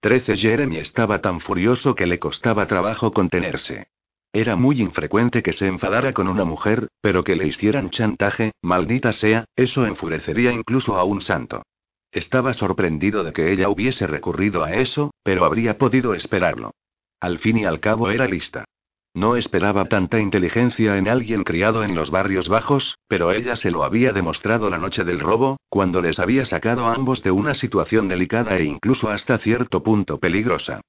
Trece 0.00 0.36
Jeremy 0.36 0.78
estaba 0.78 1.20
tan 1.20 1.40
furioso 1.40 1.94
que 1.94 2.06
le 2.06 2.18
costaba 2.18 2.66
trabajo 2.66 3.12
contenerse. 3.12 3.88
Era 4.34 4.56
muy 4.56 4.80
infrecuente 4.80 5.42
que 5.42 5.52
se 5.52 5.66
enfadara 5.66 6.14
con 6.14 6.26
una 6.26 6.44
mujer, 6.44 6.88
pero 7.02 7.22
que 7.22 7.36
le 7.36 7.46
hicieran 7.46 7.90
chantaje, 7.90 8.52
maldita 8.62 9.12
sea, 9.12 9.44
eso 9.56 9.84
enfurecería 9.84 10.52
incluso 10.52 10.96
a 10.96 11.04
un 11.04 11.20
santo. 11.20 11.62
Estaba 12.10 12.54
sorprendido 12.54 13.24
de 13.24 13.32
que 13.34 13.52
ella 13.52 13.68
hubiese 13.68 14.06
recurrido 14.06 14.64
a 14.64 14.72
eso, 14.72 15.10
pero 15.22 15.44
habría 15.44 15.76
podido 15.76 16.14
esperarlo. 16.14 16.72
Al 17.20 17.38
fin 17.38 17.58
y 17.58 17.64
al 17.66 17.80
cabo 17.80 18.10
era 18.10 18.26
lista. 18.26 18.64
No 19.14 19.36
esperaba 19.36 19.84
tanta 19.84 20.18
inteligencia 20.18 20.96
en 20.96 21.08
alguien 21.08 21.44
criado 21.44 21.84
en 21.84 21.94
los 21.94 22.10
barrios 22.10 22.48
bajos, 22.48 22.96
pero 23.08 23.32
ella 23.32 23.56
se 23.56 23.70
lo 23.70 23.84
había 23.84 24.12
demostrado 24.12 24.70
la 24.70 24.78
noche 24.78 25.04
del 25.04 25.20
robo, 25.20 25.58
cuando 25.68 26.00
les 26.00 26.18
había 26.18 26.46
sacado 26.46 26.86
a 26.86 26.94
ambos 26.94 27.22
de 27.22 27.30
una 27.30 27.52
situación 27.52 28.08
delicada 28.08 28.56
e 28.56 28.64
incluso 28.64 29.10
hasta 29.10 29.36
cierto 29.36 29.82
punto 29.82 30.18
peligrosa. 30.18 30.80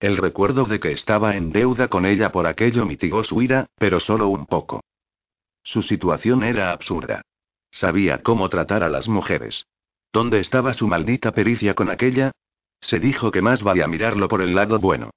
El 0.00 0.16
recuerdo 0.16 0.64
de 0.64 0.78
que 0.78 0.92
estaba 0.92 1.36
en 1.36 1.50
deuda 1.50 1.88
con 1.88 2.06
ella 2.06 2.30
por 2.30 2.46
aquello 2.46 2.86
mitigó 2.86 3.24
su 3.24 3.42
ira, 3.42 3.66
pero 3.76 3.98
solo 3.98 4.28
un 4.28 4.46
poco. 4.46 4.80
Su 5.62 5.82
situación 5.82 6.44
era 6.44 6.72
absurda. 6.72 7.22
Sabía 7.70 8.18
cómo 8.18 8.48
tratar 8.48 8.82
a 8.84 8.88
las 8.88 9.08
mujeres. 9.08 9.66
¿Dónde 10.12 10.38
estaba 10.38 10.72
su 10.72 10.86
maldita 10.86 11.32
pericia 11.32 11.74
con 11.74 11.90
aquella? 11.90 12.32
Se 12.80 13.00
dijo 13.00 13.30
que 13.30 13.42
más 13.42 13.62
valía 13.62 13.88
mirarlo 13.88 14.28
por 14.28 14.40
el 14.40 14.54
lado 14.54 14.78
bueno. 14.78 15.10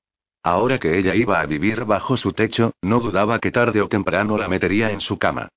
Ahora 0.44 0.80
que 0.80 0.98
ella 0.98 1.14
iba 1.14 1.40
a 1.40 1.46
vivir 1.46 1.86
bajo 1.86 2.18
su 2.18 2.34
techo, 2.34 2.74
no 2.82 3.00
dudaba 3.00 3.40
que 3.40 3.52
tarde 3.52 3.82
o 3.82 3.88
temprano 3.88 4.38
la 4.38 4.48
metería 4.48 4.92
en 4.92 5.00
su 5.00 5.20
cama. 5.20 5.50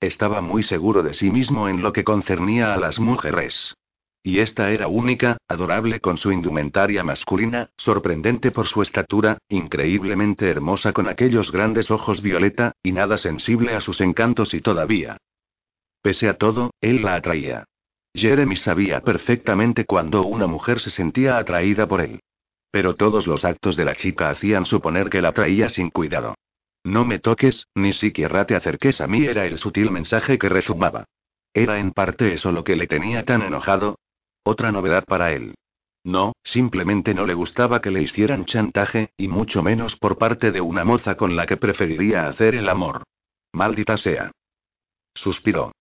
Estaba 0.00 0.40
muy 0.40 0.64
seguro 0.64 1.02
de 1.02 1.14
sí 1.14 1.30
mismo 1.30 1.68
en 1.68 1.82
lo 1.82 1.92
que 1.92 2.04
concernía 2.04 2.74
a 2.74 2.78
las 2.78 2.98
mujeres. 2.98 3.76
Y 4.22 4.40
esta 4.40 4.70
era 4.70 4.86
única, 4.86 5.38
adorable 5.48 6.00
con 6.00 6.18
su 6.18 6.30
indumentaria 6.30 7.02
masculina, 7.02 7.70
sorprendente 7.78 8.50
por 8.50 8.66
su 8.66 8.82
estatura, 8.82 9.38
increíblemente 9.48 10.48
hermosa 10.48 10.92
con 10.92 11.08
aquellos 11.08 11.50
grandes 11.50 11.90
ojos 11.90 12.20
violeta, 12.20 12.72
y 12.82 12.92
nada 12.92 13.16
sensible 13.16 13.74
a 13.74 13.80
sus 13.80 14.02
encantos 14.02 14.52
y 14.52 14.60
todavía. 14.60 15.16
Pese 16.02 16.28
a 16.28 16.34
todo, 16.36 16.72
él 16.82 17.02
la 17.02 17.14
atraía. 17.14 17.64
Jeremy 18.12 18.56
sabía 18.56 19.00
perfectamente 19.00 19.86
cuando 19.86 20.22
una 20.24 20.46
mujer 20.46 20.80
se 20.80 20.90
sentía 20.90 21.38
atraída 21.38 21.86
por 21.86 22.02
él. 22.02 22.20
Pero 22.70 22.96
todos 22.96 23.26
los 23.26 23.44
actos 23.44 23.76
de 23.76 23.84
la 23.84 23.94
chica 23.94 24.30
hacían 24.30 24.66
suponer 24.66 25.08
que 25.08 25.22
la 25.22 25.32
traía 25.32 25.68
sin 25.68 25.90
cuidado. 25.90 26.34
No 26.84 27.04
me 27.04 27.18
toques, 27.18 27.66
ni 27.74 27.92
siquiera 27.92 28.46
te 28.46 28.54
acerques 28.54 29.00
a 29.00 29.06
mí 29.06 29.24
era 29.26 29.46
el 29.46 29.58
sutil 29.58 29.90
mensaje 29.90 30.38
que 30.38 30.48
rezumaba. 30.48 31.04
¿Era 31.52 31.78
en 31.78 31.92
parte 31.92 32.32
eso 32.32 32.52
lo 32.52 32.64
que 32.64 32.76
le 32.76 32.86
tenía 32.86 33.24
tan 33.24 33.42
enojado? 33.42 33.96
Otra 34.42 34.72
novedad 34.72 35.04
para 35.04 35.32
él. 35.32 35.54
No, 36.02 36.32
simplemente 36.42 37.12
no 37.12 37.26
le 37.26 37.34
gustaba 37.34 37.80
que 37.80 37.90
le 37.90 38.02
hicieran 38.02 38.46
chantaje, 38.46 39.12
y 39.16 39.28
mucho 39.28 39.62
menos 39.62 39.96
por 39.96 40.16
parte 40.16 40.50
de 40.50 40.60
una 40.60 40.84
moza 40.84 41.16
con 41.16 41.36
la 41.36 41.46
que 41.46 41.58
preferiría 41.58 42.26
hacer 42.26 42.54
el 42.54 42.68
amor. 42.68 43.02
Maldita 43.52 43.96
sea. 43.96 44.30
Suspiró. 45.14 45.72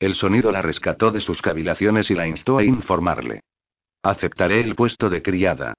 El 0.00 0.14
sonido 0.14 0.50
la 0.50 0.62
rescató 0.62 1.10
de 1.12 1.20
sus 1.20 1.40
cavilaciones 1.42 2.10
y 2.10 2.14
la 2.14 2.26
instó 2.26 2.58
a 2.58 2.64
informarle. 2.64 3.42
Aceptaré 4.02 4.60
el 4.60 4.74
puesto 4.74 5.10
de 5.10 5.22
criada. 5.22 5.74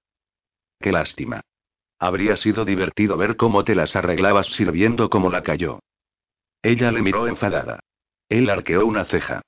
Qué 0.80 0.92
lástima. 0.92 1.42
Habría 2.00 2.38
sido 2.38 2.64
divertido 2.64 3.18
ver 3.18 3.36
cómo 3.36 3.64
te 3.64 3.76
las 3.76 3.96
arreglabas 3.96 4.48
sirviendo 4.48 5.10
como 5.10 5.30
la 5.30 5.44
cayó. 5.44 5.80
Ella 6.62 6.92
le 6.92 7.02
miró 7.02 7.28
enfadada. 7.28 7.80
Él 8.30 8.50
arqueó 8.50 8.86
una 8.86 9.06
ceja. 9.06 9.42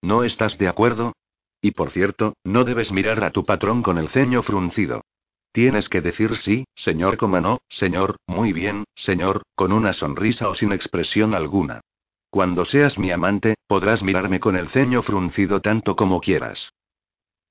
¿No 0.00 0.24
estás 0.24 0.58
de 0.58 0.68
acuerdo? 0.68 1.12
Y 1.60 1.72
por 1.72 1.90
cierto, 1.90 2.34
no 2.44 2.64
debes 2.64 2.92
mirar 2.92 3.22
a 3.24 3.30
tu 3.30 3.44
patrón 3.44 3.82
con 3.82 3.98
el 3.98 4.08
ceño 4.08 4.42
fruncido. 4.42 5.02
Tienes 5.52 5.88
que 5.88 6.00
decir 6.00 6.36
sí, 6.36 6.66
señor, 6.74 7.16
como 7.16 7.40
no, 7.40 7.58
señor, 7.68 8.16
muy 8.26 8.52
bien, 8.52 8.84
señor, 8.94 9.42
con 9.54 9.72
una 9.72 9.92
sonrisa 9.92 10.48
o 10.48 10.54
sin 10.54 10.72
expresión 10.72 11.34
alguna. 11.34 11.80
Cuando 12.30 12.64
seas 12.64 12.98
mi 12.98 13.10
amante, 13.10 13.54
podrás 13.66 14.02
mirarme 14.02 14.38
con 14.38 14.56
el 14.56 14.68
ceño 14.68 15.02
fruncido 15.02 15.60
tanto 15.60 15.96
como 15.96 16.20
quieras. 16.20 16.70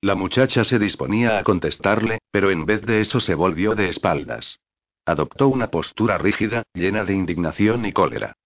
La 0.02 0.14
muchacha 0.14 0.64
se 0.64 0.78
disponía 0.78 1.40
a 1.40 1.44
contestarle, 1.44 2.20
pero 2.32 2.52
en 2.52 2.66
vez 2.66 2.84
de 2.84 3.02
eso 3.02 3.20
se 3.20 3.34
volvió 3.34 3.74
de 3.74 3.90
espaldas. 3.90 4.60
Adoptó 5.06 5.48
una 5.48 5.72
postura 5.72 6.20
rígida, 6.20 6.64
llena 6.74 7.04
de 7.04 7.14
indignación 7.14 7.86
y 7.86 7.94
cólera. 7.94 8.38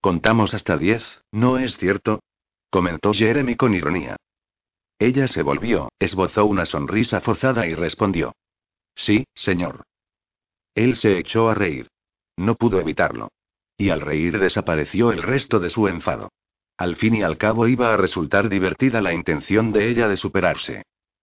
Contamos 0.00 0.54
hasta 0.54 0.78
diez, 0.78 1.04
¿no 1.30 1.58
es 1.58 1.76
cierto? 1.76 2.20
comentó 2.70 3.12
Jeremy 3.12 3.56
con 3.56 3.74
ironía. 3.74 4.16
Ella 5.00 5.26
se 5.28 5.42
volvió, 5.42 5.88
esbozó 5.98 6.44
una 6.44 6.66
sonrisa 6.66 7.22
forzada 7.22 7.66
y 7.66 7.74
respondió. 7.74 8.34
Sí, 8.94 9.24
señor. 9.34 9.84
Él 10.74 10.94
se 10.96 11.18
echó 11.18 11.48
a 11.48 11.54
reír. 11.54 11.88
No 12.36 12.54
pudo 12.54 12.78
evitarlo. 12.78 13.30
Y 13.78 13.88
al 13.88 14.02
reír 14.02 14.38
desapareció 14.38 15.10
el 15.10 15.22
resto 15.22 15.58
de 15.58 15.70
su 15.70 15.88
enfado. 15.88 16.28
Al 16.76 16.96
fin 16.96 17.14
y 17.14 17.22
al 17.22 17.38
cabo 17.38 17.66
iba 17.66 17.94
a 17.94 17.96
resultar 17.96 18.50
divertida 18.50 19.00
la 19.00 19.14
intención 19.14 19.72
de 19.72 19.88
ella 19.88 20.06
de 20.06 20.16
superarse. 20.16 20.82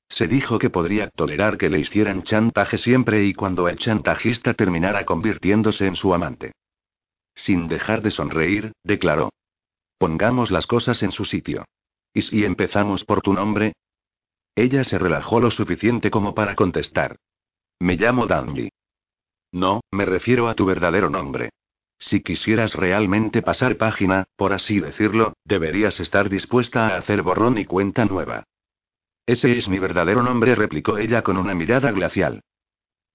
Se 0.10 0.28
dijo 0.28 0.58
que 0.58 0.72
podría 0.72 1.12
tolerar 1.12 1.60
que 1.60 1.70
le 1.70 1.80
hicieran 1.80 2.24
chantaje 2.24 2.80
siempre 2.80 3.26
y 3.26 3.36
cuando 3.36 3.70
el 3.70 3.78
chantajista 3.78 4.56
terminara 4.56 5.06
convirtiéndose 5.06 5.86
en 5.86 5.96
su 5.96 6.16
amante. 6.16 6.54
Sin 7.36 7.68
dejar 7.68 8.02
de 8.02 8.10
sonreír, 8.10 8.72
declaró. 8.84 9.30
Pongamos 10.00 10.50
las 10.50 10.66
cosas 10.66 11.04
en 11.04 11.12
su 11.12 11.26
sitio. 11.26 11.66
¿Y 12.14 12.22
si 12.22 12.44
empezamos 12.44 13.06
por 13.06 13.22
tu 13.22 13.34
nombre? 13.34 13.74
Ella 14.56 14.84
se 14.84 14.98
relajó 14.98 15.40
lo 15.40 15.52
suficiente 15.52 16.10
como 16.10 16.34
para 16.34 16.56
contestar. 16.56 17.18
Me 17.80 17.96
llamo 17.96 18.26
Dandy. 18.26 18.70
No, 19.52 19.82
me 19.92 20.06
refiero 20.06 20.50
a 20.50 20.56
tu 20.56 20.66
verdadero 20.66 21.10
nombre. 21.10 21.52
Si 22.00 22.22
quisieras 22.22 22.76
realmente 22.76 23.42
pasar 23.42 23.78
página, 23.78 24.26
por 24.36 24.54
así 24.54 24.80
decirlo, 24.80 25.34
deberías 25.44 26.00
estar 26.00 26.30
dispuesta 26.30 26.88
a 26.88 26.98
hacer 26.98 27.22
borrón 27.22 27.58
y 27.58 27.66
cuenta 27.66 28.06
nueva. 28.06 28.44
Ese 29.26 29.58
es 29.58 29.68
mi 29.68 29.80
verdadero 29.80 30.22
nombre, 30.22 30.56
replicó 30.56 30.98
ella 30.98 31.22
con 31.22 31.38
una 31.38 31.54
mirada 31.54 31.92
glacial. 31.92 32.42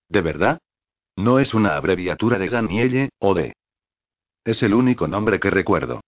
¿De 0.08 0.20
verdad? 0.20 0.60
No 1.16 1.38
es 1.38 1.54
una 1.54 1.76
abreviatura 1.76 2.38
de 2.38 2.48
Danielle, 2.48 3.10
o 3.18 3.34
de. 3.34 3.54
Es 4.44 4.62
el 4.62 4.74
único 4.74 5.08
nombre 5.08 5.38
que 5.40 5.50
recuerdo. 5.50 6.02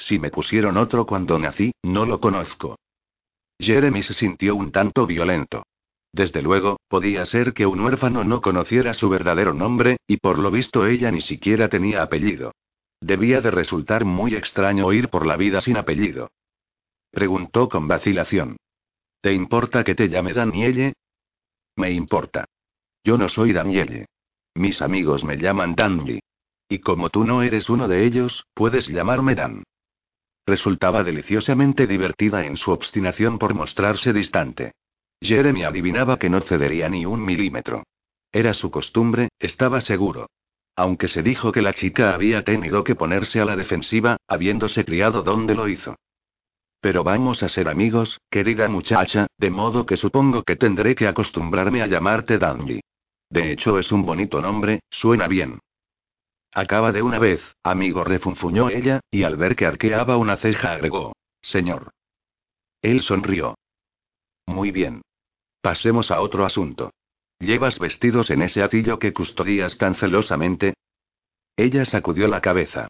Si 0.00 0.18
me 0.18 0.30
pusieron 0.30 0.78
otro 0.78 1.04
cuando 1.04 1.38
nací, 1.38 1.72
no 1.82 2.06
lo 2.06 2.20
conozco. 2.20 2.78
Jeremy 3.60 4.02
se 4.02 4.14
sintió 4.14 4.56
un 4.56 4.72
tanto 4.72 5.06
violento. 5.06 5.64
Desde 6.10 6.40
luego, 6.40 6.80
podía 6.88 7.24
ser 7.26 7.52
que 7.52 7.66
un 7.66 7.80
huérfano 7.80 8.24
no 8.24 8.40
conociera 8.40 8.94
su 8.94 9.10
verdadero 9.10 9.52
nombre, 9.52 9.98
y 10.08 10.16
por 10.16 10.38
lo 10.38 10.50
visto 10.50 10.86
ella 10.86 11.10
ni 11.10 11.20
siquiera 11.20 11.68
tenía 11.68 12.02
apellido. 12.02 12.52
Debía 13.00 13.42
de 13.42 13.50
resultar 13.50 14.06
muy 14.06 14.34
extraño 14.34 14.90
ir 14.92 15.10
por 15.10 15.26
la 15.26 15.36
vida 15.36 15.60
sin 15.60 15.76
apellido. 15.76 16.30
Preguntó 17.10 17.68
con 17.68 17.86
vacilación. 17.86 18.56
¿Te 19.20 19.34
importa 19.34 19.84
que 19.84 19.94
te 19.94 20.08
llame 20.08 20.32
Danielle? 20.32 20.94
Me 21.76 21.92
importa. 21.92 22.46
Yo 23.04 23.18
no 23.18 23.28
soy 23.28 23.52
Danielle. 23.52 24.06
Mis 24.54 24.80
amigos 24.80 25.24
me 25.24 25.36
llaman 25.36 25.74
Dandy. 25.74 26.20
Y 26.68 26.78
como 26.78 27.10
tú 27.10 27.24
no 27.24 27.42
eres 27.42 27.68
uno 27.68 27.86
de 27.86 28.06
ellos, 28.06 28.46
puedes 28.54 28.88
llamarme 28.88 29.34
Dan. 29.34 29.62
Resultaba 30.50 31.04
deliciosamente 31.04 31.86
divertida 31.86 32.44
en 32.44 32.56
su 32.56 32.72
obstinación 32.72 33.38
por 33.38 33.54
mostrarse 33.54 34.12
distante. 34.12 34.72
Jeremy 35.20 35.62
adivinaba 35.62 36.18
que 36.18 36.28
no 36.28 36.40
cedería 36.40 36.88
ni 36.88 37.06
un 37.06 37.24
milímetro. 37.24 37.84
Era 38.32 38.52
su 38.52 38.68
costumbre, 38.68 39.28
estaba 39.38 39.80
seguro. 39.80 40.26
Aunque 40.74 41.06
se 41.06 41.22
dijo 41.22 41.52
que 41.52 41.62
la 41.62 41.72
chica 41.72 42.12
había 42.12 42.42
tenido 42.42 42.82
que 42.82 42.96
ponerse 42.96 43.40
a 43.40 43.44
la 43.44 43.54
defensiva, 43.54 44.16
habiéndose 44.26 44.84
criado 44.84 45.22
donde 45.22 45.54
lo 45.54 45.68
hizo. 45.68 45.94
Pero 46.80 47.04
vamos 47.04 47.44
a 47.44 47.48
ser 47.48 47.68
amigos, 47.68 48.18
querida 48.28 48.68
muchacha, 48.68 49.28
de 49.38 49.50
modo 49.50 49.86
que 49.86 49.96
supongo 49.96 50.42
que 50.42 50.56
tendré 50.56 50.96
que 50.96 51.06
acostumbrarme 51.06 51.80
a 51.80 51.86
llamarte 51.86 52.38
Dandy. 52.38 52.80
De 53.28 53.52
hecho 53.52 53.78
es 53.78 53.92
un 53.92 54.04
bonito 54.04 54.42
nombre, 54.42 54.80
suena 54.90 55.28
bien. 55.28 55.60
Acaba 56.52 56.90
de 56.92 57.02
una 57.02 57.18
vez, 57.18 57.40
amigo, 57.62 58.02
refunfuñó 58.02 58.70
ella, 58.70 59.00
y 59.10 59.22
al 59.22 59.36
ver 59.36 59.54
que 59.54 59.66
arqueaba 59.66 60.16
una 60.16 60.36
ceja 60.36 60.72
agregó. 60.72 61.12
Señor. 61.42 61.92
Él 62.82 63.02
sonrió. 63.02 63.56
Muy 64.46 64.72
bien. 64.72 65.02
Pasemos 65.60 66.10
a 66.10 66.20
otro 66.20 66.44
asunto. 66.44 66.90
¿Llevas 67.38 67.78
vestidos 67.78 68.30
en 68.30 68.42
ese 68.42 68.62
atillo 68.62 68.98
que 68.98 69.12
custodias 69.12 69.78
tan 69.78 69.94
celosamente? 69.94 70.74
Ella 71.56 71.84
sacudió 71.84 72.26
la 72.26 72.40
cabeza. 72.40 72.88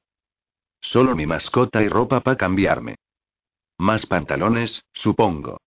Solo 0.80 1.14
mi 1.14 1.26
mascota 1.26 1.82
y 1.82 1.88
ropa 1.88 2.20
para 2.20 2.36
cambiarme. 2.36 2.96
Más 3.78 4.06
pantalones, 4.06 4.84
supongo. 4.92 5.58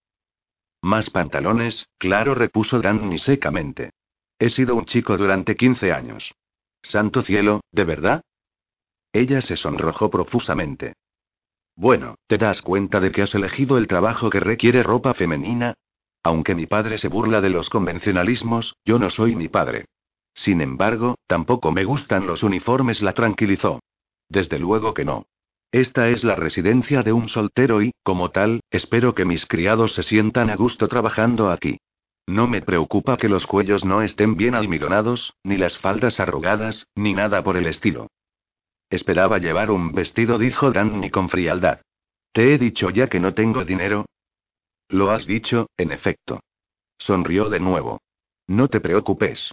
Más 0.82 1.10
pantalones, 1.10 1.88
claro, 1.98 2.36
repuso 2.36 2.82
Danny 2.82 3.20
secamente. 3.20 3.92
He 4.40 4.50
sido 4.50 4.76
un 4.76 4.86
chico 4.86 5.16
durante 5.18 5.56
15 5.56 5.94
años. 5.94 6.34
Santo 6.84 7.24
cielo, 7.24 7.62
¿de 7.72 7.86
verdad? 7.86 8.22
Ella 9.14 9.42
se 9.42 9.58
sonrojó 9.58 10.10
profusamente. 10.10 10.94
Bueno, 11.76 12.16
¿te 12.28 12.38
das 12.38 12.62
cuenta 12.62 13.00
de 13.00 13.12
que 13.12 13.24
has 13.24 13.34
elegido 13.34 13.78
el 13.78 13.88
trabajo 13.88 14.30
que 14.30 14.40
requiere 14.40 14.84
ropa 14.84 15.14
femenina? 15.14 15.74
Aunque 16.22 16.56
mi 16.56 16.68
padre 16.68 17.00
se 17.00 17.08
burla 17.08 17.42
de 17.42 17.50
los 17.50 17.70
convencionalismos, 17.70 18.76
yo 18.86 19.00
no 19.00 19.10
soy 19.10 19.36
mi 19.36 19.48
padre. 19.48 19.86
Sin 20.36 20.62
embargo, 20.62 21.16
tampoco 21.28 21.72
me 21.72 21.84
gustan 21.84 22.28
los 22.28 22.44
uniformes, 22.44 23.02
la 23.02 23.14
tranquilizó. 23.14 23.80
Desde 24.30 24.60
luego 24.60 24.94
que 24.94 25.06
no. 25.06 25.26
Esta 25.72 26.10
es 26.10 26.24
la 26.24 26.36
residencia 26.36 27.02
de 27.02 27.14
un 27.14 27.30
soltero 27.30 27.82
y, 27.82 27.94
como 28.04 28.30
tal, 28.30 28.62
espero 28.70 29.16
que 29.16 29.26
mis 29.26 29.46
criados 29.48 29.94
se 29.96 30.04
sientan 30.04 30.50
a 30.50 30.56
gusto 30.56 30.88
trabajando 30.88 31.50
aquí. 31.50 31.80
No 32.26 32.48
me 32.48 32.62
preocupa 32.62 33.18
que 33.18 33.28
los 33.28 33.48
cuellos 33.48 33.84
no 33.84 34.02
estén 34.02 34.38
bien 34.38 34.56
almidonados, 34.56 35.34
ni 35.44 35.58
las 35.58 35.78
faldas 35.78 36.20
arrugadas, 36.20 36.88
ni 36.96 37.14
nada 37.14 37.44
por 37.44 37.58
el 37.58 37.68
estilo. 37.68 38.08
Esperaba 38.90 39.40
llevar 39.40 39.72
un 39.72 39.92
vestido, 39.92 40.38
dijo 40.38 40.72
Danny 40.72 41.10
con 41.10 41.30
frialdad. 41.30 41.82
Te 42.32 42.54
he 42.54 42.58
dicho 42.58 42.90
ya 42.90 43.08
que 43.08 43.20
no 43.20 43.34
tengo 43.34 43.66
dinero. 43.66 44.06
Lo 44.90 45.12
has 45.12 45.26
dicho, 45.26 45.68
en 45.78 45.92
efecto. 45.92 46.40
Sonrió 46.98 47.50
de 47.50 47.60
nuevo. 47.60 48.02
No 48.48 48.68
te 48.68 48.80
preocupes. 48.80 49.52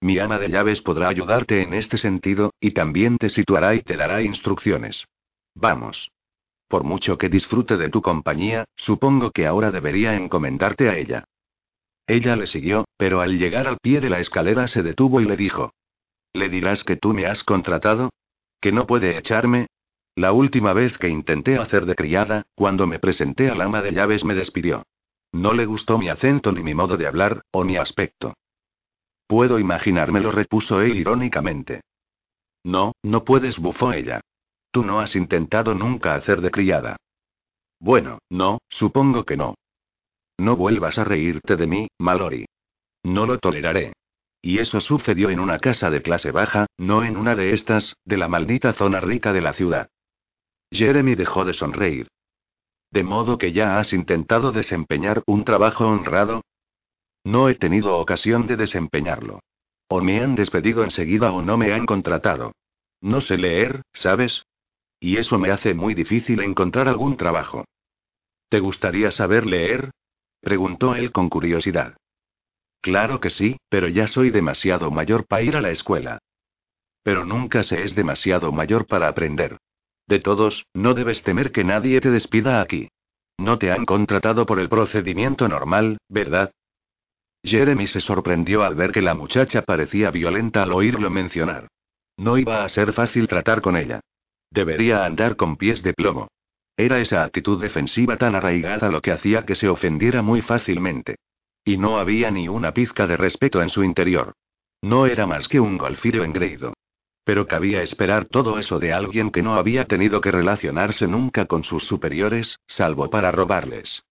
Mi 0.00 0.18
ama 0.18 0.38
de 0.38 0.48
llaves 0.48 0.80
podrá 0.80 1.08
ayudarte 1.08 1.62
en 1.62 1.74
este 1.74 1.96
sentido, 1.96 2.52
y 2.60 2.72
también 2.72 3.18
te 3.18 3.28
situará 3.28 3.74
y 3.74 3.82
te 3.82 3.96
dará 3.96 4.22
instrucciones. 4.22 5.06
Vamos. 5.54 6.10
Por 6.68 6.84
mucho 6.84 7.18
que 7.18 7.28
disfrute 7.28 7.76
de 7.76 7.88
tu 7.88 8.02
compañía, 8.02 8.64
supongo 8.76 9.30
que 9.30 9.46
ahora 9.46 9.70
debería 9.70 10.16
encomendarte 10.16 10.88
a 10.88 10.96
ella. 10.96 11.24
Ella 12.06 12.36
le 12.36 12.46
siguió, 12.46 12.84
pero 12.96 13.20
al 13.20 13.38
llegar 13.38 13.66
al 13.66 13.78
pie 13.78 14.00
de 14.00 14.10
la 14.10 14.20
escalera 14.20 14.66
se 14.68 14.82
detuvo 14.82 15.20
y 15.20 15.24
le 15.24 15.36
dijo. 15.36 15.72
¿Le 16.32 16.48
dirás 16.48 16.84
que 16.84 16.96
tú 16.96 17.12
me 17.12 17.26
has 17.26 17.44
contratado? 17.44 18.10
¿Que 18.60 18.72
no 18.72 18.86
puede 18.86 19.16
echarme? 19.18 19.66
La 20.14 20.32
última 20.32 20.72
vez 20.72 20.98
que 20.98 21.08
intenté 21.08 21.58
hacer 21.58 21.86
de 21.86 21.94
criada, 21.94 22.44
cuando 22.54 22.86
me 22.86 22.98
presenté 22.98 23.50
al 23.50 23.60
ama 23.60 23.80
de 23.80 23.92
llaves 23.92 24.24
me 24.24 24.34
despidió. 24.34 24.84
No 25.32 25.54
le 25.54 25.64
gustó 25.64 25.98
mi 25.98 26.08
acento 26.08 26.52
ni 26.52 26.62
mi 26.62 26.74
modo 26.74 26.96
de 26.96 27.06
hablar, 27.06 27.42
o 27.50 27.64
mi 27.64 27.76
aspecto. 27.76 28.34
Puedo 29.26 29.58
imaginármelo, 29.58 30.30
repuso 30.30 30.82
él 30.82 30.96
irónicamente. 30.98 31.80
No, 32.64 32.92
no 33.02 33.24
puedes, 33.24 33.58
bufó 33.58 33.92
ella. 33.92 34.20
Tú 34.70 34.84
no 34.84 35.00
has 35.00 35.16
intentado 35.16 35.74
nunca 35.74 36.14
hacer 36.14 36.40
de 36.42 36.50
criada. 36.50 36.96
Bueno, 37.80 38.18
no, 38.30 38.58
supongo 38.68 39.24
que 39.24 39.36
no. 39.36 39.54
No 40.42 40.56
vuelvas 40.56 40.98
a 40.98 41.04
reírte 41.04 41.54
de 41.54 41.68
mí, 41.68 41.86
Mallory. 42.00 42.46
No 43.04 43.26
lo 43.26 43.38
toleraré. 43.38 43.92
Y 44.42 44.58
eso 44.58 44.80
sucedió 44.80 45.30
en 45.30 45.38
una 45.38 45.60
casa 45.60 45.88
de 45.88 46.02
clase 46.02 46.32
baja, 46.32 46.66
no 46.76 47.04
en 47.04 47.16
una 47.16 47.36
de 47.36 47.52
estas, 47.52 47.94
de 48.04 48.16
la 48.16 48.26
maldita 48.26 48.72
zona 48.72 48.98
rica 48.98 49.32
de 49.32 49.40
la 49.40 49.52
ciudad. 49.52 49.88
Jeremy 50.72 51.14
dejó 51.14 51.44
de 51.44 51.54
sonreír. 51.54 52.08
¿De 52.90 53.04
modo 53.04 53.38
que 53.38 53.52
ya 53.52 53.78
has 53.78 53.92
intentado 53.92 54.50
desempeñar 54.50 55.22
un 55.26 55.44
trabajo 55.44 55.86
honrado? 55.86 56.42
No 57.22 57.48
he 57.48 57.54
tenido 57.54 57.96
ocasión 57.96 58.48
de 58.48 58.56
desempeñarlo. 58.56 59.38
O 59.86 60.00
me 60.00 60.20
han 60.20 60.34
despedido 60.34 60.82
enseguida 60.82 61.30
o 61.30 61.42
no 61.42 61.56
me 61.56 61.72
han 61.72 61.86
contratado. 61.86 62.50
No 63.00 63.20
sé 63.20 63.38
leer, 63.38 63.82
¿sabes? 63.92 64.42
Y 64.98 65.18
eso 65.18 65.38
me 65.38 65.52
hace 65.52 65.72
muy 65.72 65.94
difícil 65.94 66.40
encontrar 66.40 66.88
algún 66.88 67.16
trabajo. 67.16 67.64
¿Te 68.48 68.58
gustaría 68.58 69.12
saber 69.12 69.46
leer? 69.46 69.92
Preguntó 70.42 70.94
él 70.94 71.12
con 71.12 71.30
curiosidad. 71.30 71.96
Claro 72.82 73.20
que 73.20 73.30
sí, 73.30 73.56
pero 73.68 73.88
ya 73.88 74.08
soy 74.08 74.30
demasiado 74.30 74.90
mayor 74.90 75.26
para 75.26 75.42
ir 75.42 75.56
a 75.56 75.60
la 75.60 75.70
escuela. 75.70 76.18
Pero 77.02 77.24
nunca 77.24 77.62
se 77.62 77.82
es 77.82 77.94
demasiado 77.94 78.52
mayor 78.52 78.86
para 78.86 79.08
aprender. 79.08 79.58
De 80.06 80.18
todos, 80.18 80.66
no 80.74 80.94
debes 80.94 81.22
temer 81.22 81.52
que 81.52 81.64
nadie 81.64 82.00
te 82.00 82.10
despida 82.10 82.60
aquí. 82.60 82.88
No 83.38 83.58
te 83.58 83.72
han 83.72 83.86
contratado 83.86 84.44
por 84.44 84.60
el 84.60 84.68
procedimiento 84.68 85.48
normal, 85.48 85.98
¿verdad? 86.08 86.50
Jeremy 87.44 87.86
se 87.86 88.00
sorprendió 88.00 88.62
al 88.62 88.74
ver 88.74 88.92
que 88.92 89.02
la 89.02 89.14
muchacha 89.14 89.62
parecía 89.62 90.10
violenta 90.10 90.62
al 90.62 90.72
oírlo 90.72 91.10
mencionar. 91.10 91.68
No 92.16 92.36
iba 92.38 92.64
a 92.64 92.68
ser 92.68 92.92
fácil 92.92 93.26
tratar 93.26 93.60
con 93.62 93.76
ella. 93.76 94.00
Debería 94.50 95.04
andar 95.04 95.36
con 95.36 95.56
pies 95.56 95.82
de 95.82 95.94
plomo. 95.94 96.28
Era 96.76 97.00
esa 97.00 97.22
actitud 97.22 97.60
defensiva 97.60 98.16
tan 98.16 98.34
arraigada 98.34 98.90
lo 98.90 99.00
que 99.00 99.12
hacía 99.12 99.44
que 99.44 99.54
se 99.54 99.68
ofendiera 99.68 100.22
muy 100.22 100.40
fácilmente. 100.40 101.16
Y 101.64 101.76
no 101.76 101.98
había 101.98 102.30
ni 102.30 102.48
una 102.48 102.72
pizca 102.72 103.06
de 103.06 103.16
respeto 103.16 103.62
en 103.62 103.68
su 103.68 103.84
interior. 103.84 104.34
No 104.80 105.06
era 105.06 105.26
más 105.26 105.48
que 105.48 105.60
un 105.60 105.78
golfiro 105.78 106.24
engreído. 106.24 106.74
Pero 107.24 107.46
cabía 107.46 107.82
esperar 107.82 108.24
todo 108.24 108.58
eso 108.58 108.80
de 108.80 108.92
alguien 108.92 109.30
que 109.30 109.42
no 109.42 109.54
había 109.54 109.84
tenido 109.84 110.20
que 110.20 110.32
relacionarse 110.32 111.06
nunca 111.06 111.46
con 111.46 111.62
sus 111.62 111.84
superiores, 111.84 112.58
salvo 112.66 113.08
para 113.10 113.30
robarles. 113.30 114.02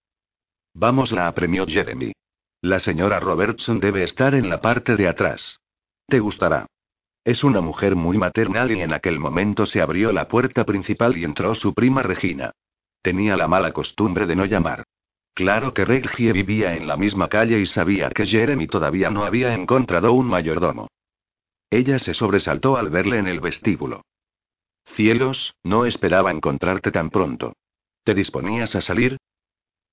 Vamos, 0.73 1.11
la 1.11 1.27
apremió 1.27 1.65
Jeremy. 1.67 2.13
La 2.61 2.79
señora 2.79 3.19
Robertson 3.19 3.79
debe 3.79 4.03
estar 4.03 4.33
en 4.33 4.49
la 4.49 4.61
parte 4.61 4.95
de 4.95 5.07
atrás. 5.09 5.59
Te 6.07 6.19
gustará. 6.19 6.67
Es 7.23 7.43
una 7.43 7.61
mujer 7.61 7.95
muy 7.95 8.17
maternal 8.17 8.71
y 8.71 8.81
en 8.81 8.93
aquel 8.93 9.19
momento 9.19 9.67
se 9.67 9.81
abrió 9.81 10.11
la 10.11 10.27
puerta 10.27 10.65
principal 10.65 11.15
y 11.17 11.23
entró 11.23 11.53
su 11.53 11.73
prima 11.73 12.01
Regina. 12.01 12.51
Tenía 13.03 13.37
la 13.37 13.47
mala 13.47 13.73
costumbre 13.73 14.25
de 14.25 14.35
no 14.35 14.45
llamar. 14.45 14.85
Claro 15.33 15.73
que 15.73 15.85
Regie 15.85 16.33
vivía 16.33 16.75
en 16.75 16.87
la 16.87 16.97
misma 16.97 17.29
calle 17.29 17.59
y 17.59 17.67
sabía 17.67 18.09
que 18.09 18.25
Jeremy 18.25 18.67
todavía 18.67 19.11
no 19.11 19.23
había 19.23 19.53
encontrado 19.53 20.13
un 20.13 20.27
mayordomo. 20.27 20.87
Ella 21.69 21.99
se 21.99 22.13
sobresaltó 22.13 22.75
al 22.75 22.89
verle 22.89 23.19
en 23.19 23.27
el 23.27 23.39
vestíbulo. 23.39 24.01
Cielos, 24.85 25.55
no 25.63 25.85
esperaba 25.85 26.31
encontrarte 26.31 26.91
tan 26.91 27.09
pronto. 27.11 27.53
¿Te 28.03 28.13
disponías 28.15 28.75
a 28.75 28.81
salir? 28.81 29.17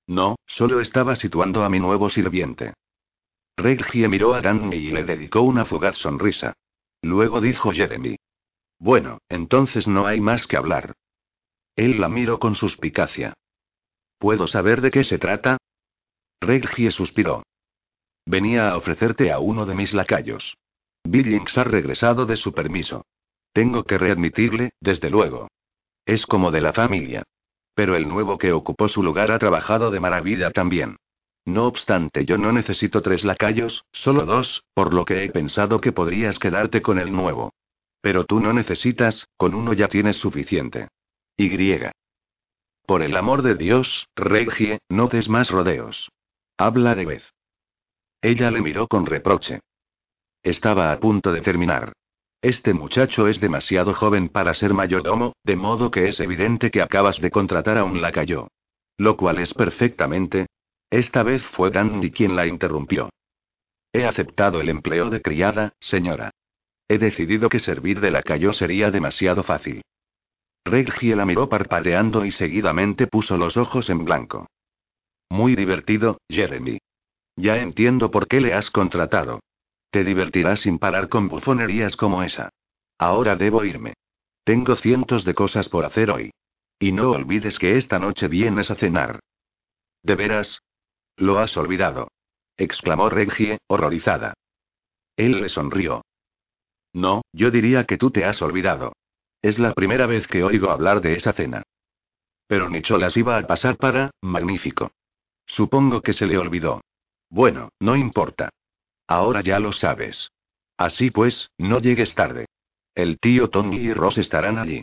No, 0.07 0.37
solo 0.47 0.81
estaba 0.81 1.15
situando 1.15 1.63
a 1.63 1.69
mi 1.69 1.79
nuevo 1.79 2.09
sirviente. 2.09 2.73
Regie 3.57 4.09
miró 4.09 4.35
a 4.35 4.41
Danny 4.41 4.77
y 4.77 4.91
le 4.91 5.05
dedicó 5.05 5.43
una 5.43 5.67
fugaz 5.67 5.99
sonrisa. 5.99 6.55
Luego 7.03 7.41
dijo 7.41 7.73
Jeremy. 7.73 8.17
Bueno, 8.79 9.19
entonces 9.29 9.87
no 9.87 10.07
hay 10.07 10.21
más 10.21 10.47
que 10.47 10.57
hablar. 10.57 10.95
Él 11.77 12.01
la 12.01 12.09
miró 12.09 12.39
con 12.39 12.55
suspicacia. 12.55 13.35
¿Puedo 14.19 14.47
saber 14.47 14.81
de 14.81 14.91
qué 14.91 15.05
se 15.05 15.19
trata? 15.19 15.59
Reggie 16.41 16.91
suspiró. 16.91 17.45
Venía 18.27 18.71
a 18.71 18.77
ofrecerte 18.77 19.33
a 19.33 19.39
uno 19.39 19.65
de 19.65 19.75
mis 19.75 19.95
lacayos. 19.95 20.57
Billings 21.05 21.57
ha 21.57 21.65
regresado 21.65 22.27
de 22.27 22.37
su 22.37 22.53
permiso. 22.53 23.05
Tengo 23.53 23.85
que 23.85 23.97
readmitirle, 23.97 24.71
desde 24.81 25.11
luego. 25.11 25.49
Es 26.05 26.27
como 26.27 26.51
de 26.51 26.61
la 26.61 26.73
familia. 26.73 27.23
Pero 27.75 27.97
el 27.97 28.09
nuevo 28.09 28.39
que 28.39 28.53
ocupó 28.53 28.89
su 28.89 29.03
lugar 29.03 29.31
ha 29.31 29.39
trabajado 29.39 29.91
de 29.91 30.01
maravilla 30.01 30.51
también. 30.51 30.97
No 31.49 31.67
obstante, 31.67 32.27
yo 32.27 32.37
no 32.37 32.53
necesito 32.53 33.01
tres 33.01 33.25
lacayos, 33.25 33.87
solo 33.91 34.27
dos, 34.27 34.65
por 34.75 34.93
lo 34.93 35.07
que 35.07 35.25
he 35.25 35.31
pensado 35.31 35.81
que 35.81 35.93
podrías 35.93 36.39
quedarte 36.39 36.83
con 36.83 36.99
el 36.99 37.11
nuevo. 37.11 37.55
Pero 38.03 38.25
tú 38.25 38.39
no 38.39 38.53
necesitas, 38.53 39.27
con 39.39 39.55
uno 39.55 39.73
ya 39.73 39.89
tienes 39.89 40.17
suficiente. 40.17 40.89
Y. 41.39 41.49
Por 42.85 43.01
el 43.01 43.17
amor 43.17 43.41
de 43.41 43.55
Dios, 43.55 44.09
Regie, 44.15 44.81
no 44.91 45.07
des 45.07 45.31
más 45.31 45.51
rodeos. 45.51 46.11
Habla 46.59 46.95
de 46.95 47.07
vez. 47.07 47.33
Ella 48.21 48.51
le 48.51 48.61
miró 48.61 48.87
con 48.87 49.07
reproche. 49.07 49.61
Estaba 50.43 50.93
a 50.93 51.01
punto 51.01 51.33
de 51.33 51.41
terminar. 51.41 51.95
Este 52.43 52.75
muchacho 52.75 53.27
es 53.27 53.41
demasiado 53.41 53.95
joven 53.95 54.29
para 54.29 54.53
ser 54.53 54.75
mayordomo, 54.75 55.33
de 55.45 55.57
modo 55.57 55.91
que 55.91 56.09
es 56.09 56.21
evidente 56.21 56.71
que 56.71 56.83
acabas 56.83 57.23
de 57.23 57.31
contratar 57.31 57.79
a 57.79 57.85
un 57.85 58.03
lacayo. 58.03 58.49
Lo 58.99 59.17
cual 59.17 59.39
es 59.39 59.55
perfectamente, 59.55 60.47
esta 60.91 61.23
vez 61.23 61.43
fue 61.43 61.71
Dandy 61.71 62.11
quien 62.11 62.35
la 62.35 62.47
interrumpió. 62.47 63.11
He 63.93 64.07
aceptado 64.07 64.61
el 64.61 64.69
empleo 64.69 65.11
de 65.11 65.23
criada, 65.23 65.75
señora. 65.81 66.31
He 66.89 66.99
decidido 66.99 67.49
que 67.49 67.61
servir 67.61 68.01
de 68.01 68.11
lacayo 68.11 68.53
sería 68.53 68.91
demasiado 68.91 69.43
fácil. 69.43 69.83
Reggie 70.65 71.17
la 71.17 71.25
miró 71.25 71.49
parpadeando 71.49 72.25
y 72.25 72.31
seguidamente 72.31 73.07
puso 73.07 73.37
los 73.37 73.57
ojos 73.57 73.91
en 73.91 74.05
blanco. 74.05 74.47
Muy 75.31 75.57
divertido, 75.57 76.21
Jeremy. 76.29 76.79
Ya 77.37 77.59
entiendo 77.59 78.11
por 78.11 78.27
qué 78.27 78.41
le 78.41 78.55
has 78.55 78.71
contratado. 78.71 79.41
Te 79.91 80.05
divertirás 80.05 80.61
sin 80.61 80.79
parar 80.79 81.09
con 81.09 81.29
bufonerías 81.29 81.97
como 81.97 82.23
esa. 82.23 82.51
Ahora 82.99 83.37
debo 83.37 83.65
irme. 83.65 83.95
Tengo 84.45 84.77
cientos 84.77 85.25
de 85.25 85.35
cosas 85.35 85.69
por 85.69 85.85
hacer 85.85 86.11
hoy. 86.11 86.31
Y 86.79 86.93
no 86.93 87.11
olvides 87.11 87.59
que 87.59 87.77
esta 87.77 87.99
noche 87.99 88.29
vienes 88.29 88.71
a 88.71 88.75
cenar. 88.75 89.21
¿De 90.03 90.15
veras? 90.15 90.61
Lo 91.19 91.39
has 91.39 91.57
olvidado. 91.57 92.13
exclamó 92.57 93.09
Reggie, 93.09 93.59
horrorizada. 93.67 94.35
Él 95.17 95.41
le 95.41 95.49
sonrió. 95.49 96.03
No, 96.93 97.23
yo 97.33 97.51
diría 97.51 97.85
que 97.85 97.99
tú 97.99 98.11
te 98.11 98.25
has 98.25 98.41
olvidado. 98.41 98.93
Es 99.43 99.59
la 99.59 99.73
primera 99.73 100.07
vez 100.07 100.27
que 100.27 100.45
oigo 100.45 100.71
hablar 100.71 101.01
de 101.01 101.15
esa 101.15 101.33
cena. 101.33 101.63
Pero 102.47 102.71
Nicholas 102.71 103.17
iba 103.17 103.37
a 103.37 103.47
pasar 103.47 103.77
para, 103.77 104.11
magnífico. 104.23 104.93
Supongo 105.47 106.03
que 106.03 106.13
se 106.13 106.27
le 106.27 106.39
olvidó. 106.39 106.83
Bueno, 107.29 107.71
no 107.81 107.97
importa. 107.97 108.51
Ahora 109.09 109.41
ya 109.41 109.59
lo 109.59 109.73
sabes. 109.73 110.31
Así 110.77 111.11
pues, 111.11 111.51
no 111.59 111.81
llegues 111.81 112.15
tarde. 112.15 112.47
El 112.95 113.19
tío 113.19 113.51
Tony 113.51 113.77
y 113.77 113.93
Ross 113.93 114.19
estarán 114.19 114.59
allí. 114.59 114.83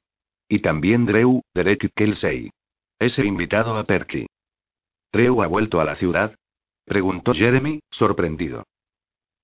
Y 0.50 0.60
también 0.60 1.06
Drew, 1.06 1.42
Derek 1.54 1.86
y 1.86 1.90
Kelsey. 1.90 2.52
Ese 3.00 3.26
invitado 3.26 3.78
a 3.78 3.84
Perky. 3.86 4.28
¿Drew 5.16 5.42
ha 5.42 5.48
vuelto 5.48 5.80
a 5.80 5.86
la 5.86 5.96
ciudad? 5.96 6.36
Preguntó 6.84 7.34
Jeremy, 7.34 7.80
sorprendido. 7.90 8.66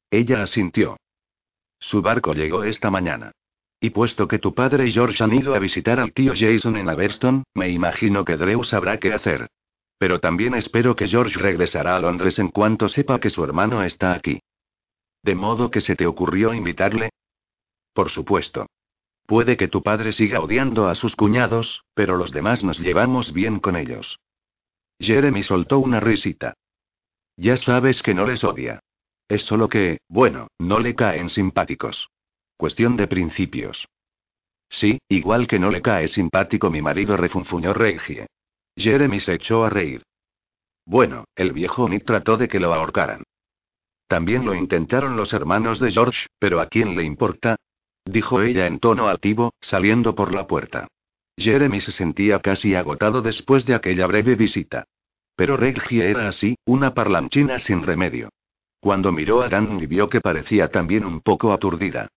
Ella 0.09 0.43
asintió. 0.43 0.97
Su 1.79 2.01
barco 2.01 2.33
llegó 2.33 2.65
esta 2.65 2.91
mañana. 2.91 3.31
Y 3.79 3.91
puesto 3.91 4.27
que 4.27 4.37
tu 4.37 4.53
padre 4.53 4.87
y 4.87 4.91
George 4.91 5.23
han 5.23 5.33
ido 5.33 5.55
a 5.55 5.59
visitar 5.59 5.97
al 6.01 6.11
tío 6.11 6.33
Jason 6.35 6.75
en 6.75 6.89
Aberston, 6.89 7.45
me 7.53 7.69
imagino 7.69 8.25
que 8.25 8.35
Drew 8.35 8.65
sabrá 8.65 8.99
qué 8.99 9.13
hacer. 9.13 9.47
Pero 9.97 10.19
también 10.19 10.55
espero 10.55 10.93
que 10.93 11.07
George 11.07 11.39
regresará 11.39 11.95
a 11.95 12.01
Londres 12.01 12.37
en 12.37 12.49
cuanto 12.49 12.89
sepa 12.89 13.21
que 13.21 13.29
su 13.29 13.41
hermano 13.41 13.81
está 13.81 14.11
aquí. 14.11 14.41
¿De 15.23 15.35
modo 15.35 15.71
que 15.71 15.79
se 15.79 15.95
te 15.95 16.05
ocurrió 16.05 16.53
invitarle? 16.53 17.11
Por 17.93 18.09
supuesto. 18.09 18.65
Puede 19.25 19.55
que 19.55 19.69
tu 19.69 19.81
padre 19.81 20.11
siga 20.11 20.41
odiando 20.41 20.89
a 20.89 20.95
sus 20.95 21.15
cuñados, 21.15 21.85
pero 21.93 22.17
los 22.17 22.33
demás 22.33 22.61
nos 22.61 22.77
llevamos 22.77 23.31
bien 23.31 23.61
con 23.61 23.77
ellos. 23.77 24.19
Jeremy 25.01 25.41
soltó 25.41 25.79
una 25.79 25.99
risita. 25.99 26.53
Ya 27.35 27.57
sabes 27.57 28.03
que 28.03 28.13
no 28.13 28.25
les 28.25 28.43
odia. 28.43 28.79
Es 29.27 29.43
solo 29.43 29.67
que, 29.67 29.99
bueno, 30.07 30.47
no 30.59 30.79
le 30.79 30.93
caen 30.93 31.29
simpáticos. 31.29 32.09
Cuestión 32.55 32.97
de 32.97 33.07
principios. 33.07 33.87
Sí, 34.69 34.99
igual 35.09 35.47
que 35.47 35.57
no 35.57 35.71
le 35.71 35.81
cae 35.81 36.07
simpático 36.07 36.69
mi 36.69 36.81
marido, 36.81 37.17
refunfuñó 37.17 37.73
Regie. 37.73 38.27
Jeremy 38.75 39.19
se 39.19 39.33
echó 39.33 39.65
a 39.65 39.69
reír. 39.69 40.03
Bueno, 40.85 41.25
el 41.35 41.51
viejo 41.51 41.89
Nick 41.89 42.05
trató 42.05 42.37
de 42.37 42.47
que 42.47 42.59
lo 42.59 42.73
ahorcaran. 42.73 43.23
También 44.07 44.45
lo 44.45 44.53
intentaron 44.53 45.15
los 45.15 45.33
hermanos 45.33 45.79
de 45.79 45.91
George, 45.91 46.27
pero 46.37 46.59
¿a 46.59 46.67
quién 46.67 46.95
le 46.95 47.03
importa? 47.03 47.55
dijo 48.05 48.41
ella 48.41 48.67
en 48.67 48.79
tono 48.79 49.07
altivo, 49.07 49.53
saliendo 49.61 50.15
por 50.15 50.33
la 50.33 50.47
puerta. 50.47 50.87
Jeremy 51.37 51.81
se 51.81 51.91
sentía 51.91 52.39
casi 52.39 52.75
agotado 52.75 53.21
después 53.21 53.65
de 53.65 53.75
aquella 53.75 54.07
breve 54.07 54.35
visita. 54.35 54.85
Pero 55.35 55.57
Reggie 55.57 56.09
era 56.09 56.27
así, 56.27 56.55
una 56.65 56.93
parlanchina 56.93 57.59
sin 57.59 57.83
remedio. 57.83 58.29
Cuando 58.79 59.11
miró 59.11 59.41
a 59.41 59.49
Dan 59.49 59.79
y 59.81 59.85
vio 59.85 60.09
que 60.09 60.21
parecía 60.21 60.69
también 60.69 61.05
un 61.05 61.21
poco 61.21 61.53
aturdida. 61.53 62.07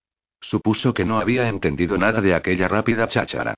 Supuso 0.40 0.92
que 0.92 1.04
no 1.04 1.18
había 1.18 1.48
entendido 1.48 1.96
nada 1.96 2.20
de 2.20 2.34
aquella 2.34 2.68
rápida 2.68 3.08
cháchara. 3.08 3.54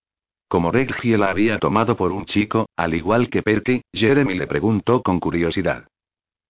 Como 0.48 0.70
Reggie 0.70 1.18
la 1.18 1.30
había 1.30 1.58
tomado 1.58 1.96
por 1.96 2.12
un 2.12 2.24
chico, 2.24 2.68
al 2.76 2.94
igual 2.94 3.28
que 3.28 3.42
Perky, 3.42 3.82
Jeremy 3.92 4.34
le 4.34 4.46
preguntó 4.46 5.02
con 5.02 5.18
curiosidad. 5.18 5.88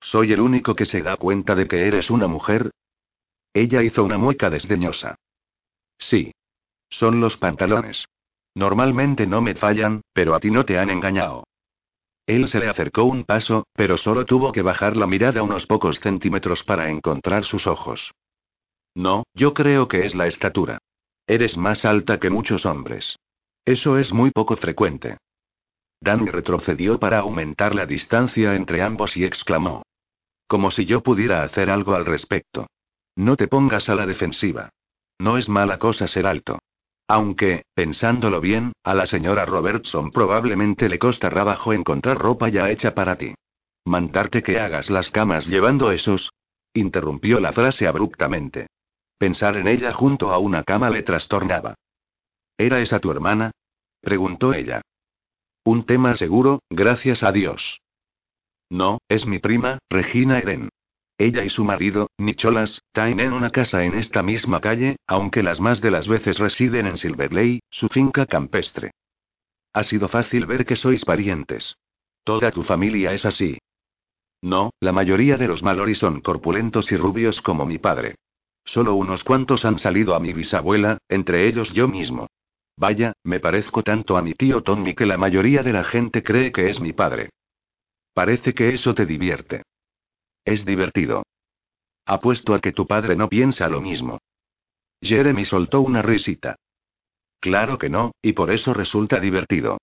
¿Soy 0.01 0.33
el 0.33 0.41
único 0.41 0.75
que 0.75 0.85
se 0.85 1.01
da 1.01 1.17
cuenta 1.17 1.55
de 1.55 1.67
que 1.67 1.87
eres 1.87 2.11
una 2.11 2.27
mujer? 2.27 2.71
Ella 3.55 3.83
hizo 3.83 4.05
una 4.05 4.19
mueca 4.19 4.51
desdeñosa. 4.51 5.17
Sí. 5.99 6.33
Son 6.91 7.21
los 7.21 7.37
pantalones. 7.39 8.05
Normalmente 8.57 9.27
no 9.27 9.43
me 9.43 9.55
fallan, 9.55 10.01
pero 10.15 10.35
a 10.35 10.41
ti 10.41 10.51
no 10.51 10.65
te 10.65 10.79
han 10.79 10.89
engañado. 10.89 11.45
Él 12.25 12.49
se 12.49 12.59
le 12.59 12.69
acercó 12.69 13.05
un 13.05 13.25
paso, 13.25 13.67
pero 13.75 13.99
solo 13.99 14.25
tuvo 14.25 14.51
que 14.51 14.63
bajar 14.63 14.97
la 14.97 15.07
mirada 15.07 15.43
unos 15.43 15.67
pocos 15.67 16.01
centímetros 16.01 16.65
para 16.65 16.89
encontrar 16.89 17.45
sus 17.45 17.67
ojos. 17.67 18.15
No, 18.95 19.25
yo 19.35 19.53
creo 19.53 19.89
que 19.89 20.07
es 20.07 20.15
la 20.15 20.27
estatura. 20.27 20.79
Eres 21.27 21.59
más 21.59 21.85
alta 21.85 22.19
que 22.19 22.31
muchos 22.31 22.65
hombres. 22.65 23.19
Eso 23.67 23.99
es 23.99 24.11
muy 24.15 24.31
poco 24.31 24.57
frecuente. 24.57 25.19
Danny 26.01 26.31
retrocedió 26.31 26.99
para 26.99 27.19
aumentar 27.19 27.75
la 27.75 27.85
distancia 27.85 28.55
entre 28.55 28.81
ambos 28.81 29.19
y 29.19 29.27
exclamó. 29.27 29.83
Como 30.47 30.71
si 30.71 30.87
yo 30.87 31.03
pudiera 31.03 31.43
hacer 31.43 31.69
algo 31.69 31.95
al 31.95 32.07
respecto. 32.07 32.69
No 33.17 33.37
te 33.37 33.49
pongas 33.49 33.91
a 33.91 33.95
la 33.95 34.07
defensiva. 34.07 34.71
No 35.19 35.37
es 35.37 35.47
mala 35.47 35.79
cosa 35.79 36.09
ser 36.09 36.27
alto. 36.27 36.59
Aunque, 37.09 37.65
pensándolo 37.75 38.41
bien, 38.41 38.73
a 38.83 38.95
la 38.95 39.07
señora 39.07 39.45
Robertson 39.45 40.11
probablemente 40.11 40.89
le 40.89 40.99
costará 40.99 41.35
trabajo 41.35 41.73
encontrar 41.73 42.19
ropa 42.19 42.49
ya 42.49 42.71
hecha 42.71 42.95
para 42.95 43.17
ti. 43.17 43.35
Mandarte 43.85 44.43
que 44.43 44.59
hagas 44.59 44.91
las 44.91 45.11
camas 45.11 45.47
llevando 45.47 45.93
esos. 45.93 46.31
Interrumpió 46.75 47.39
la 47.39 47.53
frase 47.53 47.87
abruptamente. 47.87 48.67
Pensar 49.19 49.57
en 49.57 49.69
ella 49.69 49.93
junto 49.93 50.33
a 50.33 50.39
una 50.39 50.65
cama 50.65 50.91
le 50.91 51.03
trastornaba. 51.03 51.75
¿Era 52.59 52.81
esa 52.81 52.99
tu 52.99 53.11
hermana? 53.11 53.53
preguntó 54.01 54.53
ella. 54.53 54.83
Un 55.65 55.85
tema 55.85 56.15
seguro, 56.15 56.61
gracias 56.71 57.23
a 57.23 57.33
Dios. 57.33 57.81
No, 58.69 58.99
es 59.09 59.27
mi 59.27 59.39
prima, 59.39 59.79
Regina 59.89 60.39
Eren. 60.39 60.69
Ella 61.19 61.45
y 61.45 61.49
su 61.49 61.65
marido, 61.65 62.11
Nicholas, 62.19 62.83
tienen 62.93 63.33
una 63.33 63.51
casa 63.51 63.85
en 63.85 63.95
esta 63.95 64.23
misma 64.23 64.61
calle, 64.61 64.97
aunque 65.07 65.43
las 65.43 65.61
más 65.61 65.81
de 65.81 65.91
las 65.91 66.09
veces 66.09 66.39
residen 66.39 66.87
en 66.87 66.99
Silverley, 66.99 67.61
su 67.71 67.89
finca 67.89 68.27
campestre. 68.27 68.91
Ha 69.73 69.83
sido 69.83 70.09
fácil 70.09 70.47
ver 70.47 70.67
que 70.67 70.77
sois 70.77 71.05
parientes. 71.05 71.77
Toda 72.23 72.51
tu 72.51 72.63
familia 72.63 73.13
es 73.13 73.25
así. 73.25 73.59
No, 74.43 74.71
la 74.81 74.93
mayoría 74.93 75.39
de 75.39 75.49
los 75.49 75.63
Mallory 75.63 75.95
son 75.95 76.21
corpulentos 76.21 76.93
y 76.93 76.97
rubios 76.97 77.41
como 77.41 77.65
mi 77.65 77.79
padre. 77.79 78.17
Solo 78.65 78.95
unos 78.95 79.25
cuantos 79.25 79.65
han 79.65 79.79
salido 79.79 80.15
a 80.15 80.21
mi 80.21 80.33
bisabuela, 80.33 80.99
entre 81.09 81.47
ellos 81.47 81.73
yo 81.73 81.89
mismo. 81.89 82.27
Vaya, 82.77 83.15
me 83.25 83.41
parezco 83.41 83.83
tanto 83.83 84.19
a 84.19 84.23
mi 84.23 84.35
tío 84.35 84.63
Tommy 84.63 84.95
que 84.95 85.07
la 85.07 85.17
mayoría 85.17 85.63
de 85.63 85.73
la 85.73 85.85
gente 85.85 86.23
cree 86.23 86.53
que 86.53 86.69
es 86.69 86.81
mi 86.81 86.93
padre. 86.93 87.31
Parece 88.13 88.55
que 88.55 88.75
eso 88.75 88.95
te 88.95 89.07
divierte. 89.07 89.63
Es 90.47 90.65
divertido. 90.65 91.25
Apuesto 92.07 92.55
a 92.55 92.61
que 92.61 92.71
tu 92.71 92.87
padre 92.87 93.17
no 93.17 93.29
piensa 93.29 93.69
lo 93.69 93.81
mismo. 93.81 94.21
Jeremy 95.03 95.45
soltó 95.45 95.81
una 95.81 96.03
risita. 96.03 96.55
Claro 97.41 97.79
que 97.79 97.89
no, 97.89 98.13
y 98.23 98.33
por 98.33 98.53
eso 98.53 98.73
resulta 98.73 99.19
divertido. 99.19 99.79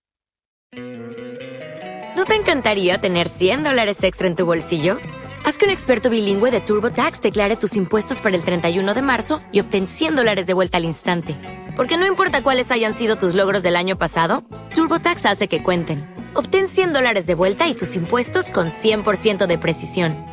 ¿No 2.15 2.23
te 2.25 2.35
encantaría 2.35 3.01
tener 3.01 3.27
100 3.27 3.63
dólares 3.63 3.97
extra 4.01 4.27
en 4.27 4.37
tu 4.37 4.45
bolsillo? 4.45 4.99
Haz 5.43 5.57
que 5.57 5.65
un 5.65 5.71
experto 5.71 6.09
bilingüe 6.09 6.49
de 6.49 6.61
TurboTax 6.61 7.21
declare 7.21 7.57
tus 7.57 7.75
impuestos 7.75 8.21
para 8.21 8.37
el 8.37 8.45
31 8.45 8.93
de 8.93 9.01
marzo 9.01 9.41
y 9.51 9.59
obtén 9.59 9.87
100 9.87 10.15
dólares 10.15 10.45
de 10.45 10.53
vuelta 10.53 10.77
al 10.77 10.85
instante. 10.85 11.35
Porque 11.75 11.97
no 11.97 12.07
importa 12.07 12.41
cuáles 12.41 12.71
hayan 12.71 12.97
sido 12.97 13.17
tus 13.17 13.33
logros 13.33 13.63
del 13.63 13.75
año 13.75 13.97
pasado, 13.97 14.45
TurboTax 14.73 15.25
hace 15.25 15.49
que 15.49 15.61
cuenten. 15.61 16.09
Obtén 16.35 16.69
100 16.69 16.93
dólares 16.93 17.25
de 17.25 17.35
vuelta 17.35 17.67
y 17.67 17.75
tus 17.75 17.97
impuestos 17.97 18.49
con 18.51 18.69
100% 18.69 19.45
de 19.45 19.57
precisión 19.57 20.32